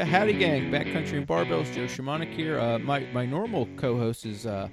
Yeah, 0.00 0.06
howdy 0.06 0.32
gang, 0.32 0.70
backcountry 0.70 1.18
and 1.18 1.28
barbells. 1.28 1.70
Joe 1.74 1.82
Shamanic 1.82 2.32
here. 2.32 2.58
Uh, 2.58 2.78
my 2.78 3.00
my 3.12 3.26
normal 3.26 3.68
co-host 3.76 4.24
is 4.24 4.46
uh, 4.46 4.68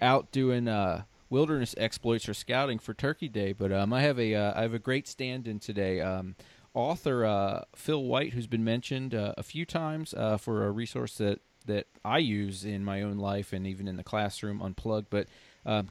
out 0.00 0.32
doing 0.32 0.68
uh, 0.68 1.02
wilderness 1.28 1.74
exploits 1.76 2.26
or 2.30 2.32
scouting 2.32 2.78
for 2.78 2.94
Turkey 2.94 3.28
Day, 3.28 3.52
but 3.52 3.72
um, 3.72 3.92
I 3.92 4.00
have 4.00 4.18
a 4.18 4.34
uh, 4.34 4.58
I 4.58 4.62
have 4.62 4.72
a 4.72 4.78
great 4.78 5.06
stand-in 5.06 5.58
today. 5.58 6.00
Um, 6.00 6.34
author 6.72 7.26
uh, 7.26 7.64
Phil 7.76 8.02
White, 8.02 8.32
who's 8.32 8.46
been 8.46 8.64
mentioned 8.64 9.14
uh, 9.14 9.34
a 9.36 9.42
few 9.42 9.66
times 9.66 10.14
for 10.38 10.64
a 10.64 10.70
resource 10.70 11.18
that 11.18 11.40
that 11.66 11.86
I 12.02 12.16
use 12.16 12.64
in 12.64 12.82
my 12.82 13.02
own 13.02 13.18
life 13.18 13.52
and 13.52 13.66
even 13.66 13.86
in 13.86 13.98
the 13.98 14.04
classroom, 14.04 14.62
unplugged, 14.62 15.10
but. 15.10 15.28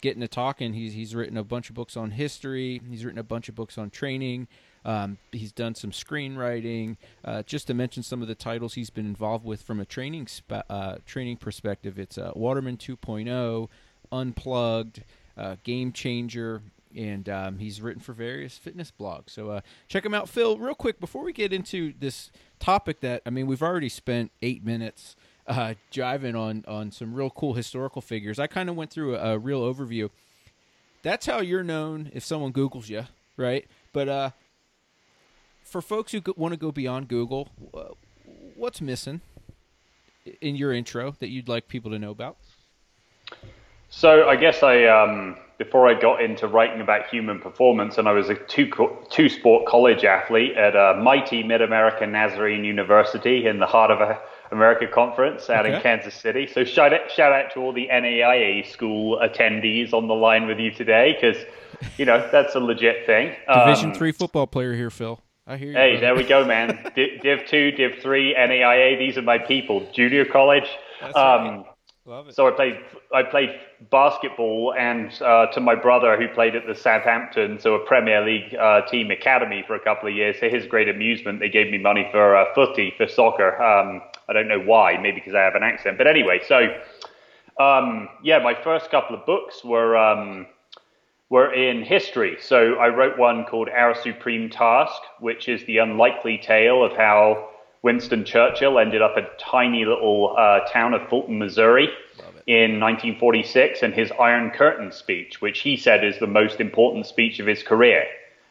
getting 0.02 0.22
to 0.22 0.28
talking, 0.28 0.74
he's 0.74 0.94
he's 0.94 1.14
written 1.14 1.38
a 1.38 1.44
bunch 1.44 1.70
of 1.70 1.76
books 1.76 1.96
on 1.96 2.10
history. 2.10 2.82
He's 2.90 3.06
written 3.06 3.20
a 3.20 3.24
bunch 3.24 3.50
of 3.50 3.54
books 3.54 3.78
on 3.78 3.92
training. 3.92 4.48
Um, 4.86 5.18
he's 5.32 5.52
done 5.52 5.76
some 5.76 5.92
screenwriting. 5.92 6.98
Uh, 7.24 7.44
just 7.44 7.68
to 7.68 7.74
mention 7.74 8.04
some 8.04 8.22
of 8.22 8.28
the 8.28 8.36
titles 8.36 8.74
he's 8.76 8.90
been 8.90 9.06
involved 9.06 9.46
with 9.46 9.62
from 9.62 9.80
a 9.80 9.86
training 9.86 10.28
spe- 10.28 10.66
uh, 10.70 10.98
training 11.06 11.38
perspective, 11.38 12.00
it's 12.00 12.18
uh, 12.18 12.32
Waterman 12.36 12.78
2.0, 12.78 13.68
Unplugged, 14.12 15.04
uh, 15.38 15.56
Game 15.64 15.92
Changer, 15.92 16.62
and 16.96 17.30
um, 17.30 17.60
he's 17.60 17.82
written 17.82 18.02
for 18.02 18.14
various 18.14 18.58
fitness 18.58 18.92
blogs. 18.98 19.30
So 19.30 19.52
uh, 19.52 19.62
check 19.88 20.06
him 20.06 20.14
out, 20.14 20.28
Phil. 20.30 20.58
Real 20.58 20.76
quick 20.76 21.00
before 21.00 21.24
we 21.24 21.34
get 21.34 21.54
into 21.54 21.94
this 22.00 22.32
topic, 22.60 23.02
that 23.02 23.22
I 23.26 23.30
mean, 23.30 23.48
we've 23.48 23.64
already 23.64 23.90
spent 23.90 24.32
eight 24.42 24.64
minutes. 24.64 25.16
Uh, 25.48 25.74
jiving 25.92 26.40
on 26.40 26.64
on 26.68 26.92
some 26.92 27.12
real 27.12 27.32
cool 27.32 27.56
historical 27.56 28.04
figures. 28.04 28.38
I 28.38 28.46
kind 28.46 28.70
of 28.70 28.76
went 28.76 28.92
through 28.92 29.16
a, 29.16 29.34
a 29.34 29.40
real 29.40 29.62
overview. 29.62 30.12
That's 31.02 31.26
how 31.26 31.40
you're 31.42 31.64
known 31.64 32.12
if 32.14 32.24
someone 32.24 32.52
Google's 32.52 32.88
you, 32.88 33.08
right? 33.36 33.66
But 33.92 34.10
uh, 34.10 34.30
for 35.70 35.82
folks 35.82 36.12
who 36.12 36.22
want 36.36 36.54
to 36.54 36.60
go 36.60 36.72
beyond 36.72 37.08
Google, 37.08 37.50
what's 38.56 38.82
missing 38.82 39.22
in 40.42 40.56
your 40.56 40.74
intro 40.74 41.16
that 41.20 41.30
you'd 41.30 41.48
like 41.48 41.68
people 41.68 41.92
to 41.92 42.00
know 42.00 42.12
about? 42.12 42.38
So 43.90 44.28
I 44.28 44.36
guess 44.36 44.62
I 44.62 44.86
um, 44.86 45.38
before 45.58 45.88
I 45.88 46.00
got 46.00 46.22
into 46.22 46.48
writing 46.48 46.82
about 46.82 47.08
human 47.08 47.40
performance, 47.40 47.98
and 47.98 48.08
I 48.08 48.12
was 48.12 48.30
a 48.30 48.36
two 48.36 48.70
two 49.10 49.30
sport 49.30 49.66
college 49.66 50.04
athlete 50.04 50.56
at 50.58 50.76
a 50.76 51.00
mighty 51.02 51.44
Mid 51.44 51.62
America 51.62 52.06
Nazarene 52.06 52.64
University 52.64 53.48
in 53.48 53.60
the 53.60 53.66
heart 53.66 53.92
of 53.92 54.02
a 54.02 54.20
America 54.52 54.88
conference 54.88 55.50
out 55.50 55.66
okay. 55.66 55.76
in 55.76 55.82
Kansas 55.82 56.16
City. 56.16 56.48
So 56.48 56.64
shout 56.64 56.92
out, 56.94 57.12
shout 57.12 57.32
out 57.32 57.54
to 57.54 57.60
all 57.60 57.72
the 57.72 57.88
NAIA 57.92 58.66
school 58.72 59.20
attendees 59.20 59.94
on 59.94 60.08
the 60.08 60.16
line 60.16 60.48
with 60.48 60.60
you 60.60 60.72
today, 60.72 61.18
because 61.20 61.44
you 61.98 62.06
know 62.06 62.28
that's 62.32 62.56
a 62.56 62.60
legit 62.60 63.06
thing. 63.06 63.36
Division 63.48 63.92
um, 63.92 63.96
three 63.96 64.12
football 64.12 64.48
player 64.48 64.74
here, 64.74 64.90
Phil. 64.90 65.20
I 65.50 65.58
hear 65.58 65.70
you. 65.70 65.74
Hey, 65.74 65.92
brother. 65.94 66.06
there 66.06 66.16
we 66.16 66.24
go, 66.24 66.46
man. 66.46 66.92
Div 66.96 67.48
two, 67.48 67.72
Div 67.72 67.94
three, 68.04 68.36
NAIA. 68.36 69.00
These 69.00 69.18
are 69.18 69.24
my 69.24 69.40
people. 69.40 69.90
Junior 69.92 70.24
college. 70.24 70.70
That's 71.02 71.18
um, 71.18 71.24
right. 71.24 71.66
Love 72.06 72.28
it. 72.30 72.36
So 72.36 72.48
I 72.48 72.52
played 72.52 72.80
I 73.12 73.24
played 73.24 73.60
basketball, 73.90 74.76
and 74.78 75.12
uh, 75.24 75.48
to 75.48 75.60
my 75.60 75.74
brother 75.74 76.16
who 76.18 76.28
played 76.28 76.56
at 76.56 76.68
the 76.68 76.76
Southampton, 76.76 77.60
so 77.60 77.74
a 77.74 77.86
Premier 77.86 78.24
League 78.24 78.54
uh, 78.54 78.82
team 78.84 79.10
academy 79.10 79.64
for 79.66 79.74
a 79.74 79.80
couple 79.80 80.08
of 80.08 80.16
years. 80.16 80.38
For 80.38 80.50
his 80.50 80.68
great 80.68 80.88
amusement, 80.88 81.40
they 81.40 81.50
gave 81.50 81.72
me 81.72 81.80
money 81.80 82.08
for 82.12 82.36
uh, 82.36 82.46
footy 82.54 82.94
for 82.96 83.08
soccer. 83.08 83.60
Um, 83.60 84.04
I 84.28 84.34
don't 84.34 84.48
know 84.48 84.60
why, 84.60 84.98
maybe 85.02 85.16
because 85.16 85.34
I 85.34 85.42
have 85.42 85.56
an 85.56 85.64
accent, 85.64 85.98
but 85.98 86.06
anyway. 86.06 86.42
So 86.48 86.80
um, 87.60 88.08
yeah, 88.24 88.38
my 88.38 88.54
first 88.64 88.92
couple 88.92 89.16
of 89.16 89.26
books 89.26 89.64
were. 89.64 89.98
Um, 89.98 90.46
were 91.30 91.54
in 91.54 91.84
history. 91.84 92.38
So 92.42 92.76
I 92.76 92.88
wrote 92.88 93.18
one 93.18 93.46
called 93.46 93.70
Our 93.70 93.94
Supreme 93.96 94.50
Task, 94.50 95.02
which 95.20 95.48
is 95.48 95.64
the 95.66 95.78
unlikely 95.78 96.40
tale 96.40 96.84
of 96.84 96.94
how 96.94 97.50
Winston 97.82 98.26
Churchill 98.26 98.80
ended 98.80 99.02
up 99.02 99.16
a 99.16 99.28
tiny 99.40 99.86
little 99.86 100.36
uh, 100.38 100.62
town 100.72 100.94
of 100.94 101.08
Fulton, 101.08 101.38
Missouri 101.38 101.90
in 102.48 102.80
1946 102.80 103.84
and 103.84 103.94
his 103.94 104.12
Iron 104.20 104.50
Curtain 104.50 104.92
speech, 104.92 105.40
which 105.40 105.60
he 105.60 105.78
said 105.78 106.04
is 106.04 106.18
the 106.20 106.28
most 106.28 106.60
important 106.60 107.06
speech 107.06 107.40
of 107.40 107.46
his 107.46 107.62
career. 107.62 108.06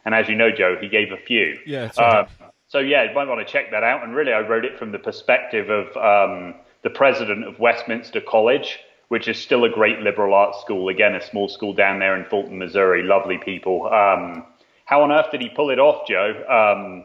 And 0.05 0.15
as 0.15 0.29
you 0.29 0.37
know, 0.37 0.51
Joe, 0.53 0.77
he 0.81 0.89
gave 0.89 1.11
a 1.11 1.17
few. 1.17 1.59
Yeah. 1.67 1.91
Uh, 1.97 2.27
so 2.69 2.79
yeah, 2.79 3.03
you 3.03 3.15
might 3.15 3.27
want 3.27 3.45
to 3.45 3.53
check 3.53 3.73
that 3.73 3.83
out. 3.83 4.05
And 4.05 4.15
really, 4.15 4.33
I 4.33 4.41
wrote 4.41 4.65
it 4.65 4.79
from 4.79 4.93
the 4.93 4.99
perspective 4.99 5.69
of 5.69 5.89
um, 5.97 6.55
the 6.83 6.91
president 6.91 7.45
of 7.45 7.59
Westminster 7.59 8.21
College, 8.21 8.79
which 9.09 9.29
is 9.29 9.39
still 9.39 9.65
a 9.65 9.71
great 9.71 10.01
liberal 10.01 10.35
arts 10.35 10.61
school. 10.61 10.89
Again, 10.89 11.15
a 11.15 11.23
small 11.23 11.49
school 11.49 11.73
down 11.73 11.99
there 11.99 12.17
in 12.17 12.25
Fulton, 12.27 12.59
Missouri. 12.59 13.03
Lovely 13.03 13.39
people. 13.39 13.87
Um, 13.87 14.45
how 14.85 15.03
on 15.03 15.13
earth 15.13 15.31
did 15.31 15.41
he 15.41 15.49
pull 15.49 15.71
it 15.71 15.79
off, 15.79 16.07
Joe? 16.07 16.45
Um, 16.49 17.05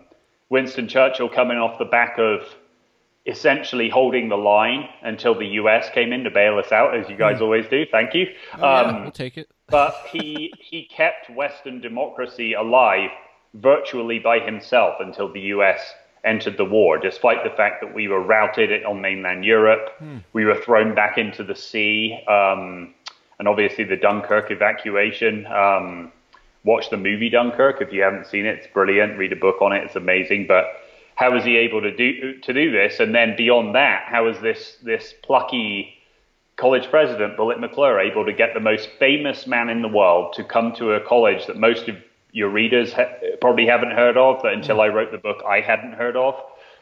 Winston 0.49 0.87
Churchill 0.87 1.29
coming 1.29 1.57
off 1.57 1.79
the 1.79 1.85
back 1.85 2.17
of 2.17 2.41
essentially 3.25 3.89
holding 3.89 4.27
the 4.27 4.37
line 4.37 4.87
until 5.01 5.33
the 5.37 5.45
US 5.45 5.89
came 5.93 6.11
in 6.11 6.23
to 6.25 6.29
bail 6.29 6.59
us 6.59 6.71
out, 6.71 6.95
as 6.95 7.09
you 7.09 7.15
guys 7.15 7.37
mm. 7.39 7.41
always 7.41 7.67
do. 7.67 7.85
Thank 7.89 8.13
you. 8.13 8.27
Oh, 8.57 8.67
um, 8.67 8.95
yeah, 8.95 9.01
we'll 9.01 9.11
take 9.11 9.37
it. 9.37 9.49
but 9.67 9.95
he 10.11 10.53
he 10.59 10.85
kept 10.85 11.29
Western 11.29 11.79
democracy 11.79 12.53
alive 12.53 13.09
virtually 13.53 14.19
by 14.19 14.39
himself 14.39 14.95
until 14.99 15.31
the 15.31 15.39
US 15.41 15.79
entered 16.23 16.57
the 16.57 16.65
war, 16.65 16.97
despite 16.97 17.43
the 17.43 17.49
fact 17.49 17.81
that 17.81 17.93
we 17.93 18.07
were 18.07 18.21
routed 18.21 18.83
on 18.85 19.01
mainland 19.01 19.43
Europe. 19.43 19.89
Hmm. 19.99 20.17
We 20.33 20.45
were 20.45 20.55
thrown 20.55 20.95
back 20.95 21.17
into 21.17 21.43
the 21.43 21.55
sea. 21.55 22.19
Um, 22.27 22.93
and 23.39 23.47
obviously, 23.47 23.83
the 23.83 23.97
Dunkirk 23.97 24.51
evacuation. 24.51 25.45
Um, 25.47 26.11
watch 26.63 26.89
the 26.89 26.97
movie 26.97 27.29
Dunkirk 27.29 27.81
if 27.81 27.91
you 27.91 28.01
haven't 28.01 28.27
seen 28.27 28.45
it. 28.45 28.59
It's 28.59 28.67
brilliant. 28.67 29.17
Read 29.17 29.33
a 29.33 29.37
book 29.37 29.61
on 29.61 29.73
it. 29.73 29.83
It's 29.83 29.95
amazing. 29.95 30.47
But 30.47 30.65
how 31.15 31.31
was 31.33 31.43
he 31.43 31.57
able 31.57 31.81
to 31.81 31.95
do 31.95 32.39
to 32.39 32.53
do 32.53 32.71
this? 32.71 32.99
And 32.99 33.13
then 33.13 33.35
beyond 33.35 33.75
that, 33.75 34.03
how 34.07 34.25
was 34.25 34.39
this 34.39 34.77
this 34.83 35.13
plucky 35.23 35.95
college 36.55 36.89
president, 36.89 37.35
Bullet 37.35 37.57
McCluer, 37.57 37.99
able 37.99 38.25
to 38.25 38.33
get 38.33 38.53
the 38.53 38.59
most 38.59 38.89
famous 38.99 39.47
man 39.47 39.69
in 39.69 39.81
the 39.81 39.87
world 39.87 40.33
to 40.33 40.43
come 40.43 40.73
to 40.75 40.93
a 40.93 41.01
college 41.01 41.47
that 41.47 41.57
most 41.57 41.87
of 41.89 41.97
your 42.33 42.49
readers 42.49 42.91
ha- 42.91 43.13
probably 43.39 43.67
haven't 43.67 43.91
heard 43.91 44.17
of, 44.17 44.39
but 44.41 44.53
until 44.53 44.81
I 44.81 44.87
wrote 44.87 45.11
the 45.11 45.17
book, 45.17 45.41
I 45.47 45.61
hadn't 45.61 45.93
heard 45.93 46.17
of. 46.17 46.35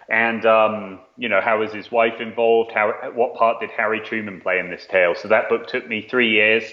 And 0.09 0.45
um, 0.45 1.00
you 1.17 1.29
know, 1.29 1.41
how 1.41 1.59
was 1.59 1.72
his 1.72 1.91
wife 1.91 2.19
involved? 2.19 2.72
How 2.72 3.12
what 3.13 3.35
part 3.35 3.59
did 3.59 3.69
Harry 3.72 4.00
Truman 4.00 4.41
play 4.41 4.59
in 4.59 4.69
this 4.72 4.88
tale? 4.88 5.13
So 5.16 5.28
that 5.28 5.47
book 5.47 5.67
took 5.67 5.88
me 5.88 6.07
three 6.09 6.31
years. 6.31 6.63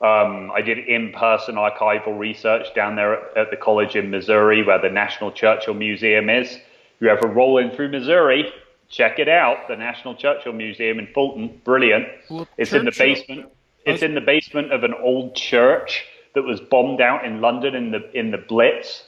Um, 0.00 0.50
I 0.54 0.60
did 0.60 0.78
in-person 0.78 1.54
archival 1.54 2.18
research 2.18 2.74
down 2.74 2.96
there 2.96 3.14
at, 3.14 3.36
at, 3.36 3.50
the 3.50 3.56
college 3.56 3.96
in 3.96 4.10
Missouri, 4.10 4.62
where 4.62 4.78
the 4.78 4.90
National 4.90 5.32
Churchill 5.32 5.72
Museum 5.72 6.28
is. 6.28 6.48
If 6.52 6.60
you 7.00 7.08
ever 7.08 7.26
roll 7.26 7.56
in 7.56 7.70
through 7.70 7.88
Missouri, 7.88 8.52
check 8.90 9.18
it 9.18 9.28
out. 9.28 9.68
The 9.68 9.76
National 9.76 10.14
Churchill 10.14 10.52
Museum 10.52 10.98
in 10.98 11.06
Fulton, 11.14 11.62
brilliant. 11.64 12.08
Well, 12.28 12.46
it's 12.58 12.70
Churchill. 12.70 12.80
in 12.80 12.84
the 12.84 12.92
basement. 12.92 13.52
It's 13.86 14.02
in 14.02 14.14
the 14.14 14.20
basement 14.20 14.72
of 14.72 14.84
an 14.84 14.92
old 14.94 15.34
church 15.34 16.04
that 16.36 16.42
was 16.42 16.60
bombed 16.60 17.00
out 17.00 17.24
in 17.24 17.40
London 17.40 17.74
in 17.74 17.90
the 17.90 18.10
in 18.16 18.30
the 18.30 18.36
Blitz, 18.36 19.04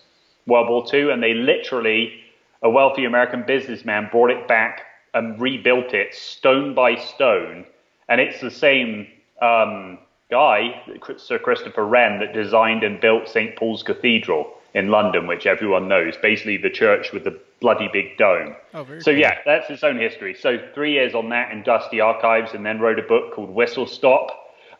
World 0.46 0.70
War 0.70 0.84
II, 0.92 1.12
and 1.12 1.22
they 1.22 1.34
literally, 1.34 2.14
a 2.62 2.70
wealthy 2.70 3.04
American 3.04 3.44
businessman 3.46 4.08
brought 4.10 4.30
it 4.30 4.48
back 4.48 4.86
and 5.12 5.38
rebuilt 5.38 5.92
it 5.92 6.14
stone 6.14 6.74
by 6.74 6.96
stone, 6.96 7.66
and 8.08 8.18
it's 8.18 8.40
the 8.40 8.50
same 8.50 9.06
um, 9.42 9.98
guy, 10.30 10.82
Sir 11.18 11.38
Christopher 11.38 11.86
Wren, 11.86 12.18
that 12.20 12.32
designed 12.32 12.82
and 12.82 12.98
built 12.98 13.28
St 13.28 13.54
Paul's 13.56 13.82
Cathedral 13.82 14.50
in 14.72 14.88
London, 14.88 15.26
which 15.26 15.44
everyone 15.44 15.86
knows, 15.86 16.14
basically 16.22 16.56
the 16.56 16.70
church 16.70 17.12
with 17.12 17.24
the 17.24 17.38
bloody 17.60 17.90
big 17.92 18.16
dome. 18.16 18.56
Oh, 18.72 18.86
so 19.00 19.10
cool. 19.10 19.20
yeah, 19.20 19.38
that's 19.44 19.68
its 19.68 19.84
own 19.84 19.98
history. 19.98 20.34
So 20.34 20.58
three 20.72 20.92
years 20.92 21.14
on 21.14 21.28
that 21.28 21.52
in 21.52 21.62
dusty 21.62 22.00
archives, 22.00 22.54
and 22.54 22.64
then 22.64 22.80
wrote 22.80 22.98
a 22.98 23.02
book 23.02 23.34
called 23.34 23.50
Whistle 23.50 23.86
Stop. 23.86 24.30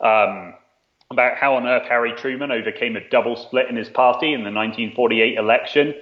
Um, 0.01 0.55
about 1.11 1.39
how 1.39 1.55
on 1.55 1.67
earth 1.67 1.89
Harry 1.89 2.13
Truman 2.13 2.53
overcame 2.53 2.95
a 2.95 3.09
double 3.09 3.35
split 3.35 3.69
in 3.71 3.77
his 3.77 3.89
party 3.89 4.35
in 4.35 4.45
the 4.45 4.53
1948 4.53 5.39
election. 5.39 5.95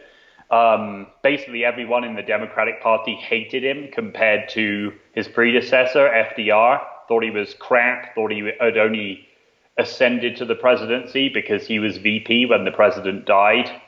Um, 0.50 1.06
basically, 1.22 1.64
everyone 1.64 2.02
in 2.02 2.16
the 2.16 2.22
Democratic 2.22 2.82
Party 2.82 3.14
hated 3.14 3.62
him 3.62 3.88
compared 3.92 4.48
to 4.50 4.92
his 5.12 5.28
predecessor, 5.28 6.08
FDR. 6.08 6.80
Thought 7.06 7.22
he 7.22 7.30
was 7.30 7.54
crap, 7.54 8.16
thought 8.16 8.32
he 8.32 8.50
had 8.58 8.76
only 8.76 9.28
ascended 9.78 10.36
to 10.38 10.44
the 10.44 10.56
presidency 10.56 11.28
because 11.28 11.68
he 11.68 11.78
was 11.78 11.98
VP 11.98 12.46
when 12.46 12.64
the 12.64 12.72
president 12.72 13.26
died. 13.26 13.80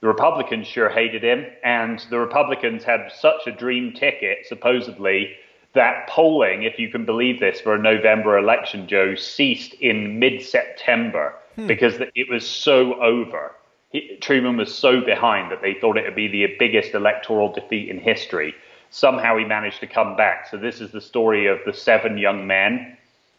The 0.00 0.06
Republicans 0.06 0.68
sure 0.68 0.88
hated 0.88 1.24
him, 1.24 1.44
and 1.64 2.04
the 2.10 2.20
Republicans 2.20 2.84
had 2.84 3.10
such 3.18 3.48
a 3.48 3.52
dream 3.52 3.94
ticket, 3.94 4.46
supposedly, 4.46 5.34
that 5.74 6.06
polling, 6.08 6.64
if 6.64 6.78
you 6.78 6.88
can 6.88 7.04
believe 7.04 7.40
this, 7.40 7.60
for 7.60 7.74
a 7.74 7.78
November 7.78 8.38
election, 8.38 8.86
Joe, 8.86 9.14
ceased 9.14 9.74
in 9.74 10.18
mid 10.18 10.42
September 10.42 11.34
hmm. 11.56 11.66
because 11.66 11.94
it 12.14 12.28
was 12.30 12.46
so 12.46 13.00
over. 13.00 13.52
He, 13.90 14.16
Truman 14.20 14.56
was 14.56 14.74
so 14.74 15.00
behind 15.00 15.50
that 15.50 15.62
they 15.62 15.74
thought 15.74 15.96
it 15.96 16.04
would 16.04 16.14
be 16.14 16.28
the 16.28 16.54
biggest 16.58 16.94
electoral 16.94 17.52
defeat 17.52 17.88
in 17.88 17.98
history. 17.98 18.54
Somehow 18.90 19.38
he 19.38 19.44
managed 19.44 19.80
to 19.80 19.86
come 19.86 20.16
back. 20.16 20.48
So, 20.50 20.58
this 20.58 20.80
is 20.80 20.90
the 20.92 21.00
story 21.00 21.46
of 21.46 21.58
the 21.64 21.72
seven 21.72 22.18
young 22.18 22.46
men 22.46 22.96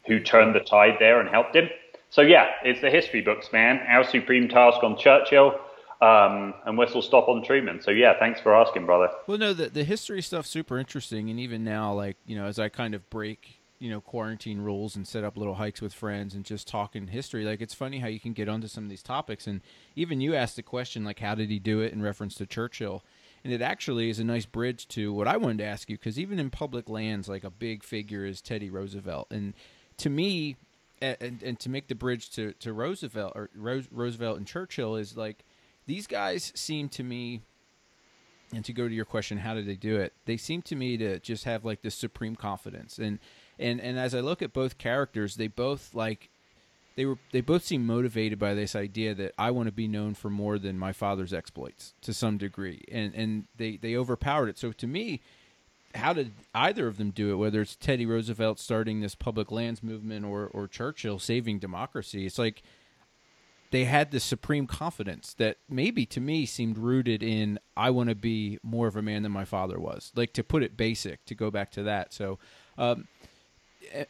who 0.08 0.20
turned 0.20 0.56
the 0.56 0.60
tide 0.60 0.98
there 1.00 1.20
and 1.20 1.30
helped 1.30 1.56
him. 1.56 1.70
So, 2.10 2.22
yeah, 2.22 2.50
it's 2.64 2.82
the 2.82 2.90
history 2.90 3.22
books, 3.22 3.52
man. 3.54 3.80
Our 3.88 4.04
Supreme 4.04 4.48
Task 4.48 4.84
on 4.84 4.98
Churchill. 4.98 5.60
Um, 6.04 6.54
and 6.66 6.78
whistle 6.78 7.02
stop 7.02 7.30
on 7.30 7.44
Truman. 7.44 7.82
So 7.82 7.92
yeah, 7.92 8.18
thanks 8.20 8.42
for 8.42 8.54
asking, 8.54 8.86
brother. 8.86 9.10
Well, 9.26 9.38
no, 9.38 9.54
the 9.54 9.70
the 9.70 9.84
history 9.84 10.22
stuff's 10.22 10.50
super 10.50 10.78
interesting, 10.78 11.30
and 11.30 11.40
even 11.40 11.64
now, 11.64 11.94
like 11.94 12.18
you 12.26 12.36
know, 12.36 12.46
as 12.46 12.60
I 12.60 12.70
kind 12.70 12.94
of 12.94 13.10
break 13.10 13.60
you 13.80 13.90
know 13.90 14.02
quarantine 14.02 14.60
rules 14.60 14.96
and 14.96 15.08
set 15.08 15.24
up 15.24 15.38
little 15.38 15.56
hikes 15.56 15.82
with 15.82 15.94
friends 15.94 16.36
and 16.36 16.44
just 16.44 16.68
talking 16.68 17.08
history, 17.08 17.46
like 17.46 17.62
it's 17.62 17.74
funny 17.74 18.00
how 18.00 18.08
you 18.08 18.20
can 18.20 18.34
get 18.34 18.50
onto 18.50 18.68
some 18.68 18.84
of 18.84 18.90
these 18.90 19.04
topics, 19.04 19.48
and 19.48 19.62
even 19.96 20.20
you 20.20 20.36
asked 20.36 20.58
the 20.58 20.64
question 20.64 21.06
like, 21.06 21.20
how 21.20 21.36
did 21.36 21.50
he 21.50 21.60
do 21.60 21.80
it 21.80 21.94
in 21.94 22.02
reference 22.02 22.36
to 22.36 22.46
Churchill. 22.46 23.04
And 23.46 23.52
it 23.52 23.62
actually 23.62 24.10
is 24.10 24.20
a 24.20 24.24
nice 24.24 24.46
bridge 24.46 24.88
to 24.90 25.12
what 25.12 25.28
I 25.28 25.36
wanted 25.36 25.58
to 25.58 25.66
ask 25.66 25.90
you, 25.90 25.98
because 25.98 26.18
even 26.18 26.40
in 26.40 26.50
public 26.50 26.88
lands, 26.88 27.28
like 27.28 27.44
a 27.44 27.50
big 27.50 27.84
figure 27.84 28.26
is 28.26 28.40
Teddy 28.40 28.70
Roosevelt. 28.70 29.28
And 29.32 29.54
to 29.98 30.10
me, 30.10 30.56
and, 31.02 31.44
and 31.44 31.60
to 31.60 31.70
make 31.70 31.90
the 31.90 31.96
bridge 31.96 32.30
to, 32.32 32.54
to 32.54 32.72
Roosevelt 32.72 33.34
or 33.36 33.50
Roosevelt 33.54 34.38
and 34.38 34.48
Churchill 34.48 34.96
is 34.96 35.18
like 35.18 35.44
these 35.86 36.08
guys 36.08 36.52
seem 36.56 36.90
to 36.90 37.04
me 37.04 37.42
and 38.54 38.64
to 38.66 38.74
go 38.74 38.88
to 38.88 38.94
your 38.94 39.06
question 39.06 39.40
how 39.40 39.54
did 39.54 39.68
they 39.68 39.76
do 39.76 39.98
it? 39.98 40.14
They 40.26 40.38
seem 40.38 40.62
to 40.64 40.76
me 40.76 40.98
to 40.98 41.20
just 41.20 41.46
have 41.46 41.66
like 41.66 41.82
this 41.82 41.96
supreme 41.96 42.36
confidence. 42.36 43.00
And 43.00 43.20
and 43.60 43.80
and 43.82 44.00
as 44.00 44.16
i 44.16 44.20
look 44.20 44.42
at 44.42 44.52
both 44.52 44.78
characters 44.78 45.36
they 45.36 45.48
both 45.48 45.94
like 45.94 46.30
they 46.96 47.06
were 47.06 47.18
they 47.32 47.42
both 47.42 47.64
seem 47.64 47.86
motivated 47.86 48.40
by 48.40 48.54
this 48.54 48.76
idea 48.76 49.14
that 49.14 49.34
i 49.38 49.52
want 49.52 49.68
to 49.68 49.72
be 49.72 49.88
known 49.88 50.14
for 50.14 50.30
more 50.30 50.58
than 50.58 50.78
my 50.78 50.92
father's 50.92 51.34
exploits 51.34 51.94
to 52.02 52.14
some 52.14 52.38
degree. 52.38 52.84
And 52.92 53.14
and 53.14 53.48
they 53.58 53.78
they 53.78 53.96
overpowered 53.96 54.50
it. 54.50 54.58
So 54.58 54.72
to 54.72 54.88
me 54.88 55.22
how 55.96 56.12
did 56.14 56.32
either 56.56 56.88
of 56.88 56.98
them 56.98 57.12
do 57.12 57.32
it? 57.32 57.36
Whether 57.36 57.62
it's 57.62 57.76
teddy 57.76 58.08
roosevelt 58.08 58.58
starting 58.60 59.02
this 59.02 59.14
public 59.16 59.52
lands 59.52 59.84
movement 59.84 60.26
or 60.26 60.48
or 60.48 60.68
churchill 60.68 61.20
saving 61.20 61.60
democracy 61.60 62.26
it's 62.26 62.40
like 62.40 62.64
they 63.74 63.86
had 63.86 64.12
this 64.12 64.24
supreme 64.24 64.68
confidence 64.68 65.34
that 65.34 65.58
maybe 65.68 66.06
to 66.06 66.22
me 66.22 66.46
seemed 66.46 66.78
rooted 66.78 67.24
in 67.24 67.58
I 67.76 67.90
want 67.90 68.10
to 68.10 68.16
be 68.16 68.60
more 68.62 68.86
of 68.86 68.96
a 68.96 69.02
man 69.02 69.24
than 69.24 69.32
my 69.32 69.46
father 69.46 69.80
was. 69.80 70.12
Like 70.16 70.32
to 70.34 70.44
put 70.44 70.62
it 70.62 70.78
basic, 70.78 71.26
to 71.26 71.34
go 71.34 71.50
back 71.50 71.72
to 71.72 71.82
that. 71.82 72.14
So, 72.14 72.38
um, 72.78 73.08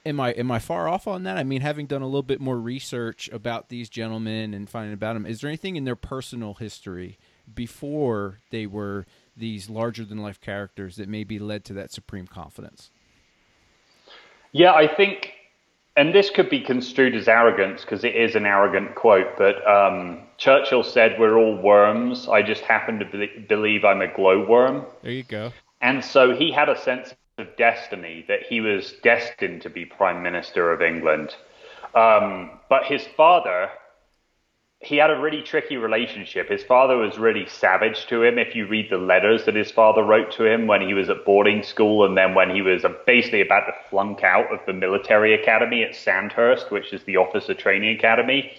am 0.06 0.20
I 0.20 0.32
am 0.32 0.52
I 0.52 0.60
far 0.60 0.90
off 0.90 1.08
on 1.08 1.24
that? 1.24 1.38
I 1.38 1.46
mean, 1.46 1.62
having 1.62 1.86
done 1.86 2.02
a 2.02 2.08
little 2.08 2.24
bit 2.24 2.42
more 2.42 2.60
research 2.60 3.30
about 3.32 3.70
these 3.70 3.88
gentlemen 3.88 4.54
and 4.54 4.70
finding 4.70 4.94
about 4.94 5.14
them, 5.14 5.26
is 5.26 5.40
there 5.40 5.48
anything 5.48 5.78
in 5.78 5.86
their 5.86 5.96
personal 5.96 6.56
history 6.56 7.18
before 7.56 8.40
they 8.50 8.66
were 8.66 9.06
these 9.38 9.70
larger 9.70 10.04
than 10.04 10.18
life 10.18 10.42
characters 10.42 10.98
that 10.98 11.08
maybe 11.08 11.40
led 11.40 11.64
to 11.64 11.74
that 11.74 11.90
supreme 11.90 12.28
confidence? 12.28 12.92
Yeah, 14.52 14.74
I 14.74 14.94
think 14.94 15.32
and 15.96 16.14
this 16.14 16.30
could 16.30 16.50
be 16.50 16.60
construed 16.60 17.16
as 17.16 17.28
arrogance 17.28 17.82
because 17.82 18.04
it 18.04 18.16
is 18.16 18.36
an 18.36 18.46
arrogant 18.46 18.96
quote, 18.96 19.38
but 19.38 19.66
um, 19.68 20.22
Churchill 20.38 20.84
said, 20.84 21.20
We're 21.20 21.38
all 21.38 21.56
worms. 21.56 22.28
I 22.28 22.42
just 22.42 22.62
happen 22.64 23.00
to 23.00 23.06
be- 23.06 23.46
believe 23.48 23.86
I'm 23.86 24.02
a 24.02 24.08
glowworm. 24.08 24.86
There 25.04 25.12
you 25.12 25.24
go. 25.24 25.52
And 25.82 26.04
so 26.04 26.36
he 26.36 26.52
had 26.52 26.70
a 26.70 26.80
sense 26.80 27.14
of 27.38 27.56
destiny 27.58 28.26
that 28.28 28.44
he 28.44 28.62
was 28.62 28.94
destined 29.04 29.62
to 29.64 29.70
be 29.70 29.86
Prime 29.86 30.24
Minister 30.24 30.72
of 30.72 30.82
England. 30.82 31.36
Um, 31.94 32.60
but 32.70 32.86
his 32.86 33.06
father 33.16 33.70
he 34.84 34.98
had 34.98 35.10
a 35.10 35.20
really 35.20 35.42
tricky 35.42 35.78
relationship. 35.78 36.50
His 36.50 36.64
father 36.64 36.98
was 36.98 37.18
really 37.18 37.48
savage 37.48 38.06
to 38.08 38.24
him. 38.24 38.38
If 38.38 38.54
you 38.54 38.68
read 38.68 38.90
the 38.90 38.98
letters 38.98 39.46
that 39.46 39.56
his 39.56 39.72
father 39.72 40.04
wrote 40.04 40.32
to 40.34 40.46
him 40.46 40.68
when 40.68 40.82
he 40.82 40.94
was 40.94 41.10
at 41.10 41.26
boarding 41.26 41.64
school 41.64 42.06
and 42.06 42.18
then 42.18 42.36
when 42.36 42.50
he 42.50 42.62
was 42.62 42.86
basically 43.06 43.42
about 43.42 43.66
to 43.68 43.74
flunk 43.90 44.24
out 44.24 44.54
of 44.54 44.60
the 44.66 44.74
military 44.74 45.34
academy 45.34 45.84
at 45.84 45.96
Sandhurst, 45.96 46.70
which 46.70 46.92
is 46.92 47.02
the 47.04 47.18
officer 47.18 47.54
training 47.54 47.98
academy, 47.98 48.52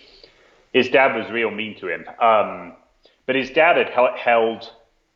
his 0.72 0.88
dad 0.88 1.14
was 1.14 1.30
real 1.30 1.50
mean 1.50 1.78
to 1.78 1.88
him. 1.88 2.06
Um, 2.20 2.72
but 3.26 3.36
his 3.36 3.50
dad 3.50 3.76
had 3.76 3.90
held 4.16 4.70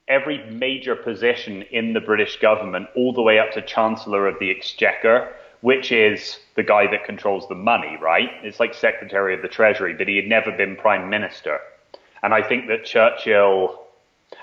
every 0.08 0.44
major 0.50 0.94
position 0.94 1.62
in 1.70 1.94
the 1.94 2.00
British 2.00 2.38
government, 2.38 2.86
all 2.94 3.12
the 3.12 3.22
way 3.22 3.38
up 3.38 3.52
to 3.52 3.62
Chancellor 3.62 4.26
of 4.26 4.38
the 4.40 4.50
Exchequer 4.50 5.32
which 5.60 5.90
is 5.90 6.38
the 6.54 6.62
guy 6.62 6.86
that 6.90 7.04
controls 7.04 7.48
the 7.48 7.54
money, 7.54 7.96
right? 8.00 8.30
It's 8.42 8.60
like 8.60 8.74
Secretary 8.74 9.34
of 9.34 9.42
the 9.42 9.48
Treasury, 9.48 9.94
but 9.94 10.08
he 10.08 10.16
had 10.16 10.26
never 10.26 10.52
been 10.52 10.76
Prime 10.76 11.10
Minister. 11.10 11.58
And 12.22 12.32
I 12.32 12.42
think 12.42 12.68
that 12.68 12.84
Churchill, 12.84 13.82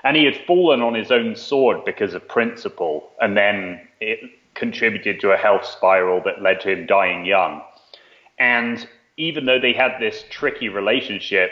and 0.04 0.16
he 0.16 0.24
had 0.24 0.36
fallen 0.46 0.82
on 0.82 0.94
his 0.94 1.10
own 1.10 1.36
sword 1.36 1.84
because 1.84 2.14
of 2.14 2.28
principle, 2.28 3.10
and 3.20 3.36
then 3.36 3.80
it 4.00 4.20
contributed 4.54 5.20
to 5.20 5.32
a 5.32 5.36
health 5.36 5.64
spiral 5.64 6.22
that 6.24 6.42
led 6.42 6.60
to 6.62 6.70
him 6.70 6.86
dying 6.86 7.24
young. 7.24 7.62
And 8.38 8.86
even 9.16 9.46
though 9.46 9.60
they 9.60 9.72
had 9.72 9.98
this 9.98 10.24
tricky 10.30 10.68
relationship, 10.68 11.50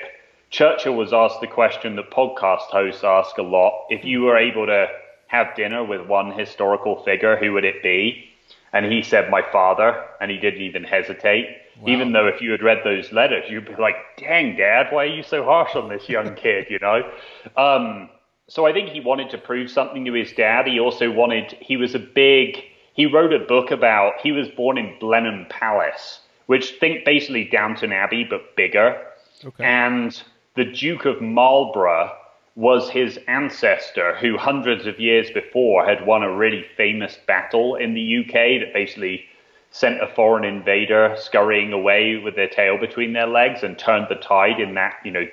Churchill 0.51 0.95
was 0.95 1.13
asked 1.13 1.41
the 1.41 1.47
question 1.47 1.97
that 1.97 2.11
podcast 2.11 2.71
hosts 2.71 3.05
ask 3.05 3.39
a 3.39 3.43
lot 3.43 3.87
if 3.91 4.05
you 4.05 4.23
were 4.23 4.37
able 4.37 4.67
to 4.67 4.87
have 5.29 5.57
dinner 5.57 5.83
with 5.83 6.07
one 6.07 6.31
historical 6.39 7.03
figure, 7.03 7.37
who 7.37 7.53
would 7.53 7.65
it 7.65 7.83
be? 7.83 8.31
And 8.75 8.93
he 8.93 9.03
said, 9.03 9.31
My 9.31 9.41
father. 9.51 10.05
And 10.21 10.31
he 10.31 10.37
didn't 10.37 10.61
even 10.61 10.85
hesitate. 10.85 11.47
Wow. 11.81 11.93
Even 11.93 12.13
though 12.13 12.27
if 12.27 12.43
you 12.43 12.51
had 12.51 12.63
read 12.63 12.81
those 12.85 13.11
letters, 13.13 13.45
you'd 13.49 13.67
be 13.67 13.77
like, 13.77 13.97
Dang, 14.19 14.57
dad, 14.57 14.89
why 14.91 15.05
are 15.05 15.15
you 15.15 15.23
so 15.23 15.45
harsh 15.45 15.75
on 15.75 15.89
this 15.89 16.09
young 16.09 16.35
kid? 16.35 16.67
You 16.69 16.81
know? 16.81 17.11
Um, 17.57 18.11
so 18.49 18.67
I 18.67 18.73
think 18.73 18.91
he 18.91 19.01
wanted 19.01 19.31
to 19.31 19.39
prove 19.39 19.71
something 19.71 20.05
to 20.05 20.13
his 20.13 20.33
dad. 20.33 20.67
He 20.67 20.79
also 20.79 21.11
wanted, 21.11 21.57
he 21.61 21.77
was 21.77 21.95
a 21.95 21.99
big, 21.99 22.59
he 22.93 23.07
wrote 23.07 23.33
a 23.33 23.39
book 23.39 23.71
about, 23.71 24.15
he 24.23 24.33
was 24.33 24.49
born 24.49 24.77
in 24.77 24.95
Blenheim 24.99 25.47
Palace, 25.49 26.21
which 26.47 26.73
think 26.73 27.05
basically 27.05 27.45
Downton 27.45 27.93
Abbey, 27.93 28.25
but 28.29 28.55
bigger. 28.57 29.01
Okay. 29.45 29.65
And 29.65 30.21
the 30.57 30.65
Duke 30.65 31.07
of 31.07 31.23
Marlborough 31.23 32.13
was 32.57 32.89
his 32.91 33.19
ancestor 33.27 34.15
who 34.17 34.39
hundreds 34.39 34.87
of 34.87 35.01
years 35.01 35.31
before 35.31 35.85
had 35.85 36.07
won 36.07 36.23
a 36.23 36.37
really 36.37 36.65
famous 36.77 37.19
battle 37.27 37.75
in 37.75 37.95
the 37.95 38.19
UK 38.21 38.61
that 38.61 38.73
basically 38.73 39.25
sent 39.71 40.01
a 40.01 40.15
foreign 40.15 40.45
invader 40.45 41.17
scurrying 41.19 41.73
away 41.73 42.17
with 42.17 42.37
their 42.37 42.49
tail 42.49 42.79
between 42.79 43.13
their 43.13 43.27
legs 43.27 43.65
and 43.65 43.77
turned 43.77 44.07
the 44.09 44.15
tide 44.15 44.61
in 44.61 44.75
that, 44.75 44.95
you 45.05 45.11
know, 45.11 45.27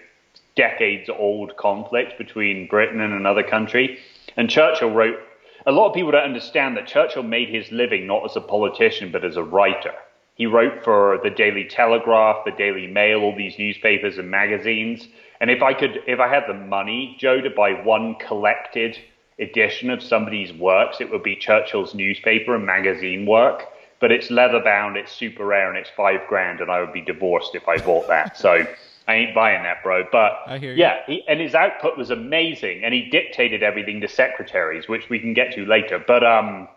decades 0.55 1.09
old 1.09 1.55
conflict 1.57 2.17
between 2.17 2.67
Britain 2.67 3.01
and 3.01 3.13
another 3.13 3.43
country. 3.43 3.99
And 4.35 4.49
Churchill 4.49 4.91
wrote, 4.91 5.19
a 5.67 5.71
lot 5.71 5.89
of 5.89 5.93
people 5.93 6.11
don't 6.11 6.23
understand 6.23 6.75
that 6.75 6.87
Churchill 6.87 7.21
made 7.21 7.49
his 7.49 7.71
living 7.71 8.07
not 8.07 8.25
as 8.25 8.35
a 8.35 8.41
politician, 8.41 9.11
but 9.11 9.23
as 9.23 9.37
a 9.37 9.43
writer. 9.43 9.93
He 10.33 10.47
wrote 10.47 10.83
for 10.83 11.19
the 11.21 11.29
Daily 11.29 11.65
Telegraph, 11.65 12.45
the 12.45 12.51
Daily 12.51 12.87
Mail, 12.87 13.19
all 13.19 13.35
these 13.35 13.59
newspapers 13.59 14.17
and 14.17 14.31
magazines. 14.31 15.07
And 15.41 15.49
if 15.49 15.63
I 15.63 15.73
could, 15.73 16.03
if 16.05 16.19
I 16.19 16.27
had 16.27 16.43
the 16.47 16.53
money, 16.53 17.17
Joe, 17.19 17.41
to 17.41 17.49
buy 17.49 17.71
one 17.71 18.15
collected 18.15 18.95
edition 19.39 19.89
of 19.89 20.03
somebody's 20.03 20.53
works, 20.53 21.01
it 21.01 21.09
would 21.09 21.23
be 21.23 21.35
Churchill's 21.35 21.95
newspaper 21.95 22.55
and 22.55 22.63
magazine 22.63 23.25
work. 23.25 23.63
But 23.99 24.11
it's 24.11 24.29
leather 24.29 24.61
bound, 24.63 24.97
it's 24.97 25.11
super 25.11 25.43
rare, 25.43 25.67
and 25.67 25.77
it's 25.79 25.89
five 25.97 26.21
grand, 26.29 26.61
and 26.61 26.69
I 26.69 26.79
would 26.79 26.93
be 26.93 27.01
divorced 27.01 27.55
if 27.55 27.67
I 27.67 27.77
bought 27.79 28.07
that. 28.07 28.37
So 28.37 28.67
I 29.07 29.15
ain't 29.15 29.33
buying 29.33 29.63
that, 29.63 29.81
bro. 29.81 30.05
But 30.11 30.33
yeah, 30.75 31.01
he, 31.07 31.23
and 31.27 31.39
his 31.41 31.55
output 31.55 31.97
was 31.97 32.11
amazing, 32.11 32.83
and 32.83 32.93
he 32.93 33.09
dictated 33.09 33.63
everything 33.63 33.99
to 34.01 34.07
secretaries, 34.07 34.87
which 34.87 35.09
we 35.09 35.19
can 35.19 35.33
get 35.33 35.53
to 35.53 35.65
later. 35.65 35.97
But 36.05 36.23
um, 36.23 36.67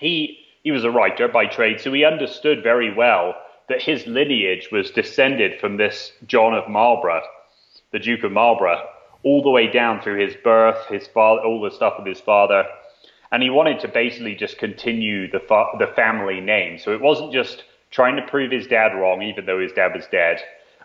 he 0.00 0.38
he 0.62 0.70
was 0.70 0.84
a 0.84 0.90
writer 0.90 1.28
by 1.28 1.44
trade, 1.44 1.78
so 1.78 1.92
he 1.92 2.06
understood 2.06 2.62
very 2.62 2.92
well 2.92 3.34
that 3.68 3.82
his 3.82 4.06
lineage 4.06 4.70
was 4.72 4.90
descended 4.90 5.60
from 5.60 5.76
this 5.76 6.12
John 6.26 6.54
of 6.54 6.70
Marlborough 6.70 7.22
the 7.92 7.98
Duke 7.98 8.24
of 8.24 8.32
Marlborough, 8.32 8.86
all 9.22 9.42
the 9.42 9.50
way 9.50 9.66
down 9.66 10.00
through 10.00 10.24
his 10.24 10.36
birth, 10.42 10.86
his 10.88 11.06
father, 11.08 11.42
all 11.42 11.60
the 11.60 11.70
stuff 11.70 11.94
with 11.98 12.06
his 12.06 12.20
father, 12.20 12.64
and 13.32 13.42
he 13.42 13.50
wanted 13.50 13.80
to 13.80 13.88
basically 13.88 14.34
just 14.34 14.58
continue 14.58 15.30
the 15.30 15.40
fa- 15.40 15.72
the 15.78 15.88
family 15.88 16.40
name. 16.40 16.78
So 16.78 16.92
it 16.92 17.00
wasn't 17.00 17.32
just 17.32 17.64
trying 17.90 18.16
to 18.16 18.26
prove 18.26 18.50
his 18.50 18.66
dad 18.66 18.94
wrong, 18.94 19.22
even 19.22 19.46
though 19.46 19.60
his 19.60 19.72
dad 19.72 19.94
was 19.94 20.06
dead. 20.06 20.40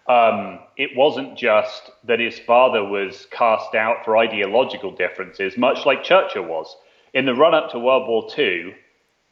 Um, 0.08 0.60
it 0.76 0.96
wasn't 0.96 1.38
just 1.38 1.92
that 2.04 2.20
his 2.20 2.38
father 2.40 2.84
was 2.84 3.28
cast 3.32 3.76
out 3.76 4.04
for 4.04 4.18
ideological 4.18 4.92
differences, 4.92 5.58
much 5.58 5.86
like 5.86 6.04
Churchill 6.04 6.44
was. 6.44 6.76
In 7.14 7.26
the 7.26 7.36
run 7.36 7.54
up 7.54 7.72
to 7.72 7.80
World 7.80 8.08
War 8.08 8.28
II, 8.38 8.76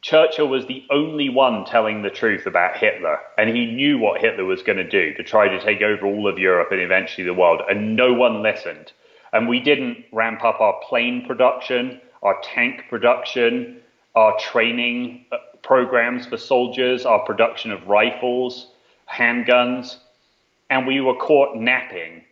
Churchill 0.02 0.48
was 0.48 0.66
the 0.66 0.84
only 0.90 1.30
one 1.30 1.64
telling 1.64 2.02
the 2.02 2.10
truth 2.10 2.48
about 2.48 2.78
Hitler, 2.78 3.20
and 3.38 3.56
he 3.56 3.68
knew 3.68 4.00
what 4.00 4.20
Hitler 4.20 4.46
was 4.46 4.64
going 4.64 4.78
to 4.78 4.84
do 4.84 5.14
to 5.14 5.24
try 5.24 5.48
to 5.48 5.64
take 5.64 5.82
over 5.82 6.08
all 6.08 6.28
of 6.28 6.40
Europe 6.40 6.70
and 6.72 6.82
eventually 6.82 7.24
the 7.24 7.36
world, 7.36 7.62
and 7.70 7.96
no 7.96 8.12
one 8.12 8.42
listened. 8.42 8.92
And 9.32 9.48
we 9.48 9.60
didn't 9.60 10.06
ramp 10.12 10.44
up 10.44 10.60
our 10.60 10.82
plane 10.90 11.26
production, 11.28 12.02
our 12.24 12.42
tank 12.42 12.86
production, 12.90 13.80
our 14.16 14.38
training 14.40 15.26
uh, 15.32 15.38
programs 15.62 16.26
for 16.26 16.38
soldiers, 16.38 17.06
our 17.06 17.20
production 17.20 17.72
of 17.72 17.88
rifles, 17.88 18.72
handguns, 19.08 19.98
and 20.72 20.88
we 20.88 21.00
were 21.00 21.16
caught 21.16 21.56
napping 21.56 22.24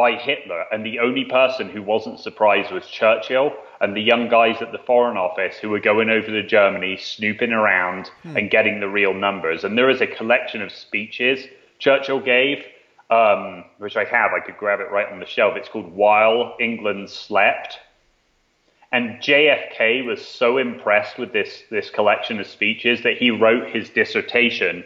by 0.00 0.12
Hitler, 0.16 0.64
and 0.72 0.82
the 0.82 0.98
only 0.98 1.26
person 1.26 1.68
who 1.68 1.82
wasn't 1.82 2.18
surprised 2.18 2.72
was 2.72 2.86
Churchill 2.86 3.52
and 3.82 3.94
the 3.94 4.00
young 4.00 4.30
guys 4.30 4.62
at 4.62 4.72
the 4.72 4.78
Foreign 4.86 5.18
Office 5.18 5.56
who 5.58 5.68
were 5.68 5.78
going 5.78 6.08
over 6.08 6.28
to 6.28 6.42
Germany, 6.42 6.96
snooping 6.96 7.52
around 7.52 8.10
hmm. 8.22 8.34
and 8.34 8.50
getting 8.50 8.80
the 8.80 8.88
real 8.88 9.12
numbers. 9.12 9.62
And 9.62 9.76
there 9.76 9.90
is 9.90 10.00
a 10.00 10.06
collection 10.06 10.62
of 10.62 10.72
speeches 10.72 11.46
Churchill 11.78 12.20
gave. 12.20 12.64
um, 13.10 13.64
which 13.76 13.96
I 13.96 14.04
have. 14.04 14.30
I 14.32 14.40
could 14.40 14.56
grab 14.56 14.80
it 14.80 14.90
right 14.90 15.12
on 15.12 15.18
the 15.20 15.26
shelf. 15.26 15.54
It's 15.56 15.68
called 15.68 15.92
While 15.92 16.56
England 16.58 17.10
Slept. 17.10 17.78
And 18.92 19.20
JFK 19.20 20.06
was 20.06 20.24
so 20.24 20.56
impressed 20.56 21.18
with 21.18 21.32
this, 21.32 21.64
this 21.70 21.90
collection 21.90 22.40
of 22.40 22.46
speeches 22.46 23.02
that 23.02 23.18
he 23.18 23.30
wrote 23.30 23.68
his 23.68 23.90
dissertation 23.90 24.84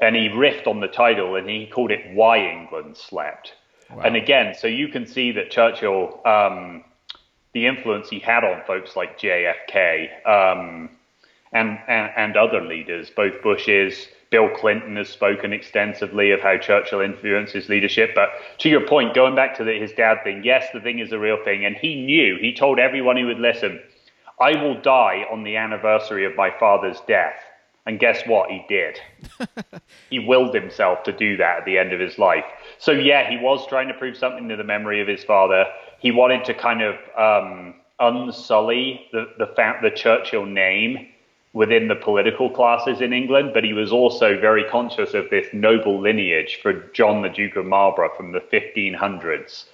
and 0.00 0.16
he 0.16 0.28
riffed 0.28 0.66
on 0.66 0.80
the 0.80 0.88
title 0.88 1.36
and 1.36 1.48
he 1.50 1.66
called 1.66 1.90
it 1.90 2.14
Why 2.14 2.38
England 2.38 2.96
Slept. 2.96 3.52
Wow. 3.94 4.02
And 4.02 4.16
again, 4.16 4.54
so 4.54 4.66
you 4.66 4.88
can 4.88 5.06
see 5.06 5.32
that 5.32 5.50
Churchill, 5.50 6.20
um, 6.26 6.84
the 7.52 7.66
influence 7.66 8.08
he 8.08 8.18
had 8.18 8.44
on 8.44 8.62
folks 8.66 8.96
like 8.96 9.18
JFK 9.18 10.26
um, 10.26 10.90
and, 11.52 11.78
and, 11.88 12.12
and 12.16 12.36
other 12.36 12.60
leaders, 12.60 13.10
both 13.10 13.42
Bush's, 13.42 14.08
Bill 14.30 14.50
Clinton 14.50 14.96
has 14.96 15.08
spoken 15.08 15.54
extensively 15.54 16.32
of 16.32 16.40
how 16.40 16.58
Churchill 16.58 17.00
influenced 17.00 17.54
his 17.54 17.68
leadership. 17.70 18.14
But 18.14 18.30
to 18.58 18.68
your 18.68 18.86
point, 18.86 19.14
going 19.14 19.34
back 19.34 19.56
to 19.56 19.64
the, 19.64 19.72
his 19.72 19.92
dad 19.92 20.22
thing, 20.22 20.42
yes, 20.44 20.66
the 20.74 20.80
thing 20.80 20.98
is 20.98 21.12
a 21.12 21.18
real 21.18 21.42
thing. 21.42 21.64
And 21.64 21.76
he 21.76 22.04
knew, 22.04 22.36
he 22.38 22.52
told 22.52 22.78
everyone 22.78 23.16
who 23.16 23.26
would 23.26 23.38
listen, 23.38 23.80
I 24.40 24.62
will 24.62 24.80
die 24.80 25.24
on 25.32 25.44
the 25.44 25.56
anniversary 25.56 26.26
of 26.26 26.36
my 26.36 26.50
father's 26.60 27.00
death. 27.08 27.42
And 27.88 27.98
guess 27.98 28.20
what? 28.26 28.50
He 28.50 28.62
did. 28.68 29.00
he 30.10 30.18
willed 30.18 30.54
himself 30.54 31.04
to 31.04 31.12
do 31.12 31.38
that 31.38 31.60
at 31.60 31.64
the 31.64 31.78
end 31.78 31.94
of 31.94 32.00
his 32.00 32.18
life. 32.18 32.44
So, 32.78 32.92
yeah, 32.92 33.30
he 33.30 33.38
was 33.38 33.66
trying 33.66 33.88
to 33.88 33.94
prove 33.94 34.14
something 34.14 34.46
to 34.50 34.56
the 34.56 34.62
memory 34.62 35.00
of 35.00 35.08
his 35.08 35.24
father. 35.24 35.64
He 35.98 36.10
wanted 36.10 36.44
to 36.44 36.52
kind 36.52 36.82
of 36.82 36.96
um, 37.16 37.76
unsully 37.98 39.06
the, 39.10 39.32
the, 39.38 39.46
the 39.80 39.90
Churchill 39.90 40.44
name 40.44 41.08
within 41.54 41.88
the 41.88 41.94
political 41.94 42.50
classes 42.50 43.00
in 43.00 43.14
England, 43.14 43.52
but 43.54 43.64
he 43.64 43.72
was 43.72 43.90
also 43.90 44.38
very 44.38 44.64
conscious 44.64 45.14
of 45.14 45.30
this 45.30 45.46
noble 45.54 45.98
lineage 45.98 46.58
for 46.62 46.74
John 46.92 47.22
the 47.22 47.30
Duke 47.30 47.56
of 47.56 47.64
Marlborough 47.64 48.14
from 48.14 48.32
the 48.32 48.40
1500s. 48.40 49.64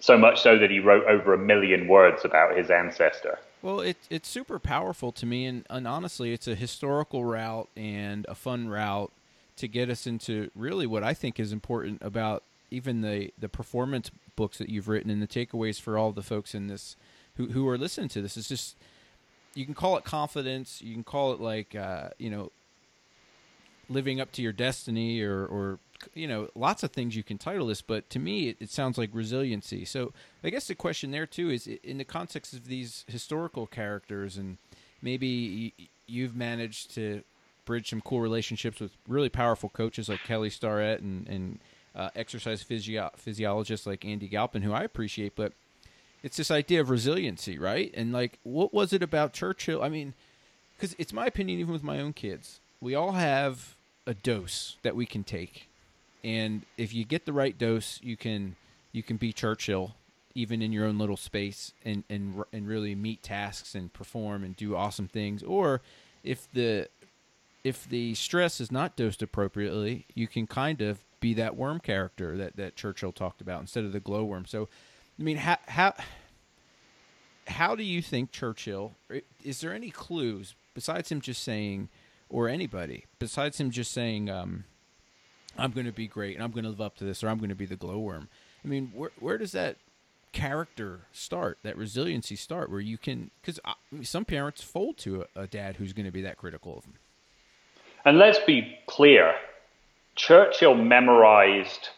So 0.00 0.18
much 0.18 0.42
so 0.42 0.58
that 0.58 0.70
he 0.70 0.80
wrote 0.80 1.06
over 1.06 1.32
a 1.32 1.38
million 1.38 1.88
words 1.88 2.26
about 2.26 2.58
his 2.58 2.70
ancestor. 2.70 3.38
Well, 3.64 3.80
it, 3.80 3.96
it's 4.10 4.28
super 4.28 4.58
powerful 4.58 5.10
to 5.12 5.24
me, 5.24 5.46
and, 5.46 5.64
and 5.70 5.88
honestly, 5.88 6.34
it's 6.34 6.46
a 6.46 6.54
historical 6.54 7.24
route 7.24 7.70
and 7.74 8.26
a 8.28 8.34
fun 8.34 8.68
route 8.68 9.10
to 9.56 9.66
get 9.66 9.88
us 9.88 10.06
into 10.06 10.50
really 10.54 10.86
what 10.86 11.02
I 11.02 11.14
think 11.14 11.40
is 11.40 11.50
important 11.50 12.02
about 12.02 12.42
even 12.70 13.00
the, 13.00 13.32
the 13.38 13.48
performance 13.48 14.10
books 14.36 14.58
that 14.58 14.68
you've 14.68 14.86
written 14.86 15.10
and 15.10 15.22
the 15.22 15.26
takeaways 15.26 15.80
for 15.80 15.96
all 15.96 16.12
the 16.12 16.22
folks 16.22 16.54
in 16.54 16.66
this 16.66 16.96
who, 17.38 17.46
who 17.46 17.66
are 17.66 17.78
listening 17.78 18.08
to 18.08 18.20
this. 18.20 18.36
Is 18.36 18.48
just 18.48 18.76
you 19.54 19.64
can 19.64 19.72
call 19.72 19.96
it 19.96 20.04
confidence. 20.04 20.82
You 20.82 20.92
can 20.92 21.02
call 21.02 21.32
it 21.32 21.40
like 21.40 21.74
uh, 21.74 22.10
you 22.18 22.28
know 22.28 22.52
living 23.88 24.20
up 24.20 24.30
to 24.32 24.42
your 24.42 24.52
destiny 24.52 25.22
or 25.22 25.42
or 25.46 25.78
you 26.14 26.26
know 26.26 26.48
lots 26.54 26.82
of 26.82 26.90
things 26.90 27.16
you 27.16 27.22
can 27.22 27.38
title 27.38 27.66
this 27.66 27.82
but 27.82 28.08
to 28.10 28.18
me 28.18 28.48
it, 28.48 28.56
it, 28.60 28.70
sounds 28.70 28.98
like 28.98 29.10
resiliency 29.12 29.84
so 29.84 30.12
i 30.42 30.50
guess 30.50 30.66
the 30.66 30.74
question 30.74 31.10
there 31.10 31.26
too 31.26 31.50
is 31.50 31.66
in 31.66 31.98
the 31.98 32.04
context 32.04 32.52
of 32.52 32.66
these 32.66 33.04
historical 33.08 33.66
characters 33.66 34.36
and 34.36 34.58
maybe 35.00 35.72
you've 36.06 36.36
managed 36.36 36.94
to 36.94 37.22
bridge 37.64 37.90
some 37.90 38.00
cool 38.00 38.20
relationships 38.20 38.80
with 38.80 38.92
really 39.08 39.28
powerful 39.28 39.68
coaches 39.68 40.08
like 40.08 40.22
kelly 40.24 40.50
starrett 40.50 41.00
and, 41.00 41.28
and 41.28 41.58
uh, 41.94 42.10
exercise 42.16 42.62
physio- 42.62 43.10
physiologists 43.16 43.86
like 43.86 44.04
andy 44.04 44.28
galpin 44.28 44.62
who 44.62 44.72
i 44.72 44.82
appreciate 44.82 45.34
but 45.36 45.52
it's 46.24 46.38
this 46.38 46.50
idea 46.50 46.80
of 46.80 46.88
resiliency, 46.88 47.58
right? 47.58 47.92
And 47.94 48.10
like, 48.10 48.38
what 48.44 48.72
was 48.72 48.94
it 48.94 49.02
about 49.02 49.34
Churchill? 49.34 49.82
I 49.82 49.90
mean, 49.90 50.14
because 50.74 50.96
it's 50.98 51.12
my 51.12 51.26
opinion, 51.26 51.60
even 51.60 51.72
with 51.72 51.82
my 51.82 52.00
own 52.00 52.14
kids, 52.14 52.60
we 52.80 52.94
all 52.94 53.12
have 53.12 53.76
a 54.06 54.14
dose 54.14 54.78
that 54.82 54.96
we 54.96 55.04
can 55.04 55.22
take, 55.22 55.68
and 56.24 56.64
if 56.78 56.94
you 56.94 57.04
get 57.04 57.26
the 57.26 57.32
right 57.32 57.56
dose, 57.56 58.00
you 58.02 58.16
can 58.16 58.56
you 58.92 59.02
can 59.02 59.18
be 59.18 59.32
Churchill 59.32 59.94
even 60.34 60.60
in 60.62 60.72
your 60.72 60.86
own 60.86 60.98
little 60.98 61.18
space 61.18 61.72
and 61.84 62.02
and 62.08 62.42
and 62.52 62.66
really 62.66 62.94
meet 62.94 63.22
tasks 63.22 63.74
and 63.74 63.92
perform 63.92 64.42
and 64.42 64.56
do 64.56 64.74
awesome 64.74 65.06
things. 65.06 65.42
Or 65.42 65.82
if 66.24 66.50
the 66.52 66.88
if 67.62 67.88
the 67.88 68.14
stress 68.14 68.60
is 68.60 68.72
not 68.72 68.96
dosed 68.96 69.22
appropriately, 69.22 70.06
you 70.14 70.26
can 70.26 70.46
kind 70.46 70.80
of 70.80 71.00
be 71.20 71.34
that 71.34 71.56
worm 71.56 71.80
character 71.80 72.36
that, 72.36 72.56
that 72.56 72.76
Churchill 72.76 73.12
talked 73.12 73.40
about 73.40 73.60
instead 73.60 73.84
of 73.84 73.92
the 73.92 74.00
glowworm. 74.00 74.46
So 74.46 74.68
I 75.18 75.22
mean, 75.22 75.36
how 75.36 75.58
how 75.68 75.94
how 77.46 77.74
do 77.76 77.82
you 77.82 78.00
think 78.00 78.32
Churchill? 78.32 78.92
Is 79.44 79.60
there 79.60 79.74
any 79.74 79.90
clues 79.90 80.54
besides 80.74 81.12
him 81.12 81.20
just 81.20 81.42
saying, 81.42 81.90
or 82.30 82.48
anybody 82.48 83.04
besides 83.18 83.60
him 83.60 83.70
just 83.70 83.92
saying, 83.92 84.30
um, 84.30 84.64
"I'm 85.58 85.72
going 85.72 85.86
to 85.86 85.92
be 85.92 86.06
great 86.06 86.34
and 86.36 86.44
I'm 86.44 86.50
going 86.50 86.64
to 86.64 86.70
live 86.70 86.80
up 86.80 86.96
to 86.98 87.04
this," 87.04 87.22
or 87.22 87.28
"I'm 87.28 87.38
going 87.38 87.50
to 87.50 87.54
be 87.54 87.66
the 87.66 87.76
glowworm"? 87.76 88.28
I 88.64 88.68
mean, 88.68 88.92
where 88.94 89.10
where 89.18 89.38
does 89.38 89.52
that 89.52 89.76
character 90.32 91.00
start? 91.12 91.58
That 91.62 91.76
resiliency 91.76 92.36
start, 92.36 92.70
where 92.70 92.80
you 92.80 92.98
can 92.98 93.30
because 93.40 93.60
some 94.02 94.24
parents 94.24 94.62
fold 94.62 94.98
to 94.98 95.26
a, 95.36 95.42
a 95.42 95.46
dad 95.46 95.76
who's 95.76 95.92
going 95.92 96.06
to 96.06 96.12
be 96.12 96.22
that 96.22 96.36
critical 96.36 96.76
of 96.76 96.82
them. 96.84 96.94
And 98.04 98.18
let's 98.18 98.38
be 98.40 98.78
clear, 98.86 99.34
Churchill 100.14 100.74
memorized 100.74 101.88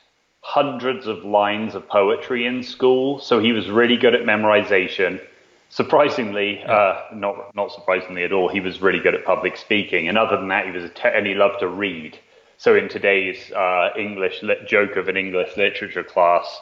hundreds 0.41 1.09
of 1.09 1.25
lines 1.25 1.75
of 1.75 1.89
poetry 1.89 2.47
in 2.47 2.63
school, 2.63 3.19
so 3.19 3.41
he 3.41 3.51
was 3.51 3.69
really 3.69 3.97
good 3.97 4.15
at 4.15 4.23
memorization. 4.23 5.21
Surprisingly, 5.69 6.63
uh, 6.63 7.03
not 7.13 7.55
not 7.57 7.73
surprisingly 7.73 8.23
at 8.23 8.33
all, 8.33 8.49
he 8.49 8.61
was 8.61 8.81
really 8.81 9.01
good 9.01 9.15
at 9.15 9.25
public 9.25 9.57
speaking. 9.57 10.09
And 10.09 10.17
other 10.17 10.37
than 10.37 10.49
that, 10.49 10.67
he 10.67 10.71
was 10.71 10.89
te- 10.95 11.09
and 11.13 11.27
he 11.27 11.35
loved 11.35 11.59
to 11.61 11.69
read. 11.69 12.19
So 12.59 12.75
in 12.75 12.89
today's 12.89 13.53
uh, 13.53 13.91
English 13.99 14.43
joke 14.67 14.97
of 14.97 15.09
an 15.09 15.17
English 15.17 15.57
literature 15.57 16.05
class, 16.05 16.61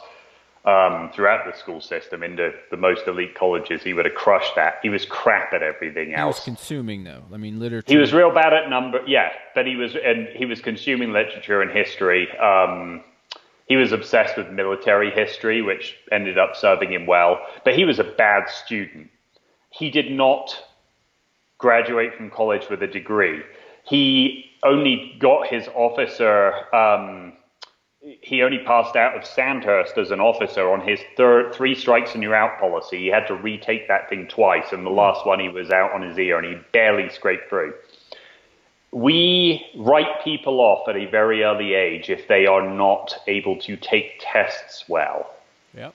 um, 0.65 1.11
throughout 1.13 1.45
the 1.45 1.55
school 1.57 1.79
system 1.79 2.23
into 2.23 2.51
the 2.71 2.77
most 2.77 3.07
elite 3.07 3.35
colleges, 3.35 3.83
he 3.83 3.93
would 3.93 4.05
have 4.05 4.15
crushed 4.15 4.55
that. 4.55 4.79
He 4.81 4.89
was 4.89 5.05
crap 5.05 5.53
at 5.53 5.61
everything 5.61 6.13
else. 6.15 6.43
He 6.43 6.51
was 6.51 6.57
consuming 6.57 7.03
though. 7.03 7.23
I 7.31 7.37
mean, 7.37 7.59
literature. 7.59 7.85
He 7.87 7.97
was 7.97 8.13
real 8.13 8.33
bad 8.33 8.51
at 8.53 8.69
number. 8.69 9.01
Yeah, 9.05 9.29
but 9.53 9.67
he 9.67 9.75
was 9.75 9.95
and 9.95 10.27
he 10.29 10.45
was 10.45 10.61
consuming 10.61 11.13
literature 11.13 11.61
and 11.61 11.71
history. 11.71 12.27
Um, 12.39 13.03
he 13.67 13.75
was 13.75 13.91
obsessed 13.91 14.37
with 14.37 14.49
military 14.49 15.11
history, 15.11 15.61
which 15.61 15.95
ended 16.11 16.37
up 16.37 16.55
serving 16.55 16.91
him 16.91 17.05
well, 17.05 17.39
but 17.63 17.75
he 17.75 17.85
was 17.85 17.99
a 17.99 18.03
bad 18.03 18.49
student. 18.49 19.09
He 19.69 19.91
did 19.91 20.11
not 20.11 20.63
graduate 21.57 22.15
from 22.15 22.29
college 22.31 22.69
with 22.69 22.81
a 22.81 22.87
degree. 22.87 23.41
He 23.83 24.45
only 24.65 25.15
got 25.19 25.47
his 25.47 25.67
officer, 25.75 26.53
um, 26.75 27.33
he 28.01 28.43
only 28.43 28.59
passed 28.59 28.95
out 28.95 29.15
of 29.15 29.25
Sandhurst 29.25 29.97
as 29.97 30.11
an 30.11 30.19
officer 30.19 30.69
on 30.69 30.81
his 30.81 30.99
third, 31.15 31.53
three 31.53 31.75
strikes 31.75 32.13
and 32.13 32.21
you're 32.21 32.35
out 32.35 32.59
policy. 32.59 32.97
He 32.97 33.07
had 33.07 33.27
to 33.27 33.35
retake 33.35 33.87
that 33.87 34.09
thing 34.09 34.27
twice, 34.27 34.71
and 34.71 34.85
the 34.85 34.91
last 34.91 35.25
one 35.25 35.39
he 35.39 35.49
was 35.49 35.71
out 35.71 35.93
on 35.93 36.01
his 36.01 36.17
ear 36.19 36.37
and 36.37 36.45
he 36.45 36.61
barely 36.71 37.09
scraped 37.09 37.49
through 37.49 37.73
we 38.95 39.61
write 39.75 40.23
people 40.23 40.61
off 40.61 40.87
at 40.87 40.95
a 40.95 41.05
very 41.05 41.43
early 41.43 41.73
age 41.73 42.09
if 42.09 42.29
they 42.29 42.45
are 42.45 42.65
not 42.65 43.13
able 43.27 43.57
to 43.57 43.75
take 43.75 44.13
tests 44.21 44.85
well. 44.87 45.29
Yep. 45.75 45.93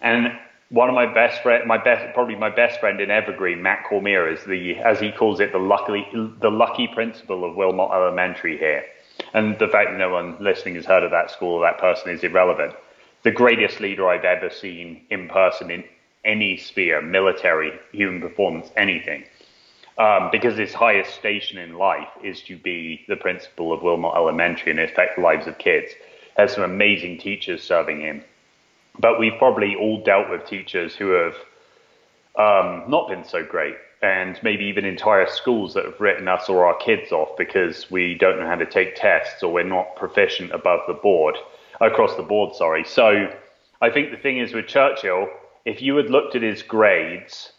And 0.00 0.38
one 0.70 0.88
of 0.88 0.94
my 0.94 1.06
best 1.06 1.42
friend, 1.42 1.66
my 1.66 1.78
best, 1.78 2.14
probably 2.14 2.34
my 2.34 2.50
best 2.50 2.80
friend 2.80 3.00
in 3.00 3.10
Evergreen, 3.10 3.62
Matt 3.62 3.84
Cormier, 3.88 4.28
is 4.28 4.44
the, 4.44 4.76
as 4.76 4.98
he 4.98 5.12
calls 5.12 5.40
it, 5.40 5.52
the 5.52 5.58
lucky, 5.58 6.06
the 6.40 6.50
lucky 6.50 6.88
principal 6.88 7.44
of 7.44 7.56
Wilmot 7.56 7.90
Elementary 7.92 8.58
here. 8.58 8.84
And 9.32 9.58
the 9.58 9.68
fact 9.68 9.90
that 9.90 9.98
no 9.98 10.10
one 10.10 10.36
listening 10.40 10.74
has 10.74 10.84
heard 10.84 11.02
of 11.02 11.10
that 11.10 11.30
school 11.30 11.54
or 11.54 11.62
that 11.62 11.78
person 11.78 12.10
is 12.10 12.22
irrelevant. 12.22 12.74
The 13.22 13.30
greatest 13.30 13.80
leader 13.80 14.08
I've 14.08 14.24
ever 14.24 14.50
seen 14.50 15.06
in 15.10 15.28
person 15.28 15.70
in 15.70 15.84
any 16.24 16.56
sphere, 16.56 17.00
military, 17.00 17.72
human 17.92 18.20
performance, 18.20 18.68
anything 18.76 19.24
um, 19.98 20.28
because 20.30 20.56
his 20.56 20.74
highest 20.74 21.14
station 21.14 21.58
in 21.58 21.74
life 21.74 22.08
is 22.22 22.42
to 22.42 22.56
be 22.56 23.04
the 23.08 23.16
principal 23.16 23.72
of 23.72 23.82
Wilmot 23.82 24.14
Elementary 24.14 24.70
and 24.70 24.80
affect 24.80 25.16
the 25.16 25.22
lives 25.22 25.46
of 25.46 25.58
kids. 25.58 25.92
Has 26.36 26.52
some 26.52 26.64
amazing 26.64 27.18
teachers 27.18 27.62
serving 27.62 28.00
him, 28.00 28.22
but 28.98 29.18
we've 29.18 29.38
probably 29.38 29.74
all 29.74 30.02
dealt 30.02 30.30
with 30.30 30.46
teachers 30.46 30.94
who 30.94 31.10
have 31.10 31.34
um, 32.36 32.84
not 32.88 33.08
been 33.08 33.24
so 33.24 33.44
great, 33.44 33.76
and 34.02 34.38
maybe 34.42 34.64
even 34.64 34.84
entire 34.84 35.26
schools 35.26 35.74
that 35.74 35.84
have 35.84 36.00
written 36.00 36.28
us 36.28 36.48
or 36.48 36.66
our 36.66 36.76
kids 36.76 37.12
off 37.12 37.36
because 37.36 37.90
we 37.90 38.14
don't 38.14 38.38
know 38.38 38.46
how 38.46 38.54
to 38.54 38.66
take 38.66 38.94
tests 38.94 39.42
or 39.42 39.52
we're 39.52 39.64
not 39.64 39.96
proficient 39.96 40.52
above 40.52 40.80
the 40.86 40.94
board, 40.94 41.36
across 41.80 42.14
the 42.16 42.22
board. 42.22 42.54
Sorry. 42.54 42.84
So 42.84 43.32
I 43.80 43.90
think 43.90 44.10
the 44.10 44.16
thing 44.16 44.38
is 44.38 44.52
with 44.52 44.66
Churchill, 44.66 45.28
if 45.64 45.80
you 45.82 45.96
had 45.96 46.10
looked 46.10 46.36
at 46.36 46.42
his 46.42 46.62
grades 46.62 47.52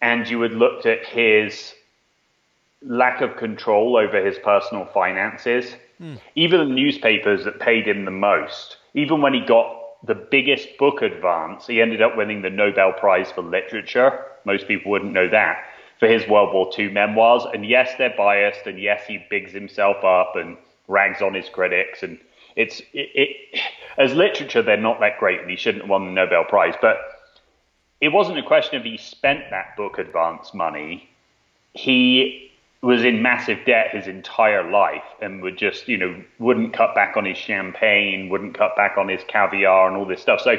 and 0.00 0.28
you 0.28 0.40
had 0.42 0.52
looked 0.52 0.86
at 0.86 1.06
his 1.06 1.74
lack 2.82 3.22
of 3.22 3.36
control 3.36 3.96
over 3.96 4.24
his 4.24 4.38
personal 4.38 4.84
finances, 4.92 5.74
mm. 6.00 6.18
even 6.34 6.60
the 6.60 6.74
newspapers 6.74 7.44
that 7.44 7.58
paid 7.60 7.88
him 7.88 8.04
the 8.04 8.10
most, 8.10 8.76
even 8.92 9.22
when 9.22 9.32
he 9.32 9.40
got 9.40 9.83
the 10.06 10.14
biggest 10.14 10.76
book 10.78 11.02
advance, 11.02 11.66
he 11.66 11.80
ended 11.80 12.02
up 12.02 12.16
winning 12.16 12.42
the 12.42 12.50
Nobel 12.50 12.92
Prize 12.92 13.30
for 13.32 13.42
Literature. 13.42 14.24
Most 14.44 14.68
people 14.68 14.90
wouldn't 14.90 15.12
know 15.12 15.28
that 15.28 15.64
for 15.98 16.08
his 16.08 16.26
World 16.28 16.52
War 16.52 16.70
II 16.78 16.90
memoirs. 16.90 17.44
And 17.52 17.64
yes, 17.66 17.92
they're 17.96 18.14
biased, 18.16 18.66
and 18.66 18.78
yes, 18.78 19.04
he 19.06 19.24
bigs 19.30 19.52
himself 19.52 20.04
up 20.04 20.36
and 20.36 20.56
rags 20.88 21.22
on 21.22 21.34
his 21.34 21.48
critics. 21.48 22.02
And 22.02 22.18
it's 22.56 22.80
it, 22.92 23.10
it, 23.14 23.60
as 23.96 24.12
literature, 24.14 24.62
they're 24.62 24.76
not 24.76 25.00
that 25.00 25.18
great, 25.18 25.40
and 25.40 25.50
he 25.50 25.56
shouldn't 25.56 25.84
have 25.84 25.90
won 25.90 26.06
the 26.06 26.12
Nobel 26.12 26.44
Prize. 26.44 26.74
But 26.80 26.98
it 28.00 28.08
wasn't 28.08 28.38
a 28.38 28.42
question 28.42 28.76
of 28.76 28.84
he 28.84 28.98
spent 28.98 29.50
that 29.50 29.76
book 29.76 29.98
advance 29.98 30.52
money. 30.52 31.08
He 31.72 32.52
was 32.84 33.02
in 33.02 33.22
massive 33.22 33.64
debt 33.64 33.94
his 33.96 34.06
entire 34.06 34.70
life 34.70 35.04
and 35.22 35.40
would 35.40 35.56
just, 35.56 35.88
you 35.88 35.96
know, 35.96 36.22
wouldn't 36.38 36.74
cut 36.74 36.94
back 36.94 37.16
on 37.16 37.24
his 37.24 37.38
champagne, 37.38 38.28
wouldn't 38.28 38.56
cut 38.56 38.76
back 38.76 38.98
on 38.98 39.08
his 39.08 39.22
caviar 39.26 39.88
and 39.88 39.96
all 39.96 40.04
this 40.04 40.20
stuff. 40.20 40.40
So 40.42 40.56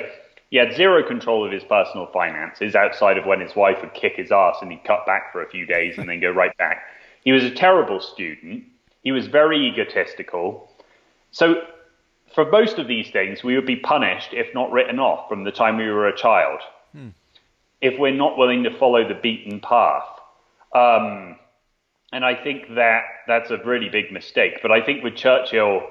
he 0.49 0.57
had 0.57 0.73
zero 0.73 1.07
control 1.07 1.45
of 1.45 1.51
his 1.51 1.63
personal 1.63 2.07
finances 2.07 2.73
outside 2.73 3.19
of 3.19 3.27
when 3.27 3.41
his 3.41 3.55
wife 3.55 3.77
would 3.81 3.93
kick 3.93 4.15
his 4.15 4.31
ass 4.31 4.57
and 4.59 4.71
he'd 4.71 4.83
cut 4.83 5.05
back 5.05 5.31
for 5.31 5.43
a 5.43 5.49
few 5.49 5.67
days 5.67 5.99
and 5.99 6.09
then 6.09 6.19
go 6.19 6.31
right 6.31 6.55
back. 6.57 6.87
He 7.23 7.31
was 7.31 7.43
a 7.43 7.51
terrible 7.51 7.99
student. 7.99 8.63
He 9.03 9.11
was 9.11 9.27
very 9.27 9.67
egotistical. 9.67 10.71
So 11.29 11.61
for 12.33 12.49
most 12.49 12.79
of 12.79 12.87
these 12.87 13.11
things, 13.11 13.43
we 13.43 13.53
would 13.53 13.67
be 13.67 13.75
punished, 13.75 14.29
if 14.33 14.51
not 14.55 14.71
written 14.71 14.97
off, 14.97 15.29
from 15.29 15.43
the 15.43 15.51
time 15.51 15.77
we 15.77 15.85
were 15.85 16.07
a 16.07 16.17
child. 16.17 16.59
Hmm. 16.91 17.09
If 17.81 17.99
we're 17.99 18.15
not 18.15 18.35
willing 18.35 18.63
to 18.63 18.75
follow 18.75 19.07
the 19.07 19.13
beaten 19.13 19.59
path. 19.59 20.07
Um, 20.73 21.37
and 22.15 22.23
I 22.23 22.33
think 22.33 22.75
that 22.75 23.03
that's 23.27 23.51
a 23.51 23.57
really 23.65 23.89
big 23.89 24.09
mistake. 24.09 24.59
But 24.61 24.71
I 24.71 24.79
think 24.79 25.03
with 25.03 25.17
Churchill, 25.17 25.81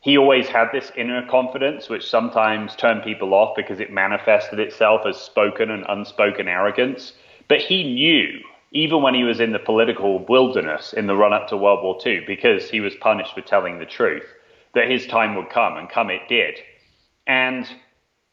he 0.00 0.18
always 0.18 0.48
had 0.48 0.70
this 0.72 0.90
inner 0.96 1.24
confidence, 1.28 1.88
which 1.88 2.10
sometimes 2.10 2.74
turned 2.74 3.04
people 3.04 3.32
off 3.32 3.54
because 3.54 3.78
it 3.78 3.92
manifested 3.92 4.58
itself 4.58 5.02
as 5.06 5.16
spoken 5.16 5.70
and 5.70 5.84
unspoken 5.88 6.48
arrogance. 6.48 7.12
But 7.46 7.60
he 7.60 7.84
knew, 7.84 8.40
even 8.72 9.02
when 9.02 9.14
he 9.14 9.22
was 9.22 9.38
in 9.38 9.52
the 9.52 9.60
political 9.60 10.18
wilderness 10.24 10.92
in 10.92 11.06
the 11.06 11.14
run 11.14 11.32
up 11.32 11.46
to 11.50 11.56
World 11.56 11.84
War 11.84 11.96
II, 12.04 12.24
because 12.26 12.68
he 12.68 12.80
was 12.80 12.96
punished 12.96 13.34
for 13.36 13.40
telling 13.42 13.78
the 13.78 13.86
truth, 13.86 14.26
that 14.74 14.90
his 14.90 15.06
time 15.06 15.36
would 15.36 15.48
come, 15.48 15.76
and 15.76 15.88
come 15.88 16.10
it 16.10 16.22
did. 16.28 16.58
And 17.28 17.68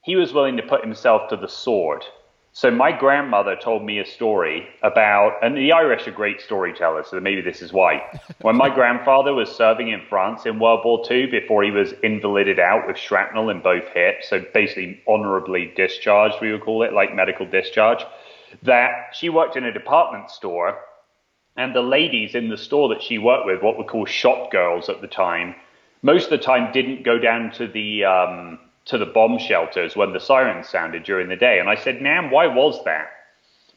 he 0.01 0.15
was 0.15 0.33
willing 0.33 0.57
to 0.57 0.63
put 0.63 0.83
himself 0.83 1.29
to 1.29 1.37
the 1.37 1.47
sword 1.47 2.03
so 2.55 2.71
my 2.71 2.97
grandmother 2.97 3.57
told 3.57 3.83
me 3.83 3.99
a 3.99 4.05
story 4.05 4.65
about, 4.81 5.33
and 5.43 5.57
the 5.57 5.73
Irish 5.73 6.07
are 6.07 6.11
great 6.11 6.39
storytellers, 6.39 7.07
so 7.09 7.19
maybe 7.19 7.41
this 7.41 7.61
is 7.61 7.73
why. 7.73 8.01
When 8.43 8.55
my 8.55 8.73
grandfather 8.73 9.33
was 9.33 9.49
serving 9.49 9.89
in 9.89 10.01
France 10.07 10.45
in 10.45 10.57
World 10.57 10.79
War 10.85 11.03
II, 11.11 11.25
before 11.25 11.63
he 11.63 11.71
was 11.71 11.93
invalided 12.01 12.57
out 12.57 12.87
with 12.87 12.97
shrapnel 12.97 13.49
in 13.49 13.59
both 13.59 13.83
hips, 13.93 14.29
so 14.29 14.41
basically 14.53 15.01
honorably 15.05 15.73
discharged, 15.75 16.37
we 16.41 16.53
would 16.53 16.61
call 16.61 16.83
it, 16.83 16.93
like 16.93 17.13
medical 17.13 17.45
discharge, 17.45 18.05
that 18.63 19.09
she 19.11 19.27
worked 19.27 19.57
in 19.57 19.65
a 19.65 19.73
department 19.73 20.31
store, 20.31 20.79
and 21.57 21.75
the 21.75 21.81
ladies 21.81 22.35
in 22.35 22.47
the 22.47 22.57
store 22.57 22.87
that 22.87 23.03
she 23.03 23.17
worked 23.17 23.45
with, 23.45 23.61
what 23.61 23.77
we 23.77 23.83
call 23.83 24.05
shop 24.05 24.49
girls 24.49 24.87
at 24.87 25.01
the 25.01 25.07
time, 25.07 25.55
most 26.01 26.25
of 26.25 26.29
the 26.29 26.37
time 26.37 26.71
didn't 26.71 27.03
go 27.03 27.19
down 27.19 27.51
to 27.51 27.67
the 27.67 28.05
um, 28.05 28.59
to 28.85 28.97
the 28.97 29.05
bomb 29.05 29.39
shelters 29.39 29.95
when 29.95 30.13
the 30.13 30.19
sirens 30.19 30.69
sounded 30.69 31.03
during 31.03 31.27
the 31.27 31.35
day. 31.35 31.59
And 31.59 31.69
I 31.69 31.75
said, 31.75 32.01
Nam, 32.01 32.29
why 32.31 32.47
was 32.47 32.83
that? 32.85 33.07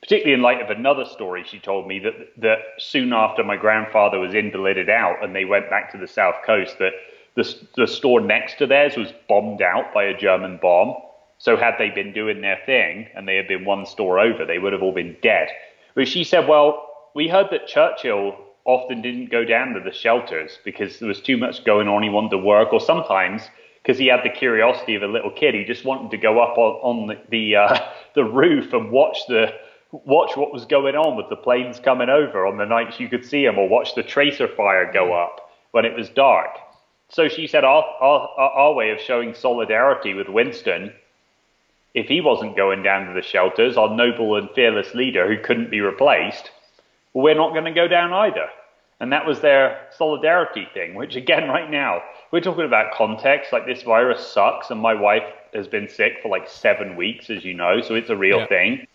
Particularly 0.03 0.35
in 0.35 0.43
light 0.43 0.62
of 0.62 0.71
another 0.71 1.05
story 1.05 1.45
she 1.45 1.59
told 1.59 1.88
me 1.88 1.99
that, 2.00 2.15
that 2.37 2.59
soon 2.79 3.12
after 3.12 3.43
my 3.43 3.57
grandfather 3.57 4.21
was 4.21 4.35
invalided 4.35 4.88
out 4.88 5.25
and 5.25 5.35
they 5.35 5.45
went 5.45 5.71
back 5.71 5.91
to 5.93 5.99
the 5.99 6.07
south 6.07 6.37
coast, 6.47 6.77
that 6.79 6.93
the, 7.35 7.55
the 7.77 7.87
store 7.87 8.21
next 8.21 8.59
to 8.59 8.67
theirs 8.67 8.97
was 8.97 9.12
bombed 9.29 9.62
out 9.62 9.93
by 9.95 10.05
a 10.05 10.17
German 10.17 10.59
bomb. 10.61 10.95
So 11.38 11.57
had 11.57 11.75
they 11.79 11.91
been 11.91 12.12
doing 12.12 12.41
their 12.41 12.59
thing 12.67 13.09
and 13.15 13.27
they 13.27 13.37
had 13.37 13.49
been 13.49 13.65
one 13.65 13.87
store 13.87 14.19
over, 14.19 14.45
they 14.45 14.59
would 14.59 14.73
have 14.73 14.83
all 14.83 14.93
been 14.93 15.17
dead. 15.23 15.49
But 15.95 16.09
she 16.09 16.23
said, 16.23 16.47
well, 16.47 16.85
we 17.15 17.29
heard 17.29 17.49
that 17.50 17.67
Churchill 17.67 18.37
often 18.65 19.00
didn't 19.00 19.31
go 19.31 19.45
down 19.45 19.73
to 19.73 19.81
the 19.81 19.93
shelters 19.93 20.59
because 20.65 20.99
there 20.99 21.09
was 21.09 21.21
too 21.21 21.38
much 21.38 21.65
going 21.65 21.88
on. 21.88 22.03
He 22.03 22.11
wanted 22.11 22.31
to 22.33 22.38
work, 22.38 22.73
or 22.73 22.81
sometimes 22.81 23.43
because 23.88 23.99
he 23.99 24.09
had 24.09 24.21
the 24.23 24.28
curiosity 24.28 24.97
of 24.97 25.02
a 25.02 25.07
little 25.07 25.30
kid. 25.30 25.54
He 25.54 25.64
just 25.64 25.83
wanted 25.83 26.11
to 26.11 26.18
go 26.18 26.40
up 26.40 26.59
on, 26.59 26.75
on 26.83 27.07
the 27.07 27.18
the, 27.30 27.57
uh, 27.57 27.78
the 28.14 28.25
roof 28.25 28.75
and 28.75 28.92
watch 28.92 29.16
the 29.28 29.54
watch 29.90 30.37
what 30.37 30.53
was 30.53 30.66
going 30.66 30.94
on 30.94 31.16
with 31.16 31.31
the 31.31 31.37
planes 31.37 31.81
coming 31.81 32.11
over 32.11 32.46
on 32.46 32.59
the 32.59 32.66
nights 32.66 33.01
you 33.01 33.09
could 33.09 33.24
see 33.24 33.46
them, 33.46 33.59
or 33.59 33.66
watch 33.66 33.94
the 33.94 34.03
tracer 34.03 34.46
fire 34.46 34.92
go 34.92 35.14
up 35.14 35.51
when 35.70 35.87
it 35.87 35.96
was 35.96 36.11
dark. 36.11 36.51
So 37.09 37.29
she 37.29 37.46
said 37.46 37.64
our, 37.64 37.83
our, 38.03 38.29
our 38.38 38.74
way 38.74 38.90
of 38.90 39.01
showing 39.01 39.33
solidarity 39.33 40.12
with 40.12 40.29
Winston, 40.29 40.92
if 41.94 42.07
he 42.09 42.20
wasn't 42.20 42.59
going 42.59 42.83
down 42.83 43.07
to 43.07 43.14
the 43.14 43.22
shelters, 43.22 43.79
our 43.79 43.96
noble 43.96 44.37
and 44.37 44.51
fearless 44.51 44.94
leader 44.94 45.27
who 45.27 45.42
couldn't 45.42 45.70
be 45.70 45.81
replaced, 45.81 46.51
well, 47.14 47.24
we're 47.24 47.35
not 47.35 47.55
going 47.55 47.64
to 47.64 47.70
go 47.70 47.88
down 47.88 48.12
either. 48.12 48.48
And 49.01 49.11
that 49.12 49.24
was 49.24 49.40
their 49.40 49.87
solidarity 49.96 50.68
thing, 50.74 50.94
which 50.94 51.16
again, 51.16 51.48
right 51.48 51.70
now, 51.70 52.03
we're 52.31 52.41
talking 52.41 52.64
about 52.64 52.93
context. 52.93 53.53
Like 53.53 53.67
this 53.67 53.83
virus 53.83 54.27
sucks, 54.27 54.71
and 54.71 54.81
my 54.81 54.95
wife 54.95 55.25
has 55.55 55.67
been 55.67 55.88
sick 55.88 56.19
for 56.23 56.29
like 56.29 56.49
seven 56.49 56.97
weeks, 56.97 57.31
as 57.31 57.45
you 57.45 57.55
know, 57.55 57.81
so 57.81 57.95
it's 57.95 58.11
a 58.11 58.17
real 58.17 58.38
yeah. 58.38 58.47
thing. 58.47 58.87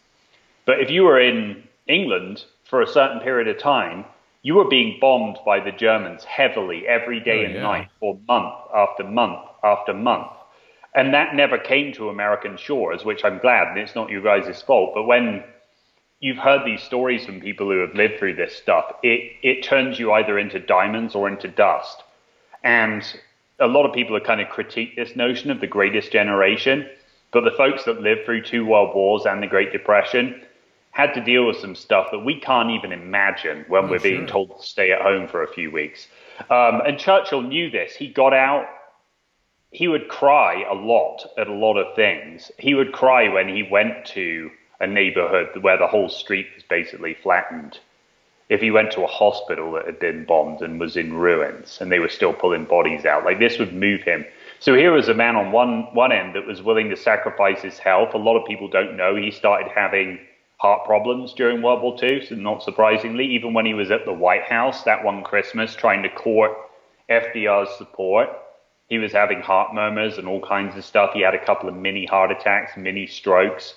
But 0.65 0.79
if 0.79 0.89
you 0.89 1.03
were 1.03 1.19
in 1.19 1.63
England 1.87 2.45
for 2.63 2.81
a 2.81 2.87
certain 2.87 3.19
period 3.19 3.47
of 3.47 3.57
time, 3.57 4.05
you 4.43 4.55
were 4.55 4.67
being 4.67 4.97
bombed 4.99 5.37
by 5.45 5.59
the 5.59 5.71
Germans 5.71 6.23
heavily 6.23 6.87
every 6.87 7.19
day 7.19 7.41
oh, 7.41 7.45
and 7.45 7.53
yeah. 7.55 7.61
night 7.61 7.89
for 7.99 8.17
month 8.27 8.53
after 8.73 9.03
month 9.03 9.39
after 9.63 9.93
month. 9.93 10.31
And 10.95 11.13
that 11.13 11.33
never 11.33 11.57
came 11.57 11.91
to 11.93 12.09
American 12.09 12.55
shores, 12.55 13.03
which 13.03 13.25
I'm 13.25 13.39
glad, 13.39 13.69
and 13.69 13.79
it's 13.79 13.95
not 13.95 14.11
you 14.11 14.21
guys' 14.21 14.61
fault. 14.61 14.91
But 14.93 15.03
when 15.03 15.43
you've 16.23 16.37
heard 16.37 16.65
these 16.65 16.81
stories 16.81 17.25
from 17.25 17.41
people 17.41 17.69
who 17.69 17.79
have 17.79 17.93
lived 17.95 18.17
through 18.17 18.33
this 18.33 18.55
stuff. 18.55 18.85
It 19.03 19.33
it 19.43 19.61
turns 19.61 19.99
you 19.99 20.13
either 20.13 20.39
into 20.39 20.57
diamonds 20.57 21.15
or 21.15 21.27
into 21.27 21.49
dust. 21.49 22.01
And 22.63 23.03
a 23.59 23.67
lot 23.67 23.85
of 23.85 23.93
people 23.93 24.15
have 24.15 24.25
kind 24.25 24.41
of 24.41 24.47
critiqued 24.47 24.95
this 24.95 25.15
notion 25.15 25.51
of 25.51 25.59
the 25.59 25.67
greatest 25.67 26.11
generation, 26.11 26.87
but 27.31 27.43
the 27.43 27.51
folks 27.51 27.83
that 27.85 28.01
lived 28.01 28.25
through 28.25 28.43
two 28.43 28.65
world 28.65 28.95
wars 28.95 29.25
and 29.25 29.41
the 29.41 29.47
Great 29.47 29.71
Depression 29.71 30.41
had 30.91 31.13
to 31.13 31.21
deal 31.21 31.47
with 31.47 31.57
some 31.57 31.75
stuff 31.75 32.09
that 32.11 32.19
we 32.19 32.39
can't 32.39 32.69
even 32.69 32.91
imagine 32.91 33.65
when 33.67 33.85
oh, 33.85 33.87
we're 33.87 33.99
sure. 33.99 34.11
being 34.11 34.27
told 34.27 34.55
to 34.55 34.65
stay 34.65 34.91
at 34.91 35.01
home 35.01 35.27
for 35.27 35.43
a 35.43 35.51
few 35.51 35.71
weeks. 35.71 36.07
Um, 36.51 36.81
and 36.85 36.99
Churchill 36.99 37.41
knew 37.41 37.71
this. 37.71 37.95
He 37.95 38.07
got 38.07 38.33
out. 38.33 38.67
He 39.71 39.87
would 39.87 40.07
cry 40.07 40.63
a 40.69 40.75
lot 40.75 41.25
at 41.35 41.47
a 41.47 41.53
lot 41.53 41.77
of 41.77 41.95
things. 41.95 42.51
He 42.59 42.75
would 42.75 42.91
cry 42.91 43.27
when 43.27 43.47
he 43.47 43.63
went 43.63 44.05
to 44.07 44.51
a 44.79 44.85
neighborhood 44.85 45.63
where 45.63 45.79
the 45.79 45.87
whole 45.87 46.09
street 46.09 46.47
was 46.53 46.63
basically 46.63 47.15
flattened. 47.15 47.79
If 48.49 48.61
he 48.61 48.71
went 48.71 48.91
to 48.91 49.03
a 49.03 49.07
hospital 49.07 49.71
that 49.73 49.85
had 49.85 49.99
been 49.99 50.25
bombed 50.25 50.61
and 50.61 50.79
was 50.79 50.97
in 50.97 51.13
ruins 51.13 51.79
and 51.79 51.91
they 51.91 51.99
were 51.99 52.09
still 52.09 52.33
pulling 52.33 52.65
bodies 52.65 53.05
out, 53.05 53.25
like 53.25 53.39
this 53.39 53.57
would 53.57 53.73
move 53.73 54.01
him. 54.01 54.25
So 54.59 54.75
here 54.75 54.91
was 54.91 55.09
a 55.09 55.13
man 55.13 55.35
on 55.35 55.51
one, 55.51 55.93
one 55.93 56.11
end 56.11 56.35
that 56.35 56.45
was 56.45 56.61
willing 56.61 56.89
to 56.89 56.97
sacrifice 56.97 57.61
his 57.61 57.79
health. 57.79 58.13
A 58.13 58.17
lot 58.17 58.37
of 58.37 58.47
people 58.47 58.67
don't 58.67 58.95
know 58.95 59.15
he 59.15 59.31
started 59.31 59.71
having 59.73 60.19
heart 60.57 60.85
problems 60.85 61.33
during 61.33 61.61
World 61.61 61.81
War 61.81 61.97
II, 62.01 62.25
so 62.25 62.35
not 62.35 62.63
surprisingly, 62.63 63.25
even 63.25 63.53
when 63.53 63.65
he 63.65 63.73
was 63.73 63.91
at 63.91 64.05
the 64.05 64.13
White 64.13 64.43
House 64.43 64.83
that 64.83 65.03
one 65.03 65.23
Christmas 65.23 65.75
trying 65.75 66.03
to 66.03 66.09
court 66.09 66.51
FDR's 67.09 67.75
support, 67.77 68.29
he 68.87 68.97
was 68.97 69.11
having 69.11 69.41
heart 69.41 69.73
murmurs 69.73 70.17
and 70.17 70.27
all 70.27 70.39
kinds 70.39 70.77
of 70.77 70.85
stuff. 70.85 71.11
He 71.13 71.21
had 71.21 71.35
a 71.35 71.45
couple 71.45 71.67
of 71.67 71.75
mini 71.75 72.05
heart 72.05 72.31
attacks, 72.31 72.77
mini 72.77 73.07
strokes. 73.07 73.75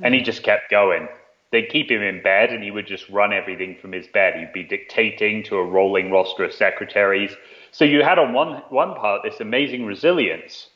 And 0.00 0.14
he 0.14 0.20
hmm. 0.20 0.24
just 0.24 0.42
kept 0.42 0.70
going. 0.70 1.08
They'd 1.52 1.68
keep 1.68 1.90
him 1.90 2.02
in 2.02 2.22
bed 2.22 2.50
and 2.50 2.64
he 2.64 2.70
would 2.70 2.86
just 2.86 3.08
run 3.10 3.32
everything 3.32 3.76
from 3.76 3.92
his 3.92 4.06
bed. 4.08 4.34
He'd 4.34 4.54
be 4.54 4.64
dictating 4.64 5.44
to 5.44 5.56
a 5.56 5.64
rolling 5.64 6.10
roster 6.10 6.44
of 6.44 6.52
secretaries. 6.52 7.30
So 7.70 7.84
you 7.84 8.02
had 8.02 8.18
on 8.18 8.32
one, 8.32 8.62
one 8.70 8.94
part 8.94 9.22
this 9.22 9.38
amazing 9.38 9.84
resilience 9.84 10.70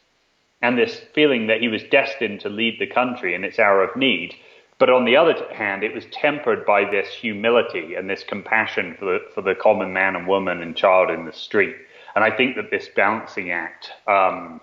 and 0.60 0.78
this 0.78 1.00
feeling 1.14 1.46
that 1.46 1.62
he 1.62 1.68
was 1.68 1.82
destined 1.84 2.40
to 2.40 2.50
lead 2.50 2.78
the 2.78 2.86
country 2.86 3.34
in 3.34 3.42
its 3.42 3.58
hour 3.58 3.82
of 3.82 3.96
need. 3.96 4.34
But 4.78 4.90
on 4.90 5.06
the 5.06 5.16
other 5.16 5.34
hand, 5.54 5.82
it 5.82 5.94
was 5.94 6.04
tempered 6.12 6.66
by 6.66 6.84
this 6.84 7.08
humility 7.08 7.94
and 7.94 8.08
this 8.08 8.22
compassion 8.22 8.96
for 8.98 9.06
the, 9.06 9.18
for 9.34 9.40
the 9.40 9.54
common 9.54 9.94
man 9.94 10.14
and 10.14 10.28
woman 10.28 10.60
and 10.60 10.76
child 10.76 11.10
in 11.10 11.24
the 11.24 11.32
street. 11.32 11.74
And 12.14 12.22
I 12.22 12.36
think 12.36 12.56
that 12.56 12.70
this 12.70 12.88
balancing 12.94 13.50
act 13.50 13.92
um, 14.06 14.60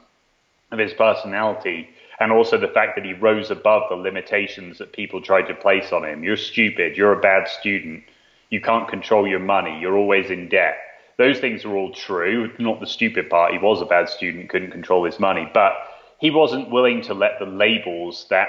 of 0.71 0.77
his 0.77 0.93
personality 0.93 1.89
and 2.19 2.31
also 2.31 2.57
the 2.57 2.67
fact 2.67 2.95
that 2.95 3.05
he 3.05 3.13
rose 3.13 3.51
above 3.51 3.83
the 3.89 3.95
limitations 3.95 4.77
that 4.77 4.93
people 4.93 5.21
tried 5.21 5.47
to 5.47 5.53
place 5.53 5.91
on 5.91 6.05
him. 6.05 6.23
You're 6.23 6.37
stupid. 6.37 6.97
You're 6.97 7.17
a 7.17 7.21
bad 7.21 7.47
student. 7.47 8.03
You 8.49 8.61
can't 8.61 8.87
control 8.87 9.27
your 9.27 9.39
money. 9.39 9.79
You're 9.79 9.97
always 9.97 10.29
in 10.29 10.49
debt. 10.49 10.77
Those 11.17 11.39
things 11.39 11.65
are 11.65 11.75
all 11.75 11.91
true. 11.91 12.51
Not 12.59 12.79
the 12.79 12.87
stupid 12.87 13.29
part. 13.29 13.51
He 13.51 13.59
was 13.59 13.81
a 13.81 13.85
bad 13.85 14.09
student, 14.09 14.49
couldn't 14.49 14.71
control 14.71 15.05
his 15.05 15.19
money, 15.19 15.49
but 15.53 15.73
he 16.19 16.31
wasn't 16.31 16.71
willing 16.71 17.01
to 17.03 17.13
let 17.13 17.39
the 17.39 17.45
labels 17.45 18.27
that 18.29 18.47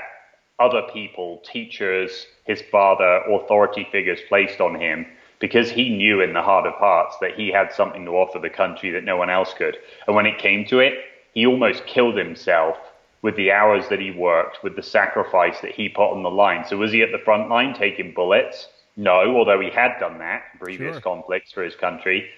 other 0.59 0.83
people, 0.92 1.42
teachers, 1.44 2.27
his 2.44 2.62
father, 2.70 3.22
authority 3.31 3.88
figures 3.90 4.20
placed 4.29 4.61
on 4.61 4.81
him 4.81 5.07
because 5.40 5.70
he 5.70 5.90
knew 5.90 6.20
in 6.20 6.33
the 6.33 6.42
heart 6.42 6.66
of 6.66 6.74
hearts 6.74 7.16
that 7.20 7.35
he 7.35 7.50
had 7.50 7.72
something 7.72 8.05
to 8.05 8.12
offer 8.12 8.38
the 8.38 8.48
country 8.48 8.90
that 8.92 9.05
no 9.05 9.16
one 9.16 9.31
else 9.31 9.53
could. 9.55 9.77
And 10.07 10.14
when 10.14 10.27
it 10.27 10.38
came 10.38 10.64
to 10.66 10.79
it, 10.79 10.94
he 11.35 11.46
almost 11.46 11.87
killed 11.87 12.16
himself 12.16 12.77
with 13.25 13.37
the 13.37 13.51
hours 13.51 13.89
that 13.89 13.99
he 13.99 14.11
worked, 14.11 14.63
with 14.63 14.77
the 14.77 14.83
sacrifice 14.83 15.59
that 15.63 15.71
he 15.73 15.89
put 15.89 16.13
on 16.13 16.23
the 16.23 16.31
line. 16.31 16.63
So 16.69 16.77
was 16.77 16.93
he 16.93 17.01
at 17.03 17.11
the 17.11 17.25
front 17.25 17.49
line 17.49 17.73
taking 17.73 18.13
bullets? 18.13 18.69
No, 18.99 19.35
although 19.35 19.61
he 19.61 19.71
had 19.71 19.99
done 19.99 20.19
that 20.19 20.43
in 20.53 20.59
previous 20.61 20.97
sure. 20.97 21.01
conflicts 21.01 21.51
for 21.51 21.65
his 21.65 21.75
country. 21.75 22.29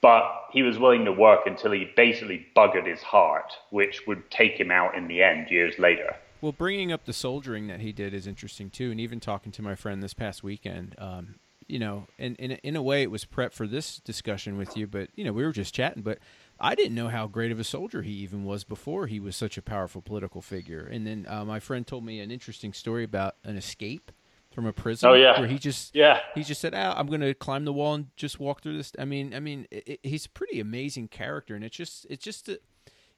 but 0.00 0.22
he 0.52 0.62
was 0.62 0.78
willing 0.78 1.04
to 1.04 1.12
work 1.12 1.40
until 1.46 1.72
he 1.72 1.90
basically 1.96 2.46
buggered 2.54 2.86
his 2.86 3.02
heart, 3.02 3.54
which 3.70 4.06
would 4.06 4.30
take 4.30 4.52
him 4.52 4.70
out 4.70 4.94
in 4.94 5.08
the 5.08 5.20
end 5.20 5.50
years 5.50 5.74
later. 5.80 6.14
Well, 6.40 6.52
bringing 6.52 6.92
up 6.92 7.06
the 7.06 7.12
soldiering 7.12 7.66
that 7.66 7.80
he 7.80 7.90
did 7.90 8.14
is 8.14 8.28
interesting 8.28 8.70
too, 8.70 8.92
and 8.92 9.00
even 9.00 9.18
talking 9.18 9.50
to 9.50 9.62
my 9.62 9.74
friend 9.74 10.00
this 10.00 10.14
past 10.14 10.44
weekend, 10.44 10.94
um, 10.98 11.40
you 11.66 11.80
know, 11.80 12.06
and 12.20 12.36
in, 12.36 12.52
in 12.52 12.76
a 12.76 12.82
way 12.82 13.02
it 13.02 13.10
was 13.10 13.24
prep 13.24 13.52
for 13.52 13.66
this 13.66 13.98
discussion 13.98 14.56
with 14.56 14.76
you, 14.76 14.86
but 14.86 15.08
you 15.16 15.24
know, 15.24 15.32
we 15.32 15.44
were 15.44 15.50
just 15.52 15.74
chatting, 15.74 16.02
but 16.02 16.18
I 16.58 16.74
didn't 16.74 16.94
know 16.94 17.08
how 17.08 17.26
great 17.26 17.52
of 17.52 17.60
a 17.60 17.64
soldier 17.64 18.02
he 18.02 18.12
even 18.12 18.44
was 18.44 18.64
before 18.64 19.06
he 19.06 19.20
was 19.20 19.36
such 19.36 19.58
a 19.58 19.62
powerful 19.62 20.00
political 20.00 20.40
figure. 20.40 20.88
And 20.90 21.06
then 21.06 21.26
uh, 21.28 21.44
my 21.44 21.60
friend 21.60 21.86
told 21.86 22.04
me 22.04 22.20
an 22.20 22.30
interesting 22.30 22.72
story 22.72 23.04
about 23.04 23.36
an 23.44 23.56
escape 23.56 24.10
from 24.56 24.64
a 24.64 24.72
prison. 24.72 25.10
Oh 25.10 25.12
yeah, 25.12 25.38
where 25.38 25.48
he 25.48 25.58
just 25.58 25.94
yeah 25.94 26.20
he 26.34 26.42
just 26.42 26.62
said, 26.62 26.74
oh, 26.74 26.94
"I'm 26.96 27.06
going 27.08 27.20
to 27.20 27.34
climb 27.34 27.66
the 27.66 27.74
wall 27.74 27.94
and 27.94 28.06
just 28.16 28.40
walk 28.40 28.62
through 28.62 28.78
this." 28.78 28.90
I 28.98 29.04
mean, 29.04 29.34
I 29.34 29.40
mean, 29.40 29.66
it, 29.70 29.86
it, 29.86 30.00
he's 30.02 30.24
a 30.24 30.30
pretty 30.30 30.60
amazing 30.60 31.08
character, 31.08 31.54
and 31.54 31.62
it's 31.62 31.76
just 31.76 32.06
it's 32.08 32.24
just 32.24 32.48
a, 32.48 32.58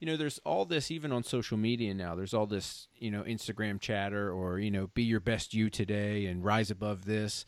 you 0.00 0.06
know, 0.06 0.16
there's 0.16 0.38
all 0.44 0.64
this 0.64 0.90
even 0.90 1.12
on 1.12 1.22
social 1.22 1.56
media 1.56 1.94
now. 1.94 2.16
There's 2.16 2.34
all 2.34 2.46
this 2.46 2.88
you 2.96 3.12
know 3.12 3.22
Instagram 3.22 3.80
chatter 3.80 4.32
or 4.32 4.58
you 4.58 4.72
know, 4.72 4.88
be 4.88 5.04
your 5.04 5.20
best 5.20 5.54
you 5.54 5.70
today 5.70 6.26
and 6.26 6.44
rise 6.44 6.72
above 6.72 7.04
this, 7.04 7.46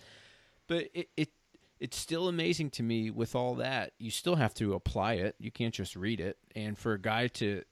but 0.68 0.88
it, 0.94 1.09
it 1.16 1.31
it's 1.81 1.97
still 1.97 2.29
amazing 2.29 2.71
to 2.71 2.83
me 2.83 3.11
with 3.11 3.35
all 3.35 3.55
that. 3.57 3.93
You 3.99 4.11
still 4.11 4.37
have 4.37 4.53
to 4.55 4.75
apply 4.75 5.14
it. 5.14 5.35
You 5.38 5.51
can't 5.51 5.75
just 5.75 5.97
read 5.97 6.21
it. 6.21 6.37
And 6.55 6.79
for 6.79 6.93
a 6.93 7.01
guy 7.01 7.29
to 7.29 7.62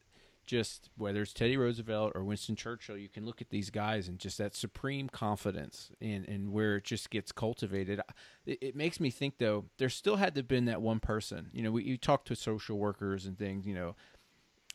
just 0.46 0.88
whether 0.96 1.20
it's 1.20 1.34
Teddy 1.34 1.58
Roosevelt 1.58 2.12
or 2.14 2.24
Winston 2.24 2.56
Churchill, 2.56 2.96
you 2.96 3.10
can 3.10 3.26
look 3.26 3.42
at 3.42 3.50
these 3.50 3.68
guys 3.68 4.08
and 4.08 4.18
just 4.18 4.38
that 4.38 4.56
supreme 4.56 5.10
confidence 5.10 5.90
and 6.00 6.26
and 6.26 6.50
where 6.50 6.76
it 6.76 6.84
just 6.84 7.10
gets 7.10 7.32
cultivated. 7.32 8.00
It, 8.46 8.58
it, 8.62 8.76
makes 8.76 8.98
me 8.98 9.10
think 9.10 9.36
though 9.36 9.66
there 9.76 9.90
still 9.90 10.16
had 10.16 10.34
to 10.34 10.38
have 10.38 10.48
been 10.48 10.64
that 10.64 10.80
one 10.80 11.00
person. 11.00 11.50
You 11.52 11.62
know, 11.62 11.70
we, 11.70 11.84
you 11.84 11.98
talk 11.98 12.24
to 12.24 12.34
social 12.34 12.78
workers 12.78 13.26
and 13.26 13.38
things. 13.38 13.66
You 13.66 13.74
know, 13.74 13.96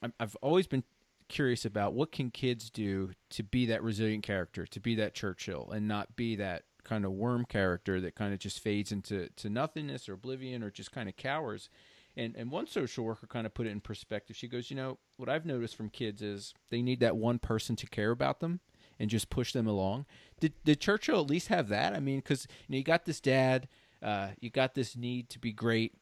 i 0.03 0.09
I've 0.19 0.37
always 0.43 0.67
been 0.67 0.83
curious 1.27 1.65
about 1.65 1.93
what 1.93 2.11
can 2.11 2.29
kids 2.29 2.69
do 2.69 3.09
to 3.31 3.41
be 3.41 3.65
that 3.65 3.81
resilient 3.81 4.23
character, 4.23 4.67
to 4.67 4.79
be 4.79 4.93
that 4.95 5.15
Churchill, 5.15 5.71
and 5.71 5.87
not 5.87 6.15
be 6.15 6.35
that 6.35 6.65
kind 6.83 7.05
of 7.05 7.11
worm 7.11 7.45
character 7.45 7.99
that 8.01 8.15
kind 8.15 8.33
of 8.33 8.39
just 8.39 8.59
fades 8.59 8.91
into 8.91 9.29
to 9.35 9.49
nothingness 9.49 10.09
or 10.09 10.13
oblivion 10.13 10.63
or 10.63 10.69
just 10.69 10.91
kind 10.91 11.07
of 11.09 11.15
cowers 11.15 11.69
and 12.15 12.35
and 12.35 12.51
one 12.51 12.67
social 12.67 13.05
worker 13.05 13.27
kind 13.27 13.45
of 13.45 13.53
put 13.53 13.67
it 13.67 13.71
in 13.71 13.81
perspective. 13.81 14.35
She 14.35 14.47
goes, 14.47 14.69
you 14.69 14.75
know, 14.75 14.99
what 15.17 15.29
I've 15.29 15.45
noticed 15.45 15.75
from 15.75 15.89
kids 15.89 16.21
is 16.21 16.53
they 16.69 16.81
need 16.81 16.99
that 16.99 17.17
one 17.17 17.39
person 17.39 17.75
to 17.77 17.87
care 17.87 18.11
about 18.11 18.39
them 18.39 18.59
and 18.99 19.09
just 19.09 19.29
push 19.29 19.53
them 19.53 19.67
along. 19.67 20.05
Did 20.39 20.53
did 20.63 20.79
Churchill 20.79 21.21
at 21.21 21.29
least 21.29 21.47
have 21.47 21.69
that? 21.69 21.93
I 21.93 21.99
mean, 21.99 22.17
because 22.17 22.47
you 22.67 22.73
know 22.73 22.77
you 22.77 22.83
got 22.83 23.05
this 23.05 23.19
dad, 23.19 23.67
uh, 24.01 24.29
you 24.39 24.49
got 24.49 24.75
this 24.75 24.95
need 24.95 25.29
to 25.31 25.39
be 25.39 25.51
great, 25.51 25.95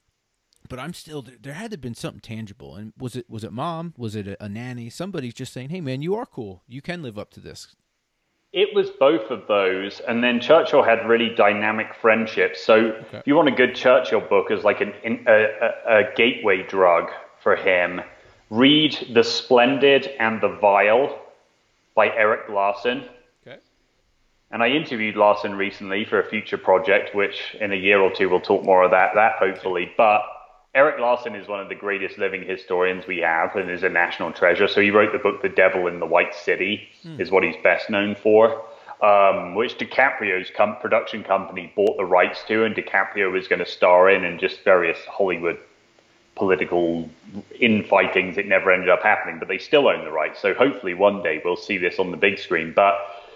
but 0.68 0.80
I'm 0.80 0.94
still 0.94 1.22
there. 1.22 1.54
Had 1.54 1.72
to 1.72 1.76
have 1.76 1.82
been 1.82 1.96
something 1.96 2.22
tangible, 2.22 2.76
and 2.76 2.94
was 2.98 3.16
it 3.16 3.30
was 3.30 3.44
it 3.44 3.54
mom? 3.54 3.94
Was 3.98 4.16
it 4.16 4.28
a, 4.28 4.44
a 4.44 4.50
nanny? 4.50 4.90
Somebody 4.90 5.32
just 5.32 5.54
saying, 5.54 5.70
"Hey, 5.70 5.82
man, 5.82 6.02
you 6.02 6.16
are 6.16 6.26
cool. 6.26 6.64
You 6.68 6.82
can 6.82 7.02
live 7.02 7.18
up 7.18 7.32
to 7.32 7.40
this." 7.40 7.76
It 8.54 8.76
was 8.76 8.90
both 8.90 9.32
of 9.32 9.48
those, 9.48 10.02
and 10.02 10.22
then 10.22 10.42
Churchill 10.42 10.84
had 10.84 11.08
really 11.08 11.34
dynamic 11.34 11.96
friendships. 11.96 12.62
So, 12.62 12.76
okay. 12.76 13.20
if 13.20 13.28
you 13.28 13.36
want 13.36 13.48
a 13.48 13.52
good 13.52 13.76
Churchill 13.76 14.20
book 14.20 14.52
as 14.52 14.66
like 14.66 14.82
an, 14.82 14.94
a, 15.06 15.32
a, 15.32 16.00
a 16.00 16.14
gateway 16.16 16.64
drug 16.64 17.10
for 17.42 17.56
him, 17.56 18.02
read 18.50 18.98
*The 19.14 19.24
Splendid 19.24 20.08
and 20.20 20.42
the 20.42 20.50
Vile* 20.50 21.18
by 21.96 22.08
Erik 22.08 22.50
Larson. 22.50 23.06
Okay. 23.48 23.58
And 24.52 24.62
I 24.62 24.68
interviewed 24.68 25.16
Larson 25.16 25.56
recently 25.56 26.04
for 26.04 26.20
a 26.20 26.28
future 26.28 26.58
project, 26.58 27.16
which 27.16 27.56
in 27.62 27.72
a 27.72 27.76
year 27.78 28.02
or 28.02 28.12
two 28.12 28.30
we'll 28.30 28.42
talk 28.42 28.66
more 28.66 28.84
of 28.84 28.92
that. 28.92 29.12
That 29.16 29.38
hopefully, 29.38 29.94
but 29.96 30.24
Erik 30.74 31.00
Larson 31.00 31.36
is 31.36 31.50
one 31.50 31.60
of 31.60 31.68
the 31.68 31.76
greatest 31.76 32.18
living 32.18 32.46
historians 32.48 33.06
we 33.06 33.18
have 33.18 33.56
and 33.58 33.70
is 33.70 33.84
a 33.84 33.90
national 33.90 34.32
treasure. 34.32 34.70
So 34.70 34.80
he 34.80 34.90
wrote 34.90 35.12
the 35.12 35.20
book 35.20 35.42
The 35.42 35.50
Devil 35.50 35.88
in 35.88 36.00
the 36.00 36.06
White 36.06 36.34
City, 36.34 36.88
mm. 37.06 37.20
is 37.20 37.30
what 37.30 37.44
he's 37.44 37.58
best 37.62 37.90
known 37.90 38.16
for, 38.16 38.64
um, 39.02 39.56
which 39.56 39.78
DiCaprio's 39.78 40.50
com- 40.56 40.78
production 40.78 41.24
company 41.24 41.74
bought 41.76 41.98
the 41.98 42.06
rights 42.06 42.44
to, 42.48 42.64
and 42.64 42.74
DiCaprio 42.74 43.32
was 43.34 43.50
going 43.50 43.60
to 43.60 43.66
star 43.66 44.10
in 44.10 44.24
and 44.24 44.40
just 44.40 44.64
various 44.64 44.98
Hollywood 45.08 45.60
political 46.36 47.10
infightings. 47.60 48.38
It 48.38 48.48
never 48.48 48.72
ended 48.72 48.88
up 48.88 49.04
happening, 49.04 49.40
but 49.40 49.50
they 49.50 49.58
still 49.58 49.90
own 49.90 50.06
the 50.06 50.12
rights. 50.12 50.42
So 50.42 50.54
hopefully 50.54 50.94
one 50.94 51.22
day 51.22 51.42
we'll 51.44 51.58
see 51.58 51.78
this 51.78 52.00
on 52.00 52.12
the 52.12 52.18
big 52.18 52.40
screen. 52.40 52.72
But 52.74 52.96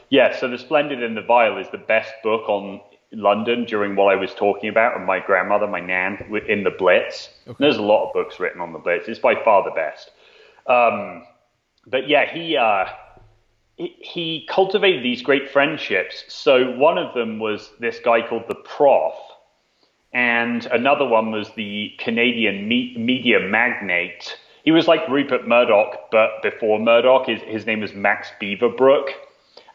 yeah, 0.09 0.33
so 0.39 0.47
The 0.47 0.57
Splendid 0.57 1.03
and 1.03 1.17
the 1.17 1.21
Vile 1.21 1.57
is 1.57 1.67
the 1.69 1.77
best 1.77 2.13
book 2.23 2.47
on 2.47 2.79
London 3.15 3.65
during 3.65 3.95
what 3.95 4.13
I 4.13 4.15
was 4.15 4.33
talking 4.33 4.69
about, 4.69 4.95
and 4.95 5.05
my 5.05 5.19
grandmother, 5.19 5.67
my 5.67 5.79
nan, 5.79 6.17
in 6.47 6.63
the 6.63 6.71
Blitz. 6.71 7.29
Okay. 7.47 7.55
There's 7.59 7.77
a 7.77 7.81
lot 7.81 8.07
of 8.07 8.13
books 8.13 8.39
written 8.39 8.61
on 8.61 8.73
the 8.73 8.79
Blitz. 8.79 9.07
It's 9.07 9.19
by 9.19 9.35
far 9.43 9.63
the 9.63 9.71
best. 9.71 10.11
Um, 10.67 11.25
but 11.87 12.09
yeah, 12.09 12.31
he, 12.31 12.57
uh, 12.57 12.85
he 13.77 14.47
cultivated 14.49 15.03
these 15.03 15.21
great 15.21 15.49
friendships. 15.49 16.23
So 16.27 16.71
one 16.71 16.97
of 16.97 17.13
them 17.13 17.39
was 17.39 17.71
this 17.79 17.99
guy 17.99 18.27
called 18.27 18.47
the 18.47 18.55
Prof, 18.55 19.13
and 20.13 20.65
another 20.67 21.05
one 21.05 21.31
was 21.31 21.49
the 21.55 21.91
Canadian 21.99 22.67
me- 22.67 22.95
media 22.97 23.39
magnate. 23.39 24.37
He 24.63 24.71
was 24.71 24.87
like 24.87 25.07
Rupert 25.09 25.47
Murdoch, 25.47 26.09
but 26.11 26.41
before 26.41 26.79
Murdoch, 26.79 27.27
his, 27.27 27.41
his 27.41 27.65
name 27.65 27.81
was 27.81 27.93
Max 27.93 28.29
Beaverbrook. 28.41 29.09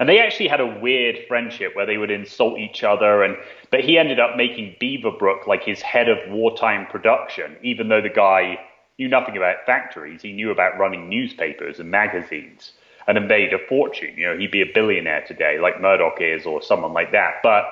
And 0.00 0.08
they 0.08 0.18
actually 0.18 0.48
had 0.48 0.60
a 0.60 0.78
weird 0.80 1.18
friendship 1.28 1.76
where 1.76 1.84
they 1.84 1.98
would 1.98 2.10
insult 2.10 2.58
each 2.58 2.82
other. 2.82 3.22
And 3.22 3.36
but 3.70 3.80
he 3.80 3.98
ended 3.98 4.18
up 4.18 4.36
making 4.36 4.76
Beaverbrook 4.80 5.46
like 5.46 5.62
his 5.62 5.82
head 5.82 6.08
of 6.08 6.18
wartime 6.30 6.86
production, 6.86 7.56
even 7.62 7.88
though 7.88 8.00
the 8.00 8.08
guy 8.08 8.58
knew 8.98 9.08
nothing 9.08 9.36
about 9.36 9.66
factories. 9.66 10.22
He 10.22 10.32
knew 10.32 10.50
about 10.50 10.78
running 10.78 11.10
newspapers 11.10 11.78
and 11.78 11.90
magazines 11.90 12.72
and 13.06 13.18
had 13.18 13.28
made 13.28 13.52
a 13.52 13.58
fortune. 13.68 14.14
You 14.16 14.28
know, 14.28 14.38
he'd 14.38 14.50
be 14.50 14.62
a 14.62 14.72
billionaire 14.74 15.24
today, 15.26 15.58
like 15.60 15.82
Murdoch 15.82 16.20
is, 16.20 16.46
or 16.46 16.62
someone 16.62 16.94
like 16.94 17.12
that. 17.12 17.40
But 17.42 17.64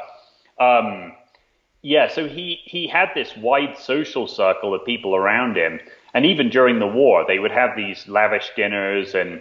um, 0.62 1.14
yeah, 1.80 2.08
so 2.08 2.28
he 2.28 2.60
he 2.64 2.86
had 2.86 3.08
this 3.14 3.34
wide 3.38 3.78
social 3.78 4.26
circle 4.26 4.74
of 4.74 4.84
people 4.84 5.16
around 5.16 5.56
him, 5.56 5.80
and 6.12 6.26
even 6.26 6.50
during 6.50 6.78
the 6.78 6.86
war, 6.86 7.24
they 7.26 7.38
would 7.38 7.52
have 7.52 7.74
these 7.74 8.06
lavish 8.06 8.50
dinners 8.54 9.14
and 9.14 9.40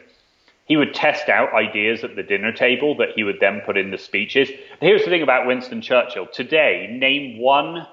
he 0.67 0.77
would 0.77 0.93
test 0.93 1.29
out 1.29 1.53
ideas 1.53 2.03
at 2.03 2.15
the 2.15 2.23
dinner 2.23 2.51
table 2.51 2.95
that 2.97 3.09
he 3.15 3.23
would 3.23 3.39
then 3.39 3.61
put 3.65 3.77
in 3.77 3.89
the 3.89 3.97
speeches. 3.97 4.49
Here's 4.81 5.03
the 5.03 5.09
thing 5.09 5.23
about 5.23 5.47
Winston 5.47 5.81
Churchill. 5.81 6.27
Today, 6.27 6.87
name 6.91 7.39
one 7.39 7.87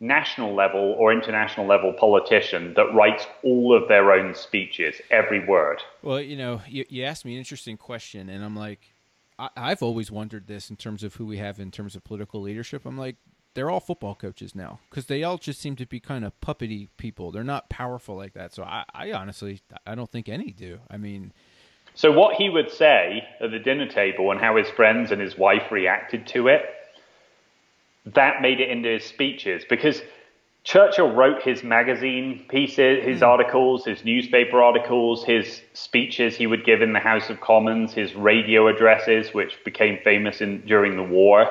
national 0.00 0.54
level 0.54 0.94
or 0.98 1.12
international 1.12 1.66
level 1.66 1.92
politician 1.92 2.74
that 2.74 2.92
writes 2.92 3.26
all 3.42 3.74
of 3.74 3.88
their 3.88 4.12
own 4.12 4.34
speeches, 4.34 5.00
every 5.10 5.46
word. 5.46 5.80
Well, 6.02 6.20
you 6.20 6.36
know, 6.36 6.60
you, 6.68 6.84
you 6.88 7.04
asked 7.04 7.24
me 7.24 7.32
an 7.32 7.38
interesting 7.38 7.76
question, 7.76 8.28
and 8.28 8.44
I'm 8.44 8.56
like, 8.56 8.92
I, 9.38 9.48
I've 9.56 9.82
always 9.82 10.10
wondered 10.10 10.48
this 10.48 10.68
in 10.68 10.76
terms 10.76 11.02
of 11.02 11.14
who 11.14 11.26
we 11.26 11.38
have 11.38 11.60
in 11.60 11.70
terms 11.70 11.96
of 11.96 12.04
political 12.04 12.42
leadership. 12.42 12.84
I'm 12.84 12.98
like, 12.98 13.16
they're 13.54 13.70
all 13.70 13.80
football 13.80 14.14
coaches 14.14 14.54
now 14.54 14.80
because 14.90 15.06
they 15.06 15.22
all 15.22 15.38
just 15.38 15.60
seem 15.60 15.76
to 15.76 15.86
be 15.86 15.98
kind 15.98 16.26
of 16.26 16.38
puppety 16.40 16.88
people. 16.98 17.30
They're 17.30 17.42
not 17.44 17.70
powerful 17.70 18.14
like 18.14 18.34
that. 18.34 18.52
So 18.52 18.64
I, 18.64 18.84
I 18.92 19.12
honestly, 19.12 19.62
I 19.86 19.94
don't 19.94 20.10
think 20.10 20.28
any 20.28 20.50
do. 20.50 20.80
I 20.90 20.98
mean, 20.98 21.32
so, 21.96 22.12
what 22.12 22.36
he 22.36 22.50
would 22.50 22.70
say 22.70 23.26
at 23.40 23.50
the 23.50 23.58
dinner 23.58 23.88
table 23.88 24.30
and 24.30 24.38
how 24.38 24.56
his 24.56 24.68
friends 24.68 25.10
and 25.10 25.20
his 25.20 25.36
wife 25.36 25.72
reacted 25.72 26.26
to 26.28 26.48
it, 26.48 26.62
that 28.04 28.42
made 28.42 28.60
it 28.60 28.68
into 28.68 28.90
his 28.90 29.04
speeches 29.04 29.64
because 29.68 30.02
Churchill 30.62 31.10
wrote 31.10 31.42
his 31.42 31.64
magazine 31.64 32.44
pieces, 32.48 33.02
his 33.02 33.20
mm. 33.20 33.26
articles, 33.26 33.86
his 33.86 34.04
newspaper 34.04 34.62
articles, 34.62 35.24
his 35.24 35.62
speeches 35.72 36.36
he 36.36 36.46
would 36.46 36.66
give 36.66 36.82
in 36.82 36.92
the 36.92 37.00
House 37.00 37.30
of 37.30 37.40
Commons, 37.40 37.94
his 37.94 38.14
radio 38.14 38.68
addresses, 38.68 39.32
which 39.32 39.64
became 39.64 39.98
famous 40.04 40.42
in, 40.42 40.60
during 40.66 40.96
the 40.96 41.02
war 41.02 41.48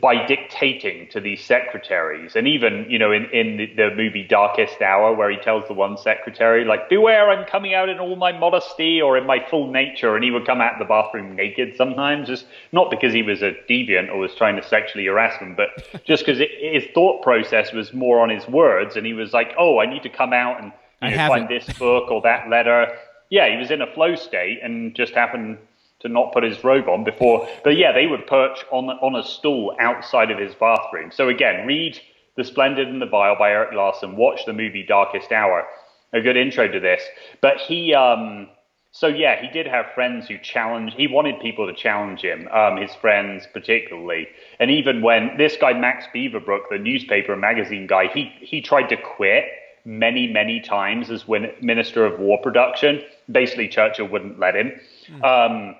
by 0.00 0.24
dictating 0.26 1.08
to 1.08 1.20
these 1.20 1.44
secretaries. 1.44 2.36
And 2.36 2.46
even, 2.46 2.86
you 2.88 2.98
know, 2.98 3.10
in, 3.10 3.24
in 3.30 3.56
the, 3.56 3.74
the, 3.74 3.90
movie 3.96 4.22
Darkest 4.22 4.80
Hour, 4.80 5.14
where 5.14 5.30
he 5.30 5.36
tells 5.38 5.66
the 5.66 5.74
one 5.74 5.98
secretary, 5.98 6.64
like, 6.64 6.88
beware, 6.88 7.28
I'm 7.28 7.44
coming 7.44 7.74
out 7.74 7.88
in 7.88 7.98
all 7.98 8.14
my 8.14 8.30
modesty 8.30 9.02
or 9.02 9.18
in 9.18 9.26
my 9.26 9.44
full 9.50 9.70
nature. 9.72 10.14
And 10.14 10.22
he 10.22 10.30
would 10.30 10.46
come 10.46 10.60
out 10.60 10.78
the 10.78 10.84
bathroom 10.84 11.34
naked 11.34 11.74
sometimes, 11.76 12.28
just 12.28 12.46
not 12.70 12.88
because 12.88 13.12
he 13.12 13.22
was 13.22 13.42
a 13.42 13.52
deviant 13.68 14.10
or 14.10 14.18
was 14.18 14.34
trying 14.34 14.54
to 14.56 14.62
sexually 14.62 15.06
harass 15.06 15.38
them, 15.40 15.56
but 15.56 16.04
just 16.04 16.24
because 16.24 16.38
his 16.38 16.84
thought 16.94 17.22
process 17.22 17.72
was 17.72 17.92
more 17.92 18.20
on 18.20 18.30
his 18.30 18.46
words. 18.46 18.94
And 18.96 19.04
he 19.04 19.12
was 19.12 19.32
like, 19.32 19.54
oh, 19.58 19.80
I 19.80 19.86
need 19.86 20.04
to 20.04 20.08
come 20.08 20.32
out 20.32 20.62
and 20.62 20.72
you 21.02 21.16
know, 21.16 21.26
find 21.26 21.48
this 21.48 21.66
book 21.78 22.12
or 22.12 22.22
that 22.22 22.48
letter. 22.48 22.96
Yeah, 23.28 23.50
he 23.50 23.56
was 23.56 23.72
in 23.72 23.82
a 23.82 23.92
flow 23.92 24.14
state 24.14 24.60
and 24.62 24.94
just 24.94 25.14
happened 25.14 25.58
to 26.00 26.08
not 26.08 26.32
put 26.32 26.42
his 26.42 26.62
robe 26.64 26.88
on 26.88 27.04
before. 27.04 27.48
But 27.62 27.76
yeah, 27.76 27.92
they 27.92 28.06
would 28.06 28.26
perch 28.26 28.64
on 28.70 28.88
on 28.88 29.14
a 29.14 29.22
stool 29.22 29.74
outside 29.78 30.30
of 30.30 30.38
his 30.38 30.54
bathroom. 30.54 31.10
So 31.12 31.28
again, 31.28 31.66
read 31.66 32.00
The 32.36 32.44
Splendid 32.44 32.88
and 32.88 33.00
the 33.00 33.06
Vile 33.06 33.36
by 33.38 33.50
Erik 33.50 33.72
Larson. 33.72 34.16
Watch 34.16 34.44
the 34.46 34.52
movie 34.52 34.84
Darkest 34.86 35.32
Hour. 35.32 35.66
A 36.12 36.20
good 36.20 36.36
intro 36.36 36.66
to 36.66 36.80
this. 36.80 37.02
But 37.40 37.58
he, 37.58 37.94
um, 37.94 38.48
so 38.90 39.06
yeah, 39.06 39.40
he 39.40 39.48
did 39.48 39.68
have 39.68 39.86
friends 39.94 40.26
who 40.26 40.38
challenged. 40.38 40.96
He 40.96 41.06
wanted 41.06 41.38
people 41.38 41.68
to 41.68 41.72
challenge 41.72 42.22
him, 42.22 42.48
um, 42.48 42.76
his 42.78 42.92
friends 42.96 43.46
particularly. 43.52 44.26
And 44.58 44.70
even 44.72 45.02
when 45.02 45.36
this 45.36 45.56
guy 45.56 45.72
Max 45.72 46.06
Beaverbrook, 46.12 46.62
the 46.68 46.78
newspaper 46.78 47.32
and 47.32 47.40
magazine 47.40 47.86
guy, 47.86 48.08
he 48.08 48.32
he 48.40 48.60
tried 48.60 48.88
to 48.88 48.96
quit 48.96 49.44
many, 49.84 50.26
many 50.26 50.60
times 50.60 51.10
as 51.10 51.26
win- 51.28 51.52
Minister 51.60 52.04
of 52.04 52.18
War 52.18 52.38
Production. 52.42 53.02
Basically, 53.30 53.68
Churchill 53.68 54.08
wouldn't 54.08 54.38
let 54.38 54.56
him. 54.56 54.72
Mm. 55.08 55.24
Um, 55.24 55.76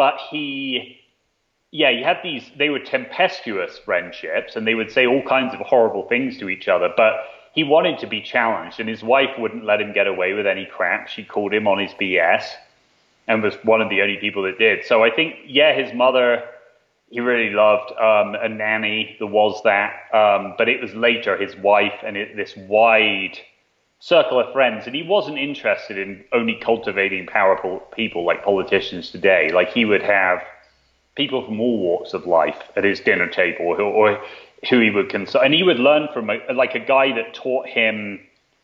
but 0.00 0.18
he, 0.30 0.98
yeah, 1.72 1.90
he 1.92 2.02
had 2.02 2.20
these, 2.22 2.50
they 2.56 2.70
were 2.70 2.78
tempestuous 2.78 3.76
friendships 3.84 4.56
and 4.56 4.66
they 4.66 4.74
would 4.74 4.90
say 4.90 5.06
all 5.06 5.22
kinds 5.28 5.52
of 5.52 5.60
horrible 5.60 6.08
things 6.08 6.38
to 6.38 6.48
each 6.48 6.68
other. 6.68 6.88
But 6.96 7.16
he 7.52 7.64
wanted 7.64 7.98
to 7.98 8.06
be 8.06 8.22
challenged, 8.22 8.80
and 8.80 8.88
his 8.88 9.02
wife 9.02 9.28
wouldn't 9.36 9.66
let 9.66 9.78
him 9.78 9.92
get 9.92 10.06
away 10.06 10.32
with 10.32 10.46
any 10.46 10.64
crap. 10.64 11.08
She 11.08 11.22
called 11.22 11.52
him 11.52 11.68
on 11.68 11.78
his 11.78 11.90
BS 12.00 12.44
and 13.28 13.42
was 13.42 13.56
one 13.62 13.82
of 13.82 13.90
the 13.90 14.00
only 14.00 14.16
people 14.16 14.44
that 14.44 14.58
did. 14.58 14.86
So 14.86 15.04
I 15.04 15.10
think, 15.10 15.34
yeah, 15.46 15.74
his 15.74 15.92
mother 15.92 16.44
he 17.10 17.20
really 17.20 17.52
loved 17.52 17.90
um, 17.92 18.36
a 18.40 18.48
nanny. 18.48 19.16
There 19.18 19.28
was 19.28 19.60
that, 19.64 20.14
um, 20.14 20.54
but 20.56 20.70
it 20.70 20.80
was 20.80 20.94
later 20.94 21.36
his 21.36 21.54
wife 21.56 22.00
and 22.06 22.16
it, 22.16 22.36
this 22.36 22.56
wide 22.56 23.38
circle 24.00 24.40
of 24.40 24.52
friends, 24.52 24.86
and 24.86 24.96
he 24.96 25.02
wasn't 25.02 25.38
interested 25.38 25.98
in 25.98 26.24
only 26.32 26.54
cultivating 26.54 27.26
powerful 27.26 27.78
people 27.94 28.24
like 28.24 28.42
politicians 28.44 29.10
today. 29.10 29.50
Like 29.52 29.72
he 29.72 29.84
would 29.84 30.02
have 30.02 30.42
people 31.14 31.44
from 31.44 31.60
all 31.60 31.78
walks 31.78 32.14
of 32.14 32.26
life 32.26 32.58
at 32.76 32.84
his 32.84 33.00
dinner 33.00 33.28
table, 33.28 33.76
who, 33.76 33.84
or 33.84 34.20
who 34.68 34.80
he 34.80 34.90
would 34.90 35.10
consult, 35.10 35.44
and 35.44 35.54
he 35.54 35.62
would 35.62 35.78
learn 35.78 36.08
from 36.12 36.30
a, 36.30 36.38
like 36.54 36.74
a 36.74 36.80
guy 36.80 37.14
that 37.14 37.34
taught 37.34 37.66
him 37.66 38.20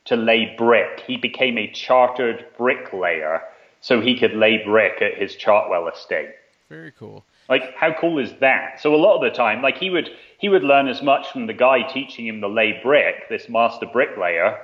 to 0.07 0.17
lay 0.17 0.55
brick. 0.57 1.03
He 1.07 1.17
became 1.17 1.59
a 1.59 1.71
chartered 1.71 2.47
bricklayer, 2.57 3.43
so 3.83 4.01
he 4.01 4.19
could 4.19 4.35
lay 4.35 4.63
brick 4.65 5.03
at 5.03 5.19
his 5.19 5.37
Chartwell 5.37 5.93
estate. 5.93 6.31
Very 6.71 6.93
cool. 6.99 7.25
Like, 7.49 7.75
how 7.77 7.93
cool 7.93 8.19
is 8.19 8.33
that? 8.41 8.81
So 8.81 8.95
a 8.95 8.97
lot 8.97 9.17
of 9.17 9.23
the 9.23 9.37
time, 9.37 9.63
like 9.63 9.77
he 9.77 9.91
would 9.91 10.11
he 10.39 10.49
would 10.49 10.65
learn 10.65 10.89
as 10.89 11.03
much 11.03 11.31
from 11.31 11.47
the 11.47 11.53
guy 11.53 11.83
teaching 11.83 12.27
him 12.27 12.41
to 12.41 12.49
lay 12.49 12.81
brick, 12.83 13.29
this 13.29 13.49
master 13.49 13.87
bricklayer, 13.87 14.59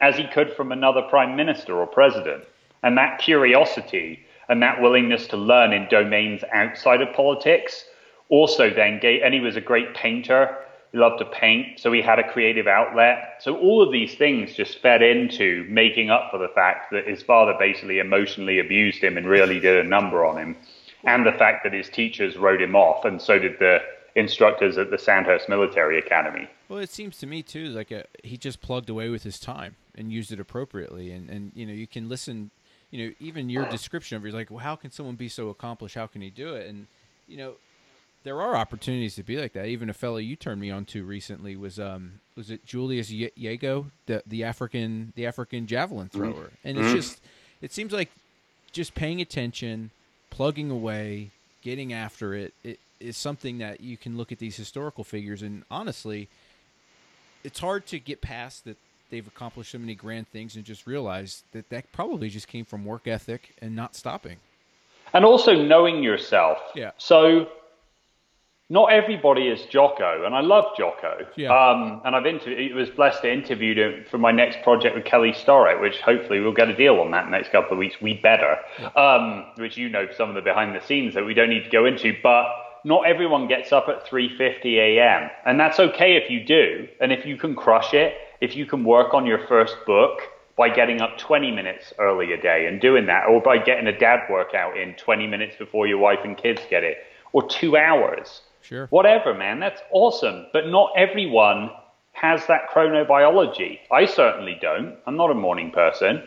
as 0.00 0.16
he 0.16 0.26
could 0.26 0.52
from 0.52 0.72
another 0.72 1.02
prime 1.02 1.36
minister 1.36 1.76
or 1.76 1.86
president. 1.86 2.44
And 2.82 2.96
that 2.98 3.18
curiosity 3.18 4.20
and 4.48 4.62
that 4.62 4.80
willingness 4.80 5.26
to 5.28 5.36
learn 5.36 5.72
in 5.72 5.88
domains 5.88 6.42
outside 6.52 7.00
of 7.00 7.14
politics 7.14 7.84
also 8.28 8.70
then 8.70 8.98
gave, 9.00 9.22
and 9.22 9.34
he 9.34 9.40
was 9.40 9.56
a 9.56 9.60
great 9.60 9.94
painter. 9.94 10.56
He 10.92 10.98
loved 10.98 11.18
to 11.18 11.24
paint, 11.24 11.80
so 11.80 11.92
he 11.92 12.00
had 12.00 12.18
a 12.18 12.32
creative 12.32 12.66
outlet. 12.66 13.36
So 13.40 13.56
all 13.56 13.82
of 13.82 13.92
these 13.92 14.14
things 14.14 14.54
just 14.54 14.78
fed 14.80 15.02
into 15.02 15.66
making 15.68 16.10
up 16.10 16.30
for 16.30 16.38
the 16.38 16.48
fact 16.48 16.90
that 16.92 17.06
his 17.06 17.22
father 17.22 17.54
basically 17.58 17.98
emotionally 17.98 18.58
abused 18.58 19.02
him 19.02 19.16
and 19.16 19.26
really 19.26 19.60
did 19.60 19.84
a 19.84 19.88
number 19.88 20.24
on 20.24 20.38
him 20.38 20.56
and 21.04 21.24
the 21.24 21.32
fact 21.32 21.62
that 21.64 21.72
his 21.72 21.88
teachers 21.88 22.36
wrote 22.36 22.60
him 22.60 22.74
off, 22.74 23.04
and 23.04 23.22
so 23.22 23.38
did 23.38 23.58
the 23.58 23.78
instructors 24.16 24.76
at 24.76 24.90
the 24.90 24.98
Sandhurst 24.98 25.48
Military 25.48 25.98
Academy. 25.98 26.48
Well, 26.68 26.80
it 26.80 26.90
seems 26.90 27.18
to 27.18 27.26
me 27.26 27.42
too 27.42 27.66
like 27.66 27.92
a, 27.92 28.06
he 28.24 28.36
just 28.36 28.60
plugged 28.60 28.90
away 28.90 29.08
with 29.08 29.22
his 29.22 29.38
time 29.38 29.76
and 29.96 30.12
used 30.12 30.32
it 30.32 30.40
appropriately, 30.40 31.10
and 31.10 31.28
and 31.30 31.52
you 31.54 31.66
know 31.66 31.72
you 31.72 31.86
can 31.86 32.08
listen, 32.08 32.50
you 32.90 33.06
know 33.06 33.14
even 33.20 33.48
your 33.48 33.64
description 33.66 34.16
of 34.16 34.24
it 34.24 34.28
is 34.28 34.34
like, 34.34 34.50
well, 34.50 34.60
how 34.60 34.76
can 34.76 34.90
someone 34.90 35.16
be 35.16 35.28
so 35.28 35.48
accomplished? 35.48 35.94
How 35.94 36.06
can 36.06 36.22
he 36.22 36.30
do 36.30 36.54
it? 36.54 36.68
And 36.68 36.86
you 37.26 37.36
know 37.36 37.54
there 38.26 38.42
are 38.42 38.56
opportunities 38.56 39.14
to 39.14 39.22
be 39.22 39.36
like 39.36 39.52
that. 39.52 39.66
Even 39.66 39.88
a 39.88 39.94
fellow 39.94 40.16
you 40.16 40.34
turned 40.34 40.60
me 40.60 40.70
on 40.70 40.84
to 40.86 41.04
recently 41.04 41.56
was 41.56 41.78
um 41.78 42.20
was 42.36 42.50
it 42.50 42.66
Julius 42.66 43.10
Yego, 43.10 43.86
the 44.06 44.22
the 44.26 44.44
African 44.44 45.12
the 45.14 45.26
African 45.26 45.66
javelin 45.66 46.08
mm-hmm. 46.08 46.18
thrower, 46.18 46.50
and 46.64 46.76
it's 46.76 46.86
mm-hmm. 46.88 46.96
just 46.96 47.20
it 47.62 47.72
seems 47.72 47.92
like 47.92 48.10
just 48.72 48.94
paying 48.94 49.20
attention 49.20 49.90
plugging 50.28 50.70
away, 50.70 51.30
getting 51.62 51.92
after 51.92 52.34
it, 52.34 52.52
it 52.62 52.78
is 53.00 53.16
something 53.16 53.58
that 53.58 53.80
you 53.80 53.96
can 53.96 54.16
look 54.16 54.32
at 54.32 54.38
these 54.38 54.56
historical 54.56 55.04
figures 55.04 55.40
and 55.40 55.62
honestly, 55.70 56.28
it's 57.44 57.60
hard 57.60 57.86
to 57.86 57.98
get 57.98 58.20
past 58.20 58.64
that 58.64 58.76
they've 59.10 59.26
accomplished 59.26 59.72
so 59.72 59.78
many 59.78 59.94
grand 59.94 60.28
things 60.28 60.56
and 60.56 60.64
just 60.64 60.86
realize 60.86 61.44
that 61.52 61.68
that 61.70 61.90
probably 61.92 62.28
just 62.28 62.48
came 62.48 62.64
from 62.64 62.84
work 62.84 63.06
ethic 63.06 63.54
and 63.60 63.74
not 63.74 63.94
stopping. 63.94 64.36
And 65.12 65.24
also 65.24 65.54
knowing 65.54 66.02
yourself. 66.02 66.58
Yeah. 66.74 66.90
So 66.98 67.48
not 68.68 68.92
everybody 68.92 69.46
is 69.46 69.64
Jocko, 69.66 70.24
and 70.24 70.34
I 70.34 70.40
love 70.40 70.64
Jocko. 70.76 71.26
Yeah. 71.36 71.56
Um, 71.56 72.02
and 72.04 72.16
I've 72.16 72.26
inter- 72.26 72.74
was 72.74 72.90
blessed 72.90 73.22
to 73.22 73.32
interview 73.32 73.74
him 73.74 74.04
for 74.10 74.18
my 74.18 74.32
next 74.32 74.62
project 74.62 74.96
with 74.96 75.04
Kelly 75.04 75.32
Starrett, 75.32 75.80
which 75.80 76.00
hopefully 76.00 76.40
we'll 76.40 76.52
get 76.52 76.68
a 76.68 76.76
deal 76.76 76.98
on 76.98 77.12
that 77.12 77.30
next 77.30 77.52
couple 77.52 77.72
of 77.72 77.78
weeks. 77.78 78.00
We 78.02 78.14
better, 78.14 78.56
yeah. 78.80 78.88
um, 78.88 79.46
which 79.56 79.76
you 79.76 79.88
know 79.88 80.08
some 80.16 80.30
of 80.30 80.34
the 80.34 80.42
behind 80.42 80.74
the 80.74 80.84
scenes 80.84 81.14
that 81.14 81.24
we 81.24 81.32
don't 81.32 81.48
need 81.48 81.62
to 81.64 81.70
go 81.70 81.86
into, 81.86 82.16
but 82.22 82.46
not 82.82 83.06
everyone 83.06 83.46
gets 83.46 83.72
up 83.72 83.88
at 83.88 84.04
3:50 84.04 84.64
a.m. 84.78 85.30
and 85.44 85.60
that's 85.60 85.78
okay 85.78 86.16
if 86.16 86.28
you 86.28 86.44
do, 86.44 86.88
and 87.00 87.12
if 87.12 87.24
you 87.24 87.36
can 87.36 87.54
crush 87.54 87.94
it, 87.94 88.14
if 88.40 88.56
you 88.56 88.66
can 88.66 88.84
work 88.84 89.14
on 89.14 89.26
your 89.26 89.46
first 89.46 89.76
book 89.86 90.20
by 90.56 90.68
getting 90.68 91.00
up 91.00 91.18
20 91.18 91.50
minutes 91.50 91.92
early 91.98 92.32
a 92.32 92.40
day 92.40 92.66
and 92.66 92.80
doing 92.80 93.06
that, 93.06 93.26
or 93.26 93.40
by 93.42 93.58
getting 93.58 93.86
a 93.86 93.98
dad 93.98 94.20
workout 94.30 94.76
in 94.76 94.94
20 94.94 95.26
minutes 95.26 95.54
before 95.58 95.86
your 95.86 95.98
wife 95.98 96.20
and 96.24 96.36
kids 96.36 96.60
get 96.70 96.82
it, 96.82 96.98
or 97.32 97.46
two 97.48 97.76
hours 97.76 98.40
Sure. 98.66 98.86
Whatever, 98.88 99.32
man. 99.32 99.60
That's 99.60 99.80
awesome. 99.92 100.46
But 100.52 100.66
not 100.66 100.90
everyone 100.96 101.70
has 102.12 102.46
that 102.46 102.68
chronobiology. 102.74 103.78
I 103.92 104.06
certainly 104.06 104.58
don't. 104.60 104.96
I'm 105.06 105.16
not 105.16 105.30
a 105.30 105.34
morning 105.34 105.70
person. 105.70 106.26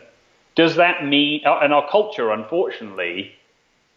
Does 0.54 0.76
that 0.76 1.04
mean, 1.04 1.42
uh, 1.44 1.58
and 1.58 1.74
our 1.74 1.88
culture, 1.90 2.30
unfortunately, 2.30 3.32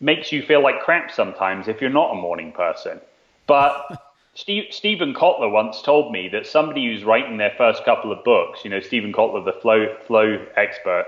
makes 0.01 0.33
you 0.33 0.43
feel 0.43 0.61
like 0.61 0.81
crap 0.81 1.09
sometimes 1.09 1.69
if 1.69 1.79
you're 1.79 1.89
not 1.89 2.11
a 2.11 2.15
morning 2.15 2.51
person. 2.51 2.99
But 3.47 4.02
Steve, 4.35 4.65
Steven 4.71 5.13
Kotler 5.13 5.51
once 5.51 5.81
told 5.81 6.11
me 6.11 6.27
that 6.29 6.47
somebody 6.47 6.85
who's 6.85 7.03
writing 7.03 7.37
their 7.37 7.53
first 7.57 7.85
couple 7.85 8.11
of 8.11 8.23
books, 8.23 8.61
you 8.63 8.69
know, 8.69 8.79
Steven 8.79 9.13
Kotler, 9.13 9.45
the 9.45 9.59
flow, 9.61 9.95
flow 10.07 10.43
expert, 10.55 11.05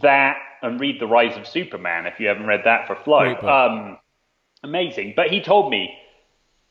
that, 0.00 0.36
and 0.62 0.80
read 0.80 1.00
The 1.00 1.06
Rise 1.06 1.36
of 1.36 1.46
Superman 1.46 2.06
if 2.06 2.20
you 2.20 2.28
haven't 2.28 2.46
read 2.46 2.62
that 2.64 2.86
for 2.86 2.94
Flow. 2.96 3.34
Um, 3.48 3.98
amazing. 4.62 5.14
But 5.16 5.30
he 5.30 5.40
told 5.40 5.70
me 5.70 5.96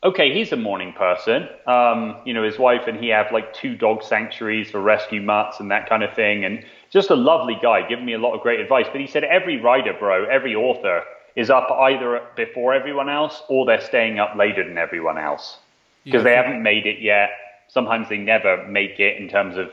okay, 0.04 0.34
he's 0.34 0.52
a 0.52 0.58
morning 0.58 0.94
person. 0.94 1.48
Um, 1.66 2.18
you 2.26 2.34
know, 2.34 2.44
his 2.44 2.60
wife 2.60 2.88
and 2.88 2.98
he 2.98 3.10
have 3.10 3.32
like 3.32 3.54
two 3.54 3.76
dog 3.76 4.04
sanctuaries 4.04 4.72
for 4.72 4.80
rescue 4.80 5.22
mutts 5.22 5.60
and 5.60 5.72
that 5.72 5.90
kind 5.90 6.04
of 6.04 6.14
thing. 6.14 6.46
And 6.46 6.64
just 6.90 7.10
a 7.10 7.16
lovely 7.16 7.58
guy, 7.62 7.88
giving 7.88 8.06
me 8.06 8.14
a 8.14 8.20
lot 8.20 8.34
of 8.34 8.42
great 8.42 8.60
advice. 8.60 8.86
But 8.92 9.02
he 9.02 9.08
said 9.08 9.24
every 9.24 9.60
writer, 9.60 9.94
bro, 9.98 10.26
every 10.26 10.56
author 10.56 11.04
is 11.38 11.52
up 11.52 11.70
either 11.72 12.22
before 12.36 12.74
everyone 12.74 13.08
else 13.08 13.44
or 13.48 13.66
they're 13.66 13.80
staying 13.80 14.18
up 14.18 14.36
later 14.36 14.68
than 14.68 14.78
everyone 14.78 15.20
else 15.20 15.60
because 16.04 16.22
yeah. 16.22 16.24
they 16.24 16.36
haven't 16.36 16.64
made 16.64 16.88
it 16.88 17.00
yet. 17.00 17.30
Sometimes 17.68 18.10
they 18.10 18.18
never 18.18 18.66
make 18.68 19.00
it 19.00 19.22
in 19.22 19.30
terms 19.30 19.56
of 19.56 19.70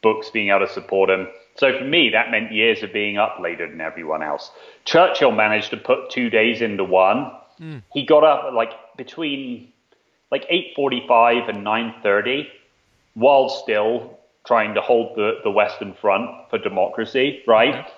books 0.00 0.30
being 0.30 0.50
able 0.50 0.60
to 0.60 0.72
support 0.72 1.08
them. 1.08 1.26
So 1.56 1.76
for 1.76 1.84
me, 1.84 2.10
that 2.10 2.30
meant 2.30 2.52
years 2.52 2.84
of 2.84 2.92
being 2.92 3.18
up 3.18 3.38
later 3.40 3.68
than 3.68 3.80
everyone 3.80 4.22
else. 4.22 4.52
Churchill 4.84 5.32
managed 5.32 5.70
to 5.70 5.76
put 5.76 6.08
two 6.08 6.30
days 6.30 6.62
into 6.62 6.84
one. 6.84 7.32
Mm. 7.60 7.82
He 7.92 8.06
got 8.06 8.22
up 8.22 8.54
like 8.54 8.70
between 8.96 9.72
like 10.30 10.48
8:45 10.48 11.48
and 11.48 11.66
9:30 11.66 12.46
while 13.14 13.48
still 13.48 14.18
trying 14.46 14.74
to 14.74 14.80
hold 14.80 15.16
the, 15.16 15.40
the 15.42 15.50
Western 15.50 15.94
Front 15.94 16.30
for 16.48 16.58
democracy, 16.58 17.42
right? 17.48 17.74
Okay. 17.74 17.88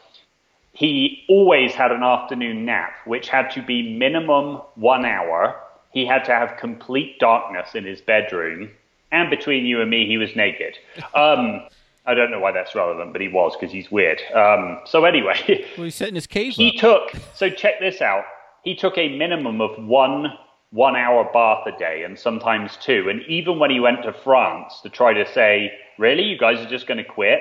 He 0.73 1.25
always 1.29 1.73
had 1.73 1.93
an 1.93 2.03
afternoon 2.03 2.65
nap, 2.65 2.93
which 3.05 3.29
had 3.29 3.51
to 3.53 3.63
be 3.63 3.97
minimum 3.97 4.61
one 4.77 5.05
hour. 5.05 5.61
He 5.93 6.07
had 6.07 6.25
to 6.27 6.33
have 6.33 6.57
complete 6.57 7.19
darkness 7.19 7.75
in 7.75 7.85
his 7.85 8.01
bedroom. 8.01 8.71
And 9.13 9.29
between 9.29 9.67
you 9.67 9.81
and 9.81 9.91
me, 9.91 10.07
he 10.07 10.17
was 10.17 10.35
naked. 10.37 10.77
Um, 11.15 11.63
I 12.07 12.15
don't 12.15 12.31
know 12.31 12.41
why 12.41 12.51
that's 12.53 12.75
relevant, 12.75 13.13
but 13.13 13.21
he 13.21 13.29
was 13.29 13.55
because 13.55 13.73
he's 13.73 13.91
weird. 13.91 14.21
Um, 14.35 14.81
so 14.87 15.05
anyway, 15.05 15.39
well, 15.77 15.85
he's 15.85 15.95
setting 15.95 16.15
his 16.15 16.27
cave. 16.27 16.55
He 16.55 16.71
up. 16.71 16.81
took. 16.81 17.23
So 17.35 17.51
check 17.51 17.79
this 17.79 18.01
out. 18.01 18.25
He 18.65 18.75
took 18.75 18.97
a 18.97 19.17
minimum 19.17 19.61
of 19.61 19.85
one 19.85 20.33
one 20.71 20.95
hour 20.95 21.29
bath 21.33 21.67
a 21.67 21.77
day 21.79 22.05
and 22.05 22.19
sometimes 22.19 22.77
two. 22.77 23.09
And 23.09 23.23
even 23.29 23.59
when 23.59 23.71
he 23.71 23.81
went 23.81 24.03
to 24.05 24.13
France 24.13 24.81
to 24.83 24.89
try 24.89 25.13
to 25.13 25.31
say, 25.33 25.73
really, 25.99 26.23
you 26.23 26.39
guys 26.39 26.61
are 26.61 26.69
just 26.69 26.87
going 26.87 26.99
to 26.99 27.05
quit? 27.05 27.41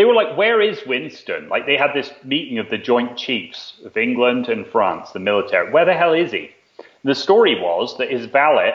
They 0.00 0.06
were 0.06 0.14
like, 0.14 0.34
where 0.34 0.62
is 0.62 0.86
Winston? 0.86 1.50
Like 1.50 1.66
they 1.66 1.76
had 1.76 1.92
this 1.92 2.10
meeting 2.24 2.56
of 2.56 2.70
the 2.70 2.78
Joint 2.78 3.18
Chiefs 3.18 3.74
of 3.84 3.98
England 3.98 4.48
and 4.48 4.66
France, 4.66 5.10
the 5.10 5.18
military. 5.18 5.70
Where 5.70 5.84
the 5.84 5.92
hell 5.92 6.14
is 6.14 6.32
he? 6.32 6.52
The 7.04 7.14
story 7.14 7.60
was 7.60 7.98
that 7.98 8.10
his 8.10 8.24
valet, 8.24 8.72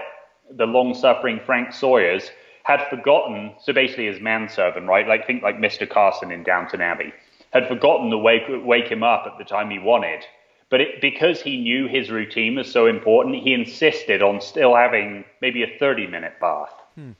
the 0.52 0.68
long 0.68 0.94
suffering 0.94 1.40
Frank 1.44 1.74
Sawyers, 1.74 2.30
had 2.62 2.88
forgotten, 2.92 3.56
so 3.60 3.74
basically 3.74 4.06
his 4.06 4.22
manservant, 4.22 4.88
right? 4.88 5.08
Like 5.08 5.26
think 5.26 5.42
like 5.42 5.58
Mr. 5.58 5.90
Carson 5.90 6.30
in 6.30 6.44
Downton 6.44 6.82
Abbey, 6.82 7.12
had 7.52 7.68
forgotten 7.68 8.12
to 8.12 8.20
wake, 8.20 8.44
wake 8.48 8.88
him 8.88 9.02
up 9.02 9.24
at 9.26 9.40
the 9.40 9.46
time 9.46 9.72
he 9.72 9.80
wanted 9.80 10.24
but 10.70 10.82
it, 10.82 11.02
because 11.02 11.42
he 11.42 11.58
knew 11.58 11.88
his 11.88 12.12
routine 12.12 12.56
was 12.56 12.72
so 12.72 12.86
important, 12.88 13.44
he 13.44 13.54
insisted 13.54 14.22
on 14.22 14.42
still 14.42 14.76
having 14.76 15.24
maybe 15.42 15.64
a 15.64 15.78
30 15.80 16.06
minute 16.08 16.34
bath. 16.42 16.74
Hmm. 16.96 17.12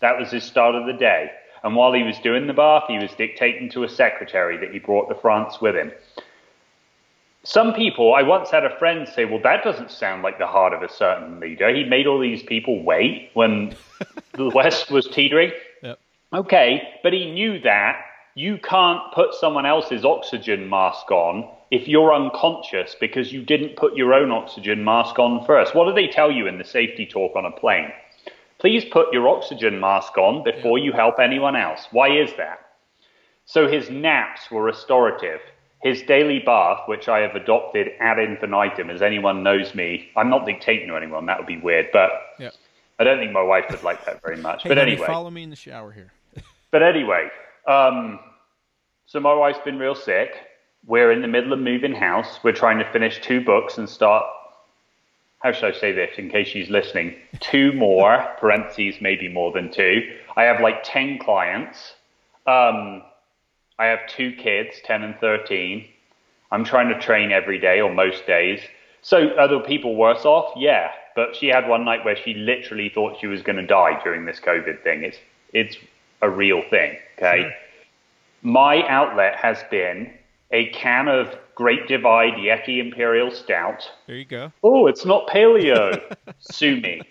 That 0.00 0.18
was 0.18 0.30
his 0.30 0.44
start 0.44 0.74
of 0.74 0.86
the 0.86 0.94
day. 0.94 1.30
And 1.62 1.76
while 1.76 1.92
he 1.92 2.02
was 2.02 2.18
doing 2.18 2.46
the 2.46 2.52
bath, 2.52 2.84
he 2.88 2.98
was 2.98 3.12
dictating 3.12 3.70
to 3.70 3.84
a 3.84 3.88
secretary 3.88 4.56
that 4.58 4.72
he 4.72 4.78
brought 4.78 5.08
to 5.08 5.14
France 5.14 5.60
with 5.60 5.74
him. 5.74 5.92
Some 7.42 7.72
people, 7.72 8.14
I 8.14 8.22
once 8.22 8.50
had 8.50 8.64
a 8.64 8.78
friend 8.78 9.08
say, 9.08 9.24
well, 9.24 9.40
that 9.42 9.64
doesn't 9.64 9.90
sound 9.90 10.22
like 10.22 10.38
the 10.38 10.46
heart 10.46 10.74
of 10.74 10.82
a 10.82 10.92
certain 10.92 11.40
leader. 11.40 11.74
He 11.74 11.84
made 11.84 12.06
all 12.06 12.20
these 12.20 12.42
people 12.42 12.82
wait 12.82 13.30
when 13.34 13.74
the 14.34 14.50
West 14.50 14.90
was 14.90 15.06
teetering. 15.06 15.52
Yep. 15.82 15.98
Okay, 16.34 16.82
but 17.02 17.12
he 17.12 17.30
knew 17.30 17.58
that 17.60 18.02
you 18.34 18.58
can't 18.58 19.00
put 19.14 19.34
someone 19.34 19.66
else's 19.66 20.04
oxygen 20.04 20.68
mask 20.68 21.10
on 21.10 21.48
if 21.70 21.88
you're 21.88 22.14
unconscious 22.14 22.94
because 23.00 23.32
you 23.32 23.42
didn't 23.42 23.76
put 23.76 23.96
your 23.96 24.12
own 24.12 24.30
oxygen 24.30 24.84
mask 24.84 25.18
on 25.18 25.44
first. 25.46 25.74
What 25.74 25.86
do 25.86 25.94
they 25.94 26.08
tell 26.08 26.30
you 26.30 26.46
in 26.46 26.58
the 26.58 26.64
safety 26.64 27.06
talk 27.06 27.36
on 27.36 27.44
a 27.44 27.50
plane? 27.50 27.90
Please 28.60 28.84
put 28.84 29.12
your 29.12 29.28
oxygen 29.28 29.80
mask 29.80 30.18
on 30.18 30.44
before 30.44 30.78
you 30.78 30.92
help 30.92 31.18
anyone 31.18 31.56
else. 31.56 31.86
Why 31.92 32.10
is 32.10 32.30
that? 32.36 32.58
So 33.46 33.66
his 33.66 33.88
naps 33.90 34.50
were 34.50 34.62
restorative. 34.62 35.40
His 35.82 36.02
daily 36.02 36.40
bath, 36.40 36.80
which 36.86 37.08
I 37.08 37.20
have 37.20 37.34
adopted 37.34 37.88
ad 38.00 38.18
infinitum, 38.18 38.90
as 38.90 39.00
anyone 39.00 39.42
knows 39.42 39.74
me, 39.74 40.10
I'm 40.14 40.28
not 40.28 40.44
dictating 40.44 40.88
to 40.88 40.96
anyone, 40.96 41.24
that 41.26 41.38
would 41.38 41.46
be 41.46 41.56
weird, 41.56 41.88
but 41.90 42.10
Yeah. 42.38 42.50
I 42.98 43.04
don't 43.04 43.18
think 43.18 43.32
my 43.32 43.42
wife 43.42 43.64
would 43.70 43.82
like 43.82 44.04
that 44.04 44.20
very 44.20 44.36
much. 44.36 44.62
Hey, 44.62 44.68
but 44.68 44.76
honey, 44.76 44.92
anyway. 44.92 45.06
follow 45.06 45.30
me 45.30 45.42
in 45.42 45.48
the 45.50 45.56
shower 45.56 45.90
here. 45.90 46.12
But 46.70 46.84
anyway, 46.84 47.28
um, 47.66 48.20
so 49.06 49.18
my 49.18 49.34
wife's 49.34 49.58
been 49.64 49.78
real 49.78 49.96
sick. 49.96 50.30
We're 50.86 51.10
in 51.10 51.20
the 51.20 51.26
middle 51.26 51.52
of 51.52 51.58
moving 51.58 51.92
house. 51.92 52.38
We're 52.44 52.52
trying 52.52 52.78
to 52.78 52.84
finish 52.92 53.20
two 53.20 53.44
books 53.44 53.76
and 53.78 53.88
start. 53.88 54.24
How 55.40 55.52
should 55.52 55.74
I 55.74 55.78
say 55.78 55.92
this 55.92 56.18
in 56.18 56.28
case 56.28 56.48
she's 56.48 56.68
listening? 56.68 57.16
Two 57.40 57.72
more, 57.72 58.28
parentheses, 58.38 59.00
maybe 59.00 59.28
more 59.28 59.52
than 59.52 59.72
two. 59.72 60.02
I 60.36 60.42
have 60.44 60.60
like 60.60 60.82
10 60.84 61.18
clients. 61.18 61.94
Um, 62.46 63.02
I 63.78 63.86
have 63.86 64.00
two 64.06 64.32
kids, 64.32 64.76
10 64.84 65.02
and 65.02 65.18
13. 65.18 65.86
I'm 66.52 66.64
trying 66.64 66.88
to 66.88 66.98
train 67.00 67.32
every 67.32 67.58
day 67.58 67.80
or 67.80 67.92
most 67.92 68.26
days. 68.26 68.60
So 69.00 69.34
are 69.38 69.48
the 69.48 69.60
people 69.60 69.96
worse 69.96 70.26
off? 70.26 70.52
Yeah. 70.56 70.90
But 71.16 71.34
she 71.34 71.46
had 71.48 71.66
one 71.66 71.84
night 71.86 72.04
where 72.04 72.16
she 72.16 72.34
literally 72.34 72.90
thought 72.90 73.18
she 73.18 73.26
was 73.26 73.40
going 73.40 73.56
to 73.56 73.66
die 73.66 73.98
during 74.04 74.26
this 74.26 74.40
COVID 74.40 74.82
thing. 74.82 75.02
It's, 75.04 75.16
it's 75.54 75.76
a 76.20 76.28
real 76.28 76.62
thing. 76.68 76.98
Okay. 77.16 77.42
Sure. 77.42 77.52
My 78.42 78.86
outlet 78.88 79.36
has 79.36 79.62
been 79.70 80.12
a 80.50 80.66
can 80.70 81.08
of 81.08 81.34
Great 81.60 81.86
Divide 81.88 82.38
Yeti 82.38 82.78
Imperial 82.78 83.30
Stout. 83.30 83.86
There 84.06 84.16
you 84.16 84.24
go. 84.24 84.50
Oh, 84.62 84.86
it's 84.86 85.04
not 85.04 85.26
paleo. 85.26 86.00
Sue 86.38 86.80
me. 86.80 87.02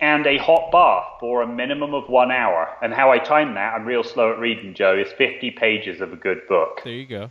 And 0.00 0.26
a 0.26 0.38
hot 0.38 0.72
bath 0.72 1.20
for 1.20 1.42
a 1.42 1.46
minimum 1.46 1.92
of 1.92 2.08
one 2.08 2.30
hour. 2.30 2.74
And 2.80 2.94
how 2.94 3.10
I 3.12 3.18
time 3.18 3.52
that, 3.56 3.74
I'm 3.74 3.84
real 3.84 4.02
slow 4.02 4.32
at 4.32 4.38
reading, 4.38 4.72
Joe, 4.72 4.96
is 4.96 5.12
50 5.12 5.50
pages 5.50 6.00
of 6.00 6.10
a 6.10 6.16
good 6.16 6.40
book. 6.48 6.80
There 6.84 6.94
you 6.94 7.04
go. 7.04 7.30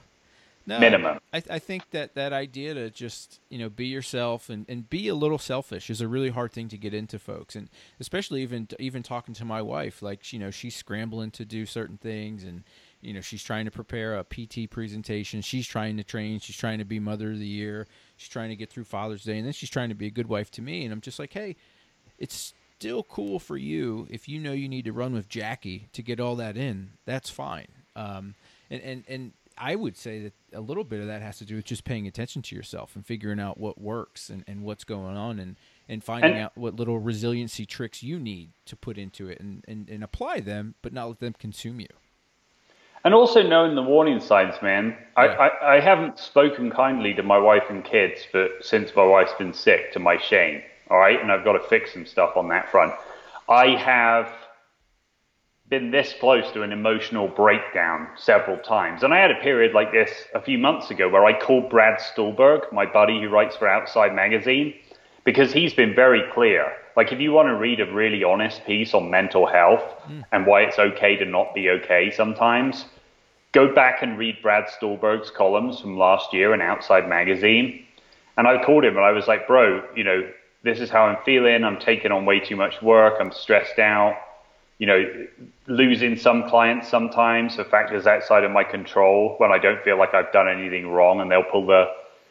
No, 0.67 0.79
Minimum. 0.79 1.17
I, 1.33 1.41
I 1.49 1.57
think 1.57 1.89
that 1.91 2.13
that 2.13 2.31
idea 2.31 2.75
to 2.75 2.91
just 2.91 3.39
you 3.49 3.57
know 3.57 3.69
be 3.69 3.87
yourself 3.87 4.51
and, 4.51 4.67
and 4.69 4.87
be 4.87 5.07
a 5.07 5.15
little 5.15 5.39
selfish 5.39 5.89
is 5.89 5.99
a 5.99 6.07
really 6.07 6.29
hard 6.29 6.51
thing 6.51 6.67
to 6.67 6.77
get 6.77 6.93
into 6.93 7.17
folks, 7.17 7.55
and 7.55 7.69
especially 7.99 8.43
even 8.43 8.67
even 8.77 9.01
talking 9.01 9.33
to 9.33 9.45
my 9.45 9.63
wife, 9.63 10.03
like 10.03 10.31
you 10.31 10.37
know 10.37 10.51
she's 10.51 10.75
scrambling 10.75 11.31
to 11.31 11.45
do 11.45 11.65
certain 11.65 11.97
things, 11.97 12.43
and 12.43 12.63
you 13.01 13.13
know 13.13 13.21
she's 13.21 13.43
trying 13.43 13.65
to 13.65 13.71
prepare 13.71 14.17
a 14.17 14.23
PT 14.23 14.69
presentation, 14.69 15.41
she's 15.41 15.67
trying 15.67 15.97
to 15.97 16.03
train, 16.03 16.39
she's 16.39 16.57
trying 16.57 16.79
to 16.79 16.85
be 16.85 16.99
Mother 16.99 17.31
of 17.31 17.39
the 17.39 17.47
Year, 17.47 17.87
she's 18.17 18.29
trying 18.29 18.49
to 18.49 18.55
get 18.55 18.69
through 18.69 18.83
Father's 18.85 19.23
Day, 19.23 19.37
and 19.37 19.45
then 19.45 19.53
she's 19.53 19.69
trying 19.69 19.89
to 19.89 19.95
be 19.95 20.07
a 20.07 20.11
good 20.11 20.27
wife 20.27 20.51
to 20.51 20.61
me, 20.61 20.83
and 20.83 20.91
I'm 20.93 21.01
just 21.01 21.19
like, 21.19 21.33
hey, 21.33 21.55
it's 22.17 22.53
still 22.77 23.03
cool 23.03 23.39
for 23.39 23.57
you 23.57 24.07
if 24.09 24.27
you 24.29 24.39
know 24.39 24.51
you 24.53 24.69
need 24.69 24.85
to 24.85 24.93
run 24.93 25.13
with 25.13 25.27
Jackie 25.29 25.89
to 25.93 26.01
get 26.01 26.19
all 26.19 26.35
that 26.37 26.57
in. 26.57 26.91
That's 27.05 27.29
fine. 27.29 27.67
Um, 27.95 28.35
and, 28.69 28.81
and 28.81 29.03
and 29.07 29.31
I 29.61 29.75
would 29.75 29.97
say 29.97 30.19
that 30.23 30.33
a 30.53 30.61
little 30.61 30.85
bit 30.85 31.01
of 31.01 31.07
that 31.07 31.21
has 31.21 31.37
to 31.39 31.45
do 31.45 31.57
with 31.57 31.65
just 31.65 31.83
paying 31.83 32.07
attention 32.07 32.41
to 32.43 32.55
yourself 32.55 32.95
and 32.95 33.05
figuring 33.05 33.41
out 33.41 33.57
what 33.59 33.79
works 33.81 34.29
and, 34.29 34.45
and 34.47 34.63
what's 34.63 34.85
going 34.85 35.17
on 35.17 35.37
and, 35.37 35.57
and 35.89 36.01
finding 36.01 36.31
And- 36.31 36.39
out 36.43 36.57
what 36.57 36.75
little 36.77 36.97
resiliency 36.99 37.65
tricks 37.65 38.01
you 38.01 38.19
need 38.19 38.51
to 38.67 38.77
put 38.77 38.97
into 38.97 39.27
it 39.27 39.41
and, 39.41 39.65
and, 39.67 39.89
and 39.89 40.01
apply 40.01 40.39
them, 40.39 40.75
but 40.81 40.93
not 40.93 41.07
let 41.09 41.19
them 41.19 41.33
consume 41.37 41.81
you. 41.81 41.87
And 43.03 43.13
also 43.13 43.41
knowing 43.41 43.75
the 43.75 43.81
warning 43.83 44.19
signs, 44.19 44.55
man. 44.61 44.97
I, 45.15 45.25
Yeah. 45.25 45.31
I, 45.33 45.75
I 45.75 45.79
haven't 45.79 46.19
spoken 46.19 46.69
kindly 46.69 47.13
to 47.13 47.23
my 47.23 47.37
wife 47.37 47.63
and 47.69 47.83
kids 47.83 48.25
for 48.29 48.49
since 48.61 48.93
my 48.95 49.05
wife's 49.05 49.33
been 49.33 49.53
sick, 49.53 49.93
to 49.93 49.99
my 49.99 50.17
shame. 50.17 50.61
All 50.89 50.97
right, 50.97 51.21
and 51.21 51.31
I've 51.31 51.45
got 51.45 51.53
to 51.53 51.59
fix 51.59 51.93
some 51.93 52.05
stuff 52.05 52.35
on 52.35 52.49
that 52.49 52.69
front. 52.71 52.93
I 53.47 53.75
have 53.75 54.33
been 55.69 55.91
this 55.91 56.15
close 56.19 56.51
to 56.51 56.63
an 56.63 56.71
emotional 56.71 57.27
breakdown 57.27 58.07
several 58.17 58.57
times, 58.57 59.03
and 59.03 59.13
I 59.13 59.19
had 59.19 59.29
a 59.31 59.39
period 59.39 59.73
like 59.73 59.91
this 59.91 60.09
a 60.33 60.41
few 60.41 60.57
months 60.57 60.89
ago 60.89 61.07
where 61.07 61.25
I 61.25 61.39
called 61.39 61.69
Brad 61.69 62.01
Stulberg, 62.01 62.73
my 62.73 62.87
buddy 62.87 63.21
who 63.21 63.29
writes 63.29 63.55
for 63.55 63.67
Outside 63.67 64.15
Magazine, 64.15 64.73
because 65.25 65.53
he's 65.53 65.73
been 65.73 65.93
very 65.93 66.23
clear. 66.33 66.73
Like, 66.99 67.13
if 67.13 67.21
you 67.21 67.31
want 67.31 67.47
to 67.47 67.55
read 67.55 67.79
a 67.79 67.89
really 67.89 68.25
honest 68.25 68.65
piece 68.65 68.93
on 68.93 69.09
mental 69.09 69.47
health 69.47 69.83
hmm. 70.03 70.19
and 70.33 70.45
why 70.45 70.63
it's 70.63 70.77
okay 70.77 71.15
to 71.15 71.23
not 71.23 71.55
be 71.55 71.69
okay 71.69 72.11
sometimes, 72.11 72.83
go 73.53 73.73
back 73.73 74.01
and 74.01 74.17
read 74.17 74.41
Brad 74.41 74.65
Stulberg's 74.67 75.31
columns 75.31 75.79
from 75.79 75.97
last 75.97 76.33
year 76.33 76.53
in 76.53 76.59
Outside 76.59 77.07
Magazine. 77.07 77.85
And 78.35 78.49
I 78.49 78.61
called 78.61 78.83
him 78.83 78.97
and 78.97 79.05
I 79.05 79.11
was 79.11 79.29
like, 79.29 79.47
bro, 79.47 79.81
you 79.95 80.03
know, 80.03 80.29
this 80.63 80.81
is 80.81 80.89
how 80.89 81.05
I'm 81.05 81.23
feeling. 81.23 81.63
I'm 81.63 81.79
taking 81.79 82.11
on 82.11 82.25
way 82.25 82.41
too 82.41 82.57
much 82.57 82.81
work. 82.81 83.13
I'm 83.21 83.31
stressed 83.31 83.79
out. 83.79 84.17
You 84.77 84.87
know, 84.87 85.27
losing 85.67 86.17
some 86.17 86.49
clients 86.49 86.89
sometimes 86.89 87.55
for 87.55 87.63
factors 87.63 88.07
outside 88.07 88.43
of 88.43 88.51
my 88.51 88.65
control 88.65 89.35
when 89.37 89.53
I 89.53 89.57
don't 89.57 89.81
feel 89.83 89.97
like 89.97 90.13
I've 90.13 90.33
done 90.33 90.49
anything 90.49 90.89
wrong 90.89 91.21
and 91.21 91.31
they'll 91.31 91.49
pull 91.49 91.65
the, 91.65 91.85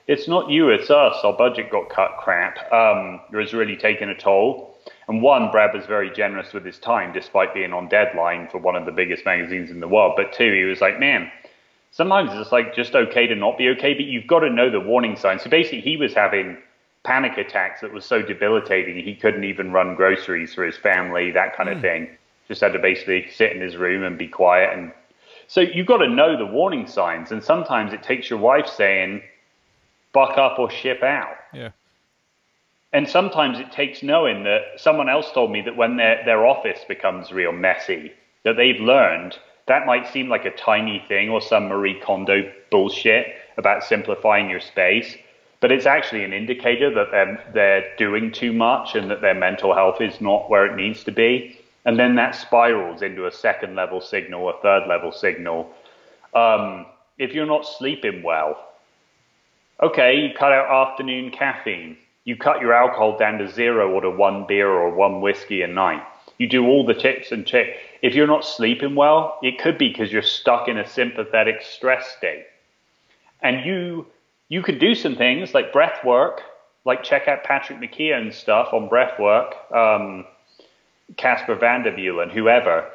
it's 0.09 0.27
not 0.27 0.51
you, 0.51 0.71
it's 0.71 0.91
us. 0.91 1.17
Our 1.23 1.35
budget 1.35 1.71
got 1.71 1.91
cut 1.91 2.17
crap. 2.19 2.73
Um, 2.73 3.21
it 3.31 3.37
was 3.37 3.53
really 3.53 3.77
taking 3.77 4.09
a 4.09 4.15
toll. 4.15 4.75
And 5.07 5.23
one, 5.23 5.51
Brad 5.51 5.75
was 5.75 5.85
very 5.85 6.11
generous 6.11 6.55
with 6.55 6.65
his 6.65 6.79
time 6.79 7.13
despite 7.13 7.53
being 7.53 7.75
on 7.75 7.89
deadline 7.89 8.49
for 8.49 8.59
one 8.59 8.75
of 8.75 8.87
the 8.87 8.93
biggest 8.93 9.27
magazines 9.27 9.71
in 9.71 9.81
the 9.81 9.89
world. 9.89 10.15
But 10.17 10.33
two, 10.33 10.53
he 10.53 10.65
was 10.65 10.81
like, 10.81 10.99
man, 10.99 11.31
sometimes 11.91 12.31
it's 12.33 12.53
like 12.53 12.75
just 12.75 12.95
okay 12.95 13.27
to 13.27 13.35
not 13.35 13.59
be 13.59 13.69
okay, 13.71 13.93
but 13.93 14.07
you've 14.07 14.27
got 14.27 14.41
to 14.41 14.51
know 14.51 14.71
the 14.71 14.81
warning 14.81 15.15
signs. 15.15 15.43
So 15.43 15.51
basically, 15.51 15.83
he 15.83 15.99
was 15.99 16.15
having 16.15 16.57
panic 17.05 17.37
attacks 17.37 17.83
that 17.83 17.93
was 17.93 18.07
so 18.07 18.23
debilitating 18.23 19.03
he 19.03 19.15
couldn't 19.15 19.45
even 19.45 19.73
run 19.73 19.95
groceries 19.95 20.55
for 20.55 20.65
his 20.65 20.77
family, 20.77 21.31
that 21.33 21.55
kind 21.55 21.69
of 21.69 21.81
thing. 21.83 22.09
Just 22.49 22.63
had 22.63 22.73
to 22.73 22.79
basically 22.79 23.31
sit 23.31 23.53
in 23.53 23.61
his 23.61 23.77
room 23.77 24.05
and 24.05 24.17
be 24.17 24.27
quiet. 24.27 24.77
And 24.77 24.91
so 25.49 25.61
you've 25.61 25.87
got 25.87 25.99
to 25.99 26.09
know 26.09 26.37
the 26.37 26.47
warning 26.47 26.87
signs. 26.87 27.31
And 27.31 27.45
sometimes 27.45 27.93
it 27.93 28.03
takes 28.03 28.31
your 28.31 28.39
wife 28.39 28.67
saying, 28.67 29.23
buck 30.13 30.39
up 30.39 30.59
or 30.59 30.71
ship 30.71 31.03
out. 31.03 31.37
Yeah. 31.53 31.71
And 32.93 33.09
sometimes 33.09 33.59
it 33.59 33.71
takes 33.71 34.03
knowing 34.03 34.45
that 34.45 34.63
someone 34.79 35.09
else 35.09 35.31
told 35.33 35.51
me 35.51 35.61
that 35.63 35.77
when 35.77 35.97
their, 35.97 36.23
their 36.25 36.47
office 36.47 36.81
becomes 36.89 37.33
real 37.33 37.53
messy, 37.53 38.13
that 38.45 38.57
they've 38.57 38.81
learned 38.81 39.39
that 39.69 39.85
might 39.85 40.09
seem 40.09 40.29
like 40.29 40.47
a 40.47 40.51
tiny 40.51 41.05
thing 41.09 41.29
or 41.29 41.41
some 41.41 41.69
Marie 41.69 42.01
Kondo 42.01 42.51
bullshit 42.71 43.27
about 43.59 43.85
simplifying 43.85 44.49
your 44.51 44.61
space, 44.61 45.15
but 45.61 45.71
it's 45.71 45.85
actually 45.85 46.25
an 46.25 46.33
indicator 46.33 46.93
that 46.95 47.11
they're, 47.11 47.51
they're 47.53 47.97
doing 47.97 48.33
too 48.33 48.53
much 48.53 48.95
and 48.95 49.11
that 49.11 49.21
their 49.21 49.35
mental 49.35 49.75
health 49.75 50.01
is 50.01 50.21
not 50.21 50.49
where 50.49 50.65
it 50.65 50.75
needs 50.75 51.05
to 51.05 51.13
be. 51.13 51.61
And 51.85 51.99
then 51.99 52.17
that 52.17 52.35
spirals 52.35 53.03
into 53.03 53.27
a 53.27 53.33
second 53.33 53.75
level 53.75 54.01
signal, 54.01 54.49
a 54.49 54.55
third 54.63 54.89
level 54.89 55.13
signal. 55.13 55.71
Um, 56.35 56.87
if 57.19 57.35
you're 57.35 57.47
not 57.47 57.67
sleeping 57.67 58.23
well, 58.23 58.73
okay, 59.83 60.17
you 60.17 60.31
cut 60.35 60.53
out 60.53 60.89
afternoon 60.89 61.31
caffeine. 61.31 61.97
You 62.25 62.37
cut 62.37 62.61
your 62.61 62.75
alcohol 62.75 63.17
down 63.17 63.39
to 63.39 63.49
zero 63.49 63.91
or 63.91 64.03
to 64.03 64.11
one 64.11 64.47
beer 64.47 64.69
or 64.69 64.95
one 64.95 65.21
whiskey 65.21 65.63
a 65.63 65.67
night. 65.67 66.03
You 66.39 66.47
do 66.47 66.67
all 66.67 66.87
the 66.87 66.95
tips 66.95 67.33
and 67.33 67.47
tricks. 67.47 67.79
If 68.03 68.15
you're 68.15 68.27
not 68.27 68.45
sleeping 68.45 68.95
well, 68.95 69.39
it 69.43 69.59
could 69.59 69.79
be 69.79 69.89
because 69.89 70.13
you're 70.13 70.23
stuck 70.23 70.69
in 70.69 70.79
a 70.79 70.89
sympathetic 70.89 71.63
stress 71.63 72.15
state. 72.17 72.47
And 73.41 73.65
you 73.65 74.07
you 74.49 74.63
could 74.63 74.79
do 74.79 74.95
some 74.95 75.17
things 75.17 75.53
like 75.53 75.73
breath 75.73 76.05
work, 76.05 76.43
like 76.85 77.03
check 77.03 77.29
out 77.29 77.45
Patrick 77.45 77.79
McKeown's 77.79 78.37
stuff 78.37 78.73
on 78.73 78.89
breath 78.89 79.19
work, 79.19 79.55
um, 79.73 80.25
Casper 81.17 81.57
Vanderveel 81.57 82.23
and 82.23 82.33
whoever, 82.33 82.89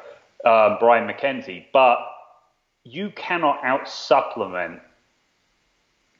uh, 0.44 0.78
Brian 0.78 1.08
MacKenzie. 1.08 1.66
But 1.72 1.98
you 2.82 3.10
cannot 3.14 3.62
out 3.62 3.88
supplement 3.88 4.80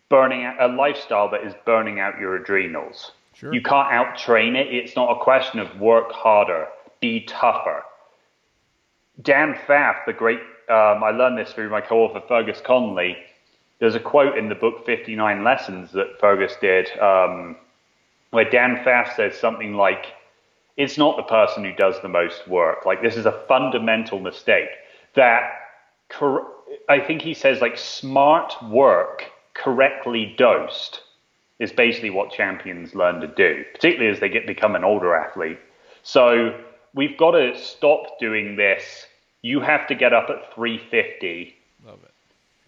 burning 0.09 0.45
out 0.45 0.61
a 0.61 0.75
lifestyle 0.75 1.31
that 1.31 1.45
is 1.45 1.55
burning 1.65 2.01
out 2.01 2.19
your 2.19 2.37
adrenals. 2.37 3.13
Sure. 3.35 3.53
You 3.53 3.63
can't 3.63 3.93
out 3.93 4.17
train 4.17 4.57
it. 4.57 4.69
It's 4.69 4.95
not 4.95 5.17
a 5.17 5.23
question 5.23 5.59
of 5.61 5.81
work 5.81 6.13
harder, 6.13 6.69
be 7.01 7.21
tougher. 7.23 7.83
Dan 9.21 9.55
Pfaff, 9.67 10.07
the 10.07 10.13
great, 10.13 10.41
um, 10.69 11.03
I 11.03 11.11
learned 11.11 11.39
this 11.39 11.53
through 11.53 11.71
my 11.71 11.81
co-author 11.81 12.23
Fergus 12.27 12.61
Connolly. 12.61 13.17
There's 13.81 13.95
a 13.95 14.01
quote 14.01 14.39
in 14.39 14.49
the 14.49 14.55
book 14.55 14.87
59 14.87 15.45
Lessons 15.45 15.93
that 15.93 16.19
Fergus 16.21 16.55
did, 16.61 16.97
um, 16.99 17.57
where 18.31 18.49
Dan 18.49 18.77
Pfaff 18.85 19.15
says 19.17 19.39
something 19.39 19.75
like, 19.75 20.15
"It's 20.77 20.97
not 20.97 21.17
the 21.17 21.23
person 21.25 21.65
who 21.65 21.73
does 21.73 22.01
the 22.01 22.09
most 22.09 22.47
work. 22.49 22.87
Like 22.87 23.03
this 23.03 23.17
is 23.17 23.27
a 23.27 23.33
fundamental 23.49 24.21
mistake 24.21 24.69
that." 25.15 25.61
I 26.89 27.01
think 27.01 27.23
he 27.23 27.35
says 27.35 27.61
like 27.61 27.79
smart 27.79 28.55
work 28.63 29.25
correctly 29.55 30.35
dosed 30.37 31.01
is 31.59 31.73
basically 31.73 32.11
what 32.11 32.33
champions 32.33 32.95
learn 32.95 33.21
to 33.21 33.29
do, 33.29 33.65
particularly 33.73 34.11
as 34.11 34.21
they 34.21 34.29
get 34.29 34.47
become 34.47 34.75
an 34.75 34.85
older 34.85 35.15
athlete. 35.15 35.59
So 36.03 36.59
we've 36.95 37.17
got 37.17 37.33
to 37.33 37.57
stop 37.57 38.19
doing 38.19 38.57
this 38.57 39.07
you 39.45 39.61
have 39.61 39.87
to 39.87 39.95
get 39.95 40.15
up 40.15 40.31
at 40.31 40.55
350 40.55 41.55
Love 41.87 41.99
it. 42.03 42.11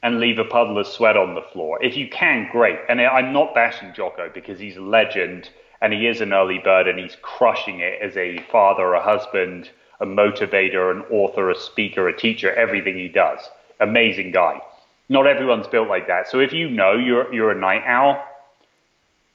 and 0.03 0.21
leave 0.21 0.39
a 0.39 0.45
puddle 0.45 0.77
of 0.79 0.87
sweat 0.87 1.17
on 1.17 1.35
the 1.35 1.41
floor. 1.41 1.83
If 1.83 1.97
you 1.97 2.07
can, 2.07 2.51
great. 2.53 2.79
And 2.91 3.01
I'm 3.01 3.33
not 3.33 3.55
bashing 3.55 3.95
Jocko 3.95 4.31
because 4.33 4.59
he's 4.59 4.77
a 4.77 4.83
legend 4.83 5.49
and 5.81 5.95
he 5.95 6.07
is 6.07 6.21
an 6.21 6.35
early 6.35 6.59
bird 6.59 6.87
and 6.87 6.99
he's 6.99 7.17
crushing 7.23 7.81
it 7.81 8.03
as 8.03 8.15
a 8.19 8.45
father, 8.53 8.93
a 8.93 9.03
husband, 9.03 9.71
a 10.01 10.05
motivator, 10.05 10.95
an 10.95 11.01
author, 11.11 11.51
a 11.51 11.59
speaker, 11.59 12.09
a 12.09 12.17
teacher, 12.17 12.55
everything 12.55 12.95
he 12.95 13.09
does. 13.09 13.41
Amazing 13.81 14.33
guy. 14.33 14.61
Not 15.09 15.27
everyone's 15.27 15.69
built 15.69 15.89
like 15.89 16.09
that. 16.09 16.29
So 16.29 16.41
if 16.41 16.53
you 16.53 16.69
know 16.69 16.95
you're, 16.95 17.33
you're 17.33 17.53
a 17.53 17.59
night 17.59 17.83
owl, 17.87 18.23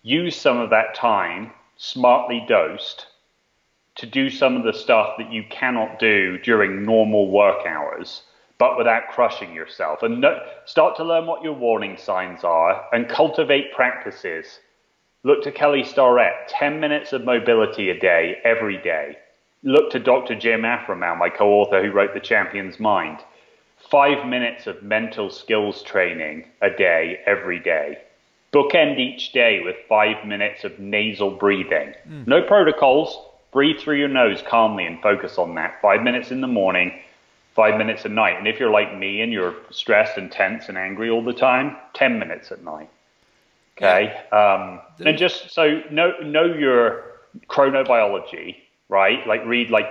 use 0.04 0.36
some 0.36 0.58
of 0.58 0.70
that 0.72 0.96
time 0.96 1.52
smartly 1.78 2.44
dosed 2.48 3.06
to 3.96 4.06
do 4.06 4.30
some 4.30 4.56
of 4.56 4.64
the 4.64 4.74
stuff 4.74 5.16
that 5.18 5.32
you 5.32 5.44
cannot 5.50 6.00
do 6.00 6.38
during 6.40 6.86
normal 6.86 7.30
work 7.30 7.66
hours, 7.66 8.24
but 8.58 8.78
without 8.78 9.10
crushing 9.10 9.54
yourself. 9.54 10.04
And 10.04 10.22
no, 10.22 10.40
start 10.66 10.96
to 10.98 11.04
learn 11.04 11.26
what 11.26 11.44
your 11.44 11.54
warning 11.54 11.98
signs 11.98 12.44
are 12.44 12.86
and 12.94 13.10
cultivate 13.10 13.74
practices. 13.74 14.60
Look 15.24 15.44
to 15.44 15.52
Kelly 15.52 15.84
Starrett, 15.84 16.48
10 16.48 16.80
minutes 16.80 17.14
of 17.14 17.26
mobility 17.26 17.90
a 17.90 18.00
day, 18.00 18.38
every 18.44 18.78
day. 18.78 19.18
Look 19.64 19.92
to 19.92 20.00
Dr. 20.00 20.36
Jim 20.36 20.62
Afremow, 20.62 21.18
my 21.18 21.30
co 21.30 21.50
author 21.50 21.84
who 21.84 21.92
wrote 21.92 22.14
The 22.14 22.20
Champion's 22.20 22.80
Mind. 22.80 23.20
Five 23.92 24.26
minutes 24.26 24.68
of 24.68 24.82
mental 24.82 25.30
skills 25.30 25.84
training 25.84 26.46
a 26.62 26.70
day, 26.70 27.20
every 27.26 27.60
day. 27.60 27.98
Bookend 28.54 28.98
each 29.00 29.34
day 29.34 29.62
with 29.66 29.76
five 29.90 30.26
minutes 30.26 30.64
of 30.64 30.80
nasal 30.80 31.32
breathing. 31.32 31.94
Mm. 32.10 32.26
No 32.26 32.42
protocols, 32.42 33.20
breathe 33.52 33.82
through 33.82 33.98
your 33.98 34.08
nose 34.08 34.42
calmly 34.48 34.86
and 34.86 35.02
focus 35.02 35.38
on 35.38 35.56
that. 35.56 35.82
Five 35.82 36.04
minutes 36.04 36.32
in 36.32 36.40
the 36.40 36.48
morning, 36.48 36.94
five 37.54 37.78
minutes 37.78 38.06
at 38.06 38.12
night. 38.12 38.38
And 38.38 38.48
if 38.48 38.62
you're 38.62 38.72
like 38.72 38.98
me 38.98 39.22
and 39.22 39.34
you're 39.34 39.56
stressed 39.72 40.18
and 40.18 40.32
tense 40.32 40.70
and 40.70 40.78
angry 40.78 41.10
all 41.10 41.22
the 41.22 41.34
time, 41.34 41.76
10 41.94 42.18
minutes 42.18 42.50
at 42.50 42.64
night. 42.64 42.90
Okay. 43.78 44.14
Um, 44.32 44.80
and 45.06 45.18
just 45.18 45.52
so 45.52 45.82
know, 45.92 46.14
know 46.24 46.46
your 46.46 47.04
chronobiology, 47.50 48.56
right? 48.88 49.26
Like 49.28 49.46
read 49.46 49.70
like 49.70 49.88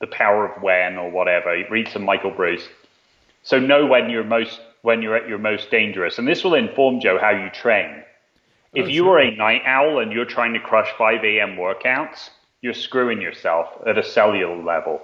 The 0.00 0.06
Power 0.06 0.46
of 0.46 0.62
When 0.62 0.96
or 0.96 1.10
whatever. 1.10 1.60
Read 1.70 1.88
some 1.88 2.04
Michael 2.04 2.30
Breus. 2.30 2.62
So 3.42 3.58
know 3.58 3.86
when 3.86 4.10
you're 4.10 4.24
most 4.24 4.60
when 4.82 5.00
you're 5.00 5.16
at 5.16 5.28
your 5.28 5.38
most 5.38 5.70
dangerous. 5.70 6.18
And 6.18 6.26
this 6.26 6.42
will 6.42 6.54
inform 6.54 7.00
Joe 7.00 7.18
how 7.20 7.30
you 7.30 7.50
train. 7.50 8.02
If 8.74 8.86
oh, 8.86 8.88
you 8.88 9.04
sure. 9.04 9.18
are 9.18 9.20
a 9.20 9.36
night 9.36 9.62
owl 9.64 10.00
and 10.00 10.12
you're 10.12 10.24
trying 10.24 10.54
to 10.54 10.60
crush 10.60 10.88
5 10.98 11.24
a.m. 11.24 11.56
workouts, 11.56 12.30
you're 12.62 12.74
screwing 12.74 13.20
yourself 13.20 13.68
at 13.86 13.98
a 13.98 14.02
cellular 14.02 14.60
level. 14.60 15.02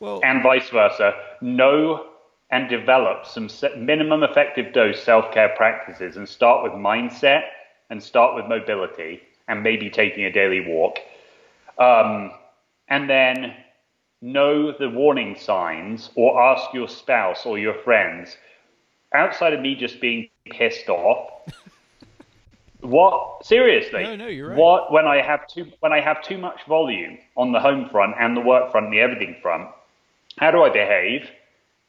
Well, 0.00 0.20
and 0.24 0.42
vice 0.42 0.68
versa. 0.70 1.14
Know 1.40 2.06
and 2.50 2.68
develop 2.68 3.26
some 3.26 3.48
minimum 3.78 4.22
effective 4.22 4.72
dose 4.72 5.02
self 5.02 5.32
care 5.32 5.50
practices 5.56 6.16
and 6.16 6.28
start 6.28 6.64
with 6.64 6.72
mindset 6.72 7.42
and 7.90 8.02
start 8.02 8.34
with 8.34 8.46
mobility 8.46 9.20
and 9.46 9.62
maybe 9.62 9.90
taking 9.90 10.24
a 10.24 10.32
daily 10.32 10.66
walk. 10.66 10.98
Um, 11.78 12.32
and 12.88 13.08
then 13.08 13.54
know 14.22 14.72
the 14.72 14.88
warning 14.88 15.36
signs 15.36 16.10
or 16.14 16.40
ask 16.40 16.72
your 16.74 16.88
spouse 16.88 17.46
or 17.46 17.58
your 17.58 17.74
friends 17.82 18.36
outside 19.14 19.52
of 19.52 19.60
me 19.60 19.74
just 19.74 20.00
being 20.00 20.28
pissed 20.50 20.88
off 20.88 21.30
What 22.80 23.44
seriously? 23.44 24.02
No, 24.04 24.16
no, 24.16 24.26
you're 24.26 24.48
right. 24.48 24.58
What 24.58 24.92
when 24.92 25.06
I 25.06 25.20
have 25.20 25.46
too 25.46 25.66
when 25.80 25.92
I 25.92 26.00
have 26.00 26.22
too 26.22 26.38
much 26.38 26.60
volume 26.66 27.18
on 27.36 27.52
the 27.52 27.60
home 27.60 27.88
front 27.90 28.14
and 28.18 28.36
the 28.36 28.40
work 28.40 28.70
front 28.70 28.86
and 28.86 28.94
the 28.94 29.00
everything 29.00 29.36
front? 29.42 29.68
How 30.38 30.50
do 30.50 30.62
I 30.62 30.70
behave? 30.70 31.28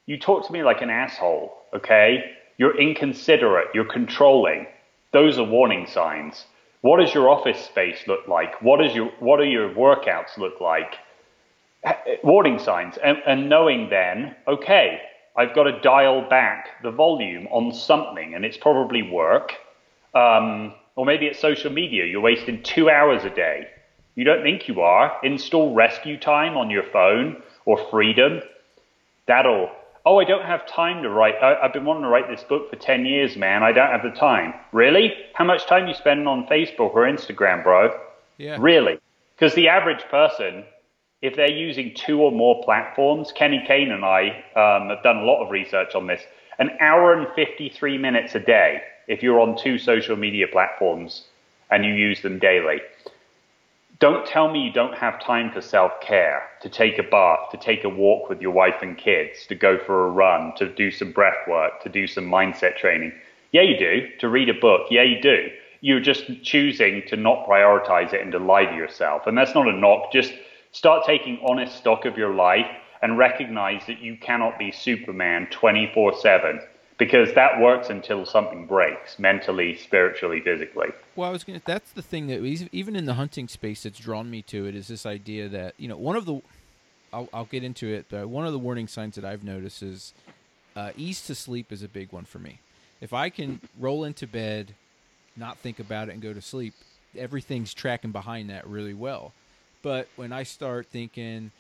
You 0.06 0.20
talk 0.20 0.46
to 0.48 0.54
me 0.54 0.64
like 0.64 0.82
an 0.82 0.90
asshole, 0.90 1.54
okay? 1.74 2.32
You're 2.58 2.78
inconsiderate. 2.80 3.70
You're 3.74 3.86
controlling. 3.86 4.68
Those 5.14 5.38
are 5.38 5.44
warning 5.44 5.88
signs. 5.88 6.46
What 6.82 7.00
does 7.00 7.14
your 7.14 7.30
office 7.30 7.64
space 7.64 8.00
look 8.08 8.28
like? 8.28 8.62
What 8.62 8.84
is 8.84 8.94
your 8.94 9.12
what 9.20 9.38
do 9.38 9.46
your 9.46 9.70
workouts 9.70 10.38
look 10.38 10.60
like? 10.60 10.96
Warning 12.24 12.60
signs, 12.60 12.98
and, 13.04 13.18
and 13.26 13.50
knowing 13.50 13.90
then, 13.90 14.36
okay, 14.48 15.02
I've 15.36 15.56
got 15.56 15.64
to 15.64 15.80
dial 15.82 16.28
back 16.30 16.82
the 16.84 16.92
volume 16.92 17.48
on 17.48 17.74
something, 17.74 18.36
and 18.36 18.46
it's 18.46 18.58
probably 18.58 19.02
work. 19.02 19.54
Um, 20.14 20.74
or 20.96 21.06
maybe 21.06 21.26
it's 21.26 21.40
social 21.40 21.72
media. 21.72 22.06
You're 22.06 22.22
wasting 22.22 22.62
two 22.64 22.90
hours 22.90 23.24
a 23.24 23.30
day. 23.30 23.68
You 24.16 24.26
don't 24.26 24.44
think 24.44 24.68
you 24.68 24.82
are. 24.82 25.18
Install 25.24 25.74
rescue 25.74 26.18
time 26.18 26.58
on 26.58 26.70
your 26.70 26.84
phone 26.84 27.42
or 27.66 27.78
freedom. 27.90 28.42
That'll, 29.26 29.70
oh, 30.06 30.20
I 30.20 30.26
don't 30.26 30.46
have 30.46 30.68
time 30.68 31.04
to 31.04 31.10
write. 31.10 31.36
I, 31.42 31.58
have 31.62 31.74
been 31.74 31.86
wanting 31.86 32.04
to 32.04 32.10
write 32.10 32.30
this 32.30 32.44
book 32.44 32.70
for 32.70 32.76
10 32.76 33.06
years, 33.06 33.38
man. 33.38 33.64
I 33.64 33.72
don't 33.72 33.90
have 33.90 34.04
the 34.04 34.12
time. 34.12 34.54
Really? 34.74 35.14
How 35.34 35.46
much 35.46 35.66
time 35.66 35.88
you 35.88 35.94
spending 35.94 36.28
on 36.28 36.46
Facebook 36.48 36.94
or 36.94 37.06
Instagram, 37.08 37.64
bro? 37.64 37.98
Yeah. 38.38 38.58
Really? 38.60 39.00
Because 39.36 39.56
the 39.56 39.70
average 39.70 40.04
person, 40.10 40.66
if 41.22 41.36
they're 41.36 41.52
using 41.52 41.94
two 41.94 42.22
or 42.22 42.32
more 42.32 42.64
platforms, 42.64 43.32
Kenny 43.32 43.64
Kane 43.68 43.92
and 43.92 44.04
I 44.04 44.44
um, 44.56 44.90
have 44.90 45.04
done 45.04 45.18
a 45.18 45.24
lot 45.24 45.44
of 45.44 45.52
research 45.52 45.94
on 45.94 46.08
this, 46.08 46.22
an 46.58 46.72
hour 46.80 47.14
and 47.14 47.28
53 47.36 47.98
minutes 47.98 48.36
a 48.36 48.40
day 48.40 48.82
if 49.08 49.22
you're 49.22 49.40
on 49.40 49.58
two 49.58 49.78
social 49.78 50.16
media 50.16 50.48
platforms 50.52 51.26
and 51.70 51.86
you 51.86 51.94
use 51.94 52.22
them 52.22 52.40
daily. 52.40 52.82
Don't 54.00 54.26
tell 54.26 54.52
me 54.52 54.64
you 54.64 54.74
don't 54.74 54.98
have 54.98 55.24
time 55.24 55.52
for 55.52 55.62
self 55.62 55.92
care, 56.02 56.42
to 56.64 56.70
take 56.70 56.98
a 56.98 57.04
bath, 57.04 57.52
to 57.52 57.58
take 57.58 57.84
a 57.84 57.90
walk 57.90 58.30
with 58.30 58.42
your 58.42 58.52
wife 58.52 58.82
and 58.82 58.98
kids, 58.98 59.46
to 59.46 59.54
go 59.54 59.78
for 59.78 60.08
a 60.08 60.10
run, 60.10 60.54
to 60.58 60.68
do 60.74 60.90
some 60.90 61.12
breath 61.12 61.48
work, 61.48 61.84
to 61.84 61.90
do 61.90 62.08
some 62.08 62.26
mindset 62.26 62.78
training. 62.78 63.14
Yeah, 63.52 63.62
you 63.62 63.78
do. 63.78 64.08
To 64.20 64.28
read 64.28 64.50
a 64.50 64.56
book. 64.56 64.88
Yeah, 64.90 65.04
you 65.04 65.22
do. 65.22 65.50
You're 65.82 66.00
just 66.00 66.26
choosing 66.42 67.04
to 67.08 67.16
not 67.16 67.46
prioritize 67.46 68.12
it 68.12 68.22
and 68.22 68.32
to 68.32 68.40
lie 68.40 68.66
to 68.66 68.76
yourself. 68.76 69.28
And 69.28 69.38
that's 69.38 69.54
not 69.54 69.68
a 69.68 69.74
knock. 69.74 70.12
Just 70.12 70.34
start 70.72 71.06
taking 71.06 71.40
honest 71.48 71.76
stock 71.76 72.06
of 72.06 72.18
your 72.18 72.34
life 72.34 72.68
and 73.02 73.18
recognize 73.18 73.86
that 73.88 74.00
you 74.00 74.18
cannot 74.18 74.60
be 74.60 74.72
Superman 74.72 75.48
24 75.52 76.18
7 76.18 76.62
because 76.98 77.34
that 77.34 77.60
works 77.60 77.90
until 77.90 78.28
something 78.28 78.68
breaks 78.68 79.18
mentally, 79.18 79.76
spiritually, 79.76 80.40
physically. 80.40 80.90
Well, 81.16 81.28
I 81.28 81.32
was 81.32 81.44
going 81.44 81.60
to, 81.60 81.66
that's 81.66 81.92
the 81.94 82.04
thing 82.04 82.28
that 82.28 82.44
even 82.72 82.96
in 82.96 83.06
the 83.06 83.16
hunting 83.16 83.48
space 83.48 83.84
that's 83.84 83.98
drawn 83.98 84.30
me 84.30 84.44
to 84.44 84.68
it 84.68 84.76
is 84.76 84.88
this 84.88 85.08
idea 85.08 85.50
that, 85.50 85.74
you 85.80 85.88
know, 85.88 85.98
one 85.98 86.16
of 86.16 86.26
the, 86.26 86.42
I'll, 87.12 87.28
I'll 87.34 87.46
get 87.46 87.64
into 87.64 87.88
it, 87.88 88.06
but 88.08 88.30
one 88.30 88.46
of 88.46 88.52
the 88.52 88.60
warning 88.60 88.88
signs 88.88 89.16
that 89.16 89.26
I've 89.26 89.44
noticed 89.44 89.82
is 89.82 90.14
uh, 90.76 90.92
ease 90.96 91.26
to 91.26 91.34
sleep 91.34 91.72
is 91.72 91.82
a 91.82 91.88
big 91.88 92.12
one 92.12 92.26
for 92.26 92.38
me. 92.38 92.60
If 93.02 93.14
I 93.14 93.30
can 93.30 93.62
roll 93.80 94.04
into 94.04 94.28
bed, 94.28 94.76
not 95.36 95.58
think 95.58 95.80
about 95.80 96.08
it, 96.08 96.12
and 96.12 96.22
go 96.22 96.34
to 96.34 96.42
sleep, 96.42 96.76
everything's 97.18 97.74
tracking 97.74 98.12
behind 98.12 98.52
that 98.52 98.68
really 98.68 98.94
well. 98.94 99.34
But 99.82 100.08
when 100.16 100.32
I 100.32 100.44
start 100.44 100.88
thinking, 100.88 101.52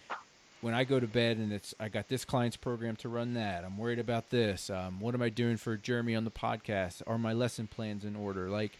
when 0.61 0.73
I 0.73 0.83
go 0.83 0.99
to 0.99 1.07
bed 1.07 1.37
and 1.37 1.51
it's 1.51 1.73
I 1.79 1.89
got 1.89 2.07
this 2.07 2.23
client's 2.23 2.57
program 2.57 2.95
to 2.97 3.09
run 3.09 3.33
that. 3.33 3.63
I'm 3.63 3.77
worried 3.77 3.99
about 3.99 4.29
this. 4.29 4.69
Um, 4.69 4.99
what 4.99 5.15
am 5.15 5.21
I 5.21 5.29
doing 5.29 5.57
for 5.57 5.75
Jeremy 5.75 6.15
on 6.15 6.23
the 6.23 6.31
podcast? 6.31 7.01
Are 7.07 7.17
my 7.17 7.33
lesson 7.33 7.67
plans 7.67 8.05
in 8.05 8.15
order? 8.15 8.49
Like, 8.49 8.71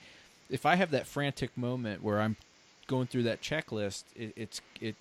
if 0.50 0.66
I 0.66 0.76
have 0.76 0.92
that 0.92 1.08
frantic 1.08 1.58
moment 1.58 2.04
where 2.04 2.22
I'm 2.22 2.38
going 2.88 3.08
through 3.08 3.24
that 3.24 3.42
checklist, 3.42 4.04
it, 4.16 4.34
it's 4.36 4.62
it 4.80 4.96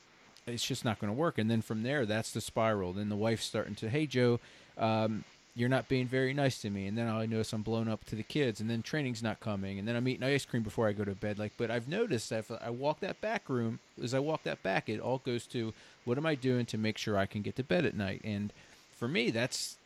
it's 0.46 0.64
just 0.66 0.84
not 0.84 0.98
going 0.98 1.12
to 1.12 1.18
work. 1.18 1.38
And 1.38 1.50
then 1.50 1.62
from 1.62 1.82
there, 1.82 2.06
that's 2.06 2.32
the 2.32 2.40
spiral. 2.40 2.92
Then 2.92 3.08
the 3.08 3.16
wife's 3.16 3.44
starting 3.44 3.74
to, 3.76 3.90
hey 3.90 4.06
Joe, 4.06 4.40
um, 4.78 5.24
you're 5.54 5.68
not 5.68 5.88
being 5.88 6.06
very 6.06 6.32
nice 6.32 6.60
to 6.62 6.70
me. 6.70 6.86
And 6.86 6.96
then 6.96 7.08
i 7.08 7.26
notice 7.26 7.52
i'm 7.52 7.62
blown 7.62 7.88
up 7.88 8.04
to 8.06 8.16
the 8.16 8.22
kids 8.22 8.60
and 8.60 8.70
then 8.70 8.82
training's 8.82 9.22
not 9.22 9.40
coming 9.40 9.78
and 9.78 9.86
then 9.86 9.96
i'm 9.96 10.06
eating 10.08 10.26
ice 10.26 10.44
cream 10.44 10.62
before 10.62 10.88
i 10.88 10.92
go 10.92 11.04
to 11.04 11.14
bed. 11.14 11.38
Like 11.38 11.52
but 11.56 11.70
i've 11.70 11.88
noticed 11.88 12.30
that 12.30 12.40
if 12.40 12.50
i 12.62 12.70
walk 12.70 13.00
that 13.00 13.20
back 13.20 13.48
room 13.48 13.80
as 14.02 14.14
i 14.14 14.18
walk 14.18 14.44
that 14.44 14.62
back 14.62 14.88
it 14.88 15.00
all 15.00 15.18
goes 15.18 15.46
to 15.48 15.72
what 16.04 16.18
am 16.18 16.26
i 16.26 16.34
doing 16.34 16.66
to 16.66 16.78
make 16.78 16.98
sure 16.98 17.16
i 17.16 17.26
can 17.26 17.42
get 17.42 17.56
to 17.56 17.64
bed 17.64 17.84
at 17.84 17.94
night? 17.96 18.20
And 18.24 18.52
for 18.96 19.08
me 19.08 19.30
that's 19.30 19.76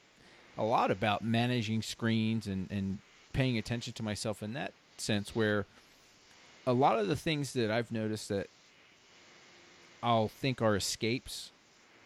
a 0.56 0.64
lot 0.64 0.90
about 0.90 1.24
managing 1.24 1.82
screens 1.82 2.46
and, 2.46 2.68
and 2.70 2.98
paying 3.32 3.58
attention 3.58 3.92
to 3.94 4.02
myself 4.02 4.42
in 4.42 4.52
that 4.52 4.72
sense 4.96 5.34
where 5.34 5.66
a 6.66 6.72
lot 6.72 6.98
of 6.98 7.08
the 7.08 7.16
things 7.16 7.52
that 7.52 7.70
i've 7.70 7.90
noticed 7.90 8.28
that 8.28 8.48
i'll 10.02 10.28
think 10.28 10.62
are 10.62 10.76
escapes 10.76 11.50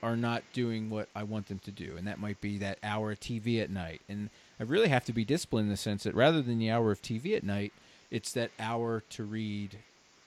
are 0.02 0.16
not 0.16 0.42
doing 0.52 0.90
what 0.90 1.08
I 1.14 1.22
want 1.22 1.48
them 1.48 1.58
to 1.60 1.70
do, 1.70 1.94
and 1.96 2.06
that 2.06 2.20
might 2.20 2.40
be 2.40 2.58
that 2.58 2.78
hour 2.82 3.12
of 3.12 3.20
TV 3.20 3.60
at 3.62 3.70
night. 3.70 4.00
And 4.08 4.30
I 4.60 4.64
really 4.64 4.88
have 4.88 5.04
to 5.06 5.12
be 5.12 5.24
disciplined 5.24 5.66
in 5.66 5.70
the 5.70 5.76
sense 5.76 6.04
that 6.04 6.14
rather 6.14 6.42
than 6.42 6.58
the 6.58 6.70
hour 6.70 6.90
of 6.90 7.02
TV 7.02 7.36
at 7.36 7.44
night, 7.44 7.72
it's 8.10 8.32
that 8.32 8.50
hour 8.58 9.02
to 9.10 9.24
read, 9.24 9.76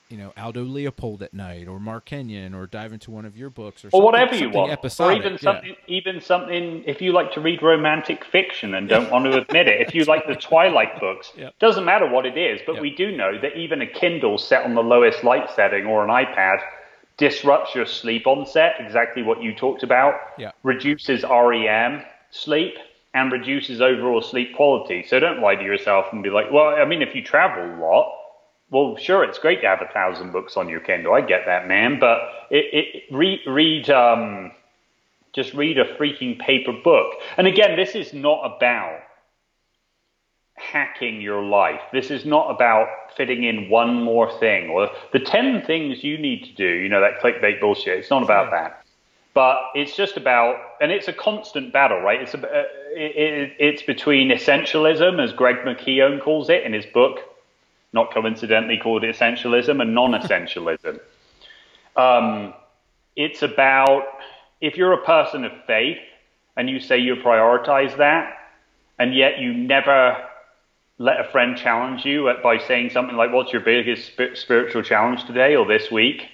you 0.10 0.18
know, 0.18 0.34
Aldo 0.38 0.64
Leopold 0.64 1.24
at 1.24 1.34
night, 1.34 1.68
or 1.68 1.80
Mark 1.80 2.06
Kenyon, 2.06 2.54
or 2.54 2.68
dive 2.68 2.94
into 2.94 3.12
one 3.12 3.26
of 3.26 3.38
your 3.38 3.50
books, 3.50 3.86
or, 3.86 3.90
or 3.94 4.02
whatever 4.02 4.36
you 4.36 4.50
want, 4.50 4.72
episodic. 4.72 5.18
or 5.18 5.26
even 5.26 5.38
something, 5.40 5.70
yeah. 5.70 5.96
even 5.98 6.22
something. 6.22 6.84
If 6.86 7.02
you 7.02 7.14
like 7.14 7.32
to 7.34 7.42
read 7.42 7.62
romantic 7.64 8.26
fiction 8.26 8.76
and 8.76 8.90
don't 8.90 9.10
want 9.10 9.26
to 9.26 9.38
admit 9.38 9.68
it, 9.68 9.82
if 9.88 9.96
you 9.96 10.04
like 10.04 10.28
the 10.28 10.36
Twilight 10.36 11.00
books, 11.00 11.32
yep. 11.38 11.58
doesn't 11.60 11.86
matter 11.86 12.08
what 12.08 12.26
it 12.26 12.38
is. 12.38 12.60
But 12.66 12.76
yep. 12.76 12.82
we 12.82 12.94
do 12.94 13.16
know 13.16 13.40
that 13.42 13.56
even 13.58 13.82
a 13.82 13.88
Kindle 13.88 14.38
set 14.38 14.66
on 14.66 14.76
the 14.76 14.84
lowest 14.84 15.24
light 15.24 15.50
setting 15.56 15.86
or 15.86 16.04
an 16.04 16.10
iPad 16.10 16.60
disrupts 17.22 17.76
your 17.76 17.86
sleep 17.86 18.26
onset, 18.26 18.74
exactly 18.80 19.22
what 19.22 19.44
you 19.44 19.54
talked 19.54 19.84
about, 19.84 20.16
yeah. 20.40 20.52
reduces 20.64 21.24
REM 21.24 22.04
sleep, 22.32 22.74
and 23.14 23.32
reduces 23.32 23.80
overall 23.80 24.22
sleep 24.22 24.56
quality. 24.56 25.06
So 25.08 25.20
don't 25.20 25.40
lie 25.40 25.56
to 25.56 25.64
yourself 25.64 26.08
and 26.12 26.24
be 26.24 26.32
like, 26.32 26.52
well, 26.52 26.70
I 26.70 26.86
mean, 26.86 27.04
if 27.04 27.14
you 27.14 27.24
travel 27.24 27.64
a 27.64 27.78
lot, 27.80 28.12
well, 28.72 28.98
sure, 28.98 29.24
it's 29.24 29.38
great 29.38 29.62
to 29.62 29.68
have 29.68 29.82
a 29.82 29.94
thousand 29.94 30.32
books 30.32 30.58
on 30.58 30.68
your 30.68 30.80
Kindle. 30.80 31.14
I 31.14 31.22
get 31.22 31.42
that, 31.46 31.68
man. 31.68 32.00
But 32.00 32.20
it, 32.50 32.66
it 32.74 33.04
read, 33.12 33.42
read 33.46 33.90
um, 33.92 34.52
just 35.34 35.54
read 35.54 35.78
a 35.78 35.86
freaking 35.98 36.40
paper 36.40 36.72
book. 36.72 37.14
And 37.38 37.46
again, 37.46 37.76
this 37.76 37.94
is 37.96 38.14
not 38.14 38.42
about 38.46 39.02
hacking 40.62 41.22
your 41.22 41.44
life. 41.44 41.82
This 41.92 42.12
is 42.12 42.26
not 42.26 42.50
about 42.50 42.88
fitting 43.18 43.44
in 43.44 43.70
one 43.70 44.04
more 44.04 44.32
thing 44.40 44.70
or 44.70 44.90
the 45.12 45.20
10 45.20 45.64
things 45.66 46.04
you 46.04 46.18
need 46.18 46.46
to 46.46 46.54
do, 46.54 46.68
you 46.68 46.90
know, 46.90 47.02
that 47.02 47.20
clickbait 47.22 47.60
bullshit. 47.60 48.00
It's 48.00 48.10
not 48.10 48.24
about 48.24 48.52
that. 48.52 48.84
But 49.34 49.62
it's 49.76 49.96
just 49.96 50.18
about, 50.18 50.58
and 50.82 50.92
it's 50.92 51.08
a 51.08 51.14
constant 51.14 51.72
battle, 51.72 52.02
right? 52.02 52.22
It's, 52.22 52.34
a, 52.34 52.40
uh, 52.40 52.64
it, 52.92 53.56
it's 53.60 53.82
between 53.82 54.30
essentialism, 54.30 55.24
as 55.24 55.32
Greg 55.32 55.58
McKeown 55.58 56.22
calls 56.22 56.50
it 56.50 56.64
in 56.64 56.74
his 56.74 56.86
book, 56.86 57.20
not 57.94 58.14
coincidentally 58.14 58.78
called 58.78 59.04
essentialism, 59.04 59.82
and 59.82 59.96
non 59.96 60.12
essentialism. 60.12 61.00
um, 61.96 62.54
it's 63.16 63.42
about 63.42 64.04
if 64.60 64.76
you're 64.76 64.94
a 64.94 65.04
person 65.06 65.46
of 65.46 65.52
faith 65.66 66.00
and 66.58 66.70
you 66.70 66.80
say 66.80 66.98
you 66.98 67.16
prioritize 67.16 67.96
that, 67.98 68.38
and 69.00 69.16
yet 69.16 69.40
you 69.40 69.54
never 69.54 70.18
let 71.02 71.20
a 71.20 71.24
friend 71.24 71.58
challenge 71.58 72.06
you 72.06 72.32
by 72.44 72.60
saying 72.60 72.92
something 72.92 73.18
like, 73.18 73.34
What's 73.34 73.52
your 73.52 73.64
biggest 73.64 74.12
spiritual 74.36 74.84
challenge 74.84 75.26
today 75.26 75.56
or 75.56 75.66
this 75.66 75.90
week? 75.90 76.28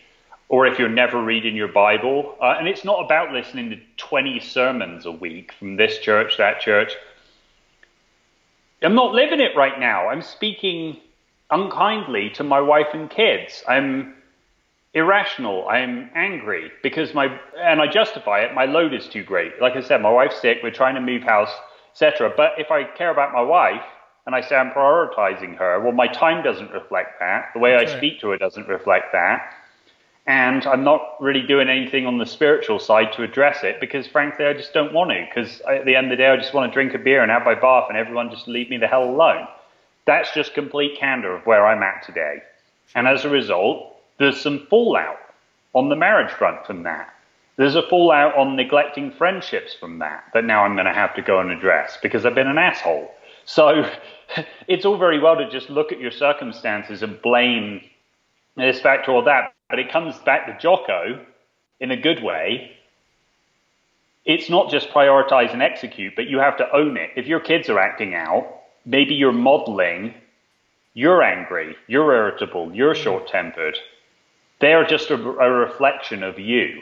Or 0.50 0.66
if 0.66 0.78
you're 0.78 0.90
never 0.90 1.24
reading 1.24 1.56
your 1.56 1.70
Bible. 1.70 2.36
Uh, 2.42 2.56
and 2.60 2.68
it's 2.68 2.84
not 2.84 3.04
about 3.06 3.32
listening 3.32 3.70
to 3.70 3.78
20 3.96 4.42
sermons 4.42 5.06
a 5.06 5.12
week 5.12 5.54
from 5.54 5.78
this 5.78 6.00
church, 6.00 6.38
that 6.38 6.60
church. 6.60 6.94
I'm 8.82 8.94
not 8.94 9.14
living 9.14 9.40
it 9.40 9.56
right 9.56 9.80
now. 9.80 10.10
I'm 10.10 10.22
speaking 10.22 10.98
unkindly 11.50 12.30
to 12.32 12.44
my 12.44 12.60
wife 12.60 12.88
and 12.94 13.10
kids. 13.10 13.64
I'm 13.70 14.16
irrational. 14.94 15.68
I'm 15.70 16.10
angry 16.14 16.72
because 16.84 17.14
my, 17.14 17.40
and 17.58 17.82
I 17.82 17.88
justify 17.88 18.42
it, 18.42 18.54
my 18.54 18.66
load 18.66 18.94
is 18.94 19.08
too 19.08 19.24
great. 19.24 19.62
Like 19.62 19.78
I 19.78 19.82
said, 19.82 20.02
my 20.02 20.12
wife's 20.12 20.42
sick, 20.42 20.60
we're 20.62 20.72
trying 20.72 20.96
to 20.96 21.02
move 21.02 21.24
house, 21.24 21.54
etc. 21.94 22.34
But 22.36 22.54
if 22.58 22.70
I 22.70 22.84
care 22.84 23.12
about 23.12 23.32
my 23.34 23.42
wife 23.42 23.84
and 24.28 24.36
I 24.36 24.42
say 24.42 24.58
I'm 24.58 24.72
prioritizing 24.72 25.56
her, 25.56 25.80
well, 25.80 25.94
my 25.94 26.08
time 26.08 26.44
doesn't 26.44 26.72
reflect 26.72 27.20
that. 27.22 27.52
The 27.54 27.60
way 27.60 27.76
I 27.76 27.86
speak 27.86 28.20
to 28.20 28.30
her 28.32 28.38
doesn't 28.38 28.68
reflect 28.68 29.14
that. 29.14 29.54
And 30.28 30.68
I'm 30.68 30.84
not 30.84 31.16
really 31.22 31.48
doing 31.48 31.70
anything 31.70 32.06
on 32.06 32.18
the 32.18 32.26
spiritual 32.26 32.78
side 32.78 33.14
to 33.14 33.24
address 33.24 33.64
it 33.64 33.80
because, 33.80 34.06
frankly, 34.06 34.46
I 34.46 34.52
just 34.52 34.74
don't 34.74 34.92
want 34.92 35.12
to. 35.12 35.26
Because 35.26 35.62
at 35.62 35.86
the 35.86 35.96
end 35.96 36.08
of 36.08 36.10
the 36.12 36.18
day, 36.18 36.28
I 36.28 36.36
just 36.36 36.54
want 36.54 36.70
to 36.70 36.74
drink 36.74 36.94
a 36.94 36.98
beer 36.98 37.22
and 37.22 37.32
have 37.32 37.46
my 37.46 37.56
bath 37.56 37.86
and 37.88 37.98
everyone 37.98 38.30
just 38.30 38.50
leave 38.50 38.70
me 38.70 38.76
the 38.76 38.88
hell 38.88 39.06
alone. 39.06 39.48
That's 40.06 40.34
just 40.34 40.54
complete 40.54 41.00
candor 41.00 41.34
of 41.34 41.46
where 41.46 41.66
I'm 41.66 41.82
at 41.82 42.04
today. 42.06 42.44
And 42.96 43.08
as 43.08 43.24
a 43.24 43.30
result, 43.30 43.96
there's 44.20 44.42
some 44.42 44.68
fallout 44.70 45.20
on 45.74 45.88
the 45.88 45.96
marriage 45.96 46.34
front 46.34 46.66
from 46.66 46.84
that. 46.84 47.14
There's 47.56 47.76
a 47.76 47.88
fallout 47.88 48.36
on 48.36 48.58
neglecting 48.58 49.12
friendships 49.12 49.74
from 49.74 50.00
that 50.00 50.26
that 50.34 50.44
now 50.44 50.66
I'm 50.66 50.76
going 50.76 50.86
to 50.86 50.94
have 50.94 51.16
to 51.16 51.22
go 51.22 51.40
and 51.40 51.50
address 51.50 51.98
because 52.04 52.26
I've 52.26 52.36
been 52.36 52.48
an 52.48 52.58
asshole. 52.58 53.10
So 53.48 53.90
it's 54.68 54.86
all 54.86 54.98
very 54.98 55.20
well 55.20 55.36
to 55.38 55.50
just 55.50 55.70
look 55.70 55.92
at 55.92 56.00
your 56.00 56.12
circumstances 56.12 57.04
and 57.04 57.22
blame 57.22 57.82
this 58.56 58.80
factor 58.80 59.12
or 59.12 59.24
that, 59.24 59.54
but 59.70 59.80
it 59.80 59.92
comes 59.92 60.18
back 60.20 60.48
to 60.48 60.58
Jocko 60.60 61.24
in 61.80 61.92
a 61.92 61.98
good 61.98 62.24
way. 62.24 62.72
It's 64.26 64.50
not 64.50 64.70
just 64.70 64.90
prioritize 64.90 65.54
and 65.54 65.62
execute, 65.62 66.14
but 66.16 66.28
you 66.28 66.40
have 66.40 66.58
to 66.58 66.70
own 66.76 66.98
it. 66.98 67.12
If 67.16 67.28
your 67.28 67.40
kids 67.40 67.70
are 67.70 67.80
acting 67.80 68.14
out, 68.14 68.62
maybe 68.86 69.14
you're 69.14 69.32
modeling 69.32 70.14
you're 70.98 71.22
angry, 71.22 71.76
you're 71.86 72.12
irritable, 72.12 72.74
you're 72.74 72.96
mm. 72.96 73.04
short 73.04 73.28
tempered. 73.28 73.78
They're 74.60 74.84
just 74.84 75.12
a, 75.12 75.14
a, 75.14 75.52
reflection 75.52 76.24
of 76.24 76.40
you. 76.40 76.82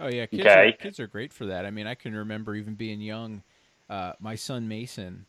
Oh 0.00 0.08
yeah, 0.08 0.26
kids, 0.26 0.40
okay? 0.40 0.70
are, 0.70 0.72
kids 0.72 0.98
are 0.98 1.06
great 1.06 1.32
for 1.32 1.46
that. 1.46 1.64
I 1.64 1.70
mean, 1.70 1.86
I 1.86 1.94
can 1.94 2.16
remember 2.16 2.56
even 2.56 2.74
being 2.74 3.00
young. 3.00 3.44
Uh, 3.88 4.14
my 4.18 4.34
son 4.34 4.66
Mason, 4.66 5.26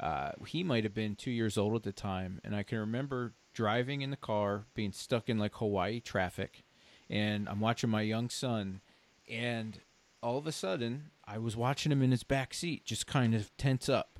uh, 0.00 0.32
he 0.46 0.64
might 0.64 0.84
have 0.84 0.94
been 0.94 1.14
two 1.14 1.30
years 1.30 1.58
old 1.58 1.76
at 1.76 1.82
the 1.82 1.92
time, 1.92 2.40
and 2.42 2.56
I 2.56 2.62
can 2.62 2.78
remember 2.78 3.34
driving 3.52 4.00
in 4.00 4.10
the 4.10 4.16
car, 4.16 4.64
being 4.74 4.92
stuck 4.92 5.28
in 5.28 5.38
like 5.38 5.54
Hawaii 5.56 6.00
traffic, 6.00 6.64
and 7.10 7.48
I'm 7.48 7.60
watching 7.60 7.90
my 7.90 8.02
young 8.02 8.30
son, 8.30 8.80
and 9.28 9.78
all 10.22 10.38
of 10.38 10.46
a 10.46 10.52
sudden 10.52 11.10
I 11.24 11.38
was 11.38 11.56
watching 11.56 11.92
him 11.92 12.02
in 12.02 12.10
his 12.10 12.22
back 12.22 12.54
seat, 12.54 12.84
just 12.84 13.06
kind 13.06 13.34
of 13.34 13.54
tense 13.58 13.88
up, 13.88 14.18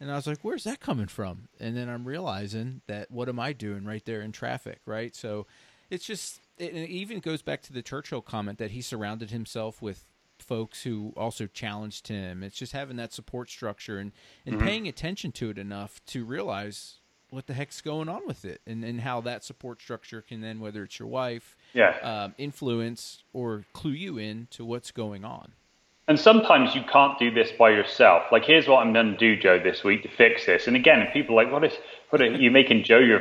and 0.00 0.10
I 0.10 0.16
was 0.16 0.26
like, 0.26 0.38
where's 0.42 0.64
that 0.64 0.80
coming 0.80 1.06
from? 1.06 1.48
And 1.60 1.76
then 1.76 1.88
I'm 1.88 2.08
realizing 2.08 2.80
that 2.86 3.10
what 3.10 3.28
am 3.28 3.38
I 3.38 3.52
doing 3.52 3.84
right 3.84 4.04
there 4.04 4.22
in 4.22 4.32
traffic, 4.32 4.80
right? 4.86 5.14
So 5.14 5.46
it's 5.90 6.06
just, 6.06 6.40
it, 6.58 6.74
it 6.74 6.88
even 6.88 7.20
goes 7.20 7.42
back 7.42 7.62
to 7.62 7.72
the 7.72 7.82
Churchill 7.82 8.22
comment 8.22 8.58
that 8.58 8.70
he 8.70 8.80
surrounded 8.80 9.30
himself 9.30 9.82
with 9.82 10.04
folks 10.42 10.82
who 10.82 11.12
also 11.16 11.46
challenged 11.46 12.08
him. 12.08 12.42
It's 12.42 12.56
just 12.56 12.72
having 12.72 12.96
that 12.96 13.12
support 13.12 13.50
structure 13.50 13.98
and, 13.98 14.12
and 14.46 14.56
mm-hmm. 14.56 14.66
paying 14.66 14.88
attention 14.88 15.32
to 15.32 15.50
it 15.50 15.58
enough 15.58 16.00
to 16.06 16.24
realize 16.24 16.96
what 17.30 17.46
the 17.46 17.54
heck's 17.54 17.80
going 17.80 18.08
on 18.08 18.26
with 18.26 18.44
it 18.44 18.60
and, 18.66 18.84
and 18.84 19.00
how 19.00 19.20
that 19.20 19.44
support 19.44 19.80
structure 19.80 20.20
can 20.20 20.40
then, 20.40 20.60
whether 20.60 20.82
it's 20.82 20.98
your 20.98 21.08
wife, 21.08 21.56
yeah. 21.74 21.96
um, 22.02 22.34
influence 22.38 23.22
or 23.32 23.64
clue 23.72 23.92
you 23.92 24.18
in 24.18 24.48
to 24.50 24.64
what's 24.64 24.90
going 24.90 25.24
on. 25.24 25.52
And 26.08 26.18
sometimes 26.18 26.74
you 26.74 26.82
can't 26.90 27.16
do 27.20 27.30
this 27.30 27.52
by 27.52 27.70
yourself. 27.70 28.24
Like, 28.32 28.44
here's 28.44 28.66
what 28.66 28.84
I'm 28.84 28.92
going 28.92 29.12
to 29.12 29.16
do, 29.16 29.40
Joe, 29.40 29.60
this 29.62 29.84
week 29.84 30.02
to 30.02 30.08
fix 30.08 30.44
this. 30.44 30.66
And 30.66 30.74
again, 30.74 31.06
people 31.12 31.38
are 31.38 31.44
like, 31.44 31.52
what 31.52 31.62
is, 31.62 31.72
what 32.08 32.20
are 32.20 32.26
you 32.26 32.50
making 32.50 32.82
Joe 32.82 32.98
your 32.98 33.20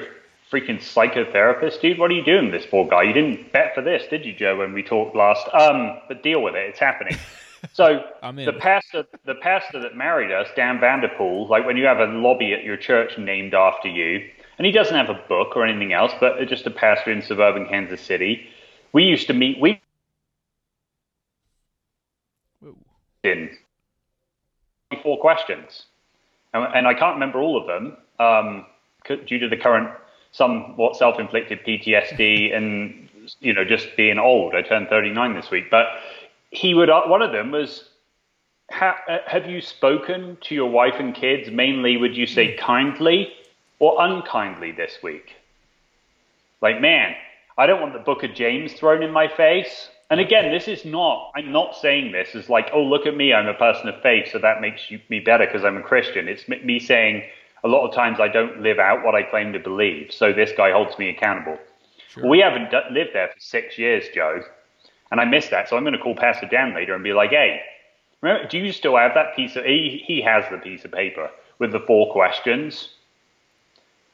freaking 0.52 0.80
psychotherapist, 0.80 1.82
dude? 1.82 2.00
What 2.00 2.12
are 2.12 2.16
you 2.16 2.24
doing 2.24 2.52
this 2.52 2.66
poor 2.66 2.88
guy? 2.88 3.04
You 3.04 3.14
didn't 3.14 3.52
bet 3.52 3.76
for 3.76 3.82
this, 3.82 4.04
did 4.10 4.26
you, 4.26 4.34
Joe, 4.34 4.58
when 4.58 4.74
we 4.74 4.82
talked 4.82 5.16
last? 5.16 5.48
Um, 5.54 6.00
but 6.08 6.24
deal 6.24 6.42
with 6.42 6.56
it. 6.56 6.70
It's 6.70 6.80
happening. 6.80 7.18
So 7.74 8.04
the 8.22 8.56
pastor, 8.58 9.04
the 9.26 9.36
pastor 9.36 9.82
that 9.82 9.94
married 9.94 10.32
us, 10.32 10.48
Dan 10.56 10.80
Vanderpool, 10.80 11.50
like 11.50 11.66
when 11.66 11.76
you 11.76 11.84
have 11.84 12.00
a 12.00 12.06
lobby 12.06 12.54
at 12.54 12.64
your 12.64 12.78
church 12.78 13.18
named 13.18 13.54
after 13.54 13.90
you, 13.90 14.30
and 14.58 14.66
he 14.66 14.72
doesn't 14.72 14.96
have 14.96 15.10
a 15.10 15.22
book 15.28 15.58
or 15.58 15.66
anything 15.66 15.92
else, 15.92 16.14
but 16.22 16.40
just 16.48 16.66
a 16.68 16.72
pastor 16.72 17.12
in 17.12 17.22
suburban 17.22 17.68
Kansas 17.68 18.00
City. 18.00 18.48
We 18.94 19.04
used 19.04 19.28
to 19.28 19.34
meet. 19.34 19.60
We 19.60 19.82
in 23.26 23.50
four 25.04 25.20
questions, 25.20 25.84
and, 26.54 26.64
and, 26.74 26.88
I 26.88 26.94
can't 26.94 27.16
remember 27.16 27.40
all 27.40 27.60
of 27.60 27.68
them 27.68 27.98
um, 28.20 28.66
due 29.28 29.40
to 29.40 29.50
the 29.50 29.58
current 29.58 29.90
somewhat 30.32 30.96
self-inflicted 30.96 31.60
PTSD 31.66 32.56
and 32.56 33.10
you 33.40 33.54
know 33.54 33.64
just 33.64 33.96
being 33.96 34.18
old. 34.18 34.56
I 34.56 34.62
turned 34.62 34.90
39 34.90 35.34
this 35.34 35.52
week, 35.52 35.70
but 35.70 35.88
he 36.52 36.74
would. 36.74 36.90
Uh, 36.90 37.04
one 37.04 37.22
of 37.22 37.32
them 37.32 37.52
was. 37.52 37.86
Uh, 38.72 38.94
have 39.26 39.50
you 39.50 39.62
spoken 39.62 40.38
to 40.42 40.54
your 40.54 40.70
wife 40.70 40.94
and 41.00 41.16
kids? 41.16 41.50
Mainly, 41.50 41.98
would 41.98 42.16
you 42.16 42.28
say 42.28 42.56
kindly 42.56 43.34
or 43.80 43.96
unkindly 43.98 44.72
this 44.72 45.00
week? 45.02 45.36
Like, 46.62 46.80
man, 46.80 47.16
I 47.58 47.66
don't 47.66 47.82
want 47.82 47.94
the 47.94 48.00
book 48.00 48.24
of 48.24 48.34
James 48.34 48.74
thrown 48.74 49.02
in 49.02 49.12
my 49.12 49.28
face. 49.28 49.90
And 50.10 50.20
again, 50.20 50.52
this 50.52 50.68
is 50.68 50.86
not, 50.86 51.32
I'm 51.36 51.52
not 51.52 51.76
saying 51.76 52.12
this 52.12 52.34
as 52.36 52.50
like, 52.50 52.70
oh, 52.74 52.82
look 52.82 53.06
at 53.06 53.16
me, 53.16 53.34
I'm 53.34 53.48
a 53.48 53.54
person 53.54 53.90
of 53.90 54.02
faith, 54.02 54.30
so 54.32 54.40
that 54.40 54.60
makes 54.60 54.90
you, 54.90 55.00
me 55.10 55.20
better 55.20 55.46
because 55.46 55.64
I'm 55.64 55.78
a 55.78 55.84
Christian. 55.84 56.28
It's 56.28 56.48
me 56.48 56.80
saying 56.80 57.24
a 57.64 57.68
lot 57.68 57.88
of 57.88 57.94
times 57.94 58.20
I 58.20 58.28
don't 58.28 58.62
live 58.62 58.80
out 58.80 59.04
what 59.04 59.16
I 59.16 59.24
claim 59.24 59.54
to 59.54 59.60
believe, 59.60 60.12
so 60.12 60.34
this 60.34 60.52
guy 60.56 60.72
holds 60.72 60.98
me 60.98 61.10
accountable. 61.10 61.58
Sure. 62.08 62.28
we 62.28 62.40
haven't 62.40 62.72
d- 62.72 62.80
lived 62.92 63.12
there 63.14 63.28
for 63.28 63.40
six 63.40 63.78
years, 63.78 64.06
Joe, 64.16 64.42
and 65.12 65.22
I 65.22 65.26
miss 65.26 65.50
that, 65.50 65.70
so 65.70 65.78
I'm 65.78 65.84
going 65.84 65.94
to 65.94 66.00
call 66.00 66.16
Pastor 66.16 66.48
Dan 66.48 66.74
later 66.74 66.96
and 66.96 67.04
be 67.04 67.14
like, 67.14 67.30
hey, 67.30 67.62
remember, 68.22 68.48
do 68.48 68.58
you 68.58 68.72
still 68.72 68.98
have 68.98 69.14
that 69.14 69.36
piece 69.36 69.56
of, 69.56 69.66
he, 69.66 70.04
he 70.06 70.22
has 70.22 70.44
the 70.50 70.58
piece 70.58 70.86
of 70.86 70.92
paper 70.92 71.30
with 71.60 71.72
the 71.72 71.80
four 71.82 72.12
questions. 72.12 72.90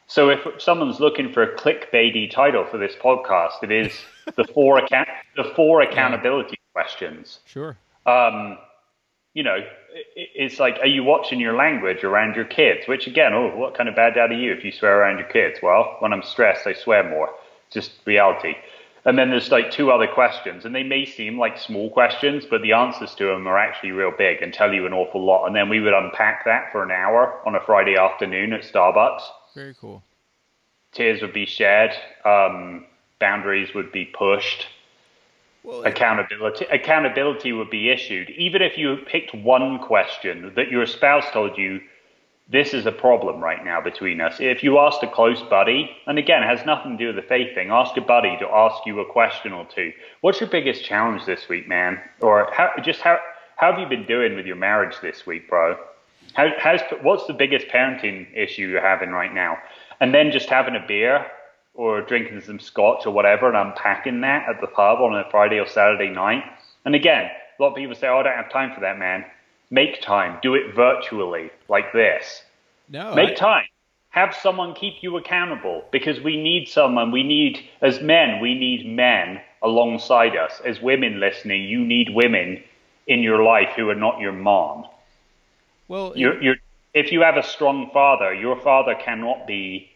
So 0.08 0.28
if 0.28 0.40
someone's 0.58 1.00
looking 1.00 1.32
for 1.32 1.42
a 1.42 1.56
clickbaity 1.56 2.30
title 2.30 2.64
for 2.64 2.78
this 2.78 2.94
podcast, 2.94 3.62
it 3.62 3.72
is 3.72 3.92
the 4.36 4.44
four 4.44 4.78
account 4.78 5.08
the 5.36 5.52
four 5.56 5.80
accountability 5.82 6.56
yeah. 6.58 6.72
questions. 6.72 7.40
Sure. 7.46 7.76
Um, 8.06 8.58
you 9.36 9.42
know, 9.42 9.58
it's 10.16 10.58
like, 10.58 10.78
are 10.80 10.86
you 10.86 11.04
watching 11.04 11.38
your 11.40 11.54
language 11.54 12.04
around 12.04 12.36
your 12.36 12.46
kids? 12.46 12.88
Which 12.88 13.06
again, 13.06 13.34
oh, 13.34 13.54
what 13.54 13.76
kind 13.76 13.86
of 13.86 13.94
bad 13.94 14.14
dad 14.14 14.30
are 14.30 14.34
you 14.34 14.50
if 14.50 14.64
you 14.64 14.72
swear 14.72 14.98
around 14.98 15.18
your 15.18 15.28
kids? 15.28 15.58
Well, 15.62 15.96
when 15.98 16.14
I'm 16.14 16.22
stressed, 16.22 16.66
I 16.66 16.72
swear 16.72 17.06
more. 17.06 17.28
It's 17.66 17.74
Just 17.74 17.92
reality. 18.06 18.54
And 19.04 19.18
then 19.18 19.28
there's 19.28 19.50
like 19.50 19.70
two 19.70 19.90
other 19.90 20.06
questions, 20.06 20.64
and 20.64 20.74
they 20.74 20.82
may 20.82 21.04
seem 21.04 21.38
like 21.38 21.58
small 21.58 21.90
questions, 21.90 22.46
but 22.48 22.62
the 22.62 22.72
answers 22.72 23.14
to 23.16 23.26
them 23.26 23.46
are 23.46 23.58
actually 23.58 23.90
real 23.90 24.10
big 24.16 24.40
and 24.40 24.54
tell 24.54 24.72
you 24.72 24.86
an 24.86 24.94
awful 24.94 25.22
lot. 25.22 25.46
And 25.46 25.54
then 25.54 25.68
we 25.68 25.80
would 25.80 25.92
unpack 25.92 26.46
that 26.46 26.72
for 26.72 26.82
an 26.82 26.90
hour 26.90 27.38
on 27.44 27.54
a 27.54 27.60
Friday 27.60 27.98
afternoon 27.98 28.54
at 28.54 28.62
Starbucks. 28.62 29.20
Very 29.54 29.76
cool. 29.78 30.02
Tears 30.92 31.20
would 31.20 31.34
be 31.34 31.44
shed, 31.44 31.90
um, 32.24 32.86
boundaries 33.20 33.74
would 33.74 33.92
be 33.92 34.06
pushed. 34.06 34.66
Well, 35.66 35.82
accountability 35.84 36.64
accountability 36.66 37.52
would 37.52 37.70
be 37.70 37.90
issued, 37.90 38.30
even 38.30 38.62
if 38.62 38.78
you 38.78 38.98
picked 39.06 39.34
one 39.34 39.80
question 39.80 40.52
that 40.54 40.70
your 40.70 40.86
spouse 40.86 41.24
told 41.32 41.58
you 41.58 41.80
this 42.48 42.72
is 42.72 42.86
a 42.86 42.92
problem 42.92 43.40
right 43.40 43.64
now 43.64 43.80
between 43.80 44.20
us. 44.20 44.36
If 44.38 44.62
you 44.62 44.78
asked 44.78 45.02
a 45.02 45.10
close 45.10 45.42
buddy, 45.42 45.90
and 46.06 46.18
again, 46.18 46.44
it 46.44 46.46
has 46.46 46.64
nothing 46.64 46.96
to 46.96 46.98
do 46.98 47.06
with 47.08 47.16
the 47.16 47.28
faith 47.28 47.52
thing, 47.56 47.70
ask 47.70 47.96
a 47.96 48.00
buddy 48.00 48.36
to 48.38 48.46
ask 48.46 48.86
you 48.86 49.00
a 49.00 49.12
question 49.12 49.52
or 49.52 49.66
two. 49.66 49.92
What's 50.20 50.40
your 50.40 50.48
biggest 50.48 50.84
challenge 50.84 51.26
this 51.26 51.48
week, 51.48 51.66
man? 51.66 52.00
Or 52.20 52.48
how, 52.52 52.70
just 52.84 53.00
how, 53.00 53.18
how 53.56 53.72
have 53.72 53.80
you 53.80 53.88
been 53.88 54.06
doing 54.06 54.36
with 54.36 54.46
your 54.46 54.54
marriage 54.54 54.94
this 55.02 55.26
week, 55.26 55.48
bro? 55.48 55.76
How, 56.34 56.50
how's, 56.58 56.80
what's 57.02 57.26
the 57.26 57.32
biggest 57.32 57.66
parenting 57.66 58.28
issue 58.36 58.68
you're 58.68 58.80
having 58.80 59.10
right 59.10 59.34
now? 59.34 59.58
And 59.98 60.14
then 60.14 60.30
just 60.30 60.48
having 60.48 60.76
a 60.76 60.84
beer 60.86 61.26
or 61.76 62.00
drinking 62.00 62.40
some 62.40 62.58
scotch 62.58 63.06
or 63.06 63.12
whatever 63.12 63.48
and 63.48 63.56
unpacking 63.56 64.20
that 64.22 64.48
at 64.48 64.60
the 64.60 64.66
pub 64.66 65.00
on 65.00 65.14
a 65.14 65.30
Friday 65.30 65.58
or 65.58 65.66
Saturday 65.66 66.08
night. 66.08 66.42
And 66.84 66.94
again, 66.94 67.30
a 67.58 67.62
lot 67.62 67.70
of 67.70 67.76
people 67.76 67.94
say, 67.94 68.08
oh, 68.08 68.18
I 68.18 68.22
don't 68.22 68.36
have 68.36 68.50
time 68.50 68.74
for 68.74 68.80
that, 68.80 68.98
man. 68.98 69.24
Make 69.70 70.00
time. 70.00 70.38
Do 70.42 70.54
it 70.54 70.74
virtually, 70.74 71.50
like 71.68 71.92
this. 71.92 72.42
No. 72.88 73.14
Make 73.14 73.30
I... 73.30 73.34
time. 73.34 73.64
Have 74.10 74.34
someone 74.34 74.74
keep 74.74 75.02
you 75.02 75.18
accountable 75.18 75.84
because 75.92 76.20
we 76.20 76.42
need 76.42 76.68
someone. 76.68 77.12
We 77.12 77.22
need, 77.22 77.60
as 77.82 78.00
men, 78.00 78.40
we 78.40 78.54
need 78.54 78.86
men 78.86 79.42
alongside 79.62 80.36
us. 80.36 80.62
As 80.64 80.80
women 80.80 81.20
listening, 81.20 81.64
you 81.64 81.84
need 81.84 82.08
women 82.08 82.62
in 83.06 83.20
your 83.20 83.42
life 83.42 83.70
who 83.76 83.90
are 83.90 83.94
not 83.94 84.18
your 84.18 84.32
mom. 84.32 84.86
Well, 85.88 86.14
you're, 86.16 86.42
you're, 86.42 86.56
if 86.94 87.12
you 87.12 87.20
have 87.20 87.36
a 87.36 87.42
strong 87.42 87.90
father, 87.92 88.32
your 88.32 88.58
father 88.58 88.94
cannot 88.94 89.46
be 89.46 89.90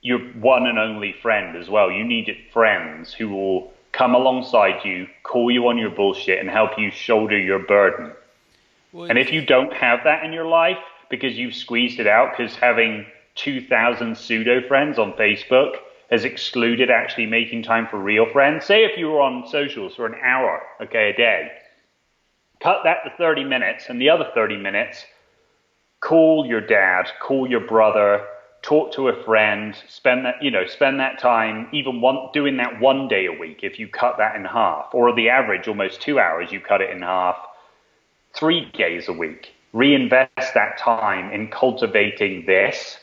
your 0.00 0.18
one 0.18 0.66
and 0.66 0.78
only 0.78 1.12
friend 1.12 1.56
as 1.56 1.68
well. 1.68 1.90
You 1.90 2.04
need 2.04 2.34
friends 2.52 3.12
who 3.12 3.28
will 3.28 3.72
come 3.92 4.14
alongside 4.14 4.84
you, 4.84 5.06
call 5.22 5.50
you 5.50 5.66
on 5.68 5.78
your 5.78 5.90
bullshit, 5.90 6.38
and 6.38 6.48
help 6.48 6.78
you 6.78 6.90
shoulder 6.90 7.38
your 7.38 7.58
burden. 7.58 8.12
Well, 8.92 9.08
and 9.08 9.18
if 9.18 9.32
you 9.32 9.44
don't 9.44 9.72
have 9.72 10.00
that 10.04 10.24
in 10.24 10.32
your 10.32 10.46
life 10.46 10.78
because 11.10 11.36
you've 11.36 11.54
squeezed 11.54 12.00
it 12.00 12.06
out, 12.06 12.36
because 12.36 12.54
having 12.54 13.06
2,000 13.36 14.16
pseudo 14.16 14.66
friends 14.66 14.98
on 14.98 15.12
Facebook 15.14 15.76
has 16.10 16.24
excluded 16.24 16.90
actually 16.90 17.26
making 17.26 17.62
time 17.62 17.86
for 17.86 17.98
real 17.98 18.26
friends. 18.30 18.64
Say 18.64 18.84
if 18.84 18.96
you 18.96 19.08
were 19.08 19.20
on 19.20 19.46
socials 19.48 19.94
for 19.94 20.06
an 20.06 20.14
hour, 20.22 20.62
okay, 20.80 21.10
a 21.10 21.16
day, 21.16 21.50
cut 22.60 22.80
that 22.84 23.04
to 23.04 23.10
30 23.16 23.44
minutes, 23.44 23.86
and 23.88 24.00
the 24.00 24.10
other 24.10 24.28
30 24.34 24.56
minutes, 24.56 25.04
call 26.00 26.46
your 26.46 26.60
dad, 26.60 27.10
call 27.20 27.48
your 27.48 27.60
brother, 27.60 28.24
talk 28.62 28.92
to 28.92 29.08
a 29.08 29.24
friend, 29.24 29.76
spend 29.88 30.24
that, 30.24 30.42
you 30.42 30.50
know, 30.50 30.66
spend 30.66 31.00
that 31.00 31.18
time, 31.18 31.68
even 31.72 32.00
one, 32.00 32.28
doing 32.32 32.56
that 32.56 32.80
one 32.80 33.08
day 33.08 33.26
a 33.26 33.32
week, 33.32 33.60
if 33.62 33.78
you 33.78 33.88
cut 33.88 34.16
that 34.18 34.36
in 34.36 34.44
half, 34.44 34.88
or 34.92 35.14
the 35.14 35.28
average, 35.28 35.68
almost 35.68 36.00
two 36.00 36.18
hours, 36.18 36.50
you 36.50 36.60
cut 36.60 36.80
it 36.80 36.90
in 36.90 37.02
half 37.02 37.36
three 38.34 38.70
days 38.72 39.08
a 39.08 39.12
week. 39.12 39.54
Reinvest 39.72 40.54
that 40.54 40.78
time 40.78 41.32
in 41.32 41.48
cultivating 41.48 42.46
this 42.46 42.98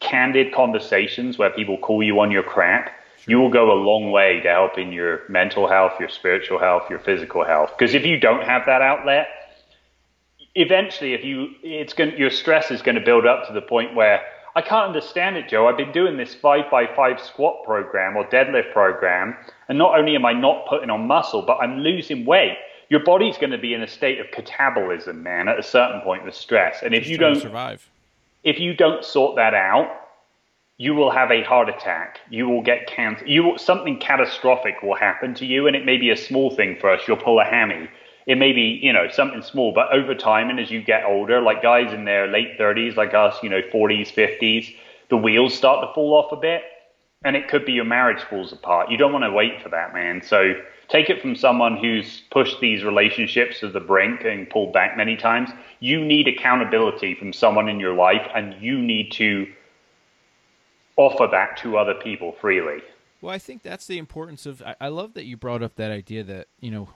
candid 0.00 0.54
conversations 0.54 1.38
where 1.38 1.50
people 1.50 1.76
call 1.78 2.02
you 2.02 2.20
on 2.20 2.30
your 2.30 2.42
crap. 2.42 2.92
You 3.26 3.40
will 3.40 3.50
go 3.50 3.72
a 3.72 3.74
long 3.74 4.10
way 4.10 4.40
to 4.40 4.48
helping 4.48 4.92
your 4.92 5.22
mental 5.28 5.68
health, 5.68 5.92
your 6.00 6.08
spiritual 6.08 6.58
health, 6.58 6.88
your 6.88 7.00
physical 7.00 7.44
health. 7.44 7.72
Because 7.76 7.94
if 7.94 8.06
you 8.06 8.18
don't 8.18 8.44
have 8.44 8.62
that 8.66 8.80
outlet, 8.80 9.28
eventually, 10.54 11.14
if 11.14 11.24
you, 11.24 11.48
it's 11.62 11.92
going, 11.92 12.16
your 12.16 12.30
stress 12.30 12.70
is 12.70 12.80
going 12.80 12.94
to 12.94 13.04
build 13.04 13.26
up 13.26 13.46
to 13.48 13.52
the 13.52 13.60
point 13.60 13.94
where 13.94 14.22
I 14.58 14.62
can't 14.62 14.86
understand 14.86 15.36
it, 15.36 15.48
Joe. 15.48 15.68
I've 15.68 15.76
been 15.76 15.92
doing 15.92 16.16
this 16.16 16.34
five 16.34 16.70
by 16.70 16.86
five 16.94 17.20
squat 17.20 17.64
program 17.64 18.16
or 18.16 18.24
deadlift 18.26 18.72
program, 18.72 19.36
and 19.68 19.78
not 19.78 19.98
only 19.98 20.14
am 20.14 20.26
I 20.26 20.32
not 20.32 20.66
putting 20.68 20.90
on 20.90 21.06
muscle, 21.06 21.42
but 21.42 21.58
I'm 21.58 21.78
losing 21.78 22.24
weight 22.24 22.58
your 22.88 23.00
body's 23.00 23.36
going 23.36 23.50
to 23.50 23.58
be 23.58 23.74
in 23.74 23.82
a 23.82 23.86
state 23.86 24.18
of 24.18 24.26
catabolism, 24.28 25.22
man, 25.22 25.48
at 25.48 25.58
a 25.58 25.62
certain 25.62 26.00
point 26.00 26.24
with 26.24 26.34
stress. 26.34 26.82
And 26.82 26.94
if 26.94 27.00
Just 27.00 27.10
you 27.10 27.18
don't 27.18 27.40
survive, 27.40 27.88
if 28.44 28.58
you 28.58 28.74
don't 28.74 29.04
sort 29.04 29.36
that 29.36 29.54
out, 29.54 29.88
you 30.78 30.94
will 30.94 31.10
have 31.10 31.30
a 31.30 31.42
heart 31.42 31.68
attack. 31.68 32.20
You 32.30 32.48
will 32.48 32.62
get 32.62 32.86
cancer. 32.86 33.26
You 33.26 33.42
will, 33.42 33.58
something 33.58 33.98
catastrophic 33.98 34.82
will 34.82 34.94
happen 34.94 35.34
to 35.34 35.44
you, 35.44 35.66
and 35.66 35.76
it 35.76 35.84
may 35.84 35.98
be 35.98 36.10
a 36.10 36.16
small 36.16 36.50
thing 36.50 36.78
first. 36.80 37.06
You'll 37.06 37.16
pull 37.18 37.40
a 37.40 37.44
hammy. 37.44 37.88
It 38.28 38.36
may 38.36 38.52
be, 38.52 38.78
you 38.82 38.92
know, 38.92 39.08
something 39.10 39.40
small, 39.42 39.72
but 39.72 39.90
over 39.90 40.14
time 40.14 40.50
and 40.50 40.60
as 40.60 40.70
you 40.70 40.82
get 40.82 41.04
older, 41.04 41.40
like 41.40 41.62
guys 41.62 41.94
in 41.94 42.04
their 42.04 42.28
late 42.28 42.58
30s, 42.58 42.94
like 42.94 43.14
us, 43.14 43.34
you 43.42 43.48
know, 43.48 43.62
40s, 43.62 44.12
50s, 44.12 44.76
the 45.08 45.16
wheels 45.16 45.54
start 45.54 45.88
to 45.88 45.94
fall 45.94 46.12
off 46.12 46.30
a 46.30 46.36
bit, 46.36 46.62
and 47.24 47.34
it 47.34 47.48
could 47.48 47.64
be 47.64 47.72
your 47.72 47.86
marriage 47.86 48.22
falls 48.22 48.52
apart. 48.52 48.90
You 48.90 48.98
don't 48.98 49.12
want 49.12 49.24
to 49.24 49.32
wait 49.32 49.62
for 49.62 49.70
that, 49.70 49.94
man. 49.94 50.20
So 50.22 50.52
take 50.88 51.08
it 51.08 51.22
from 51.22 51.36
someone 51.36 51.78
who's 51.78 52.20
pushed 52.30 52.60
these 52.60 52.84
relationships 52.84 53.60
to 53.60 53.70
the 53.70 53.80
brink 53.80 54.24
and 54.24 54.48
pulled 54.50 54.74
back 54.74 54.94
many 54.94 55.16
times. 55.16 55.48
You 55.80 56.04
need 56.04 56.28
accountability 56.28 57.14
from 57.14 57.32
someone 57.32 57.66
in 57.66 57.80
your 57.80 57.94
life, 57.94 58.28
and 58.34 58.60
you 58.62 58.78
need 58.78 59.10
to 59.12 59.50
offer 60.96 61.26
that 61.30 61.56
to 61.58 61.78
other 61.78 61.94
people 61.94 62.32
freely. 62.40 62.82
Well, 63.20 63.34
I 63.34 63.38
think 63.38 63.62
that's 63.62 63.86
the 63.86 63.98
importance 63.98 64.46
of. 64.46 64.62
I, 64.62 64.76
I 64.82 64.88
love 64.88 65.14
that 65.14 65.24
you 65.24 65.36
brought 65.36 65.62
up 65.62 65.76
that 65.76 65.90
idea 65.90 66.22
that 66.24 66.48
you 66.60 66.70
know, 66.70 66.88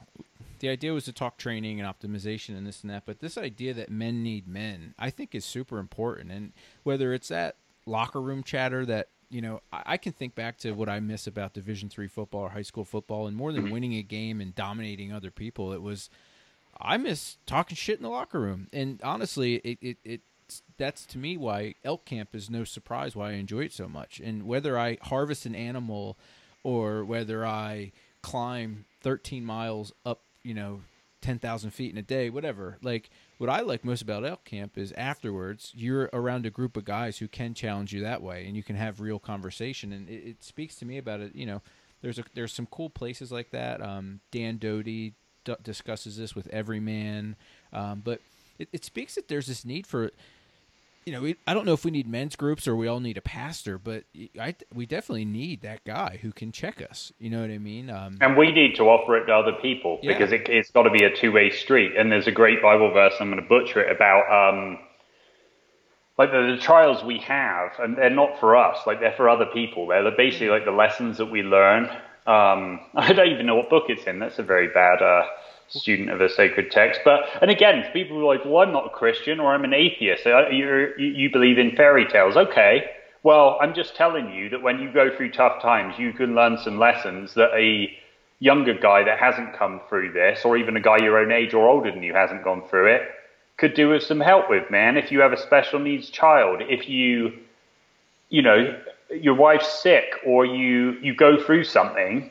the 0.63 0.69
idea 0.69 0.93
was 0.93 1.03
to 1.03 1.11
talk 1.11 1.37
training 1.37 1.81
and 1.81 1.93
optimization 1.93 2.57
and 2.57 2.65
this 2.65 2.83
and 2.83 2.89
that, 2.89 3.03
but 3.05 3.19
this 3.19 3.37
idea 3.37 3.73
that 3.73 3.91
men 3.91 4.23
need 4.23 4.47
men, 4.47 4.93
I 4.97 5.09
think, 5.09 5.35
is 5.35 5.43
super 5.43 5.77
important. 5.77 6.31
And 6.31 6.53
whether 6.83 7.13
it's 7.13 7.27
that 7.27 7.57
locker 7.85 8.21
room 8.21 8.43
chatter 8.43 8.85
that 8.85 9.09
you 9.29 9.41
know, 9.41 9.61
I, 9.73 9.97
can 9.97 10.13
think 10.13 10.35
back 10.35 10.59
to 10.59 10.71
what 10.71 10.87
I 10.87 11.01
miss 11.01 11.27
about 11.27 11.53
Division 11.53 11.89
three 11.89 12.07
football 12.07 12.41
or 12.43 12.49
high 12.49 12.61
school 12.61 12.85
football, 12.85 13.27
and 13.27 13.35
more 13.35 13.51
than 13.51 13.69
winning 13.71 13.95
a 13.95 14.03
game 14.03 14.39
and 14.39 14.55
dominating 14.55 15.11
other 15.11 15.31
people, 15.31 15.73
it 15.73 15.81
was 15.81 16.09
I 16.79 16.95
miss 16.95 17.35
talking 17.45 17.75
shit 17.75 17.97
in 17.97 18.03
the 18.03 18.09
locker 18.09 18.39
room. 18.39 18.67
And 18.71 19.01
honestly, 19.03 19.55
it 19.55 19.79
it, 19.81 19.97
it 20.05 20.21
that's 20.77 21.05
to 21.07 21.17
me 21.17 21.35
why 21.35 21.75
elk 21.83 22.05
camp 22.05 22.33
is 22.33 22.49
no 22.49 22.63
surprise 22.63 23.17
why 23.17 23.31
I 23.31 23.33
enjoy 23.33 23.65
it 23.65 23.73
so 23.73 23.89
much. 23.89 24.21
And 24.21 24.43
whether 24.43 24.79
I 24.79 24.97
harvest 25.01 25.45
an 25.45 25.55
animal 25.55 26.17
or 26.63 27.03
whether 27.03 27.45
I 27.45 27.91
climb 28.21 28.85
13 29.01 29.43
miles 29.43 29.91
up, 30.05 30.21
you 30.43 30.53
know, 30.53 30.81
10,000 31.21 31.71
feet 31.71 31.91
in 31.91 31.97
a 31.97 32.03
day, 32.03 32.29
whatever, 32.29 32.77
like 32.83 33.09
what 33.37 33.49
I 33.49 33.61
like 33.61 33.83
most 33.85 34.01
about 34.01 34.25
elk 34.25 34.43
camp 34.43 34.77
is 34.77 34.91
afterwards 34.93 35.71
you're 35.73 36.09
around 36.13 36.45
a 36.45 36.49
group 36.49 36.75
of 36.77 36.85
guys 36.85 37.17
who 37.17 37.27
can 37.27 37.53
challenge 37.53 37.93
you 37.93 38.01
that 38.01 38.21
way, 38.21 38.45
and 38.45 38.55
you 38.55 38.63
can 38.63 38.75
have 38.75 38.99
real 38.99 39.19
conversation. 39.19 39.93
And 39.93 40.09
it, 40.09 40.27
it 40.27 40.43
speaks 40.43 40.75
to 40.75 40.85
me 40.85 40.97
about 40.97 41.21
it. 41.21 41.33
You 41.33 41.45
know, 41.45 41.61
there's 42.01 42.19
a 42.19 42.25
there's 42.35 42.53
some 42.53 42.67
cool 42.67 42.89
places 42.89 43.31
like 43.31 43.51
that. 43.51 43.81
Um, 43.81 44.19
Dan 44.31 44.57
Doty 44.57 45.13
d- 45.45 45.55
discusses 45.63 46.17
this 46.17 46.35
with 46.35 46.51
Evryman, 46.51 47.35
um, 47.71 48.01
but 48.03 48.19
it, 48.59 48.67
it 48.73 48.85
speaks 48.85 49.15
that 49.15 49.29
there's 49.29 49.47
this 49.47 49.65
need 49.65 49.87
for 49.87 50.11
you 51.05 51.13
know, 51.13 51.21
we, 51.21 51.35
I 51.45 51.53
don't 51.53 51.65
know 51.65 51.73
if 51.73 51.85
we 51.85 51.91
need 51.91 52.07
men's 52.07 52.35
groups 52.35 52.67
or 52.67 52.75
we 52.75 52.87
all 52.87 52.99
need 52.99 53.17
a 53.17 53.21
pastor, 53.21 53.77
but 53.77 54.03
I, 54.39 54.55
we 54.73 54.85
definitely 54.85 55.25
need 55.25 55.61
that 55.61 55.83
guy 55.83 56.19
who 56.21 56.31
can 56.31 56.51
check 56.51 56.81
us. 56.81 57.11
You 57.19 57.29
know 57.29 57.41
what 57.41 57.49
I 57.49 57.57
mean? 57.57 57.89
Um, 57.89 58.17
and 58.21 58.37
we 58.37 58.51
need 58.51 58.75
to 58.75 58.83
offer 58.83 59.17
it 59.17 59.25
to 59.25 59.33
other 59.33 59.53
people 59.53 59.99
yeah. 60.01 60.13
because 60.13 60.31
it, 60.31 60.47
has 60.47 60.69
got 60.71 60.83
to 60.83 60.91
be 60.91 61.03
a 61.03 61.15
two 61.15 61.31
way 61.31 61.49
street. 61.49 61.93
And 61.97 62.11
there's 62.11 62.27
a 62.27 62.31
great 62.31 62.61
Bible 62.61 62.91
verse, 62.91 63.13
I'm 63.19 63.29
going 63.29 63.41
to 63.41 63.47
butcher 63.47 63.81
it, 63.81 63.95
about 63.95 64.53
um, 64.53 64.79
like 66.17 66.31
the, 66.31 66.55
the, 66.55 66.61
trials 66.61 67.03
we 67.03 67.19
have, 67.19 67.71
and 67.79 67.97
they're 67.97 68.09
not 68.09 68.39
for 68.39 68.55
us, 68.55 68.77
like 68.85 68.99
they're 68.99 69.15
for 69.15 69.29
other 69.29 69.47
people. 69.47 69.87
They're 69.87 70.09
basically 70.15 70.49
like 70.49 70.65
the 70.65 70.71
lessons 70.71 71.17
that 71.17 71.25
we 71.25 71.41
learn. 71.41 71.85
Um, 72.25 72.79
I 72.95 73.13
don't 73.13 73.29
even 73.29 73.45
know 73.45 73.55
what 73.55 73.69
book 73.69 73.85
it's 73.89 74.05
in. 74.05 74.19
That's 74.19 74.39
a 74.39 74.43
very 74.43 74.67
bad. 74.69 75.01
Uh, 75.01 75.25
student 75.79 76.09
of 76.09 76.21
a 76.21 76.29
sacred 76.29 76.71
text. 76.71 77.01
But 77.03 77.21
and 77.41 77.49
again, 77.49 77.85
people 77.93 78.17
are 78.19 78.35
like, 78.35 78.45
well, 78.45 78.61
I'm 78.61 78.71
not 78.71 78.85
a 78.85 78.89
Christian 78.89 79.39
or 79.39 79.53
I'm 79.53 79.63
an 79.63 79.73
atheist. 79.73 80.25
Uh, 80.25 80.49
you 80.49 80.93
you 80.97 81.31
believe 81.31 81.57
in 81.57 81.75
fairy 81.75 82.05
tales, 82.07 82.37
okay? 82.37 82.85
Well, 83.23 83.57
I'm 83.61 83.73
just 83.73 83.95
telling 83.95 84.33
you 84.33 84.49
that 84.49 84.61
when 84.61 84.79
you 84.79 84.91
go 84.91 85.15
through 85.15 85.31
tough 85.31 85.61
times, 85.61 85.95
you 85.97 86.11
can 86.13 86.35
learn 86.35 86.57
some 86.57 86.77
lessons 86.77 87.33
that 87.35 87.51
a 87.53 87.89
younger 88.39 88.73
guy 88.73 89.03
that 89.03 89.17
hasn't 89.17 89.57
come 89.57 89.79
through 89.87 90.11
this, 90.11 90.43
or 90.43 90.57
even 90.57 90.75
a 90.75 90.81
guy 90.81 90.97
your 90.97 91.17
own 91.17 91.31
age 91.31 91.53
or 91.53 91.67
older 91.67 91.89
than 91.89 92.03
you 92.03 92.13
hasn't 92.13 92.43
gone 92.43 92.61
through 92.69 92.93
it, 92.93 93.01
could 93.57 93.73
do 93.73 93.89
with 93.89 94.03
some 94.03 94.19
help 94.19 94.49
with, 94.49 94.69
man. 94.69 94.97
If 94.97 95.11
you 95.11 95.21
have 95.21 95.31
a 95.31 95.37
special 95.37 95.79
needs 95.79 96.09
child, 96.09 96.61
if 96.67 96.89
you, 96.89 97.31
you 98.29 98.41
know, 98.41 98.77
your 99.09 99.35
wife's 99.35 99.81
sick 99.81 100.15
or 100.25 100.45
you 100.45 100.93
you 101.01 101.15
go 101.15 101.41
through 101.41 101.63
something 101.63 102.29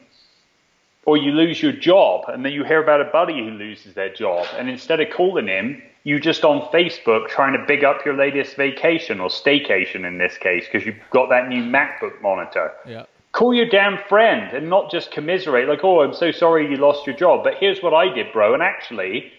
or 1.04 1.16
you 1.16 1.32
lose 1.32 1.60
your 1.62 1.72
job 1.72 2.24
and 2.28 2.44
then 2.44 2.52
you 2.52 2.64
hear 2.64 2.82
about 2.82 3.00
a 3.00 3.10
buddy 3.10 3.38
who 3.38 3.50
loses 3.50 3.94
their 3.94 4.12
job 4.12 4.46
and 4.56 4.68
instead 4.68 5.00
of 5.00 5.08
calling 5.10 5.46
him 5.48 5.82
you 6.04 6.20
just 6.20 6.44
on 6.44 6.60
facebook 6.72 7.28
trying 7.28 7.58
to 7.58 7.64
big 7.66 7.84
up 7.84 8.04
your 8.04 8.16
latest 8.16 8.56
vacation 8.56 9.20
or 9.20 9.28
staycation 9.28 10.06
in 10.06 10.18
this 10.18 10.36
case 10.38 10.64
because 10.66 10.86
you've 10.86 10.96
got 11.10 11.28
that 11.28 11.48
new 11.48 11.62
macbook 11.62 12.20
monitor. 12.20 12.72
Yeah. 12.86 13.04
Call 13.32 13.54
your 13.54 13.68
damn 13.68 13.98
friend 14.08 14.54
and 14.54 14.68
not 14.68 14.90
just 14.90 15.10
commiserate 15.10 15.68
like 15.68 15.80
oh 15.82 16.02
i'm 16.02 16.14
so 16.14 16.30
sorry 16.30 16.70
you 16.70 16.76
lost 16.76 17.06
your 17.06 17.16
job. 17.16 17.44
But 17.44 17.54
here's 17.58 17.82
what 17.82 17.94
i 17.94 18.12
did 18.12 18.32
bro 18.32 18.54
and 18.54 18.62
actually 18.62 19.32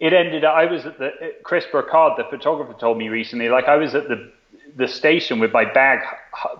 it 0.00 0.12
ended 0.12 0.44
up 0.44 0.54
i 0.54 0.66
was 0.66 0.84
at 0.86 0.98
the 0.98 1.34
chris 1.42 1.64
burkard 1.70 2.12
the 2.16 2.24
photographer 2.24 2.74
told 2.78 2.98
me 2.98 3.08
recently 3.08 3.48
like 3.48 3.66
i 3.66 3.76
was 3.76 3.94
at 3.94 4.08
the 4.08 4.32
the 4.76 4.88
station 4.88 5.38
with 5.38 5.52
my 5.52 5.64
bag 5.64 6.00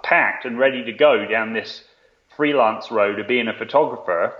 packed 0.03 0.45
and 0.45 0.59
ready 0.59 0.85
to 0.85 0.93
go 0.93 1.27
down 1.27 1.53
this 1.53 1.85
freelance 2.37 2.91
road 2.91 3.19
of 3.19 3.29
being 3.29 3.49
a 3.49 3.57
photographer. 3.57 4.35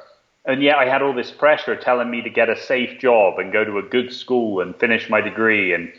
And 0.45 0.63
yet 0.63 0.77
I 0.77 0.87
had 0.87 1.03
all 1.03 1.15
this 1.15 1.31
pressure 1.31 1.77
telling 1.77 2.11
me 2.11 2.23
to 2.23 2.31
get 2.31 2.49
a 2.49 2.61
safe 2.61 2.99
job 3.01 3.39
and 3.39 3.53
go 3.53 3.65
to 3.65 3.79
a 3.79 3.83
good 3.83 4.13
school 4.13 4.61
and 4.61 4.77
finish 4.77 5.09
my 5.09 5.21
degree 5.21 5.73
and 5.73 5.93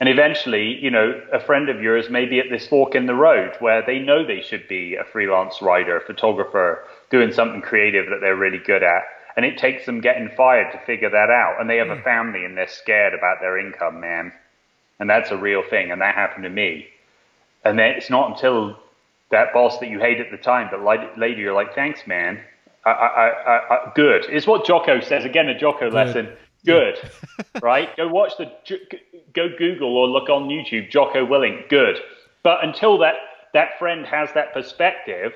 and 0.00 0.08
eventually, 0.08 0.78
you 0.80 0.90
know, 0.90 1.20
a 1.32 1.40
friend 1.40 1.68
of 1.68 1.82
yours 1.82 2.08
may 2.08 2.24
be 2.26 2.38
at 2.38 2.50
this 2.50 2.68
fork 2.68 2.94
in 2.94 3.06
the 3.06 3.14
road 3.14 3.56
where 3.58 3.82
they 3.84 3.98
know 3.98 4.24
they 4.24 4.42
should 4.42 4.68
be 4.68 4.94
a 4.94 5.04
freelance 5.04 5.60
writer, 5.60 6.00
photographer, 6.06 6.84
doing 7.10 7.32
something 7.32 7.62
creative 7.62 8.06
that 8.10 8.20
they're 8.20 8.36
really 8.36 8.58
good 8.58 8.84
at. 8.84 9.02
And 9.36 9.44
it 9.44 9.58
takes 9.58 9.86
them 9.86 10.00
getting 10.00 10.30
fired 10.36 10.70
to 10.72 10.78
figure 10.86 11.10
that 11.10 11.30
out. 11.30 11.56
And 11.60 11.68
they 11.68 11.78
have 11.78 11.90
a 11.90 11.96
hmm. 11.96 12.04
family 12.04 12.44
and 12.44 12.56
they're 12.56 12.68
scared 12.68 13.12
about 13.12 13.40
their 13.40 13.58
income, 13.58 14.00
man. 14.00 14.32
And 15.00 15.10
that's 15.10 15.30
a 15.30 15.36
real 15.36 15.62
thing. 15.68 15.90
And 15.90 16.00
that 16.00 16.14
happened 16.14 16.44
to 16.44 16.50
me. 16.50 16.86
And 17.64 17.78
then 17.78 17.90
it's 17.90 18.10
not 18.10 18.30
until 18.30 18.78
that 19.30 19.52
boss 19.52 19.78
that 19.78 19.88
you 19.88 19.98
hate 19.98 20.20
at 20.20 20.30
the 20.30 20.36
time, 20.36 20.68
but 20.70 20.84
later 20.84 21.40
you're 21.40 21.54
like, 21.54 21.74
thanks, 21.74 22.06
man. 22.06 22.40
I, 22.84 22.90
I, 22.90 23.28
I, 23.28 23.74
I 23.74 23.92
good. 23.94 24.24
It's 24.28 24.46
what 24.46 24.64
Jocko 24.64 25.00
says. 25.00 25.24
Again, 25.24 25.48
a 25.48 25.58
Jocko 25.58 25.90
good. 25.90 25.92
lesson. 25.92 26.32
Good. 26.64 26.98
right? 27.62 27.94
Go 27.96 28.08
watch 28.08 28.32
the, 28.38 28.50
go 29.34 29.48
Google 29.56 29.96
or 29.96 30.08
look 30.08 30.28
on 30.28 30.48
YouTube, 30.48 30.90
Jocko 30.90 31.26
Willink. 31.26 31.68
Good. 31.68 31.98
But 32.42 32.64
until 32.64 32.98
that, 32.98 33.14
that 33.54 33.78
friend 33.78 34.06
has 34.06 34.30
that 34.34 34.52
perspective, 34.52 35.32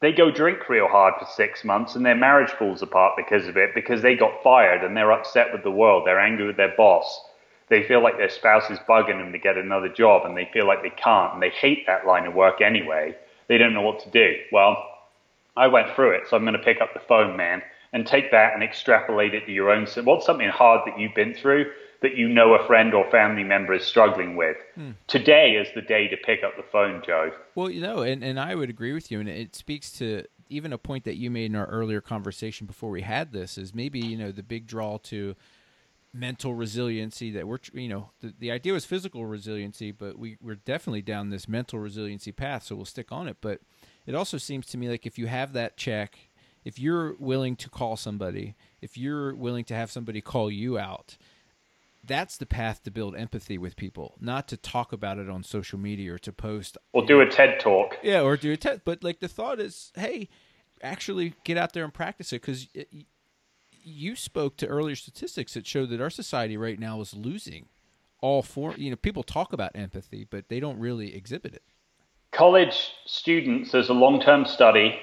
they 0.00 0.12
go 0.12 0.30
drink 0.30 0.68
real 0.68 0.88
hard 0.88 1.14
for 1.18 1.26
six 1.26 1.64
months 1.64 1.94
and 1.96 2.04
their 2.04 2.14
marriage 2.14 2.50
falls 2.50 2.82
apart 2.82 3.14
because 3.16 3.46
of 3.48 3.56
it, 3.56 3.74
because 3.74 4.02
they 4.02 4.14
got 4.14 4.42
fired 4.42 4.84
and 4.84 4.96
they're 4.96 5.12
upset 5.12 5.52
with 5.52 5.62
the 5.62 5.70
world. 5.70 6.06
They're 6.06 6.20
angry 6.20 6.46
with 6.46 6.56
their 6.56 6.74
boss. 6.76 7.22
They 7.68 7.82
feel 7.82 8.02
like 8.02 8.16
their 8.16 8.28
spouse 8.28 8.70
is 8.70 8.78
bugging 8.80 9.18
them 9.18 9.32
to 9.32 9.38
get 9.38 9.56
another 9.56 9.88
job 9.88 10.24
and 10.24 10.36
they 10.36 10.48
feel 10.52 10.66
like 10.66 10.82
they 10.82 10.90
can't 10.90 11.34
and 11.34 11.42
they 11.42 11.50
hate 11.50 11.86
that 11.86 12.06
line 12.06 12.26
of 12.26 12.34
work 12.34 12.60
anyway. 12.60 13.16
They 13.48 13.58
don't 13.58 13.74
know 13.74 13.82
what 13.82 14.00
to 14.00 14.10
do. 14.10 14.34
Well, 14.52 14.82
I 15.56 15.68
went 15.68 15.94
through 15.94 16.12
it, 16.12 16.22
so 16.28 16.36
I'm 16.36 16.44
going 16.44 16.56
to 16.56 16.62
pick 16.62 16.80
up 16.80 16.92
the 16.92 17.00
phone, 17.00 17.36
man, 17.36 17.62
and 17.92 18.06
take 18.06 18.30
that 18.30 18.54
and 18.54 18.62
extrapolate 18.62 19.34
it 19.34 19.46
to 19.46 19.52
your 19.52 19.70
own. 19.70 19.86
What's 20.04 20.26
something 20.26 20.48
hard 20.48 20.82
that 20.86 20.98
you've 20.98 21.14
been 21.14 21.34
through 21.34 21.70
that 22.02 22.14
you 22.14 22.28
know 22.28 22.54
a 22.54 22.66
friend 22.66 22.92
or 22.92 23.10
family 23.10 23.42
member 23.42 23.72
is 23.72 23.84
struggling 23.84 24.36
with? 24.36 24.56
Hmm. 24.74 24.90
Today 25.06 25.52
is 25.52 25.68
the 25.74 25.80
day 25.80 26.08
to 26.08 26.16
pick 26.16 26.44
up 26.44 26.56
the 26.56 26.62
phone, 26.62 27.02
Joe. 27.06 27.32
Well, 27.54 27.70
you 27.70 27.80
know, 27.80 28.02
and, 28.02 28.22
and 28.22 28.38
I 28.38 28.54
would 28.54 28.68
agree 28.68 28.92
with 28.92 29.10
you, 29.10 29.20
and 29.20 29.28
it 29.28 29.56
speaks 29.56 29.90
to 29.92 30.24
even 30.48 30.72
a 30.72 30.78
point 30.78 31.04
that 31.04 31.16
you 31.16 31.30
made 31.30 31.46
in 31.46 31.56
our 31.56 31.66
earlier 31.66 32.00
conversation 32.00 32.66
before 32.66 32.90
we 32.90 33.02
had 33.02 33.32
this 33.32 33.58
is 33.58 33.74
maybe 33.74 33.98
you 33.98 34.16
know 34.16 34.30
the 34.30 34.42
big 34.42 34.66
draw 34.66 34.98
to 34.98 35.34
mental 36.16 36.54
resiliency 36.54 37.30
that 37.30 37.46
we're 37.46 37.58
you 37.72 37.88
know 37.88 38.10
the, 38.20 38.32
the 38.38 38.50
idea 38.50 38.72
was 38.72 38.84
physical 38.84 39.26
resiliency 39.26 39.92
but 39.92 40.18
we, 40.18 40.36
we're 40.40 40.54
definitely 40.54 41.02
down 41.02 41.30
this 41.30 41.46
mental 41.46 41.78
resiliency 41.78 42.32
path 42.32 42.62
so 42.64 42.74
we'll 42.74 42.84
stick 42.84 43.12
on 43.12 43.28
it 43.28 43.36
but 43.40 43.60
it 44.06 44.14
also 44.14 44.38
seems 44.38 44.66
to 44.66 44.78
me 44.78 44.88
like 44.88 45.04
if 45.04 45.18
you 45.18 45.26
have 45.26 45.52
that 45.52 45.76
check, 45.76 46.30
if 46.64 46.78
you're 46.78 47.14
willing 47.18 47.56
to 47.56 47.68
call 47.68 47.96
somebody, 47.96 48.54
if 48.80 48.96
you're 48.96 49.34
willing 49.34 49.64
to 49.64 49.74
have 49.74 49.90
somebody 49.90 50.20
call 50.20 50.50
you 50.50 50.78
out, 50.78 51.16
that's 52.04 52.36
the 52.36 52.46
path 52.46 52.84
to 52.84 52.90
build 52.90 53.16
empathy 53.16 53.58
with 53.58 53.74
people, 53.74 54.14
not 54.20 54.46
to 54.48 54.56
talk 54.56 54.92
about 54.92 55.18
it 55.18 55.28
on 55.28 55.42
social 55.42 55.78
media 55.78 56.14
or 56.14 56.18
to 56.18 56.32
post 56.32 56.78
or 56.92 57.04
do 57.04 57.20
a 57.20 57.26
TED 57.26 57.58
talk. 57.58 57.98
Yeah, 58.02 58.20
or 58.20 58.36
do 58.36 58.52
a 58.52 58.56
TED. 58.56 58.82
But 58.84 59.02
like 59.02 59.18
the 59.18 59.28
thought 59.28 59.58
is, 59.58 59.92
hey, 59.96 60.28
actually 60.82 61.34
get 61.42 61.56
out 61.56 61.72
there 61.72 61.82
and 61.82 61.92
practice 61.92 62.32
it 62.32 62.42
because 62.42 62.68
you 63.88 64.16
spoke 64.16 64.56
to 64.58 64.66
earlier 64.66 64.96
statistics 64.96 65.54
that 65.54 65.66
show 65.66 65.86
that 65.86 66.00
our 66.00 66.10
society 66.10 66.56
right 66.56 66.78
now 66.78 67.00
is 67.00 67.14
losing 67.14 67.68
all 68.20 68.42
form. 68.42 68.74
You 68.76 68.90
know, 68.90 68.96
people 68.96 69.22
talk 69.22 69.52
about 69.52 69.72
empathy, 69.74 70.26
but 70.28 70.48
they 70.48 70.60
don't 70.60 70.78
really 70.78 71.14
exhibit 71.14 71.54
it 71.54 71.62
college 72.36 72.92
students, 73.06 73.72
there's 73.72 73.88
a 73.88 73.94
long 73.94 74.20
term 74.20 74.44
study, 74.44 74.98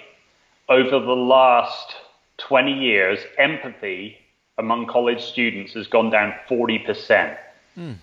over 0.70 0.92
the 0.92 1.16
last 1.16 1.96
20 2.38 2.72
years, 2.72 3.20
empathy 3.38 4.18
among 4.58 4.86
college 4.86 5.22
students 5.22 5.74
has 5.74 5.88
gone 5.88 6.10
down 6.10 6.34
40%. 6.48 7.38
Hmm. 7.76 7.94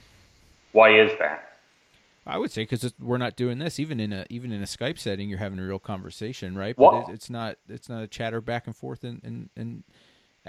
Why 0.72 0.98
is 0.98 1.12
that? 1.18 1.46
I 2.26 2.38
would 2.38 2.50
say 2.50 2.62
because 2.62 2.92
we're 3.00 3.18
not 3.18 3.34
doing 3.34 3.58
this 3.58 3.80
even 3.80 3.98
in 3.98 4.12
a 4.12 4.26
even 4.28 4.52
in 4.52 4.62
a 4.62 4.66
Skype 4.66 4.98
setting. 4.98 5.28
You're 5.28 5.38
having 5.38 5.58
a 5.58 5.66
real 5.66 5.78
conversation, 5.78 6.56
right? 6.56 6.76
What? 6.76 7.06
But 7.06 7.14
it's 7.14 7.30
not 7.30 7.56
it's 7.68 7.88
not 7.88 8.02
a 8.02 8.06
chatter 8.06 8.40
back 8.40 8.66
and 8.66 8.76
forth 8.76 9.02
and, 9.04 9.20
and, 9.24 9.48
and 9.56 9.84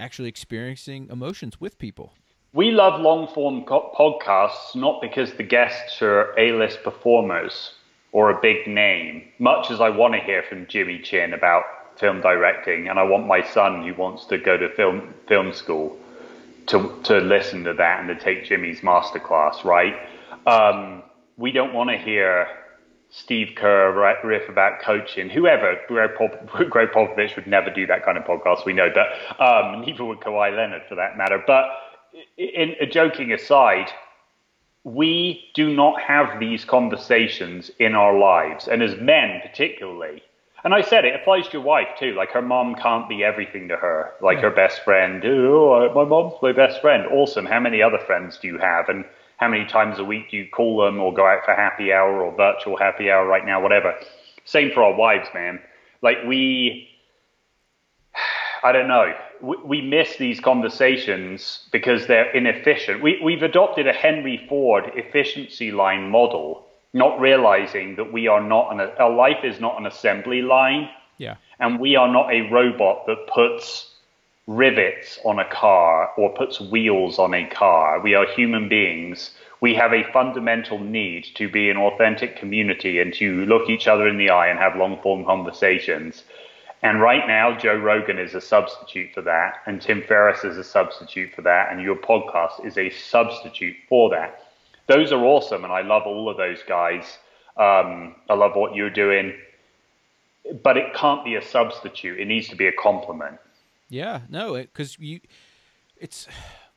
actually 0.02 0.28
experiencing 0.28 1.08
emotions 1.10 1.60
with 1.60 1.78
people. 1.78 2.12
We 2.52 2.70
love 2.70 3.00
long 3.00 3.28
form 3.28 3.64
podcasts 3.64 4.74
not 4.74 5.00
because 5.00 5.32
the 5.34 5.42
guests 5.42 6.02
are 6.02 6.34
A 6.38 6.52
list 6.52 6.82
performers, 6.82 7.72
or 8.12 8.30
a 8.30 8.40
big 8.40 8.66
name, 8.66 9.24
much 9.38 9.70
as 9.70 9.80
I 9.80 9.88
want 9.88 10.12
to 10.14 10.20
hear 10.20 10.42
from 10.42 10.66
Jimmy 10.66 10.98
Chin 10.98 11.32
about 11.32 11.64
film 11.98 12.20
directing, 12.20 12.88
and 12.88 12.98
I 12.98 13.04
want 13.04 13.26
my 13.26 13.42
son 13.42 13.86
who 13.86 13.94
wants 13.94 14.26
to 14.26 14.38
go 14.38 14.56
to 14.56 14.68
film 14.70 15.14
film 15.28 15.52
school 15.52 15.96
to 16.66 17.00
to 17.04 17.18
listen 17.18 17.64
to 17.64 17.72
that 17.74 18.00
and 18.00 18.08
to 18.08 18.22
take 18.22 18.44
Jimmy's 18.44 18.80
masterclass, 18.80 19.64
right? 19.64 19.96
Um, 20.46 21.02
we 21.36 21.52
don't 21.52 21.72
want 21.72 21.90
to 21.90 21.96
hear 21.96 22.48
Steve 23.14 23.50
Kerr 23.56 23.92
riff 24.24 24.48
about 24.48 24.80
coaching. 24.80 25.28
Whoever, 25.28 25.76
Gregg, 25.86 26.14
Pop- 26.16 26.46
Gregg 26.70 26.88
Popovich 26.88 27.36
would 27.36 27.46
never 27.46 27.68
do 27.68 27.86
that 27.86 28.04
kind 28.04 28.16
of 28.16 28.24
podcast, 28.24 28.64
we 28.64 28.72
know, 28.72 28.88
but 28.92 29.08
um, 29.38 29.82
neither 29.82 30.04
would 30.04 30.20
Kawhi 30.20 30.56
Leonard 30.56 30.82
for 30.88 30.94
that 30.94 31.18
matter. 31.18 31.42
But 31.46 31.66
in, 32.38 32.74
in 32.80 32.90
joking 32.90 33.30
aside, 33.30 33.90
we 34.84 35.44
do 35.54 35.74
not 35.74 36.00
have 36.00 36.40
these 36.40 36.64
conversations 36.64 37.70
in 37.78 37.94
our 37.94 38.18
lives, 38.18 38.66
and 38.66 38.82
as 38.82 38.96
men 38.96 39.42
particularly. 39.42 40.22
And 40.64 40.72
I 40.74 40.80
said 40.80 41.04
it 41.04 41.14
applies 41.14 41.46
to 41.48 41.54
your 41.54 41.62
wife 41.62 41.88
too. 41.98 42.14
Like 42.14 42.30
her 42.30 42.40
mom 42.40 42.76
can't 42.76 43.08
be 43.08 43.22
everything 43.22 43.68
to 43.68 43.76
her. 43.76 44.12
Like 44.22 44.36
yeah. 44.36 44.44
her 44.44 44.50
best 44.50 44.84
friend. 44.84 45.22
Oh, 45.24 45.92
my 45.94 46.04
mom's 46.04 46.34
my 46.40 46.52
best 46.52 46.80
friend. 46.80 47.04
Awesome. 47.06 47.44
How 47.44 47.60
many 47.60 47.82
other 47.82 47.98
friends 47.98 48.38
do 48.38 48.46
you 48.46 48.58
have? 48.58 48.88
And 48.88 49.04
how 49.42 49.48
many 49.48 49.64
times 49.64 49.98
a 49.98 50.04
week 50.04 50.30
do 50.30 50.36
you 50.36 50.48
call 50.48 50.84
them 50.84 51.00
or 51.00 51.12
go 51.12 51.26
out 51.26 51.44
for 51.44 51.52
happy 51.54 51.92
hour 51.92 52.22
or 52.22 52.32
virtual 52.36 52.76
happy 52.76 53.10
hour 53.10 53.26
right 53.26 53.44
now, 53.44 53.60
whatever. 53.60 53.92
Same 54.44 54.70
for 54.70 54.84
our 54.84 54.94
wives, 54.94 55.28
man. 55.34 55.60
Like 56.00 56.18
we, 56.24 56.88
I 58.62 58.70
don't 58.70 58.88
know 58.88 59.12
we 59.42 59.82
miss 59.82 60.16
these 60.16 60.38
conversations 60.38 61.68
because 61.72 62.06
they're 62.06 62.30
inefficient. 62.30 63.02
We, 63.02 63.20
we've 63.22 63.42
adopted 63.42 63.88
a 63.88 63.92
Henry 63.92 64.46
Ford 64.48 64.84
efficiency 64.94 65.72
line 65.72 66.08
model, 66.10 66.64
not 66.92 67.20
realizing 67.20 67.96
that 67.96 68.12
we 68.12 68.28
are 68.28 68.40
not 68.40 68.72
an, 68.72 68.80
our 69.00 69.10
life 69.10 69.42
is 69.42 69.58
not 69.58 69.80
an 69.80 69.86
assembly 69.86 70.42
line. 70.42 70.88
Yeah. 71.18 71.36
And 71.58 71.80
we 71.80 71.96
are 71.96 72.10
not 72.10 72.32
a 72.32 72.48
robot 72.50 73.06
that 73.06 73.26
puts 73.26 73.90
rivets 74.46 75.18
on 75.24 75.38
a 75.38 75.48
car 75.48 76.10
or 76.16 76.34
puts 76.34 76.60
wheels 76.60 77.18
on 77.18 77.34
a 77.34 77.46
car. 77.46 78.00
We 78.00 78.14
are 78.14 78.26
human 78.26 78.68
beings. 78.68 79.30
We 79.60 79.74
have 79.74 79.92
a 79.92 80.10
fundamental 80.12 80.80
need 80.80 81.26
to 81.36 81.48
be 81.48 81.70
an 81.70 81.76
authentic 81.76 82.36
community 82.36 82.98
and 82.98 83.14
to 83.14 83.46
look 83.46 83.70
each 83.70 83.86
other 83.86 84.08
in 84.08 84.18
the 84.18 84.30
eye 84.30 84.48
and 84.48 84.58
have 84.58 84.76
long 84.76 85.00
form 85.00 85.24
conversations. 85.24 86.24
And 86.82 87.00
right 87.00 87.28
now, 87.28 87.56
Joe 87.56 87.76
Rogan 87.76 88.18
is 88.18 88.34
a 88.34 88.40
substitute 88.40 89.14
for 89.14 89.22
that, 89.22 89.58
and 89.66 89.80
Tim 89.80 90.02
Ferriss 90.02 90.42
is 90.42 90.58
a 90.58 90.64
substitute 90.64 91.32
for 91.32 91.42
that, 91.42 91.70
and 91.70 91.80
your 91.80 91.94
podcast 91.94 92.66
is 92.66 92.76
a 92.76 92.90
substitute 92.90 93.76
for 93.88 94.10
that. 94.10 94.48
Those 94.88 95.12
are 95.12 95.24
awesome, 95.24 95.62
and 95.62 95.72
I 95.72 95.82
love 95.82 96.02
all 96.06 96.28
of 96.28 96.36
those 96.36 96.58
guys. 96.66 97.18
Um, 97.56 98.16
I 98.28 98.34
love 98.34 98.56
what 98.56 98.74
you're 98.74 98.90
doing, 98.90 99.34
but 100.64 100.76
it 100.76 100.92
can't 100.94 101.24
be 101.24 101.36
a 101.36 101.42
substitute. 101.42 102.18
It 102.18 102.26
needs 102.26 102.48
to 102.48 102.56
be 102.56 102.66
a 102.66 102.72
complement. 102.72 103.38
Yeah, 103.92 104.22
no, 104.30 104.54
because 104.54 104.98
you, 104.98 105.20
it's 105.98 106.26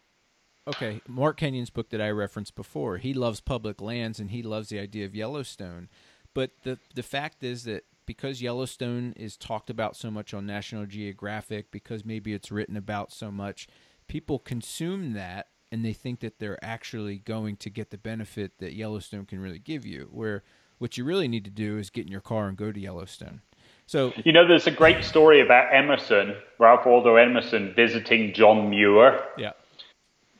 okay. 0.67 0.99
Mark 1.07 1.39
Kenyon's 1.39 1.69
book 1.69 1.89
that 1.91 2.01
I 2.01 2.09
referenced 2.09 2.55
before. 2.55 2.97
He 2.97 3.13
loves 3.13 3.39
public 3.39 3.81
lands, 3.81 4.19
and 4.19 4.31
he 4.31 4.43
loves 4.43 4.67
the 4.67 4.79
idea 4.79 5.05
of 5.05 5.15
Yellowstone. 5.15 5.87
But 6.33 6.51
the 6.63 6.77
the 6.93 7.03
fact 7.03 7.41
is 7.41 7.63
that 7.63 7.85
because 8.05 8.41
Yellowstone 8.41 9.13
is 9.15 9.37
talked 9.37 9.69
about 9.69 9.95
so 9.95 10.11
much 10.11 10.33
on 10.33 10.45
National 10.45 10.85
Geographic, 10.85 11.71
because 11.71 12.03
maybe 12.03 12.33
it's 12.33 12.51
written 12.51 12.75
about 12.75 13.13
so 13.13 13.31
much, 13.31 13.67
people 14.07 14.37
consume 14.37 15.13
that 15.13 15.47
and 15.71 15.83
they 15.83 15.93
think 15.93 16.19
that 16.19 16.37
they're 16.39 16.63
actually 16.63 17.17
going 17.17 17.55
to 17.57 17.69
get 17.69 17.89
the 17.91 17.97
benefit 17.97 18.59
that 18.59 18.75
Yellowstone 18.75 19.25
can 19.25 19.39
really 19.39 19.57
give 19.57 19.85
you. 19.85 20.09
Where 20.11 20.43
what 20.79 20.97
you 20.97 21.05
really 21.05 21.29
need 21.29 21.45
to 21.45 21.49
do 21.49 21.77
is 21.77 21.89
get 21.89 22.05
in 22.05 22.11
your 22.11 22.21
car 22.21 22.49
and 22.49 22.57
go 22.57 22.73
to 22.73 22.79
Yellowstone. 22.79 23.41
So 23.87 24.13
you 24.23 24.31
know, 24.31 24.47
there's 24.47 24.67
a 24.67 24.71
great 24.71 25.03
story 25.03 25.41
about 25.41 25.73
Emerson, 25.73 26.35
Ralph 26.59 26.85
Waldo 26.85 27.15
Emerson, 27.15 27.73
visiting 27.75 28.33
John 28.33 28.69
Muir. 28.69 29.23
Yeah, 29.37 29.51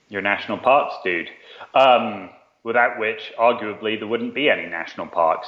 your 0.10 0.22
national 0.22 0.58
parks 0.58 0.96
dude. 1.04 1.30
Um, 1.74 2.30
without 2.64 3.00
which, 3.00 3.32
arguably, 3.40 3.98
there 3.98 4.08
wouldn't 4.08 4.34
be 4.34 4.50
any 4.50 4.66
national 4.68 5.08
parks. 5.08 5.48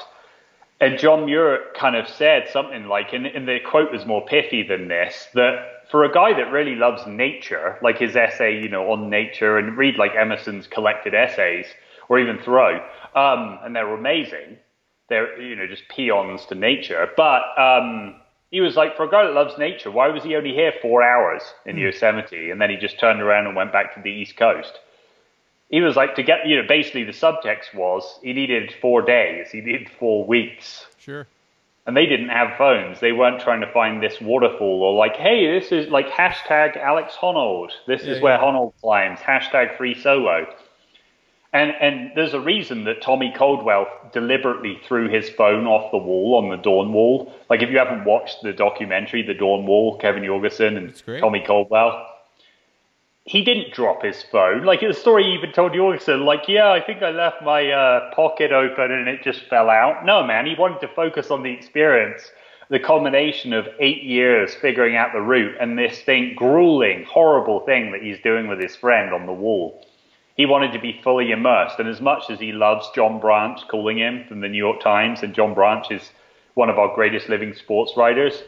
And 0.79 0.99
John 0.99 1.25
Muir 1.25 1.59
kind 1.75 1.95
of 1.95 2.07
said 2.07 2.47
something 2.51 2.85
like, 2.85 3.11
and, 3.11 3.25
and 3.25 3.47
the 3.47 3.57
quote 3.59 3.91
was 3.91 4.05
more 4.05 4.23
pithy 4.23 4.61
than 4.61 4.87
this, 4.87 5.27
that 5.33 5.89
for 5.89 6.03
a 6.03 6.13
guy 6.13 6.33
that 6.33 6.51
really 6.51 6.75
loves 6.75 7.07
nature, 7.07 7.79
like 7.81 7.97
his 7.97 8.15
essay, 8.15 8.61
you 8.61 8.69
know, 8.69 8.91
on 8.91 9.09
nature, 9.09 9.57
and 9.57 9.75
read 9.75 9.97
like 9.97 10.11
Emerson's 10.15 10.67
collected 10.67 11.15
essays, 11.15 11.65
or 12.09 12.19
even 12.19 12.37
Thoreau, 12.37 12.75
um, 13.15 13.59
and 13.63 13.75
they're 13.75 13.91
amazing. 13.91 14.57
They're, 15.09 15.41
you 15.41 15.55
know, 15.55 15.67
just 15.67 15.87
paeans 15.89 16.45
to 16.47 16.55
nature. 16.55 17.09
But 17.15 17.43
um, 17.57 18.15
He 18.51 18.61
was 18.61 18.75
like, 18.75 18.95
for 18.95 19.03
a 19.03 19.09
guy 19.09 19.25
that 19.25 19.33
loves 19.33 19.57
nature, 19.57 19.91
why 19.91 20.07
was 20.07 20.23
he 20.23 20.35
only 20.35 20.53
here 20.53 20.73
four 20.81 21.03
hours 21.03 21.41
in 21.65 21.75
mm. 21.75 21.81
Yosemite? 21.81 22.49
And 22.49 22.61
then 22.61 22.69
he 22.69 22.77
just 22.77 22.99
turned 22.99 23.21
around 23.21 23.45
and 23.45 23.55
went 23.55 23.73
back 23.73 23.93
to 23.95 24.01
the 24.01 24.09
East 24.09 24.37
Coast. 24.37 24.79
He 25.69 25.81
was 25.81 25.97
like, 25.97 26.15
to 26.15 26.23
get, 26.23 26.47
you 26.47 26.55
know, 26.55 26.67
basically 26.67 27.03
the 27.03 27.11
subtext 27.11 27.75
was 27.75 28.19
he 28.23 28.31
needed 28.31 28.73
four 28.81 29.01
days, 29.01 29.49
he 29.51 29.59
needed 29.59 29.89
four 29.99 30.25
weeks. 30.25 30.85
Sure. 30.97 31.27
And 31.85 31.95
they 31.95 32.05
didn't 32.05 32.29
have 32.29 32.57
phones. 32.57 32.99
They 33.01 33.11
weren't 33.11 33.41
trying 33.41 33.61
to 33.61 33.71
find 33.71 34.01
this 34.01 34.19
waterfall 34.21 34.81
or 34.83 34.93
like, 34.93 35.15
hey, 35.15 35.59
this 35.59 35.71
is 35.71 35.89
like 35.89 36.07
hashtag 36.09 36.77
Alex 36.77 37.15
Honnold. 37.19 37.71
This 37.85 38.03
yeah, 38.03 38.13
is 38.13 38.21
where. 38.21 38.37
Honnold 38.37 38.73
climbs. 38.81 39.19
Hashtag 39.19 39.77
free 39.77 39.93
solo. 39.93 40.47
And, 41.53 41.71
and 41.79 42.11
there's 42.15 42.33
a 42.33 42.39
reason 42.39 42.83
that 42.83 43.01
Tommy 43.01 43.33
Caldwell 43.35 43.87
deliberately 44.13 44.81
threw 44.85 45.07
his 45.07 45.29
phone 45.29 45.65
off 45.65 45.91
the 45.91 45.97
wall 45.97 46.35
on 46.35 46.49
the 46.49 46.57
Dawn 46.57 46.91
Wall. 46.91 47.33
Like, 47.49 47.61
if 47.61 47.69
you 47.69 47.77
haven't 47.77 48.03
watched 48.03 48.43
the 48.43 48.51
documentary, 48.51 49.21
The 49.21 49.33
Dawn 49.33 49.65
Wall, 49.65 49.97
Kevin 49.97 50.23
Jorgeson 50.23 50.77
and 50.77 51.21
Tommy 51.21 51.43
Caldwell, 51.45 52.05
he 53.23 53.43
didn't 53.43 53.73
drop 53.73 54.03
his 54.03 54.23
phone. 54.23 54.63
Like, 54.63 54.81
the 54.81 54.93
story 54.93 55.33
even 55.33 55.53
told 55.53 55.71
Jorgeson, 55.71 56.25
like, 56.25 56.49
yeah, 56.49 56.69
I 56.69 56.81
think 56.81 57.01
I 57.01 57.11
left 57.11 57.41
my 57.41 57.71
uh, 57.71 58.13
pocket 58.13 58.51
open 58.51 58.91
and 58.91 59.07
it 59.07 59.23
just 59.23 59.43
fell 59.43 59.69
out. 59.69 60.05
No, 60.05 60.25
man, 60.25 60.45
he 60.45 60.55
wanted 60.55 60.81
to 60.81 60.87
focus 60.89 61.31
on 61.31 61.43
the 61.43 61.51
experience, 61.51 62.29
the 62.69 62.79
culmination 62.79 63.53
of 63.53 63.67
eight 63.79 64.03
years 64.03 64.53
figuring 64.53 64.97
out 64.97 65.13
the 65.13 65.21
route 65.21 65.55
and 65.61 65.79
this 65.79 66.01
thing, 66.01 66.35
grueling, 66.35 67.05
horrible 67.05 67.61
thing 67.61 67.93
that 67.93 68.01
he's 68.01 68.19
doing 68.19 68.47
with 68.47 68.59
his 68.59 68.75
friend 68.75 69.13
on 69.13 69.25
the 69.25 69.33
wall 69.33 69.81
he 70.37 70.45
wanted 70.45 70.71
to 70.71 70.79
be 70.79 71.01
fully 71.03 71.31
immersed. 71.31 71.79
And 71.79 71.89
as 71.89 71.99
much 71.99 72.29
as 72.29 72.39
he 72.39 72.51
loves 72.51 72.89
John 72.95 73.19
Branch 73.19 73.59
calling 73.67 73.97
him 73.97 74.23
from 74.27 74.39
the 74.39 74.47
New 74.47 74.57
York 74.57 74.81
Times, 74.81 75.23
and 75.23 75.33
John 75.33 75.53
Branch 75.53 75.91
is 75.91 76.11
one 76.53 76.69
of 76.69 76.77
our 76.77 76.93
greatest 76.93 77.27
living 77.27 77.53
sports 77.53 77.93
writers, 77.97 78.43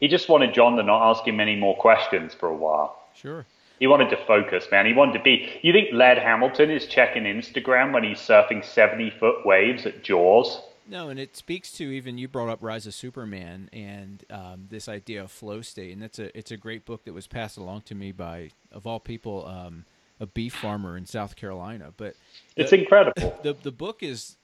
he 0.00 0.08
just 0.08 0.28
wanted 0.28 0.54
John 0.54 0.76
to 0.76 0.82
not 0.82 1.10
ask 1.10 1.26
him 1.26 1.40
any 1.40 1.54
more 1.54 1.76
questions 1.76 2.34
for 2.34 2.48
a 2.48 2.56
while. 2.56 2.98
Sure. 3.14 3.46
He 3.78 3.86
wanted 3.86 4.10
to 4.10 4.16
focus, 4.26 4.66
man. 4.70 4.86
He 4.86 4.92
wanted 4.92 5.18
to 5.18 5.22
be. 5.22 5.50
You 5.62 5.72
think 5.72 5.88
Laird 5.92 6.18
Hamilton 6.18 6.70
is 6.70 6.86
checking 6.86 7.24
Instagram 7.24 7.92
when 7.92 8.04
he's 8.04 8.18
surfing 8.18 8.64
70 8.64 9.10
foot 9.10 9.44
waves 9.44 9.84
at 9.84 10.02
Jaws? 10.02 10.60
No, 10.86 11.08
and 11.08 11.18
it 11.18 11.36
speaks 11.36 11.72
to 11.72 11.84
even 11.84 12.18
you 12.18 12.28
brought 12.28 12.50
up 12.50 12.58
Rise 12.62 12.86
of 12.86 12.94
Superman 12.94 13.70
and 13.72 14.24
um, 14.30 14.66
this 14.70 14.88
idea 14.88 15.24
of 15.24 15.30
flow 15.30 15.62
state, 15.62 15.92
and 15.92 16.02
that's 16.02 16.18
a 16.18 16.36
it's 16.36 16.50
a 16.50 16.56
great 16.56 16.84
book 16.84 17.04
that 17.04 17.14
was 17.14 17.26
passed 17.26 17.56
along 17.56 17.82
to 17.82 17.94
me 17.94 18.12
by 18.12 18.50
of 18.70 18.86
all 18.86 19.00
people 19.00 19.46
um, 19.46 19.86
a 20.20 20.26
beef 20.26 20.54
farmer 20.54 20.96
in 20.96 21.06
South 21.06 21.36
Carolina. 21.36 21.92
But 21.96 22.14
it's 22.56 22.72
incredible. 22.72 23.38
The 23.42 23.54
the 23.54 23.72
book 23.72 24.02
is 24.02 24.36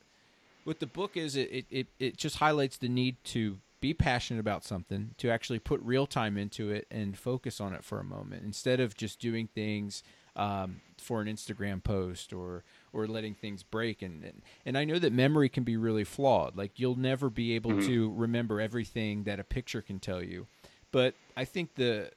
what 0.65 0.81
the 0.81 0.87
book 0.87 1.17
is. 1.17 1.37
It, 1.37 1.67
it 1.71 1.87
it 1.99 2.17
just 2.17 2.37
highlights 2.37 2.77
the 2.77 2.89
need 2.89 3.17
to 3.25 3.59
be 3.81 3.95
passionate 3.95 4.41
about 4.41 4.63
something, 4.63 5.15
to 5.17 5.31
actually 5.31 5.59
put 5.59 5.81
real 5.81 6.07
time 6.07 6.37
into 6.37 6.71
it 6.71 6.87
and 6.91 7.17
focus 7.17 7.61
on 7.61 7.73
it 7.73 7.83
for 7.83 7.99
a 7.99 8.05
moment, 8.05 8.43
instead 8.45 8.79
of 8.79 8.95
just 8.95 9.19
doing 9.19 9.49
things 9.55 10.03
um, 10.37 10.81
for 10.99 11.21
an 11.21 11.29
Instagram 11.29 11.83
post 11.83 12.33
or 12.33 12.63
or 12.93 13.07
letting 13.07 13.35
things 13.35 13.63
break. 13.63 14.03
And, 14.03 14.23
and 14.25 14.43
and 14.67 14.77
I 14.77 14.85
know 14.85 14.99
that 14.99 15.13
memory 15.13 15.49
can 15.49 15.65
be 15.65 15.77
really 15.77 16.05
flawed. 16.05 16.57
Like 16.57 16.79
you'll 16.79 16.99
never 16.99 17.31
be 17.31 17.55
able 17.55 17.73
mm-hmm. 17.73 17.87
to 17.87 18.13
remember 18.15 18.61
everything 18.61 19.25
that 19.25 19.41
a 19.41 19.45
picture 19.45 19.83
can 19.83 19.99
tell 19.99 20.23
you. 20.23 20.47
But 20.93 21.15
I 21.37 21.45
think 21.45 21.75
the 21.75 22.11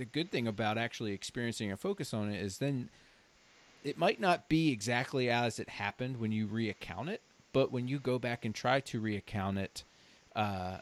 the 0.00 0.06
good 0.06 0.30
thing 0.30 0.48
about 0.48 0.78
actually 0.78 1.12
experiencing 1.12 1.70
a 1.70 1.76
focus 1.76 2.14
on 2.14 2.32
it 2.32 2.40
is 2.40 2.56
then 2.56 2.88
it 3.84 3.98
might 3.98 4.18
not 4.18 4.48
be 4.48 4.72
exactly 4.72 5.28
as 5.28 5.58
it 5.58 5.68
happened 5.68 6.18
when 6.18 6.32
you 6.32 6.46
reaccount 6.46 7.08
it, 7.08 7.20
but 7.52 7.70
when 7.70 7.86
you 7.86 7.98
go 7.98 8.18
back 8.18 8.46
and 8.46 8.54
try 8.54 8.80
to 8.80 8.98
reaccount 8.98 9.58
it, 9.58 9.84
uh, 10.34 10.78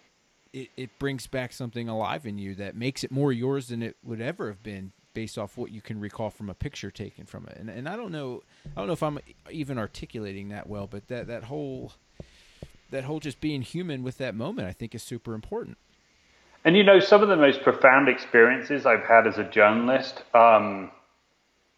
it, 0.53 0.69
it 0.77 0.99
brings 1.01 1.27
back 1.27 1.53
something 1.53 1.89
alive 1.89 2.27
in 2.27 2.39
you 2.39 2.55
that 2.55 2.77
makes 2.77 3.03
it 3.03 3.11
more 3.11 3.33
yours 3.33 3.69
than 3.69 3.83
it 3.83 3.97
would 4.05 4.21
ever 4.21 4.47
have 4.47 4.63
been 4.63 4.93
based 5.15 5.37
off 5.37 5.57
what 5.57 5.73
you 5.73 5.81
can 5.81 5.99
recall 5.99 6.31
from 6.31 6.49
a 6.49 6.55
picture 6.55 6.93
taken 6.93 7.27
from 7.27 7.45
it. 7.49 7.57
And, 7.59 7.69
and 7.69 7.89
I 7.89 7.97
don't 7.97 8.13
know, 8.13 8.45
I 8.67 8.81
don't 8.81 8.87
know 8.87 8.93
if 8.93 9.03
I'm 9.03 9.19
even 9.51 9.79
articulating 9.79 10.51
that 10.51 10.69
well, 10.69 10.87
but 10.87 11.09
that, 11.09 11.27
that 11.27 11.43
whole, 11.45 11.95
that 12.93 13.03
whole 13.03 13.19
just 13.19 13.41
being 13.41 13.63
human 13.63 14.05
with 14.05 14.19
that 14.19 14.37
moment, 14.37 14.69
I 14.69 14.73
think 14.73 14.95
is 14.95 15.03
super 15.03 15.35
important. 15.35 15.77
And 16.65 16.77
you 16.77 16.85
know, 16.85 17.01
some 17.01 17.23
of 17.23 17.29
the 17.29 17.37
most 17.37 17.63
profound 17.63 18.09
experiences 18.09 18.85
I've 18.85 19.05
had 19.05 19.27
as 19.27 19.39
a 19.39 19.45
journalist, 19.45 20.23
um, 20.35 20.91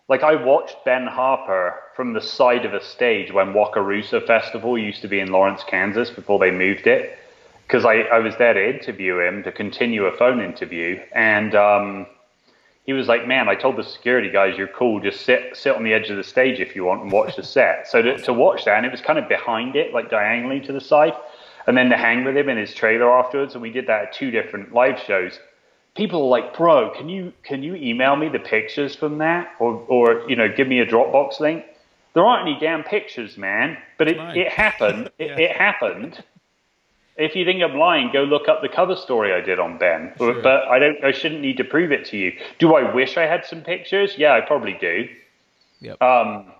like 0.08 0.22
I 0.22 0.34
watched 0.34 0.84
Ben 0.84 1.06
Harper 1.06 1.74
from 1.94 2.14
the 2.14 2.20
side 2.20 2.64
of 2.64 2.74
a 2.74 2.82
stage 2.82 3.32
when 3.32 3.52
Wakarusa 3.52 4.26
Festival 4.26 4.78
used 4.78 5.02
to 5.02 5.08
be 5.08 5.20
in 5.20 5.30
Lawrence, 5.30 5.62
Kansas 5.62 6.10
before 6.10 6.38
they 6.38 6.50
moved 6.50 6.86
it. 6.86 7.16
Because 7.66 7.84
I, 7.84 8.00
I 8.00 8.18
was 8.18 8.36
there 8.36 8.52
to 8.52 8.68
interview 8.68 9.20
him 9.20 9.44
to 9.44 9.52
continue 9.52 10.06
a 10.06 10.16
phone 10.16 10.40
interview. 10.40 10.98
And 11.12 11.54
um, 11.54 12.06
he 12.84 12.92
was 12.92 13.06
like, 13.06 13.28
Man, 13.28 13.48
I 13.48 13.54
told 13.54 13.76
the 13.76 13.84
security 13.84 14.28
guys, 14.28 14.58
you're 14.58 14.66
cool. 14.66 14.98
Just 14.98 15.24
sit 15.24 15.56
sit 15.56 15.76
on 15.76 15.84
the 15.84 15.92
edge 15.92 16.10
of 16.10 16.16
the 16.16 16.24
stage 16.24 16.58
if 16.58 16.74
you 16.74 16.84
want 16.84 17.02
and 17.02 17.12
watch 17.12 17.36
the 17.36 17.44
set. 17.44 17.86
So 17.86 18.02
to, 18.02 18.18
to 18.22 18.32
watch 18.32 18.64
that, 18.64 18.78
and 18.78 18.84
it 18.84 18.90
was 18.90 19.00
kind 19.00 19.18
of 19.18 19.28
behind 19.28 19.76
it, 19.76 19.94
like 19.94 20.10
diagonally 20.10 20.58
to 20.62 20.72
the 20.72 20.80
side. 20.80 21.12
And 21.70 21.78
then 21.78 21.90
to 21.90 21.96
hang 21.96 22.24
with 22.24 22.36
him 22.36 22.48
in 22.48 22.58
his 22.58 22.74
trailer 22.74 23.08
afterwards. 23.08 23.54
And 23.54 23.62
we 23.62 23.70
did 23.70 23.86
that 23.86 24.02
at 24.02 24.12
two 24.12 24.32
different 24.32 24.74
live 24.74 24.98
shows 25.06 25.38
people 25.96 26.22
are 26.22 26.28
like, 26.28 26.56
bro, 26.56 26.90
can 26.90 27.08
you 27.08 27.32
can 27.42 27.62
you 27.62 27.74
email 27.74 28.16
me 28.16 28.28
the 28.28 28.38
pictures 28.38 28.94
from 28.94 29.18
that, 29.18 29.54
or 29.58 29.84
or 29.88 30.28
you 30.28 30.36
know, 30.36 30.48
give 30.48 30.68
me 30.68 30.80
a 30.80 30.86
Dropbox 30.86 31.40
link? 31.40 31.64
There 32.14 32.24
aren't 32.24 32.48
any 32.48 32.58
damn 32.58 32.82
pictures, 32.82 33.36
man. 33.36 33.78
But 33.96 34.08
it, 34.08 34.18
right. 34.18 34.36
it 34.36 34.48
happened. 34.48 35.10
yeah. 35.18 35.26
it, 35.26 35.40
it, 35.40 35.56
happened. 35.56 36.24
If 37.16 37.36
you 37.36 37.44
think 37.44 37.62
I'm 37.62 37.76
lying, 37.76 38.10
go 38.12 38.24
look 38.24 38.48
up 38.48 38.62
the 38.62 38.68
cover 38.68 38.96
story 38.96 39.32
I 39.32 39.40
did 39.40 39.60
on 39.60 39.78
Ben. 39.78 40.12
Sure. 40.16 40.42
But 40.42 40.64
I 40.64 40.78
don't. 40.78 41.04
I 41.04 41.12
shouldn't 41.12 41.40
need 41.40 41.58
to 41.58 41.64
prove 41.64 41.92
it 41.92 42.06
to 42.06 42.16
you. 42.16 42.32
Do 42.58 42.74
I 42.74 42.92
wish 42.92 43.16
I 43.16 43.26
had 43.26 43.44
some 43.44 43.62
pictures? 43.62 44.14
Yeah, 44.16 44.32
I 44.32 44.40
probably 44.40 44.76
do. 44.80 45.08
Yep. 45.80 46.02
Um, 46.02 46.52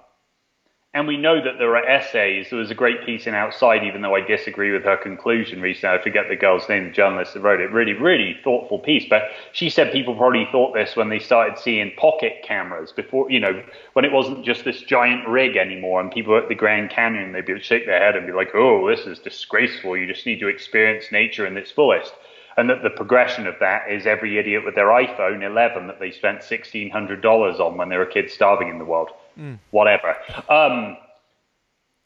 and 0.93 1.07
we 1.07 1.17
know 1.17 1.37
that 1.37 1.59
there 1.59 1.77
are 1.77 1.87
essays. 1.87 2.51
There 2.51 2.59
was 2.59 2.73
a 2.73 2.75
great 2.75 3.07
piece 3.07 3.29
in 3.29 3.35
Outside, 3.35 3.85
even 3.85 4.03
though 4.03 4.17
I 4.17 4.23
disagree 4.23 4.73
with 4.73 4.83
her 4.83 4.97
conclusion 4.97 5.61
recently. 5.61 5.97
I 5.97 6.03
forget 6.03 6.25
the 6.29 6.35
girl's 6.35 6.69
name, 6.69 6.87
the 6.87 6.91
journalist 6.91 7.35
that 7.35 7.43
wrote 7.43 7.61
it. 7.61 7.71
Really, 7.71 7.93
really 7.93 8.37
thoughtful 8.43 8.81
piece. 8.81 9.05
But 9.09 9.31
she 9.53 9.71
said 9.71 9.93
people 9.93 10.17
probably 10.17 10.49
thought 10.51 10.75
this 10.75 10.97
when 10.97 11.09
they 11.09 11.21
started 11.21 11.61
seeing 11.61 11.93
pocket 11.97 12.43
cameras 12.43 12.91
before, 12.91 13.31
you 13.31 13.39
know, 13.39 13.63
when 13.93 14.05
it 14.05 14.11
wasn't 14.11 14.45
just 14.45 14.65
this 14.65 14.83
giant 14.83 15.29
rig 15.29 15.57
anymore. 15.57 16.01
And 16.01 16.11
people 16.11 16.37
at 16.37 16.49
the 16.49 16.57
Grand 16.57 16.91
Canyon, 16.91 17.31
they'd 17.31 17.47
be, 17.47 17.61
shake 17.61 17.87
their 17.87 18.01
head 18.01 18.17
and 18.17 18.27
be 18.27 18.33
like, 18.33 18.51
oh, 18.55 18.91
this 18.91 19.07
is 19.07 19.21
disgraceful. 19.21 19.97
You 19.97 20.09
just 20.09 20.27
need 20.27 20.41
to 20.41 20.49
experience 20.49 21.13
nature 21.13 21.47
in 21.47 21.57
its 21.57 21.71
fullest. 21.71 22.15
And 22.57 22.69
that 22.69 22.83
the 22.83 22.91
progression 22.91 23.47
of 23.47 23.55
that 23.61 23.89
is 23.89 24.07
every 24.07 24.39
idiot 24.39 24.65
with 24.65 24.75
their 24.75 24.89
iPhone 24.89 25.49
11 25.49 25.87
that 25.87 26.01
they 26.01 26.11
spent 26.11 26.41
$1,600 26.41 27.61
on 27.61 27.77
when 27.77 27.89
they 27.89 27.97
were 27.97 28.07
kids 28.07 28.33
starving 28.33 28.69
in 28.69 28.79
the 28.79 28.85
world 28.85 29.11
mm. 29.41 29.59
whatever. 29.71 30.17
Um, 30.49 30.97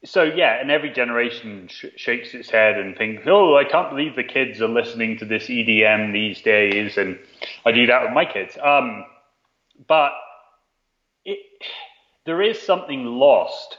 so 0.05 0.22
yeah, 0.22 0.61
and 0.61 0.70
every 0.70 0.91
generation 0.91 1.68
sh- 1.68 1.87
shakes 1.97 2.35
its 2.35 2.51
head 2.51 2.78
and 2.78 2.97
thinks, 2.97 3.24
"Oh, 3.26 3.57
I 3.57 3.64
can't 3.64 3.91
believe 3.91 4.16
the 4.16 4.24
kids 4.24 4.61
are 4.61 4.68
listening 4.68 5.18
to 5.18 5.24
this 5.24 5.45
EDM 5.49 6.12
these 6.12 6.43
days," 6.43 6.99
and 6.99 7.18
I 7.64 7.72
do 7.72 7.87
that 7.87 8.03
with 8.03 8.12
my 8.12 8.24
kids. 8.24 8.57
Um, 8.62 9.07
but 9.89 10.12
it, 11.24 11.39
there 12.26 12.43
is 12.43 12.61
something 12.61 13.05
lost 13.07 13.78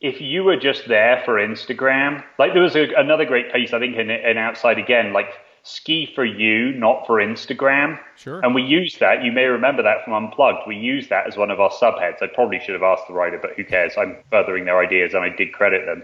if 0.00 0.20
you 0.20 0.44
were 0.44 0.56
just 0.56 0.86
there 0.86 1.22
for 1.24 1.34
Instagram. 1.34 2.22
Like 2.38 2.52
there 2.52 2.62
was 2.62 2.76
a, 2.76 2.94
another 2.94 3.24
great 3.24 3.52
piece, 3.52 3.72
I 3.72 3.80
think, 3.80 3.96
in, 3.96 4.10
in 4.10 4.38
Outside 4.38 4.78
Again, 4.78 5.12
like 5.12 5.30
ski 5.68 6.10
for 6.14 6.24
you, 6.24 6.72
not 6.72 7.06
for 7.06 7.16
Instagram. 7.16 7.98
Sure. 8.16 8.40
And 8.40 8.54
we 8.54 8.62
use 8.62 8.96
that. 8.98 9.22
You 9.22 9.32
may 9.32 9.44
remember 9.44 9.82
that 9.82 10.04
from 10.04 10.14
Unplugged. 10.14 10.66
We 10.66 10.76
use 10.76 11.08
that 11.08 11.26
as 11.26 11.36
one 11.36 11.50
of 11.50 11.60
our 11.60 11.70
subheads. 11.70 12.22
I 12.22 12.26
probably 12.26 12.58
should 12.60 12.74
have 12.74 12.82
asked 12.82 13.06
the 13.06 13.14
writer, 13.14 13.38
but 13.40 13.52
who 13.56 13.64
cares? 13.64 13.92
I'm 13.98 14.16
furthering 14.30 14.64
their 14.64 14.78
ideas 14.78 15.14
and 15.14 15.22
I 15.22 15.28
did 15.28 15.52
credit 15.52 15.84
them. 15.84 16.02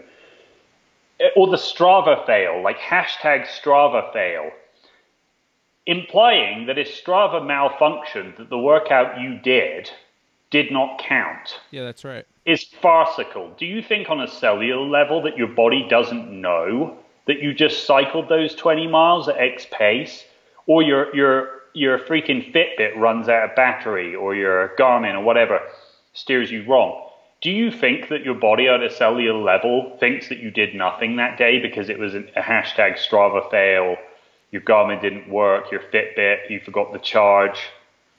Eh, 1.21 1.29
or 1.37 1.47
the 1.47 1.57
Strava 1.57 2.27
fail, 2.27 2.63
like 2.63 2.79
hashtag 2.79 3.47
Strava 3.47 4.13
fail, 4.13 4.51
implying 5.87 6.67
that 6.67 6.79
if 6.79 6.89
Strava 6.89 7.41
malfunctioned, 7.41 8.37
that 8.37 8.51
the 8.51 8.59
workout 8.59 9.21
you 9.21 9.39
did 9.39 9.91
did 10.51 10.71
not 10.71 10.99
count. 10.99 11.61
Yeah, 11.71 11.85
that's 11.85 12.05
right. 12.05 12.27
Is 12.45 12.65
farcical. 12.65 13.55
Do 13.57 13.65
you 13.65 13.83
think 13.83 14.11
on 14.11 14.21
a 14.21 14.29
cellular 14.29 14.87
level 14.87 15.23
that 15.23 15.37
your 15.39 15.49
body 15.49 15.87
doesn't 15.89 16.31
know 16.31 16.99
that 17.27 17.41
you 17.41 17.55
just 17.55 17.87
cycled 17.87 18.29
those 18.29 18.55
20 18.55 18.87
miles 18.87 19.29
at 19.29 19.39
X 19.39 19.67
pace, 19.71 20.25
or 20.67 20.83
your 20.83 21.15
your 21.15 21.49
your 21.73 21.99
freaking 21.99 22.53
Fitbit 22.53 22.97
runs 22.97 23.29
out 23.29 23.51
of 23.51 23.57
battery, 23.57 24.15
or 24.15 24.35
your 24.35 24.73
Garmin 24.79 25.15
or 25.15 25.23
whatever 25.23 25.61
steers 26.13 26.51
you 26.51 26.65
wrong. 26.65 27.01
Do 27.43 27.51
you 27.51 27.71
think 27.71 28.09
that 28.09 28.25
your 28.25 28.35
body 28.35 28.69
at 28.69 28.83
a 28.83 28.91
cellular 28.91 29.39
level 29.39 29.97
thinks 30.01 30.31
that 30.31 30.39
you 30.39 30.51
did 30.51 30.75
nothing 30.75 31.17
that 31.17 31.37
day 31.37 31.59
because 31.59 31.91
it 31.91 31.99
was 31.99 32.15
a 32.15 32.23
hashtag 32.37 32.97
Strava 32.97 33.51
fail, 33.51 33.97
your 34.51 34.63
Garmin 34.63 35.03
didn't 35.03 35.29
work, 35.29 35.71
your 35.71 35.83
Fitbit, 35.93 36.49
you 36.49 36.61
forgot 36.61 36.93
the 36.93 36.99
charge? 36.99 37.59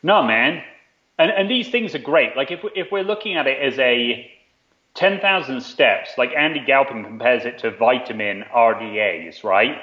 No, 0.04 0.22
man. 0.22 0.64
And, 1.18 1.32
and 1.32 1.50
these 1.50 1.70
things 1.70 1.96
are 1.96 2.00
great. 2.00 2.36
Like 2.36 2.52
if, 2.52 2.60
if 2.76 2.92
we're 2.92 3.04
looking 3.04 3.36
at 3.36 3.48
it 3.48 3.60
as 3.60 3.80
a 3.80 4.30
10,000 4.96 5.62
steps, 5.62 6.12
like 6.18 6.32
Andy 6.36 6.62
Galpin 6.66 7.04
compares 7.04 7.46
it 7.46 7.60
to 7.60 7.72
vitamin 7.72 8.44
RDAs, 8.54 9.44
right? 9.44 9.78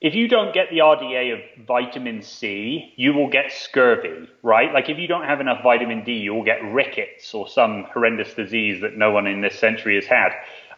if 0.00 0.14
you 0.14 0.28
don't 0.28 0.54
get 0.54 0.70
the 0.70 0.78
RDA 0.78 1.32
of 1.32 1.66
vitamin 1.66 2.22
C, 2.22 2.92
you 2.96 3.12
will 3.12 3.28
get 3.28 3.50
scurvy, 3.50 4.28
right? 4.42 4.72
Like 4.72 4.88
if 4.88 4.98
you 4.98 5.08
don't 5.08 5.24
have 5.24 5.40
enough 5.40 5.62
vitamin 5.62 6.04
D, 6.04 6.12
you 6.12 6.34
will 6.34 6.44
get 6.44 6.62
rickets 6.72 7.34
or 7.34 7.48
some 7.48 7.84
horrendous 7.92 8.32
disease 8.34 8.80
that 8.82 8.96
no 8.96 9.10
one 9.10 9.26
in 9.26 9.40
this 9.40 9.58
century 9.58 9.96
has 9.96 10.06
had 10.06 10.30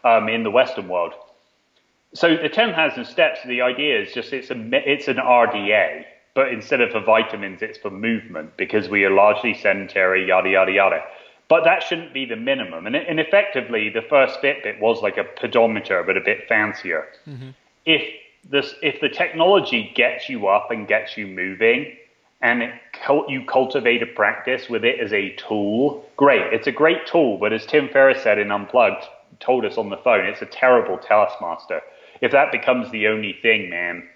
um, 0.03 0.27
in 0.27 0.41
the 0.43 0.49
Western 0.49 0.87
world. 0.87 1.13
So 2.13 2.35
the 2.35 2.49
10,000 2.49 3.05
steps, 3.05 3.39
the 3.45 3.61
idea 3.61 4.01
is 4.01 4.11
just 4.11 4.33
it's, 4.33 4.49
a, 4.49 4.55
it's 4.73 5.07
an 5.07 5.17
RDA, 5.17 6.05
but 6.33 6.47
instead 6.47 6.81
of 6.81 6.89
for 6.89 7.01
vitamins, 7.01 7.61
it's 7.61 7.77
for 7.77 7.91
movement 7.91 8.57
because 8.57 8.89
we 8.89 9.03
are 9.03 9.11
largely 9.11 9.53
sedentary, 9.53 10.27
yada, 10.27 10.49
yada, 10.49 10.71
yada. 10.71 11.03
But 11.51 11.65
that 11.65 11.83
shouldn't 11.83 12.13
be 12.13 12.23
the 12.23 12.37
minimum. 12.37 12.87
And, 12.87 12.95
and 12.95 13.19
effectively, 13.19 13.89
the 13.89 14.01
first 14.03 14.41
Fitbit 14.41 14.79
was 14.79 15.01
like 15.01 15.17
a 15.17 15.25
pedometer, 15.25 16.01
but 16.01 16.15
a 16.15 16.21
bit 16.21 16.47
fancier. 16.47 17.09
Mm-hmm. 17.27 17.49
If 17.85 18.03
this, 18.49 18.73
if 18.81 19.01
the 19.01 19.09
technology 19.09 19.91
gets 19.93 20.29
you 20.29 20.47
up 20.47 20.71
and 20.71 20.87
gets 20.87 21.17
you 21.17 21.27
moving, 21.27 21.97
and 22.41 22.63
it, 22.63 22.73
you 23.27 23.43
cultivate 23.43 24.01
a 24.01 24.05
practice 24.05 24.69
with 24.69 24.85
it 24.85 25.01
as 25.01 25.11
a 25.11 25.35
tool, 25.35 26.09
great. 26.15 26.53
It's 26.53 26.67
a 26.67 26.71
great 26.71 27.05
tool, 27.05 27.37
but 27.37 27.51
as 27.51 27.65
Tim 27.65 27.89
Ferriss 27.89 28.23
said 28.23 28.39
in 28.39 28.49
Unplugged, 28.49 29.03
told 29.41 29.65
us 29.65 29.77
on 29.77 29.89
the 29.89 29.97
phone, 29.97 30.25
it's 30.25 30.41
a 30.41 30.45
terrible 30.45 30.97
taskmaster. 30.99 31.81
If 32.21 32.31
that 32.31 32.53
becomes 32.53 32.89
the 32.91 33.07
only 33.07 33.33
thing, 33.41 33.69
man, 33.69 34.07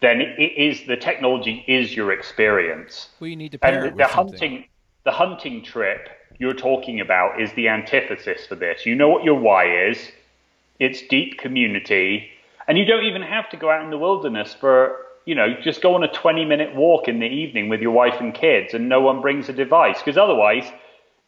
then 0.00 0.22
it 0.22 0.56
is 0.56 0.86
the 0.86 0.96
technology 0.96 1.62
is 1.68 1.94
your 1.94 2.10
experience. 2.10 3.10
Well, 3.20 3.28
you 3.28 3.36
need 3.36 3.52
to 3.52 3.58
pair 3.58 3.84
and 3.84 3.92
the, 3.92 4.04
the 4.04 4.08
hunting, 4.08 4.64
the 5.04 5.12
hunting 5.12 5.62
trip 5.62 6.08
you're 6.38 6.54
talking 6.54 7.00
about 7.00 7.40
is 7.40 7.52
the 7.52 7.68
antithesis 7.68 8.46
for 8.46 8.54
this. 8.54 8.86
You 8.86 8.94
know 8.94 9.08
what 9.08 9.24
your 9.24 9.38
why 9.38 9.88
is. 9.88 10.10
It's 10.80 11.02
deep 11.02 11.38
community 11.38 12.30
and 12.66 12.78
you 12.78 12.84
don't 12.84 13.04
even 13.04 13.22
have 13.22 13.48
to 13.50 13.56
go 13.56 13.70
out 13.70 13.84
in 13.84 13.90
the 13.90 13.98
wilderness 13.98 14.54
for, 14.54 14.96
you 15.26 15.34
know, 15.34 15.54
just 15.62 15.82
go 15.82 15.94
on 15.94 16.02
a 16.02 16.12
20 16.12 16.44
minute 16.44 16.74
walk 16.74 17.08
in 17.08 17.20
the 17.20 17.26
evening 17.26 17.68
with 17.68 17.80
your 17.80 17.90
wife 17.90 18.20
and 18.20 18.34
kids 18.34 18.74
and 18.74 18.88
no 18.88 19.00
one 19.00 19.20
brings 19.20 19.48
a 19.48 19.52
device. 19.52 19.98
Because 19.98 20.16
otherwise, 20.16 20.64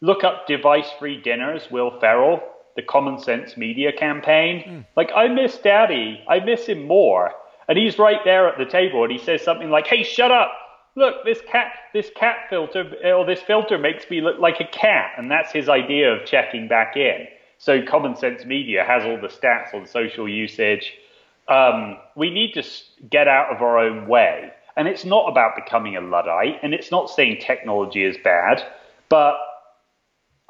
look 0.01 0.23
up 0.23 0.47
device 0.47 0.89
free 0.99 1.21
dinners, 1.21 1.69
Will 1.69 1.99
Ferrell, 1.99 2.41
the 2.75 2.81
Common 2.81 3.19
Sense 3.19 3.57
Media 3.57 3.91
campaign. 3.91 4.63
Mm. 4.67 4.85
Like, 4.95 5.11
I 5.15 5.27
miss 5.27 5.57
daddy. 5.57 6.23
I 6.27 6.39
miss 6.39 6.65
him 6.65 6.85
more. 6.85 7.31
And 7.67 7.77
he's 7.77 7.99
right 7.99 8.19
there 8.23 8.47
at 8.47 8.57
the 8.57 8.65
table 8.65 9.03
and 9.03 9.11
he 9.11 9.17
says 9.17 9.41
something 9.41 9.69
like, 9.69 9.87
hey, 9.87 10.03
shut 10.03 10.31
up. 10.31 10.51
Look, 10.97 11.23
this 11.23 11.39
cat, 11.47 11.71
this 11.93 12.11
cat 12.13 12.47
filter, 12.49 12.91
or 13.05 13.25
this 13.25 13.39
filter 13.41 13.77
makes 13.77 14.09
me 14.09 14.19
look 14.19 14.39
like 14.39 14.59
a 14.59 14.67
cat. 14.67 15.11
And 15.17 15.31
that's 15.31 15.53
his 15.53 15.69
idea 15.69 16.11
of 16.11 16.25
checking 16.25 16.67
back 16.67 16.97
in. 16.97 17.27
So 17.59 17.81
Common 17.81 18.15
Sense 18.17 18.43
Media 18.43 18.83
has 18.83 19.05
all 19.05 19.21
the 19.21 19.29
stats 19.29 19.73
on 19.73 19.85
social 19.87 20.27
usage 20.27 20.91
um, 21.47 21.97
we 22.15 22.29
need 22.29 22.53
to 22.53 22.63
get 23.09 23.27
out 23.27 23.55
of 23.55 23.61
our 23.61 23.79
own 23.79 24.07
way. 24.07 24.51
And 24.75 24.87
it's 24.87 25.05
not 25.05 25.29
about 25.29 25.55
becoming 25.55 25.95
a 25.95 26.01
Luddite, 26.01 26.59
and 26.61 26.73
it's 26.73 26.91
not 26.91 27.09
saying 27.09 27.39
technology 27.39 28.03
is 28.03 28.15
bad, 28.23 28.63
but 29.09 29.35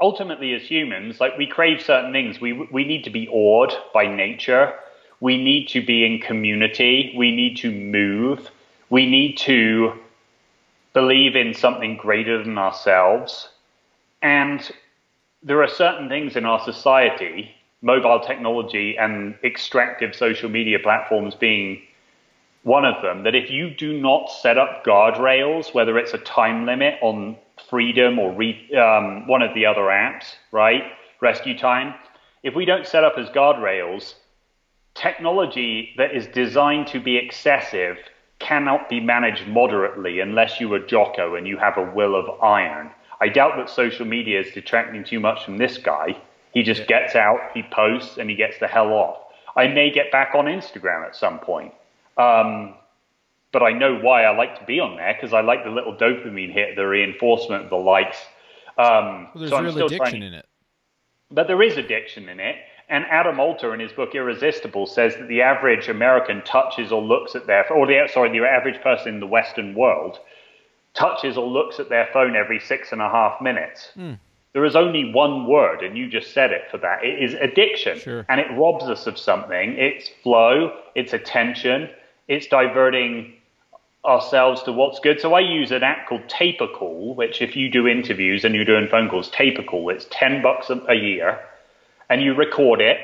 ultimately, 0.01 0.53
as 0.53 0.63
humans, 0.63 1.21
like 1.21 1.37
we 1.37 1.47
crave 1.47 1.81
certain 1.81 2.11
things. 2.11 2.41
We, 2.41 2.53
we 2.71 2.83
need 2.83 3.03
to 3.05 3.09
be 3.09 3.27
awed 3.29 3.73
by 3.93 4.07
nature. 4.13 4.73
We 5.21 5.41
need 5.41 5.69
to 5.69 5.85
be 5.85 6.05
in 6.05 6.19
community. 6.19 7.13
We 7.17 7.33
need 7.35 7.57
to 7.57 7.71
move. 7.71 8.51
We 8.89 9.05
need 9.05 9.37
to 9.39 9.93
believe 10.97 11.35
in 11.35 11.53
something 11.53 11.95
greater 11.95 12.43
than 12.43 12.57
ourselves. 12.57 13.49
And 14.23 14.59
there 15.43 15.61
are 15.61 15.67
certain 15.67 16.09
things 16.09 16.35
in 16.35 16.43
our 16.43 16.59
society 16.63 17.51
mobile 17.83 18.19
technology 18.19 18.97
and 18.97 19.35
extractive 19.43 20.15
social 20.15 20.49
media 20.49 20.79
platforms 20.79 21.35
being 21.35 21.79
one 22.63 22.83
of 22.83 22.99
them, 23.03 23.21
that 23.25 23.35
if 23.35 23.51
you 23.51 23.69
do 23.69 24.01
not 24.01 24.31
set 24.31 24.57
up 24.57 24.83
guardrails, 24.83 25.71
whether 25.71 25.99
it's 25.99 26.15
a 26.15 26.17
time 26.17 26.65
limit 26.65 26.95
on 27.01 27.37
Freedom 27.69 28.17
or 28.17 28.33
re, 28.33 28.49
um, 28.75 29.27
one 29.27 29.43
of 29.43 29.53
the 29.53 29.67
other 29.67 29.87
apps, 30.05 30.25
right, 30.51 30.83
Rescue 31.21 31.55
Time, 31.55 31.93
if 32.41 32.55
we 32.55 32.65
don't 32.65 32.87
set 32.87 33.03
up 33.03 33.13
as 33.19 33.29
guardrails, 33.29 34.15
technology 34.95 35.93
that 35.97 36.15
is 36.15 36.25
designed 36.25 36.87
to 36.87 36.99
be 36.99 37.17
excessive 37.17 37.97
cannot 38.39 38.89
be 38.89 38.99
managed 38.99 39.47
moderately 39.47 40.19
unless 40.19 40.59
you 40.59 40.71
are 40.73 40.79
Jocko 40.79 41.35
and 41.35 41.47
you 41.47 41.57
have 41.57 41.77
a 41.77 41.91
will 41.91 42.15
of 42.15 42.41
iron. 42.41 42.91
I 43.19 43.29
doubt 43.29 43.57
that 43.57 43.69
social 43.69 44.05
media 44.05 44.39
is 44.39 44.53
detracting 44.53 45.03
too 45.03 45.19
much 45.19 45.43
from 45.43 45.57
this 45.57 45.77
guy. 45.77 46.17
He 46.53 46.63
just 46.63 46.81
yeah. 46.81 46.88
gets 46.88 47.15
out, 47.15 47.39
he 47.53 47.63
posts, 47.63 48.17
and 48.17 48.29
he 48.29 48.35
gets 48.35 48.59
the 48.59 48.67
hell 48.67 48.93
off. 48.93 49.17
I 49.55 49.67
may 49.67 49.91
get 49.91 50.11
back 50.11 50.35
on 50.35 50.45
Instagram 50.45 51.05
at 51.05 51.15
some 51.15 51.39
point. 51.39 51.73
Um, 52.17 52.75
but 53.51 53.63
I 53.63 53.71
know 53.71 53.97
why 53.97 54.23
I 54.23 54.35
like 54.35 54.59
to 54.59 54.65
be 54.65 54.79
on 54.79 54.97
there 54.97 55.13
because 55.13 55.33
I 55.33 55.41
like 55.41 55.63
the 55.63 55.71
little 55.71 55.95
dopamine 55.95 56.53
hit, 56.53 56.75
the 56.75 56.85
reinforcement, 56.85 57.69
the 57.69 57.75
likes. 57.75 58.17
Um, 58.77 58.85
well, 58.85 59.31
there's 59.35 59.49
so 59.49 59.61
real 59.61 59.85
addiction 59.85 60.21
in 60.21 60.33
it. 60.33 60.45
But 61.31 61.47
there 61.47 61.61
is 61.61 61.77
addiction 61.77 62.29
in 62.29 62.39
it. 62.39 62.55
And 62.89 63.05
Adam 63.09 63.39
Alter, 63.39 63.73
in 63.73 63.81
his 63.81 63.91
book 63.91 64.15
Irresistible, 64.15 64.85
says 64.85 65.15
that 65.17 65.27
the 65.27 65.41
average 65.41 65.89
American 65.89 66.41
touches 66.43 66.91
or 66.91 67.01
looks 67.01 67.35
at 67.35 67.45
their, 67.45 67.71
or 67.71 67.85
the 67.85 68.07
sorry, 68.11 68.29
the 68.31 68.45
average 68.45 68.81
person 68.81 69.15
in 69.15 69.19
the 69.19 69.27
Western 69.27 69.75
world 69.75 70.19
touches 70.93 71.38
or 71.38 71.45
looks 71.47 71.79
at 71.79 71.89
their 71.89 72.07
phone 72.13 72.35
every 72.35 72.59
six 72.59 72.91
and 72.91 73.01
a 73.01 73.09
half 73.09 73.41
minutes. 73.41 73.91
Mm. 73.97 74.17
There 74.53 74.65
is 74.65 74.75
only 74.75 75.11
one 75.13 75.45
word, 75.45 75.83
and 75.83 75.97
you 75.97 76.09
just 76.09 76.33
said 76.33 76.51
it 76.51 76.63
for 76.71 76.77
that. 76.79 77.03
It 77.03 77.21
is 77.21 77.33
addiction. 77.35 77.99
Sure. 77.99 78.25
And 78.27 78.39
it 78.39 78.47
robs 78.57 78.85
us 78.85 79.05
of 79.05 79.17
something. 79.17 79.75
It's 79.77 80.09
flow, 80.23 80.71
it's 80.95 81.13
attention, 81.13 81.89
it's 82.27 82.47
diverting 82.47 83.33
ourselves 84.03 84.63
to 84.63 84.71
what's 84.71 84.99
good. 84.99 85.19
So 85.19 85.33
I 85.33 85.41
use 85.41 85.71
an 85.71 85.83
app 85.83 86.07
called 86.07 86.27
TapeACall, 86.27 87.15
which 87.15 87.41
if 87.41 87.55
you 87.55 87.69
do 87.69 87.88
interviews 87.88 88.45
and 88.45 88.55
you're 88.55 88.65
doing 88.65 88.88
phone 88.88 89.09
calls, 89.09 89.29
TapeACall, 89.29 89.93
it's 89.93 90.07
10 90.09 90.41
bucks 90.41 90.69
a 90.69 90.95
year, 90.95 91.39
and 92.10 92.22
you 92.22 92.34
record 92.34 92.82
it, 92.82 92.97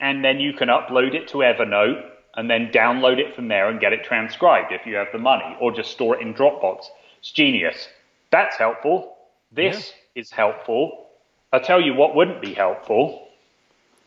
and 0.00 0.24
then 0.24 0.40
you 0.40 0.52
can 0.52 0.68
upload 0.68 1.14
it 1.14 1.28
to 1.28 1.38
Evernote, 1.38 2.04
and 2.34 2.48
then 2.48 2.70
download 2.72 3.18
it 3.18 3.34
from 3.34 3.48
there 3.48 3.68
and 3.68 3.80
get 3.80 3.92
it 3.92 4.04
transcribed 4.04 4.72
if 4.72 4.86
you 4.86 4.94
have 4.96 5.08
the 5.12 5.18
money, 5.18 5.56
or 5.60 5.70
just 5.72 5.90
store 5.90 6.16
it 6.16 6.22
in 6.22 6.32
Dropbox. 6.34 6.84
It's 7.18 7.30
genius. 7.30 7.88
That's 8.30 8.56
helpful. 8.56 9.16
This 9.52 9.92
is 10.14 10.30
helpful. 10.30 11.06
I'll 11.52 11.60
tell 11.60 11.80
you 11.80 11.94
what 11.94 12.14
wouldn't 12.14 12.40
be 12.40 12.54
helpful. 12.54 13.28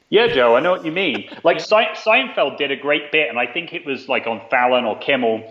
Yeah, 0.09 0.27
Joe, 0.27 0.55
I 0.55 0.59
know 0.59 0.71
what 0.71 0.85
you 0.85 0.91
mean. 0.91 1.29
Like 1.43 1.59
Se- 1.59 1.93
Seinfeld 1.95 2.57
did 2.57 2.71
a 2.71 2.75
great 2.75 3.11
bit, 3.11 3.29
and 3.29 3.37
I 3.39 3.45
think 3.45 3.73
it 3.73 3.85
was 3.85 4.07
like 4.07 4.27
on 4.27 4.41
Fallon 4.49 4.85
or 4.85 4.97
Kimmel 4.97 5.43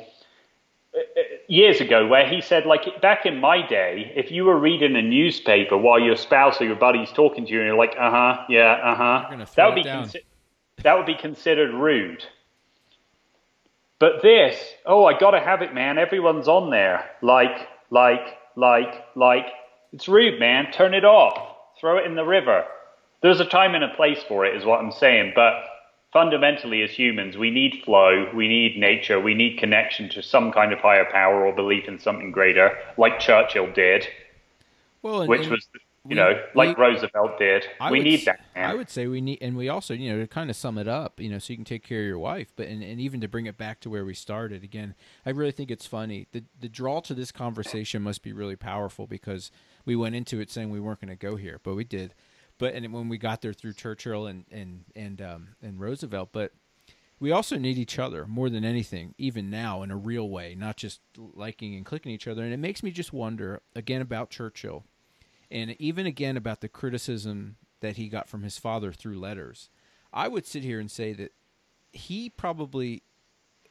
years 1.49 1.80
ago, 1.80 2.07
where 2.07 2.26
he 2.28 2.40
said, 2.40 2.66
like 2.66 3.01
back 3.03 3.26
in 3.26 3.40
my 3.40 3.66
day, 3.66 4.12
if 4.16 4.30
you 4.30 4.45
were 4.45 4.59
reading 4.59 4.97
a 4.97 5.03
newspaper 5.03 5.76
while 5.76 6.01
your 6.01 6.16
spouse 6.16 6.61
or 6.61 6.64
your 6.64 6.76
buddy's 6.76 7.11
talking 7.12 7.45
to 7.47 7.53
you, 7.53 7.61
and 7.61 7.66
you're 7.68 7.76
like, 7.76 7.95
uh 7.99 8.11
huh, 8.11 8.45
yeah, 8.49 8.72
uh 8.72 8.95
huh, 8.95 9.45
that 9.57 9.66
would 9.66 9.74
be 9.74 9.82
consi- 9.84 10.24
that 10.82 10.97
would 10.97 11.07
be 11.07 11.14
considered 11.16 11.74
rude. 11.74 12.24
But 13.99 14.22
this, 14.22 14.74
oh, 14.86 15.05
I 15.07 15.18
gotta 15.18 15.40
have 15.40 15.62
it, 15.62 15.72
man. 15.72 15.99
Everyone's 15.99 16.49
on 16.49 16.70
there, 16.70 17.11
like, 17.22 17.68
like, 17.90 18.36
like, 18.57 19.05
like. 19.14 19.47
It's 19.92 20.09
rude, 20.09 20.40
man. 20.40 20.72
Turn 20.72 20.92
it 20.92 21.05
off. 21.05 21.38
Throw 21.80 21.99
it 21.99 22.05
in 22.05 22.16
the 22.16 22.24
river. 22.24 22.64
There's 23.22 23.38
a 23.38 23.45
time 23.45 23.76
and 23.76 23.84
a 23.84 23.95
place 23.95 24.22
for 24.26 24.45
it, 24.45 24.57
is 24.57 24.64
what 24.64 24.80
I'm 24.80 24.90
saying. 24.90 25.34
But 25.36 25.53
fundamentally, 26.15 26.81
as 26.83 26.93
humans, 26.93 27.37
we 27.37 27.51
need 27.51 27.83
flow, 27.85 28.31
we 28.35 28.49
need 28.49 28.79
nature, 28.79 29.21
we 29.21 29.35
need 29.35 29.59
connection 29.59 30.09
to 30.11 30.23
some 30.23 30.51
kind 30.53 30.73
of 30.73 30.79
higher 30.79 31.05
power 31.11 31.45
or 31.45 31.55
belief 31.55 31.87
in 31.89 31.99
something 31.99 32.31
greater, 32.31 32.79
like 32.97 33.21
Churchill 33.21 33.71
did. 33.73 34.07
Well, 35.03 35.27
which 35.27 35.49
was 35.49 35.69
you 36.07 36.11
we, 36.11 36.15
know, 36.17 36.41
like 36.55 36.77
we, 36.77 36.83
Roosevelt 36.83 37.39
did. 37.39 37.65
I 37.81 37.91
we 37.91 38.01
need 38.01 38.25
that. 38.27 38.41
Man. 38.55 38.71
I 38.71 38.75
would 38.75 38.91
say 38.91 39.07
we 39.07 39.21
need, 39.21 39.39
and 39.41 39.57
we 39.57 39.69
also, 39.69 39.93
you 39.95 40.12
know, 40.12 40.21
to 40.21 40.27
kind 40.27 40.51
of 40.51 40.57
sum 40.57 40.79
it 40.79 40.87
up, 40.87 41.19
you 41.19 41.31
know, 41.31 41.39
so 41.39 41.53
you 41.53 41.57
can 41.57 41.65
take 41.65 41.83
care 41.83 42.01
of 42.01 42.07
your 42.07 42.19
wife, 42.19 42.53
but 42.57 42.69
and, 42.69 42.83
and 42.83 43.01
even 43.01 43.21
to 43.23 43.29
bring 43.29 43.47
it 43.47 43.59
back 43.59 43.81
to 43.81 43.91
where 43.91 44.05
we 44.05 44.15
started 44.15 44.62
again. 44.62 44.95
I 45.27 45.31
really 45.31 45.51
think 45.51 45.71
it's 45.71 45.87
funny. 45.87 46.27
The 46.33 46.45
the 46.59 46.69
draw 46.69 47.01
to 47.01 47.15
this 47.15 47.33
conversation 47.33 48.03
must 48.03 48.23
be 48.23 48.33
really 48.33 48.57
powerful 48.57 49.07
because 49.07 49.51
we 49.85 49.97
went 49.97 50.15
into 50.15 50.41
it 50.41 50.51
saying 50.51 50.71
we 50.71 50.81
weren't 50.81 51.01
going 51.01 51.09
to 51.09 51.17
go 51.17 51.37
here, 51.37 51.59
but 51.62 51.75
we 51.75 51.85
did. 51.85 52.15
But 52.59 52.74
and 52.74 52.92
when 52.92 53.09
we 53.09 53.18
got 53.18 53.42
there 53.42 53.52
through 53.52 53.74
Churchill 53.74 54.26
and 54.26 54.44
and 54.50 54.84
and 54.94 55.20
um, 55.20 55.48
and 55.62 55.80
Roosevelt, 55.80 56.30
but 56.32 56.52
we 57.20 57.32
also 57.32 57.57
need 57.57 57.78
each 57.78 57.98
other 57.98 58.26
more 58.26 58.50
than 58.50 58.64
anything, 58.64 59.14
even 59.18 59.50
now 59.50 59.82
in 59.82 59.90
a 59.90 59.96
real 59.96 60.28
way, 60.28 60.55
not 60.55 60.76
just 60.76 61.00
liking 61.16 61.74
and 61.74 61.86
clicking 61.86 62.12
each 62.12 62.28
other. 62.28 62.42
And 62.42 62.52
it 62.52 62.59
makes 62.59 62.82
me 62.82 62.90
just 62.90 63.12
wonder 63.12 63.62
again 63.74 64.00
about 64.00 64.30
Churchill 64.30 64.84
and 65.50 65.76
even 65.80 66.07
again 66.07 66.36
about 66.36 66.61
the 66.61 66.68
criticism 66.68 67.57
that 67.80 67.96
he 67.96 68.09
got 68.09 68.28
from 68.28 68.42
his 68.42 68.59
father 68.59 68.92
through 68.92 69.18
letters. 69.18 69.70
I 70.12 70.28
would 70.28 70.46
sit 70.46 70.62
here 70.62 70.80
and 70.80 70.90
say 70.90 71.12
that 71.12 71.32
he 71.92 72.28
probably, 72.28 73.02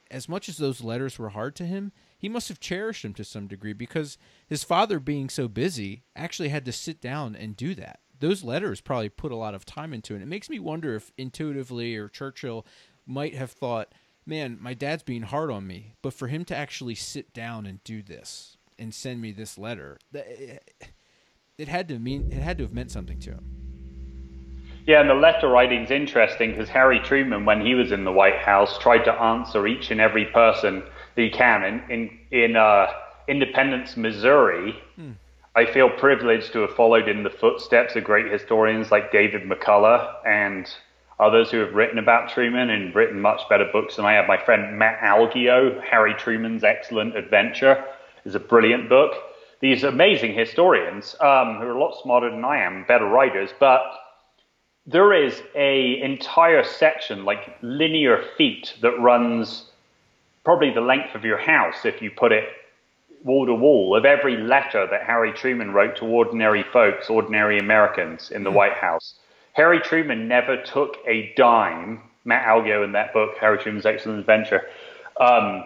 as 0.10 0.30
much 0.30 0.48
as 0.48 0.58
those 0.58 0.84
letters 0.84 1.20
were 1.20 1.30
hard 1.30 1.56
to 1.58 1.66
him, 1.66 1.92
he 2.18 2.30
must 2.30 2.48
have 2.48 2.60
cherished 2.60 3.04
them 3.04 3.14
to 3.16 3.24
some 3.24 3.48
degree 3.48 3.74
because 3.74 4.18
his 4.48 4.64
father, 4.64 5.00
being 5.00 5.30
so 5.30 5.48
busy, 5.48 6.04
actually 6.16 6.50
had 6.50 6.64
to 6.66 6.72
sit 6.72 7.02
down 7.02 7.36
and 7.36 7.58
do 7.58 7.76
that. 7.76 8.00
Those 8.24 8.42
letters 8.42 8.80
probably 8.80 9.10
put 9.10 9.34
a 9.34 9.36
lot 9.36 9.54
of 9.54 9.66
time 9.66 9.94
into 9.94 10.16
it. 10.16 10.22
It 10.22 10.30
makes 10.30 10.50
me 10.50 10.58
wonder 10.58 10.96
if 10.96 11.12
intuitively 11.18 11.98
or 11.98 12.08
Churchill 12.08 12.66
might 13.06 13.36
have 13.36 13.52
thought, 13.52 13.94
man, 14.26 14.58
my 14.62 14.74
dad's 14.74 15.04
being 15.04 15.24
hard 15.24 15.52
on 15.52 15.68
me, 15.68 15.96
but 16.02 16.14
for 16.14 16.30
him 16.30 16.46
to 16.46 16.56
actually 16.56 16.96
sit 16.96 17.34
down 17.34 17.66
and 17.66 17.84
do 17.84 18.02
this 18.02 18.56
and 18.80 18.94
send 18.94 19.22
me 19.22 19.34
this 19.34 19.58
letter, 19.58 20.00
it 20.14 21.68
had 21.68 21.90
to 21.90 22.00
mean 22.00 22.32
it 22.32 22.42
had 22.42 22.58
to 22.60 22.64
have 22.64 22.72
meant 22.72 22.92
something 22.92 23.20
to 23.20 23.32
him. 23.32 23.44
Yeah, 24.88 25.02
and 25.02 25.10
the 25.10 25.16
letter 25.16 25.50
writing's 25.50 25.92
interesting 25.92 26.52
because 26.52 26.70
Harry 26.70 27.02
Truman, 27.02 27.44
when 27.44 27.60
he 27.60 27.76
was 27.76 27.92
in 27.92 28.06
the 28.06 28.14
White 28.14 28.40
House, 28.40 28.78
tried 28.80 29.04
to 29.04 29.12
answer 29.12 29.68
each 29.68 29.92
and 29.92 30.00
every 30.00 30.28
person 30.28 30.82
that 31.16 31.22
he 31.22 31.30
can. 31.30 31.66
In 31.66 31.90
in, 31.90 32.20
in 32.32 32.56
uh, 32.56 32.88
Independence, 33.28 33.98
Missouri, 33.98 34.82
hmm. 34.96 35.12
I 35.56 35.66
feel 35.72 35.90
privileged 35.90 36.52
to 36.54 36.62
have 36.62 36.76
followed 36.76 37.08
in 37.08 37.22
the 37.22 37.30
footsteps 37.30 37.96
of 37.96 38.04
great 38.04 38.32
historians 38.32 38.90
like 38.90 39.12
David 39.12 39.44
McCullough 39.44 40.26
and 40.26 40.68
others 41.20 41.52
who 41.52 41.60
have 41.60 41.76
written 41.76 42.00
about 42.00 42.30
Truman 42.30 42.72
and 42.72 42.96
written 42.96 43.22
much 43.22 43.48
better 43.50 43.70
books 43.72 43.98
than 43.98 44.06
I 44.06 44.14
have. 44.14 44.26
My 44.26 44.44
friend 44.44 44.80
Matt 44.80 45.00
Algeo, 45.02 45.80
Harry 45.84 46.16
Truman's 46.16 46.64
Excellent 46.64 47.16
Adventure, 47.16 47.86
is 48.26 48.34
a 48.34 48.40
brilliant 48.40 48.90
book. 48.90 49.14
These 49.60 49.84
amazing 49.84 50.34
historians 50.34 51.16
um, 51.22 51.58
who 51.58 51.68
are 51.68 51.78
a 51.78 51.80
lot 51.80 52.02
smarter 52.02 52.32
than 52.32 52.44
I 52.44 52.58
am, 52.58 52.84
better 52.88 53.06
writers, 53.06 53.52
but 53.60 53.84
there 54.88 55.14
is 55.14 55.44
a 55.56 56.02
entire 56.02 56.64
section, 56.64 57.26
like 57.26 57.56
linear 57.62 58.24
feet, 58.38 58.74
that 58.82 59.00
runs 59.00 59.66
probably 60.44 60.74
the 60.74 60.82
length 60.82 61.14
of 61.14 61.24
your 61.24 61.38
house 61.38 61.86
if 61.86 62.02
you 62.02 62.10
put 62.10 62.32
it 62.32 62.46
wall 63.24 63.46
to 63.46 63.54
wall 63.54 63.96
of 63.96 64.06
every 64.06 64.38
letter 64.38 64.86
that 64.90 65.04
Harry 65.04 65.32
Truman 65.34 65.72
wrote 65.72 65.96
to 65.98 66.06
ordinary 66.06 66.64
folks, 66.64 67.10
ordinary 67.10 67.58
Americans 67.58 68.32
in 68.32 68.44
the 68.44 68.52
mm. 68.52 68.56
White 68.56 68.74
House. 68.74 69.16
Harry 69.54 69.80
Truman 69.80 70.28
never 70.28 70.62
took 70.64 70.98
a 71.08 71.34
dime. 71.38 72.02
Matt 72.26 72.46
Algeo 72.46 72.84
in 72.84 72.94
that 72.94 73.14
book, 73.14 73.32
Harry 73.40 73.58
Truman's 73.58 73.86
Excellent 73.86 74.20
Adventure. 74.20 74.62
Um, 75.20 75.66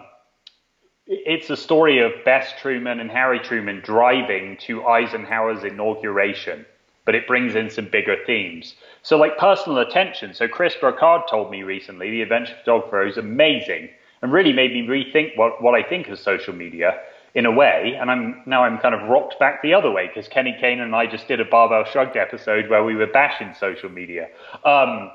it's 1.06 1.48
a 1.48 1.56
story 1.56 2.00
of 2.00 2.12
Bess 2.24 2.52
Truman 2.60 3.00
and 3.00 3.10
Harry 3.10 3.38
Truman 3.38 3.80
driving 3.82 4.58
to 4.58 4.86
Eisenhower's 4.86 5.64
inauguration, 5.64 6.66
but 7.06 7.14
it 7.14 7.26
brings 7.26 7.54
in 7.54 7.70
some 7.70 7.86
bigger 7.86 8.16
themes. 8.26 8.74
So, 9.02 9.16
like 9.16 9.38
personal 9.38 9.78
attention. 9.78 10.34
So, 10.34 10.46
Chris 10.48 10.74
Burkard 10.78 11.22
told 11.30 11.50
me 11.50 11.62
recently, 11.62 12.10
the 12.10 12.22
adventure 12.22 12.52
of 12.52 12.58
photographer, 12.58 13.06
is 13.06 13.16
amazing 13.16 13.88
and 14.20 14.32
really 14.32 14.52
made 14.52 14.72
me 14.72 14.86
rethink 14.86 15.36
what, 15.36 15.62
what 15.62 15.74
I 15.74 15.82
think 15.82 16.08
of 16.08 16.18
social 16.18 16.54
media 16.54 17.00
in 17.38 17.46
a 17.46 17.52
way. 17.52 17.96
And 17.98 18.10
I'm 18.10 18.42
now 18.46 18.64
I'm 18.64 18.78
kind 18.78 18.96
of 18.96 19.08
rocked 19.08 19.38
back 19.38 19.62
the 19.62 19.72
other 19.72 19.92
way 19.92 20.08
because 20.08 20.26
Kenny 20.26 20.56
Kane 20.60 20.80
and 20.80 20.92
I 20.94 21.06
just 21.06 21.28
did 21.28 21.40
a 21.40 21.44
Barbell 21.44 21.84
Shrugged 21.84 22.16
episode 22.16 22.68
where 22.68 22.82
we 22.82 22.96
were 22.96 23.06
bashing 23.06 23.54
social 23.54 23.88
media. 23.88 24.28
Um, 24.64 25.12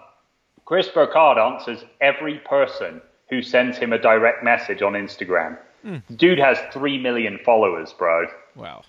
Chris 0.63 0.87
Burkard 0.87 1.37
answers 1.37 1.83
every 1.99 2.37
person 2.39 3.01
who 3.29 3.41
sends 3.41 3.77
him 3.77 3.91
a 3.91 3.97
direct 3.97 4.41
message 4.41 4.81
on 4.81 4.93
Instagram. 4.93 5.57
Mm. 5.85 6.01
Dude 6.15 6.39
has 6.39 6.57
three 6.71 6.97
million 6.97 7.39
followers, 7.43 7.91
bro. 7.91 8.27
Wow. 8.55 8.83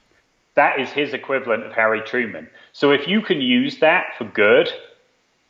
That 0.55 0.79
is 0.79 0.91
his 0.91 1.13
equivalent 1.13 1.65
of 1.65 1.73
Harry 1.73 2.03
Truman. 2.03 2.49
So 2.73 2.93
if 2.93 3.09
you 3.09 3.21
can 3.21 3.41
use 3.41 3.81
that 3.81 4.15
for 4.17 4.27
good, 4.27 4.71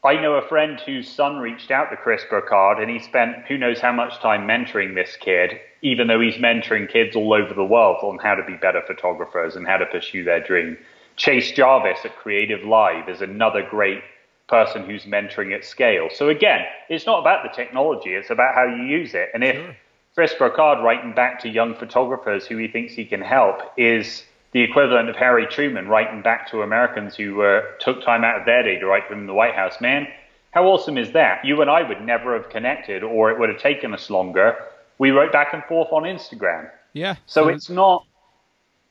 I 0.05 0.21
know 0.21 0.35
a 0.35 0.47
friend 0.47 0.79
whose 0.81 1.11
son 1.11 1.39
reached 1.39 1.71
out 1.71 1.89
to 1.91 1.97
Chris 1.97 2.23
Burkard 2.29 2.79
and 2.79 2.91
he 2.91 2.99
spent 2.99 3.47
who 3.49 3.57
knows 3.57 3.81
how 3.81 3.93
much 3.93 4.21
time 4.21 4.47
mentoring 4.47 4.95
this 4.95 5.17
kid, 5.17 5.59
even 5.81 6.09
though 6.09 6.21
he's 6.21 6.37
mentoring 6.37 6.93
kids 6.93 7.17
all 7.17 7.33
over 7.33 7.55
the 7.55 7.65
world 7.65 7.97
on 8.03 8.19
how 8.19 8.35
to 8.35 8.45
be 8.45 8.53
better 8.55 8.83
photographers 8.87 9.57
and 9.57 9.67
how 9.67 9.79
to 9.79 9.87
pursue 9.87 10.23
their 10.23 10.45
dream. 10.45 10.77
Chase 11.17 11.53
Jarvis 11.53 12.05
at 12.05 12.17
Creative 12.17 12.63
Live 12.67 13.09
is 13.09 13.23
another 13.23 13.63
great 13.63 14.03
person 14.47 14.85
who's 14.85 15.05
mentoring 15.05 15.55
at 15.55 15.65
scale. 15.65 16.09
So 16.13 16.29
again, 16.29 16.67
it's 16.91 17.07
not 17.07 17.21
about 17.21 17.43
the 17.43 17.57
technology, 17.57 18.11
it's 18.11 18.29
about 18.29 18.55
how 18.55 18.67
you 18.67 18.83
use 18.83 19.15
it. 19.15 19.31
And 19.33 19.43
if 19.43 19.57
sure. 19.57 19.77
Chris 20.15 20.35
Burkard 20.35 20.85
writing 20.85 21.15
back 21.15 21.41
to 21.41 21.49
young 21.49 21.75
photographers 21.75 22.47
who 22.47 22.59
he 22.59 22.69
thinks 22.69 22.93
he 22.93 23.07
can 23.07 23.23
help 23.23 23.61
is 23.79 24.25
the 24.55 24.63
equivalent 24.63 25.11
of 25.11 25.17
Harry 25.17 25.47
Truman 25.47 25.89
writing 25.89 26.23
back 26.23 26.49
to 26.53 26.63
Americans 26.63 27.17
who 27.17 27.43
uh, 27.43 27.63
took 27.81 28.03
time 28.03 28.25
out 28.25 28.39
of 28.39 28.47
their 28.47 28.63
day 28.63 28.79
to 28.79 28.87
write 28.87 29.11
in 29.11 29.27
the 29.27 29.35
White 29.35 29.55
House. 29.55 29.81
Man, 29.81 30.07
how 30.53 30.65
awesome 30.67 30.97
is 30.97 31.11
that? 31.13 31.45
You 31.45 31.61
and 31.61 31.69
I 31.69 31.87
would 31.87 32.01
never 32.01 32.41
have 32.41 32.49
connected, 32.49 33.03
or 33.03 33.33
it 33.33 33.39
would 33.39 33.49
have 33.49 33.59
taken 33.59 33.93
us 33.93 34.09
longer. 34.09 34.57
We 34.99 35.11
wrote 35.11 35.33
back 35.33 35.53
and 35.53 35.65
forth 35.65 35.89
on 35.91 36.05
Instagram. 36.05 36.71
Yeah. 36.93 37.17
So, 37.27 37.43
so 37.43 37.49
it's 37.49 37.69
not 37.69 38.07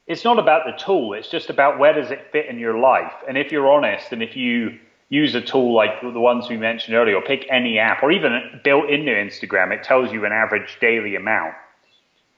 it's 0.06 0.26
not 0.26 0.38
about 0.38 0.66
the 0.66 0.74
tool. 0.84 1.14
It's 1.14 1.30
just 1.30 1.50
about 1.50 1.80
where 1.80 1.94
does 1.94 2.12
it 2.12 2.28
fit 2.34 2.48
in 2.48 2.60
your 2.60 2.78
life. 2.78 3.14
And 3.26 3.38
if 3.38 3.54
you're 3.54 3.72
honest, 3.72 4.12
and 4.12 4.22
if 4.22 4.36
you 4.36 4.78
use 5.08 5.34
a 5.34 5.42
tool 5.42 5.74
like 5.74 6.02
the 6.02 6.20
ones 6.20 6.50
we 6.50 6.58
mentioned 6.58 6.96
earlier, 6.96 7.16
or 7.16 7.22
pick 7.22 7.48
any 7.50 7.80
app, 7.80 8.04
or 8.04 8.12
even 8.12 8.60
built 8.66 8.90
into 8.90 9.12
Instagram, 9.12 9.72
it 9.72 9.84
tells 9.84 10.12
you 10.12 10.26
an 10.26 10.34
average 10.34 10.78
daily 10.82 11.16
amount. 11.16 11.54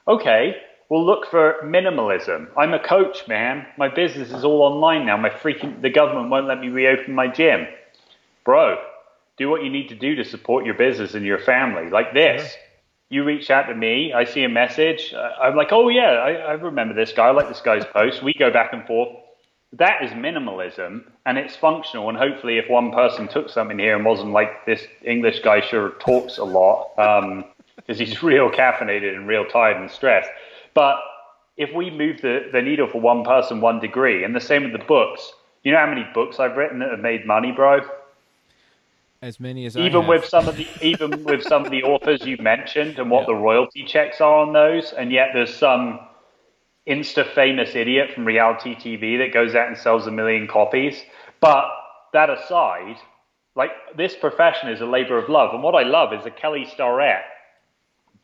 Okay, 0.07 0.57
we'll 0.89 1.05
look 1.05 1.29
for 1.29 1.55
minimalism. 1.63 2.47
I'm 2.57 2.73
a 2.73 2.79
coach, 2.79 3.27
man. 3.27 3.65
My 3.77 3.87
business 3.87 4.31
is 4.31 4.43
all 4.43 4.61
online 4.61 5.05
now. 5.05 5.17
My 5.17 5.29
freaking 5.29 5.81
the 5.81 5.89
government 5.89 6.29
won't 6.29 6.47
let 6.47 6.59
me 6.59 6.69
reopen 6.69 7.13
my 7.13 7.27
gym, 7.27 7.67
bro. 8.43 8.77
Do 9.37 9.49
what 9.49 9.63
you 9.63 9.69
need 9.69 9.89
to 9.89 9.95
do 9.95 10.15
to 10.15 10.23
support 10.23 10.65
your 10.65 10.75
business 10.75 11.13
and 11.13 11.25
your 11.25 11.39
family, 11.39 11.89
like 11.89 12.13
this. 12.13 12.41
Sure. 12.41 12.61
You 13.09 13.23
reach 13.23 13.51
out 13.51 13.67
to 13.67 13.75
me, 13.75 14.13
I 14.13 14.23
see 14.23 14.43
a 14.43 14.49
message. 14.49 15.13
I'm 15.13 15.55
like, 15.55 15.71
oh 15.71 15.89
yeah, 15.89 16.11
I, 16.11 16.31
I 16.31 16.51
remember 16.53 16.95
this 16.95 17.13
guy. 17.13 17.27
I 17.27 17.31
like 17.31 17.47
this 17.47 17.61
guy's 17.61 17.85
post. 17.85 18.23
We 18.23 18.33
go 18.33 18.51
back 18.51 18.73
and 18.73 18.85
forth 18.87 19.09
that 19.77 20.03
is 20.03 20.11
minimalism 20.11 21.03
and 21.25 21.37
it's 21.37 21.55
functional. 21.55 22.09
And 22.09 22.17
hopefully, 22.17 22.57
if 22.57 22.69
one 22.69 22.91
person 22.91 23.27
took 23.27 23.49
something 23.49 23.77
here 23.77 23.95
and 23.95 24.05
wasn't 24.05 24.31
like 24.31 24.65
this 24.65 24.85
English 25.03 25.41
guy 25.41 25.61
sure 25.61 25.91
talks 25.99 26.37
a 26.37 26.43
lot 26.43 26.91
because 26.95 27.99
um, 27.99 28.05
he's 28.05 28.23
real 28.23 28.49
caffeinated 28.49 29.15
and 29.15 29.27
real 29.27 29.45
tired 29.45 29.77
and 29.77 29.89
stressed. 29.89 30.29
But 30.75 30.97
if 31.57 31.73
we 31.73 31.89
move 31.89 32.21
the, 32.21 32.49
the 32.51 32.61
needle 32.61 32.87
for 32.87 33.01
one 33.01 33.23
person 33.23 33.61
one 33.61 33.79
degree, 33.79 34.23
and 34.23 34.35
the 34.35 34.41
same 34.41 34.63
with 34.63 34.73
the 34.73 34.85
books, 34.85 35.33
you 35.63 35.71
know 35.71 35.79
how 35.79 35.87
many 35.87 36.05
books 36.13 36.39
I've 36.39 36.55
written 36.55 36.79
that 36.79 36.91
have 36.91 36.99
made 36.99 37.25
money, 37.25 37.51
bro? 37.51 37.81
As 39.21 39.39
many 39.39 39.65
as 39.65 39.75
even 39.75 40.05
with 40.05 40.25
some 40.25 40.47
of 40.47 40.57
the 40.57 40.67
even 40.81 41.23
with 41.23 41.41
some 41.41 41.65
of 41.65 41.71
the 41.71 41.81
authors 41.81 42.23
you 42.25 42.37
mentioned 42.37 42.99
and 42.99 43.09
what 43.09 43.25
the 43.25 43.33
royalty 43.33 43.83
checks 43.83 44.21
are 44.21 44.41
on 44.45 44.53
those, 44.53 44.91
and 44.91 45.11
yet 45.11 45.29
there's 45.33 45.55
some 45.55 45.99
insta 46.87 47.25
famous 47.33 47.73
idiot 47.73 48.11
from 48.13 48.25
reality 48.25 48.75
TV 48.75 49.17
that 49.17 49.33
goes 49.33 49.55
out 49.55 49.67
and 49.67 49.77
sells 49.77 50.05
a 50.05 50.11
million 50.11 50.47
copies. 50.47 51.01
But 51.39 51.65
that 52.13 52.29
aside, 52.29 52.97
like 53.55 53.71
this 53.97 54.15
profession 54.15 54.69
is 54.69 54.81
a 54.81 54.85
labor 54.85 55.17
of 55.17 55.29
love. 55.29 55.53
And 55.53 55.63
what 55.63 55.73
I 55.73 55.83
love 55.87 56.13
is 56.13 56.23
that 56.25 56.37
Kelly 56.37 56.65
Starrett 56.65 57.23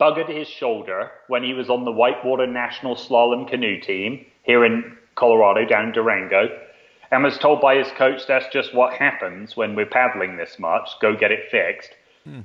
buggered 0.02 0.28
his 0.28 0.48
shoulder 0.48 1.12
when 1.28 1.44
he 1.44 1.54
was 1.54 1.70
on 1.70 1.84
the 1.84 1.92
Whitewater 1.92 2.46
National 2.46 2.96
Slalom 2.96 3.48
Canoe 3.48 3.80
team 3.80 4.26
here 4.42 4.64
in 4.64 4.96
Colorado, 5.14 5.64
down 5.64 5.86
in 5.86 5.92
Durango, 5.92 6.48
and 7.12 7.22
was 7.22 7.38
told 7.38 7.60
by 7.60 7.76
his 7.76 7.90
coach 7.92 8.26
that's 8.26 8.52
just 8.52 8.74
what 8.74 8.94
happens 8.94 9.56
when 9.56 9.76
we're 9.76 9.86
paddling 9.86 10.36
this 10.36 10.58
much. 10.58 10.88
Go 11.00 11.14
get 11.14 11.30
it 11.30 11.50
fixed. 11.50 11.90
Hmm. 12.24 12.40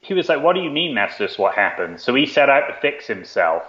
He 0.00 0.12
was 0.12 0.28
like, 0.28 0.42
What 0.42 0.54
do 0.54 0.60
you 0.60 0.70
mean 0.70 0.94
that's 0.94 1.16
just 1.16 1.38
what 1.38 1.54
happens? 1.54 2.02
So 2.02 2.14
he 2.14 2.26
set 2.26 2.50
out 2.50 2.66
to 2.66 2.80
fix 2.82 3.06
himself 3.06 3.62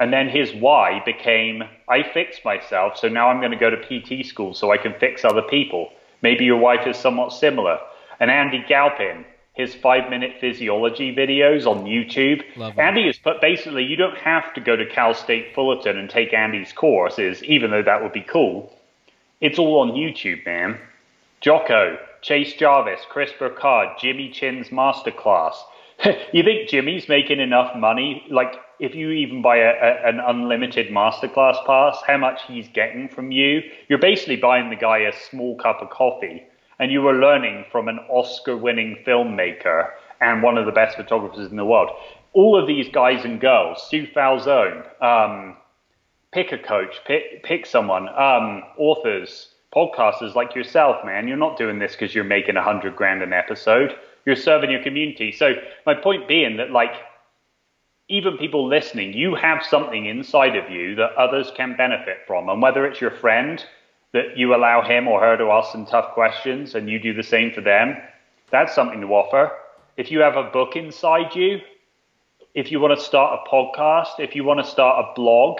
and 0.00 0.12
then 0.12 0.28
his 0.28 0.52
why 0.52 1.02
became, 1.04 1.62
I 1.88 2.02
fixed 2.02 2.44
myself, 2.44 2.98
so 2.98 3.08
now 3.08 3.28
I'm 3.28 3.38
going 3.38 3.52
to 3.52 3.56
go 3.56 3.70
to 3.70 3.76
PT 3.76 4.26
school 4.26 4.52
so 4.52 4.72
I 4.72 4.76
can 4.76 4.94
fix 4.98 5.24
other 5.24 5.42
people. 5.42 5.90
Maybe 6.20 6.44
your 6.44 6.58
wife 6.58 6.86
is 6.86 6.96
somewhat 6.96 7.32
similar. 7.32 7.78
And 8.18 8.30
Andy 8.30 8.64
Galpin, 8.68 9.24
his 9.54 9.74
five 9.74 10.10
minute 10.10 10.32
physiology 10.40 11.14
videos 11.14 11.66
on 11.66 11.84
YouTube. 11.84 12.42
Andy 12.78 13.08
is 13.08 13.16
put 13.18 13.40
basically, 13.40 13.84
you 13.84 13.96
don't 13.96 14.18
have 14.18 14.52
to 14.54 14.60
go 14.60 14.76
to 14.76 14.84
Cal 14.86 15.14
State 15.14 15.54
Fullerton 15.54 15.96
and 15.96 16.10
take 16.10 16.34
Andy's 16.34 16.72
courses, 16.72 17.42
even 17.44 17.70
though 17.70 17.82
that 17.82 18.02
would 18.02 18.12
be 18.12 18.20
cool. 18.22 18.72
It's 19.40 19.58
all 19.58 19.80
on 19.80 19.92
YouTube, 19.92 20.44
man. 20.44 20.78
Jocko, 21.40 21.98
Chase 22.22 22.54
Jarvis, 22.54 23.00
Chris 23.08 23.30
Burkard, 23.38 23.98
Jimmy 24.00 24.30
Chin's 24.30 24.70
masterclass. 24.70 25.54
you 26.32 26.42
think 26.42 26.68
Jimmy's 26.68 27.08
making 27.08 27.38
enough 27.38 27.76
money? 27.76 28.26
Like, 28.30 28.54
if 28.80 28.94
you 28.94 29.10
even 29.10 29.42
buy 29.42 29.58
a, 29.58 29.70
a, 29.70 30.08
an 30.08 30.20
unlimited 30.20 30.88
masterclass 30.88 31.64
pass, 31.64 31.98
how 32.06 32.16
much 32.16 32.40
he's 32.48 32.66
getting 32.68 33.08
from 33.08 33.30
you, 33.30 33.60
you're 33.88 33.98
basically 33.98 34.36
buying 34.36 34.70
the 34.70 34.76
guy 34.76 34.98
a 34.98 35.12
small 35.30 35.56
cup 35.58 35.80
of 35.80 35.90
coffee, 35.90 36.42
and 36.78 36.90
you 36.90 37.02
were 37.02 37.14
learning 37.14 37.64
from 37.70 37.88
an 37.88 37.98
Oscar-winning 38.08 39.02
filmmaker 39.06 39.90
and 40.20 40.42
one 40.42 40.58
of 40.58 40.66
the 40.66 40.72
best 40.72 40.96
photographers 40.96 41.50
in 41.50 41.56
the 41.56 41.64
world. 41.64 41.90
All 42.32 42.60
of 42.60 42.66
these 42.66 42.88
guys 42.88 43.24
and 43.24 43.40
girls, 43.40 43.86
Sue 43.88 44.06
Falsone, 44.06 44.82
um, 45.00 45.56
pick 46.32 46.52
a 46.52 46.58
coach, 46.58 46.96
pick, 47.06 47.44
pick 47.44 47.66
someone, 47.66 48.08
um, 48.08 48.62
authors, 48.76 49.54
podcasters 49.74 50.34
like 50.34 50.54
yourself, 50.54 51.04
man. 51.04 51.28
You're 51.28 51.36
not 51.36 51.58
doing 51.58 51.78
this 51.78 51.92
because 51.92 52.14
you're 52.14 52.24
making 52.24 52.56
a 52.56 52.62
hundred 52.62 52.96
grand 52.96 53.22
an 53.22 53.32
episode. 53.32 53.94
You're 54.24 54.36
serving 54.36 54.70
your 54.70 54.82
community. 54.82 55.32
So 55.32 55.54
my 55.86 55.94
point 55.94 56.26
being 56.28 56.56
that 56.56 56.70
like 56.70 56.94
even 58.08 58.36
people 58.36 58.66
listening, 58.68 59.12
you 59.12 59.34
have 59.34 59.64
something 59.64 60.06
inside 60.06 60.56
of 60.56 60.70
you 60.70 60.94
that 60.96 61.12
others 61.16 61.50
can 61.56 61.76
benefit 61.76 62.18
from. 62.26 62.48
And 62.48 62.60
whether 62.60 62.86
it's 62.86 63.00
your 63.00 63.10
friend 63.10 63.64
that 64.14 64.38
you 64.38 64.54
allow 64.54 64.80
him 64.80 65.06
or 65.06 65.20
her 65.20 65.36
to 65.36 65.50
ask 65.50 65.72
some 65.72 65.84
tough 65.84 66.14
questions 66.14 66.74
and 66.74 66.88
you 66.88 66.98
do 66.98 67.12
the 67.12 67.22
same 67.22 67.52
for 67.52 67.60
them, 67.60 67.96
that's 68.50 68.74
something 68.74 69.02
to 69.02 69.08
offer. 69.08 69.52
If 69.98 70.10
you 70.10 70.20
have 70.20 70.36
a 70.36 70.44
book 70.44 70.74
inside 70.74 71.36
you 71.36 71.60
if 72.54 72.70
you 72.70 72.78
want 72.78 72.96
to 72.96 73.04
start 73.04 73.40
a 73.40 73.50
podcast, 73.50 74.20
if 74.20 74.36
you 74.36 74.44
want 74.44 74.64
to 74.64 74.70
start 74.70 75.04
a 75.04 75.14
blog, 75.14 75.58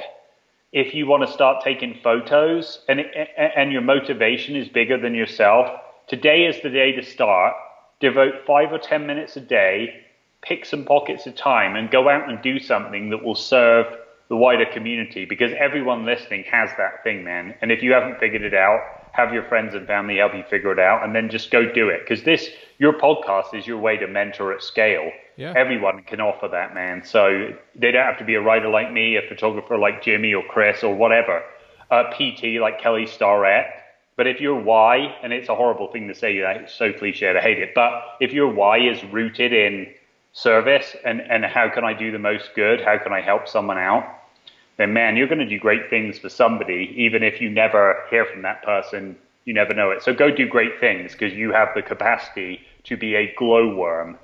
if 0.72 0.94
you 0.94 1.06
want 1.06 1.26
to 1.26 1.32
start 1.32 1.62
taking 1.62 1.98
photos 2.02 2.80
and, 2.88 3.00
and 3.36 3.72
your 3.72 3.82
motivation 3.82 4.54
is 4.54 4.68
bigger 4.68 4.96
than 4.96 5.14
yourself, 5.14 5.68
today 6.06 6.46
is 6.46 6.60
the 6.62 6.70
day 6.70 6.92
to 6.92 7.02
start. 7.02 7.54
Devote 8.00 8.34
five 8.46 8.72
or 8.72 8.78
10 8.78 9.06
minutes 9.06 9.36
a 9.36 9.40
day, 9.40 10.04
pick 10.42 10.64
some 10.64 10.84
pockets 10.84 11.26
of 11.26 11.34
time 11.34 11.74
and 11.74 11.90
go 11.90 12.08
out 12.08 12.28
and 12.28 12.40
do 12.42 12.60
something 12.60 13.10
that 13.10 13.24
will 13.24 13.34
serve 13.34 13.86
the 14.34 14.38
wider 14.38 14.66
community 14.66 15.24
because 15.24 15.52
everyone 15.56 16.04
listening 16.04 16.42
has 16.50 16.68
that 16.76 17.04
thing, 17.04 17.22
man. 17.22 17.54
And 17.62 17.70
if 17.70 17.84
you 17.84 17.92
haven't 17.92 18.18
figured 18.18 18.42
it 18.42 18.52
out, 18.52 18.80
have 19.12 19.32
your 19.32 19.44
friends 19.44 19.76
and 19.76 19.86
family 19.86 20.16
help 20.16 20.34
you 20.34 20.42
figure 20.50 20.72
it 20.72 20.80
out 20.80 21.04
and 21.04 21.14
then 21.14 21.30
just 21.30 21.52
go 21.52 21.72
do 21.72 21.88
it. 21.88 22.00
Because 22.00 22.24
this 22.24 22.48
your 22.78 22.94
podcast 22.94 23.54
is 23.54 23.64
your 23.64 23.78
way 23.78 23.96
to 23.96 24.08
mentor 24.08 24.52
at 24.52 24.60
scale. 24.62 25.10
Yeah. 25.36 25.52
everyone 25.56 26.04
can 26.04 26.20
offer 26.20 26.46
that 26.48 26.74
man. 26.74 27.04
So 27.04 27.52
they 27.74 27.92
don't 27.92 28.04
have 28.04 28.18
to 28.18 28.24
be 28.24 28.34
a 28.34 28.40
writer 28.40 28.68
like 28.68 28.92
me 28.92 29.16
a 29.16 29.22
photographer 29.28 29.76
like 29.76 30.02
jimmy 30.02 30.32
or 30.32 30.44
chris 30.48 30.84
or 30.84 30.94
whatever 30.94 31.42
a 31.90 32.04
pt 32.16 32.60
like 32.60 32.80
kelly 32.80 33.06
starrett. 33.06 33.66
But 34.16 34.28
if 34.28 34.40
your 34.40 34.60
why 34.60 34.96
and 35.22 35.32
it's 35.32 35.48
a 35.48 35.54
horrible 35.56 35.88
thing 35.92 36.06
to 36.08 36.14
say 36.14 36.36
it's 36.36 36.74
so 36.74 36.92
cliche 36.92 37.36
i 37.36 37.40
hate 37.40 37.58
it 37.58 37.70
but 37.74 37.90
if 38.20 38.32
your 38.32 38.48
why 38.52 38.78
is 38.78 39.02
rooted 39.12 39.52
in 39.52 39.92
service 40.32 40.94
and 41.04 41.20
and 41.20 41.44
how 41.44 41.68
can 41.68 41.84
i 41.84 41.92
do 41.92 42.12
the 42.12 42.18
most 42.30 42.50
good? 42.54 42.80
How 42.80 42.98
can 42.98 43.12
i 43.12 43.20
help 43.20 43.48
someone 43.48 43.78
out 43.78 44.04
then 44.76 44.92
man, 44.92 45.16
you're 45.16 45.28
going 45.28 45.38
to 45.38 45.46
do 45.46 45.58
great 45.58 45.88
things 45.88 46.18
for 46.18 46.28
somebody, 46.28 46.94
even 46.96 47.22
if 47.22 47.40
you 47.40 47.48
never 47.48 48.02
hear 48.10 48.24
from 48.24 48.42
that 48.42 48.62
person. 48.62 49.16
You 49.44 49.54
never 49.54 49.74
know 49.74 49.90
it. 49.90 50.02
So 50.02 50.14
go 50.14 50.30
do 50.30 50.48
great 50.48 50.80
things 50.80 51.12
because 51.12 51.34
you 51.34 51.52
have 51.52 51.68
the 51.74 51.82
capacity 51.82 52.62
to 52.84 52.96
be 52.96 53.14
a 53.14 53.34
glowworm, 53.38 54.16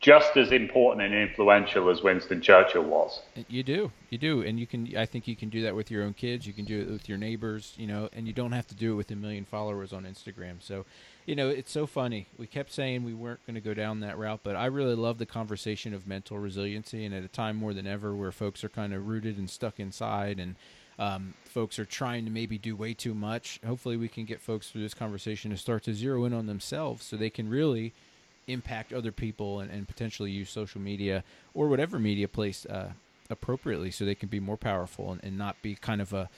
just 0.00 0.36
as 0.36 0.52
important 0.52 1.04
and 1.04 1.14
influential 1.14 1.90
as 1.90 2.02
Winston 2.02 2.40
Churchill 2.40 2.84
was. 2.84 3.20
You 3.48 3.64
do, 3.64 3.90
you 4.10 4.18
do, 4.18 4.42
and 4.42 4.60
you 4.60 4.66
can. 4.68 4.96
I 4.96 5.04
think 5.04 5.26
you 5.26 5.34
can 5.34 5.48
do 5.48 5.62
that 5.62 5.74
with 5.74 5.90
your 5.90 6.04
own 6.04 6.14
kids. 6.14 6.46
You 6.46 6.52
can 6.52 6.64
do 6.64 6.80
it 6.80 6.90
with 6.90 7.08
your 7.08 7.18
neighbors. 7.18 7.74
You 7.76 7.88
know, 7.88 8.08
and 8.12 8.26
you 8.26 8.32
don't 8.32 8.52
have 8.52 8.68
to 8.68 8.74
do 8.74 8.92
it 8.92 8.96
with 8.96 9.10
a 9.10 9.16
million 9.16 9.44
followers 9.44 9.92
on 9.92 10.04
Instagram. 10.04 10.56
So 10.60 10.84
you 11.26 11.36
know, 11.36 11.48
it's 11.48 11.70
so 11.70 11.86
funny. 11.86 12.26
We 12.36 12.46
kept 12.46 12.72
saying 12.72 13.04
we 13.04 13.14
weren't 13.14 13.44
going 13.46 13.54
to 13.54 13.60
go 13.60 13.74
down 13.74 14.00
that 14.00 14.18
route, 14.18 14.40
but 14.42 14.56
I 14.56 14.66
really 14.66 14.96
love 14.96 15.18
the 15.18 15.26
conversation 15.26 15.94
of 15.94 16.06
mental 16.06 16.38
resiliency, 16.38 17.04
and 17.04 17.14
at 17.14 17.22
a 17.22 17.28
time 17.28 17.56
more 17.56 17.72
than 17.72 17.86
ever 17.86 18.14
where 18.14 18.32
folks 18.32 18.64
are 18.64 18.68
kind 18.68 18.92
of 18.92 19.06
rooted 19.06 19.38
and 19.38 19.48
stuck 19.48 19.78
inside, 19.78 20.40
and 20.40 20.56
um, 20.98 21.34
folks 21.44 21.78
are 21.78 21.84
trying 21.84 22.24
to 22.24 22.30
maybe 22.30 22.58
do 22.58 22.74
way 22.74 22.92
too 22.92 23.14
much. 23.14 23.60
Hopefully, 23.64 23.96
we 23.96 24.08
can 24.08 24.24
get 24.24 24.40
folks 24.40 24.70
through 24.70 24.82
this 24.82 24.94
conversation 24.94 25.50
to 25.50 25.56
start 25.56 25.84
to 25.84 25.94
zero 25.94 26.24
in 26.24 26.32
on 26.32 26.46
themselves, 26.46 27.04
so 27.04 27.16
they 27.16 27.30
can 27.30 27.48
really 27.48 27.92
impact 28.48 28.92
other 28.92 29.12
people 29.12 29.60
and, 29.60 29.70
and 29.70 29.86
potentially 29.86 30.30
use 30.30 30.50
social 30.50 30.80
media 30.80 31.22
or 31.54 31.68
whatever 31.68 32.00
media 32.00 32.26
place 32.26 32.66
uh, 32.66 32.90
appropriately, 33.30 33.90
so 33.90 34.04
they 34.04 34.16
can 34.16 34.28
be 34.28 34.40
more 34.40 34.56
powerful 34.56 35.12
and, 35.12 35.22
and 35.22 35.38
not 35.38 35.60
be 35.62 35.76
kind 35.76 36.00
of 36.00 36.12
a 36.12 36.28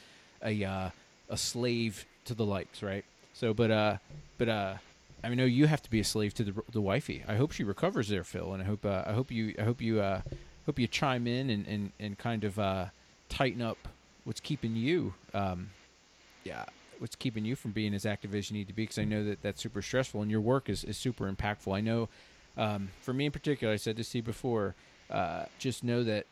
a 0.42 0.62
uh, 0.62 0.90
a 1.30 1.36
slave 1.38 2.04
to 2.26 2.34
the 2.34 2.44
likes, 2.44 2.82
right? 2.82 3.04
So, 3.34 3.52
but 3.52 3.70
uh, 3.70 3.96
but 4.38 4.48
uh, 4.48 4.74
I 5.22 5.28
know 5.34 5.44
you 5.44 5.66
have 5.66 5.82
to 5.82 5.90
be 5.90 6.00
a 6.00 6.04
slave 6.04 6.32
to 6.34 6.44
the 6.44 6.54
the 6.72 6.80
wifey. 6.80 7.24
I 7.28 7.34
hope 7.34 7.52
she 7.52 7.64
recovers 7.64 8.08
there, 8.08 8.24
Phil, 8.24 8.54
and 8.54 8.62
I 8.62 8.66
hope 8.66 8.86
uh, 8.86 9.02
I 9.06 9.12
hope 9.12 9.30
you 9.30 9.54
I 9.58 9.62
hope 9.62 9.82
you 9.82 10.00
uh, 10.00 10.22
hope 10.66 10.78
you 10.78 10.86
chime 10.86 11.26
in 11.26 11.50
and 11.50 11.66
and, 11.66 11.92
and 11.98 12.16
kind 12.16 12.44
of 12.44 12.58
uh, 12.58 12.86
tighten 13.28 13.60
up 13.60 13.88
what's 14.24 14.40
keeping 14.40 14.74
you 14.74 15.12
um, 15.34 15.68
yeah 16.44 16.64
what's 16.98 17.16
keeping 17.16 17.44
you 17.44 17.56
from 17.56 17.72
being 17.72 17.92
as 17.92 18.06
active 18.06 18.34
as 18.34 18.50
you 18.50 18.56
need 18.56 18.68
to 18.68 18.72
be 18.72 18.84
because 18.84 18.98
I 18.98 19.04
know 19.04 19.24
that 19.24 19.42
that's 19.42 19.60
super 19.60 19.82
stressful 19.82 20.22
and 20.22 20.30
your 20.30 20.40
work 20.40 20.70
is, 20.70 20.84
is 20.84 20.96
super 20.96 21.30
impactful. 21.30 21.76
I 21.76 21.80
know 21.80 22.08
um, 22.56 22.90
for 23.02 23.12
me 23.12 23.26
in 23.26 23.32
particular, 23.32 23.72
I 23.74 23.76
said 23.76 23.96
this 23.96 24.06
to 24.06 24.10
Steve 24.10 24.24
before, 24.24 24.74
uh, 25.10 25.44
just 25.58 25.82
know 25.82 26.04
that 26.04 26.26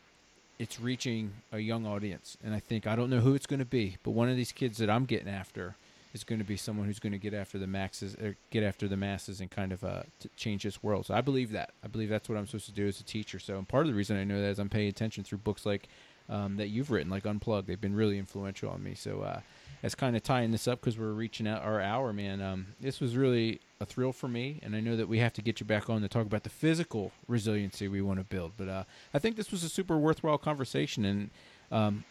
it's 0.57 0.79
reaching 0.79 1.33
a 1.51 1.59
young 1.59 1.85
audience, 1.85 2.37
and 2.43 2.53
I 2.55 2.59
think 2.59 2.87
I 2.87 2.95
don't 2.95 3.09
know 3.09 3.19
who 3.19 3.35
it's 3.35 3.45
going 3.45 3.59
to 3.59 3.65
be, 3.65 3.97
but 4.03 4.11
one 4.11 4.29
of 4.29 4.37
these 4.37 4.51
kids 4.51 4.77
that 4.77 4.89
I'm 4.89 5.05
getting 5.05 5.27
after 5.27 5.75
is 6.13 6.23
going 6.23 6.39
to 6.39 6.45
be 6.45 6.57
someone 6.57 6.85
who's 6.85 6.99
going 6.99 7.13
to 7.13 7.17
get 7.17 7.33
after 7.33 7.57
the 7.57 7.67
maxes, 7.67 8.15
or 8.15 8.35
get 8.51 8.63
after 8.63 8.87
the 8.87 8.97
masses, 8.97 9.41
and 9.41 9.49
kind 9.49 9.71
of 9.71 9.83
uh, 9.83 10.03
change 10.35 10.63
this 10.63 10.83
world. 10.83 11.05
So 11.07 11.13
I 11.13 11.21
believe 11.21 11.51
that. 11.51 11.71
I 11.83 11.87
believe 11.87 12.09
that's 12.09 12.29
what 12.29 12.37
I'm 12.37 12.45
supposed 12.45 12.65
to 12.67 12.71
do 12.71 12.87
as 12.87 12.99
a 12.99 13.03
teacher. 13.03 13.39
So 13.39 13.57
and 13.57 13.67
part 13.67 13.85
of 13.85 13.91
the 13.91 13.97
reason 13.97 14.17
I 14.17 14.23
know 14.23 14.39
that 14.41 14.49
is 14.49 14.59
I'm 14.59 14.69
paying 14.69 14.89
attention 14.89 15.23
through 15.23 15.39
books 15.39 15.65
like 15.65 15.87
um, 16.29 16.57
that 16.57 16.67
you've 16.67 16.91
written, 16.91 17.09
like 17.09 17.25
Unplugged. 17.25 17.67
They've 17.67 17.81
been 17.81 17.95
really 17.95 18.17
influential 18.17 18.69
on 18.69 18.83
me. 18.83 18.93
So 18.95 19.21
uh, 19.21 19.39
as 19.83 19.95
kind 19.95 20.15
of 20.15 20.23
tying 20.23 20.51
this 20.51 20.67
up 20.67 20.79
because 20.79 20.97
we're 20.97 21.11
reaching 21.11 21.45
out 21.45 21.61
our 21.61 21.81
hour, 21.81 22.13
man. 22.13 22.41
Um, 22.41 22.67
this 22.79 23.01
was 23.01 23.17
really 23.17 23.59
a 23.81 23.85
thrill 23.85 24.13
for 24.13 24.29
me, 24.29 24.59
and 24.63 24.75
I 24.75 24.79
know 24.79 24.95
that 24.95 25.09
we 25.09 25.19
have 25.19 25.33
to 25.33 25.41
get 25.41 25.59
you 25.59 25.65
back 25.65 25.89
on 25.89 26.01
to 26.01 26.07
talk 26.07 26.25
about 26.25 26.43
the 26.43 26.49
physical 26.49 27.11
resiliency 27.27 27.89
we 27.89 28.01
want 28.01 28.19
to 28.19 28.23
build. 28.23 28.53
But 28.55 28.69
uh, 28.69 28.83
I 29.13 29.19
think 29.19 29.35
this 29.35 29.51
was 29.51 29.63
a 29.63 29.69
super 29.69 29.97
worthwhile 29.97 30.37
conversation, 30.37 31.03
and 31.03 31.29
um, 31.69 32.05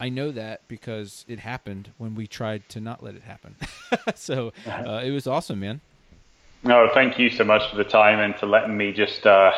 I 0.00 0.08
know 0.08 0.30
that 0.30 0.66
because 0.68 1.24
it 1.28 1.40
happened 1.40 1.90
when 1.98 2.14
we 2.14 2.26
tried 2.26 2.68
to 2.70 2.80
not 2.80 3.02
let 3.02 3.14
it 3.14 3.22
happen. 3.22 3.56
so 4.14 4.52
uh, 4.66 5.02
it 5.04 5.10
was 5.10 5.26
awesome, 5.26 5.60
man. 5.60 5.80
No, 6.62 6.88
thank 6.92 7.18
you 7.18 7.30
so 7.30 7.44
much 7.44 7.70
for 7.70 7.76
the 7.76 7.84
time 7.84 8.18
and 8.18 8.34
for 8.36 8.46
letting 8.46 8.76
me 8.76 8.92
just 8.92 9.26
uh, 9.26 9.52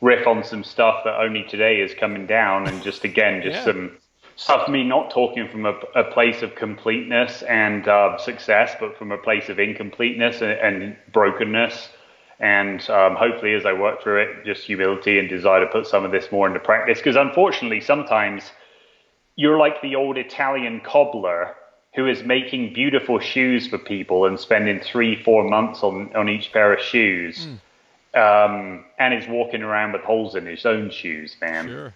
riff 0.00 0.26
on 0.26 0.42
some 0.42 0.64
stuff 0.64 1.02
that 1.04 1.20
only 1.20 1.44
today 1.44 1.80
is 1.80 1.94
coming 1.94 2.26
down, 2.26 2.66
and 2.66 2.82
just 2.82 3.04
again, 3.04 3.42
just 3.42 3.58
yeah. 3.58 3.64
some 3.64 3.96
stuff. 4.36 4.68
Me 4.68 4.82
not 4.82 5.10
talking 5.10 5.48
from 5.48 5.66
a, 5.66 5.74
a 5.94 6.04
place 6.04 6.42
of 6.42 6.54
completeness 6.54 7.42
and 7.42 7.86
uh, 7.86 8.18
success, 8.18 8.74
but 8.80 8.96
from 8.96 9.12
a 9.12 9.18
place 9.18 9.48
of 9.48 9.58
incompleteness 9.58 10.40
and, 10.42 10.52
and 10.52 10.96
brokenness. 11.12 11.90
And 12.40 12.88
um, 12.90 13.16
hopefully, 13.16 13.54
as 13.54 13.66
I 13.66 13.72
work 13.74 14.02
through 14.02 14.22
it, 14.22 14.44
just 14.44 14.64
humility 14.64 15.18
and 15.18 15.28
desire 15.28 15.60
to 15.60 15.66
put 15.66 15.86
some 15.86 16.04
of 16.04 16.10
this 16.10 16.32
more 16.32 16.46
into 16.48 16.58
practice. 16.58 16.98
Because 16.98 17.16
unfortunately, 17.16 17.80
sometimes 17.80 18.50
you're 19.40 19.56
like 19.56 19.80
the 19.80 19.96
old 19.96 20.18
Italian 20.18 20.80
cobbler 20.80 21.56
who 21.94 22.06
is 22.06 22.22
making 22.22 22.74
beautiful 22.74 23.18
shoes 23.18 23.66
for 23.66 23.78
people 23.78 24.26
and 24.26 24.38
spending 24.38 24.78
three, 24.80 25.20
four 25.22 25.48
months 25.48 25.82
on, 25.82 26.14
on 26.14 26.28
each 26.28 26.52
pair 26.52 26.74
of 26.74 26.80
shoes. 26.80 27.46
Mm. 27.46 27.58
Um, 28.12 28.84
and 28.98 29.14
is 29.14 29.26
walking 29.28 29.62
around 29.62 29.92
with 29.92 30.02
holes 30.02 30.34
in 30.34 30.44
his 30.44 30.66
own 30.66 30.90
shoes, 30.90 31.36
man. 31.40 31.68
Sure. 31.68 31.94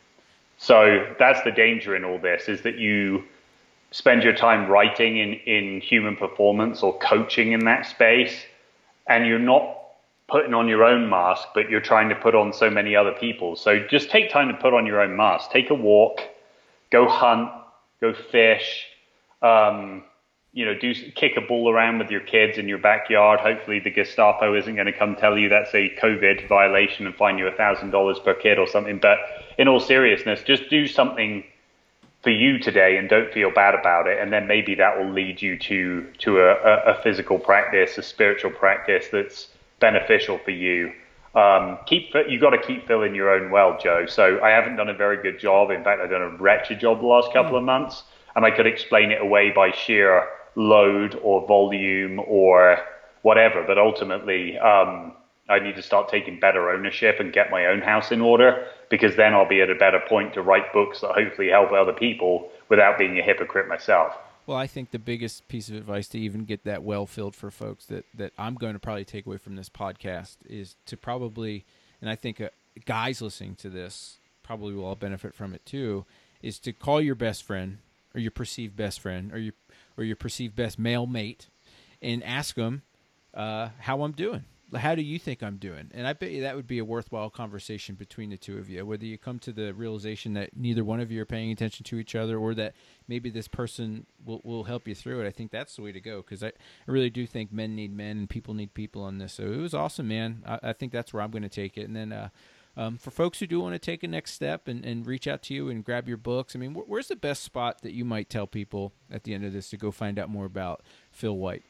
So 0.57 1.15
that's 1.19 1.43
the 1.43 1.51
danger 1.51 1.95
in 1.95 2.05
all 2.05 2.19
this 2.19 2.49
is 2.49 2.63
that 2.63 2.79
you 2.79 3.25
spend 3.91 4.23
your 4.23 4.33
time 4.33 4.71
writing 4.71 5.19
in, 5.19 5.35
in 5.35 5.81
human 5.81 6.17
performance 6.17 6.83
or 6.83 6.97
coaching 6.99 7.53
in 7.53 7.65
that 7.65 7.85
space, 7.85 8.45
and 9.09 9.27
you're 9.27 9.41
not 9.41 9.77
putting 10.29 10.55
on 10.55 10.69
your 10.69 10.85
own 10.85 11.11
mask, 11.11 11.49
but 11.53 11.69
you're 11.69 11.81
trying 11.81 12.09
to 12.09 12.15
put 12.15 12.35
on 12.35 12.53
so 12.53 12.71
many 12.71 12.95
other 12.95 13.13
people. 13.13 13.57
So 13.57 13.85
just 13.91 14.09
take 14.09 14.31
time 14.31 14.49
to 14.49 14.55
put 14.55 14.73
on 14.73 14.87
your 14.87 15.01
own 15.01 15.17
mask. 15.17 15.51
Take 15.51 15.69
a 15.71 15.75
walk 15.75 16.21
go 16.95 17.09
hunt, 17.09 17.51
go 18.01 18.15
fish, 18.15 18.87
um, 19.43 20.05
you 20.53 20.65
know, 20.65 20.79
do 20.79 20.95
kick 20.95 21.33
a 21.37 21.41
ball 21.41 21.69
around 21.69 21.99
with 21.99 22.09
your 22.09 22.21
kids 22.21 22.57
in 22.57 22.69
your 22.69 22.79
backyard. 22.79 23.41
Hopefully, 23.41 23.81
the 23.81 23.91
Gestapo 23.91 24.57
isn't 24.57 24.77
going 24.77 24.87
to 24.87 24.93
come 24.93 25.17
tell 25.17 25.37
you 25.37 25.49
that's 25.49 25.75
a 25.75 25.91
COVID 26.01 26.49
violation 26.49 27.07
and 27.07 27.15
fine 27.17 27.37
you 27.37 27.49
a 27.49 27.57
thousand 27.57 27.91
dollars 27.91 28.21
per 28.21 28.33
kid 28.33 28.61
or 28.61 28.69
something. 28.69 29.01
But 29.01 29.19
in 29.59 29.67
all 29.67 29.81
seriousness, 29.81 30.45
just 30.45 30.71
do 30.71 30.87
something 30.87 31.43
for 32.23 32.31
you 32.31 32.61
today 32.61 32.97
and 32.97 33.09
don't 33.09 33.33
feel 33.33 33.51
bad 33.51 33.75
about 33.75 34.07
it. 34.07 34.21
And 34.21 34.33
then 34.33 34.47
maybe 34.47 34.77
that 34.77 34.97
will 34.97 35.11
lead 35.11 35.43
you 35.43 35.59
to 35.59 36.07
to 36.19 36.39
a, 36.39 36.93
a 36.93 37.03
physical 37.03 37.41
practice, 37.41 37.99
a 37.99 38.03
spiritual 38.03 38.53
practice 38.53 39.09
that's 39.11 39.49
beneficial 39.81 40.39
for 40.39 40.53
you. 40.53 40.93
Um, 41.35 41.79
keep 41.87 42.15
you 42.29 42.39
got 42.39 42.51
to 42.51 42.59
keep 42.59 42.87
filling 42.87 43.15
your 43.15 43.31
own 43.31 43.51
well, 43.51 43.77
Joe. 43.83 44.07
So 44.07 44.41
I 44.43 44.51
haven't 44.51 44.77
done 44.77 44.89
a 44.89 44.95
very 44.95 45.21
good 45.21 45.41
job. 45.41 45.71
In 45.71 45.83
fact, 45.83 46.01
I've 46.01 46.11
done 46.11 46.23
a 46.23 46.37
wretched 46.37 46.79
job 46.79 47.01
the 47.01 47.07
last 47.07 47.33
couple 47.33 47.53
mm. 47.53 47.59
of 47.59 47.65
months, 47.65 48.05
and 48.37 48.45
I 48.45 48.51
could 48.51 48.67
explain 48.67 49.11
it 49.11 49.21
away 49.21 49.51
by 49.51 49.73
sheer 49.73 50.29
load 50.55 51.19
or 51.23 51.47
volume 51.47 52.21
or 52.27 52.79
whatever. 53.23 53.65
But 53.67 53.79
ultimately, 53.79 54.57
um, 54.59 55.15
I 55.49 55.59
need 55.59 55.77
to 55.77 55.83
start 55.83 56.09
taking 56.09 56.39
better 56.39 56.71
ownership 56.71 57.21
and 57.21 57.33
get 57.33 57.51
my 57.51 57.67
own 57.67 57.81
house 57.81 58.13
in 58.13 58.21
order 58.21 58.67
because 58.89 59.17
then 59.17 59.35
I'll 59.35 59.49
be 59.49 59.61
at 59.61 59.71
a 59.71 59.75
better 59.75 60.01
point 60.09 60.35
to 60.35 60.43
write 60.43 60.73
books 60.73 61.01
that 61.01 61.13
hopefully 61.13 61.49
help 61.49 61.73
other 61.73 61.93
people 61.93 62.51
without 62.69 62.97
being 62.97 63.19
a 63.19 63.23
hypocrite 63.23 63.69
myself. 63.69 64.17
Well, 64.47 64.59
I 64.59 64.67
think 64.67 64.91
the 64.91 64.99
biggest 64.99 65.49
piece 65.49 65.71
of 65.71 65.77
advice 65.77 66.07
to 66.09 66.19
even 66.19 66.45
get 66.45 66.65
that 66.65 66.83
well 66.83 67.07
filled 67.07 67.35
for 67.35 67.51
folks 67.51 67.87
that, 67.87 68.05
that 68.15 68.33
I'm 68.37 68.55
going 68.57 68.75
to 68.75 68.79
probably 68.79 69.07
take 69.07 69.25
away 69.25 69.39
from 69.39 69.57
this 69.57 69.71
podcast 69.71 70.37
is 70.47 70.77
to 70.87 70.99
probably, 70.99 71.65
and 72.03 72.11
I 72.11 72.15
think 72.15 72.41
uh, 72.41 72.51
guys 72.85 73.23
listening 73.23 73.55
to 73.57 73.71
this 73.71 74.19
probably 74.43 74.75
will 74.75 74.85
all 74.85 74.97
benefit 74.97 75.35
from 75.35 75.55
it 75.55 75.65
too, 75.65 76.05
is 76.43 76.59
to 76.59 76.73
call 76.73 77.01
your 77.01 77.15
best 77.15 77.43
friend 77.43 77.79
or 78.15 78.21
your 78.21 78.31
perceived 78.31 78.77
best 78.77 79.01
friend 79.01 79.33
or 79.33 79.39
your 79.39 79.55
or 79.97 80.05
your 80.05 80.17
perceived 80.17 80.55
best 80.55 80.79
male 80.79 81.07
mate 81.07 81.47
and 82.03 82.23
ask 82.23 82.55
them 82.55 82.83
uh, 83.33 83.71
how 83.81 84.03
I'm 84.03 84.13
doing 84.13 84.45
how 84.77 84.95
do 84.95 85.03
you 85.03 85.19
think 85.19 85.43
I'm 85.43 85.57
doing? 85.57 85.91
And 85.93 86.07
I 86.07 86.13
bet 86.13 86.31
you 86.31 86.43
that 86.43 86.57
would 86.57 86.67
be 86.67 86.79
a 86.79 86.85
worthwhile 86.85 87.31
conversation 87.31 87.95
between 87.95 88.31
the 88.31 88.37
two 88.37 88.59
of 88.59 88.69
you. 88.69 88.85
Whether 88.85 89.07
you 89.07 89.19
come 89.19 89.39
to 89.41 89.53
the 89.53 89.73
realization 89.73 90.35
that 90.35 90.57
neither 90.57 90.85
one 90.85 91.01
of 91.01 91.11
you 91.11 91.23
are 91.23 91.27
paying 91.27 91.51
attention 91.51 91.85
to 91.85 91.99
each 91.99 92.15
other, 92.15 92.39
or 92.39 92.55
that 92.55 92.75
maybe 93.09 93.31
this 93.31 93.49
person 93.49 94.07
will, 94.25 94.41
will 94.45 94.65
help 94.65 94.89
you 94.89 94.95
through 94.95 95.21
it. 95.21 95.27
I 95.27 95.31
think 95.31 95.51
that's 95.51 95.77
the 95.77 95.83
way 95.83 95.93
to 95.93 96.01
go 96.01 96.19
because 96.19 96.43
I, 96.43 96.49
I 96.49 96.53
really 96.87 97.11
do 97.11 97.27
think 97.27 97.53
men 97.53 97.75
need 97.75 97.95
men 97.95 98.19
and 98.19 98.31
people 98.31 98.55
need 98.55 98.75
people 98.75 99.03
on 99.03 99.19
this. 99.19 99.35
So 99.35 99.45
it 99.45 99.59
was 99.59 99.75
awesome, 99.75 100.09
man. 100.09 100.43
I, 100.47 100.59
I 100.63 100.73
think 100.73 100.93
that's 100.93 101.13
where 101.13 101.23
I'm 101.23 101.31
going 101.31 101.43
to 101.43 101.49
take 101.49 101.77
it. 101.77 101.87
And 101.87 101.97
then 101.97 102.13
uh, 102.13 102.29
um, 102.77 102.97
for 102.99 103.11
folks 103.11 103.39
who 103.39 103.47
do 103.47 103.61
want 103.61 103.75
to 103.75 103.79
take 103.79 104.03
a 104.03 104.09
next 104.09 104.33
step 104.33 104.67
and, 104.67 104.85
and 104.85 105.07
reach 105.07 105.29
out 105.29 105.43
to 105.45 105.55
you 105.55 105.69
and 105.69 105.85
grab 105.85 106.09
your 106.09 106.17
books, 106.17 106.57
I 106.57 106.59
mean, 106.59 106.75
wh- 106.75 106.89
where's 106.89 107.09
the 107.09 107.17
best 107.17 107.43
spot 107.43 107.83
that 107.83 107.93
you 107.93 108.05
might 108.05 108.29
tell 108.29 108.47
people 108.47 108.93
at 109.11 109.25
the 109.25 109.35
end 109.35 109.45
of 109.45 109.53
this 109.53 109.71
to 109.71 109.77
go 109.77 109.91
find 109.91 110.19
out 110.19 110.29
more 110.29 110.45
about 110.45 110.83
Phil 111.13 111.37
White? 111.37 111.63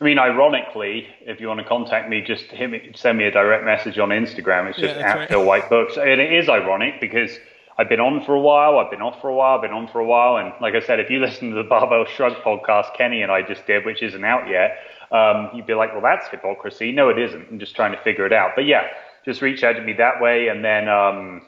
I 0.00 0.04
mean, 0.04 0.18
ironically, 0.18 1.08
if 1.22 1.40
you 1.40 1.48
want 1.48 1.60
to 1.60 1.64
contact 1.64 2.10
me, 2.10 2.20
just 2.20 2.44
hit 2.44 2.70
me, 2.70 2.92
send 2.94 3.16
me 3.16 3.24
a 3.24 3.30
direct 3.30 3.64
message 3.64 3.98
on 3.98 4.10
Instagram. 4.10 4.68
It's 4.68 4.78
just 4.78 4.96
Yeah, 4.96 5.10
at 5.10 5.16
right. 5.16 5.28
Phil 5.28 5.44
White 5.44 5.70
Books, 5.70 5.96
and 5.96 6.20
it 6.20 6.32
is 6.32 6.48
ironic 6.50 7.00
because 7.00 7.38
I've 7.78 7.88
been 7.88 8.00
on 8.00 8.22
for 8.24 8.34
a 8.34 8.40
while, 8.40 8.78
I've 8.78 8.90
been 8.90 9.00
off 9.00 9.20
for 9.22 9.30
a 9.30 9.34
while, 9.34 9.56
I've 9.56 9.62
been 9.62 9.72
on 9.72 9.88
for 9.88 10.00
a 10.00 10.04
while, 10.04 10.36
and 10.36 10.52
like 10.60 10.74
I 10.74 10.80
said, 10.80 11.00
if 11.00 11.08
you 11.08 11.18
listen 11.18 11.50
to 11.50 11.56
the 11.56 11.62
Barbell 11.68 12.04
Shrug 12.04 12.34
podcast 12.36 12.94
Kenny 12.94 13.22
and 13.22 13.32
I 13.32 13.40
just 13.40 13.66
did, 13.66 13.86
which 13.86 14.02
isn't 14.02 14.24
out 14.24 14.48
yet, 14.48 14.78
um, 15.12 15.50
you'd 15.54 15.66
be 15.66 15.74
like, 15.74 15.92
well, 15.92 16.02
that's 16.02 16.28
hypocrisy. 16.28 16.92
No, 16.92 17.08
it 17.08 17.18
isn't. 17.18 17.48
I'm 17.50 17.58
just 17.58 17.74
trying 17.74 17.92
to 17.92 18.02
figure 18.02 18.26
it 18.26 18.32
out. 18.34 18.50
But 18.54 18.66
yeah, 18.66 18.88
just 19.24 19.40
reach 19.40 19.64
out 19.64 19.74
to 19.74 19.82
me 19.82 19.94
that 19.94 20.20
way, 20.20 20.48
and 20.48 20.64
then. 20.64 20.88
Um, 20.88 21.42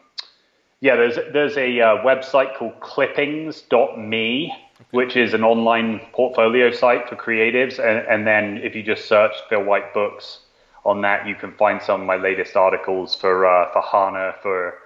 yeah, 0.81 0.95
there's 0.95 1.17
there's 1.33 1.57
a 1.57 1.81
uh, 1.81 1.97
website 2.05 2.57
called 2.57 2.79
clippings.me, 2.81 4.53
which 4.91 5.17
is 5.17 5.35
an 5.35 5.45
online 5.45 6.01
portfolio 6.13 6.71
site 6.71 7.09
for 7.09 7.17
creatives. 7.17 7.79
And, 7.79 8.07
and 8.09 8.27
then 8.27 8.59
if 8.59 8.75
you 8.75 8.83
just 8.83 9.07
search 9.07 9.35
Phil 9.49 9.63
White 9.63 9.93
Books 9.93 10.41
on 10.85 11.03
that, 11.03 11.27
you 11.27 11.35
can 11.35 11.53
find 11.53 11.83
some 11.83 12.01
of 12.01 12.07
my 12.07 12.17
latest 12.17 12.57
articles 12.57 13.15
for 13.15 13.47
uh, 13.47 13.71
for 13.73 13.83
Hana, 13.83 14.35
for 14.43 14.79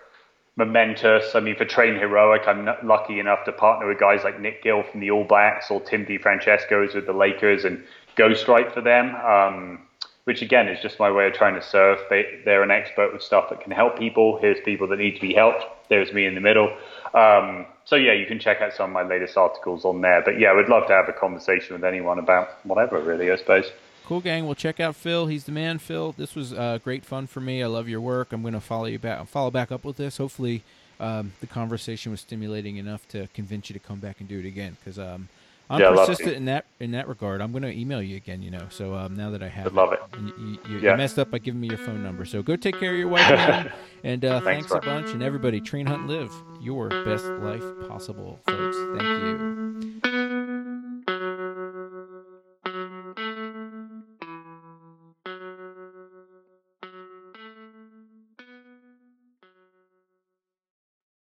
Momentous. 0.56 1.34
I 1.34 1.40
mean, 1.40 1.56
for 1.56 1.64
Train 1.64 1.98
Heroic, 1.98 2.42
I'm 2.46 2.68
lucky 2.82 3.20
enough 3.20 3.44
to 3.44 3.52
partner 3.52 3.86
with 3.86 3.98
guys 3.98 4.24
like 4.24 4.40
Nic 4.40 4.62
Gill 4.62 4.82
from 4.82 5.00
the 5.00 5.10
All 5.10 5.24
Blacks 5.24 5.70
or 5.70 5.80
Tim 5.80 6.04
DiFrancesco's 6.04 6.94
with 6.94 7.06
the 7.06 7.12
Lakers 7.12 7.64
and 7.64 7.84
Ghostwrite 8.16 8.74
for 8.74 8.80
them. 8.80 9.14
Um, 9.16 9.86
which 10.24 10.42
again 10.42 10.68
is 10.68 10.80
just 10.80 10.98
my 11.00 11.10
way 11.10 11.26
of 11.26 11.32
trying 11.32 11.54
to 11.54 11.62
serve. 11.62 11.98
They, 12.08 12.40
they're 12.44 12.62
an 12.62 12.70
expert 12.70 13.12
with 13.12 13.22
stuff 13.22 13.50
that 13.50 13.60
can 13.60 13.72
help 13.72 13.98
people. 13.98 14.38
Here's 14.40 14.60
people 14.60 14.86
that 14.88 14.98
need 14.98 15.16
to 15.16 15.20
be 15.20 15.34
helped. 15.34 15.64
There's 15.88 16.12
me 16.12 16.26
in 16.26 16.34
the 16.34 16.40
middle. 16.40 16.76
Um, 17.14 17.66
so 17.84 17.96
yeah, 17.96 18.12
you 18.12 18.26
can 18.26 18.38
check 18.38 18.60
out 18.60 18.72
some 18.72 18.90
of 18.90 18.94
my 18.94 19.02
latest 19.02 19.36
articles 19.36 19.84
on 19.84 20.00
there. 20.00 20.22
But 20.24 20.38
yeah, 20.38 20.56
we'd 20.56 20.68
love 20.68 20.86
to 20.86 20.92
have 20.92 21.08
a 21.08 21.12
conversation 21.12 21.74
with 21.74 21.84
anyone 21.84 22.18
about 22.18 22.48
whatever, 22.64 23.00
really. 23.00 23.30
I 23.30 23.36
suppose. 23.36 23.70
Cool, 24.04 24.20
gang. 24.20 24.46
Well, 24.46 24.54
check 24.54 24.80
out 24.80 24.96
Phil. 24.96 25.26
He's 25.26 25.44
the 25.44 25.52
man, 25.52 25.78
Phil. 25.78 26.12
This 26.12 26.34
was 26.34 26.52
uh, 26.52 26.78
great 26.82 27.04
fun 27.04 27.26
for 27.28 27.40
me. 27.40 27.62
I 27.62 27.66
love 27.66 27.88
your 27.88 28.00
work. 28.00 28.32
I'm 28.32 28.42
going 28.42 28.54
to 28.54 28.60
follow 28.60 28.86
you 28.86 28.98
back, 28.98 29.26
follow 29.28 29.50
back 29.50 29.70
up 29.70 29.84
with 29.84 29.96
this. 29.96 30.16
Hopefully, 30.16 30.62
um, 30.98 31.32
the 31.40 31.46
conversation 31.46 32.10
was 32.10 32.20
stimulating 32.20 32.76
enough 32.78 33.06
to 33.08 33.28
convince 33.28 33.70
you 33.70 33.74
to 33.74 33.80
come 33.80 34.00
back 34.00 34.18
and 34.18 34.28
do 34.28 34.40
it 34.40 34.44
again. 34.44 34.76
Because 34.78 34.98
um, 34.98 35.28
I'm 35.72 35.80
Yeah, 35.80 35.88
I'd 35.88 35.96
persistent 35.96 36.36
in 36.36 36.44
that 36.44 36.66
in 36.80 36.90
that 36.90 37.08
regard. 37.08 37.40
I'm 37.40 37.50
going 37.50 37.62
to 37.62 37.72
email 37.74 38.02
you 38.02 38.16
again. 38.16 38.42
You 38.42 38.50
know. 38.50 38.66
So 38.68 38.94
um, 38.94 39.16
now 39.16 39.30
that 39.30 39.42
I 39.42 39.48
have, 39.48 39.64
Would 39.64 39.74
love 39.74 39.92
it. 39.92 40.00
And 40.12 40.28
you, 40.28 40.58
you, 40.68 40.78
you 40.80 40.96
messed 40.96 41.18
up 41.18 41.30
by 41.30 41.38
giving 41.38 41.60
me 41.60 41.68
your 41.68 41.78
phone 41.78 42.02
number. 42.02 42.26
So 42.26 42.42
go 42.42 42.56
take 42.56 42.78
care 42.78 42.92
of 42.92 42.98
your 42.98 43.08
wife, 43.08 43.28
man. 43.30 43.72
and 44.04 44.24
uh, 44.24 44.40
Thanks, 44.42 44.68
thanks, 44.68 44.84
a 44.84 44.86
bunch. 44.86 45.10
And 45.12 45.22
everybody, 45.22 45.60
train, 45.62 45.86
hunt, 45.86 46.06
live 46.06 46.30
your 46.60 46.90
best 46.90 47.24
life 47.24 47.64
possible, 47.88 48.38
folks. 48.46 48.76
Thank 48.98 49.02
you. 49.02 50.11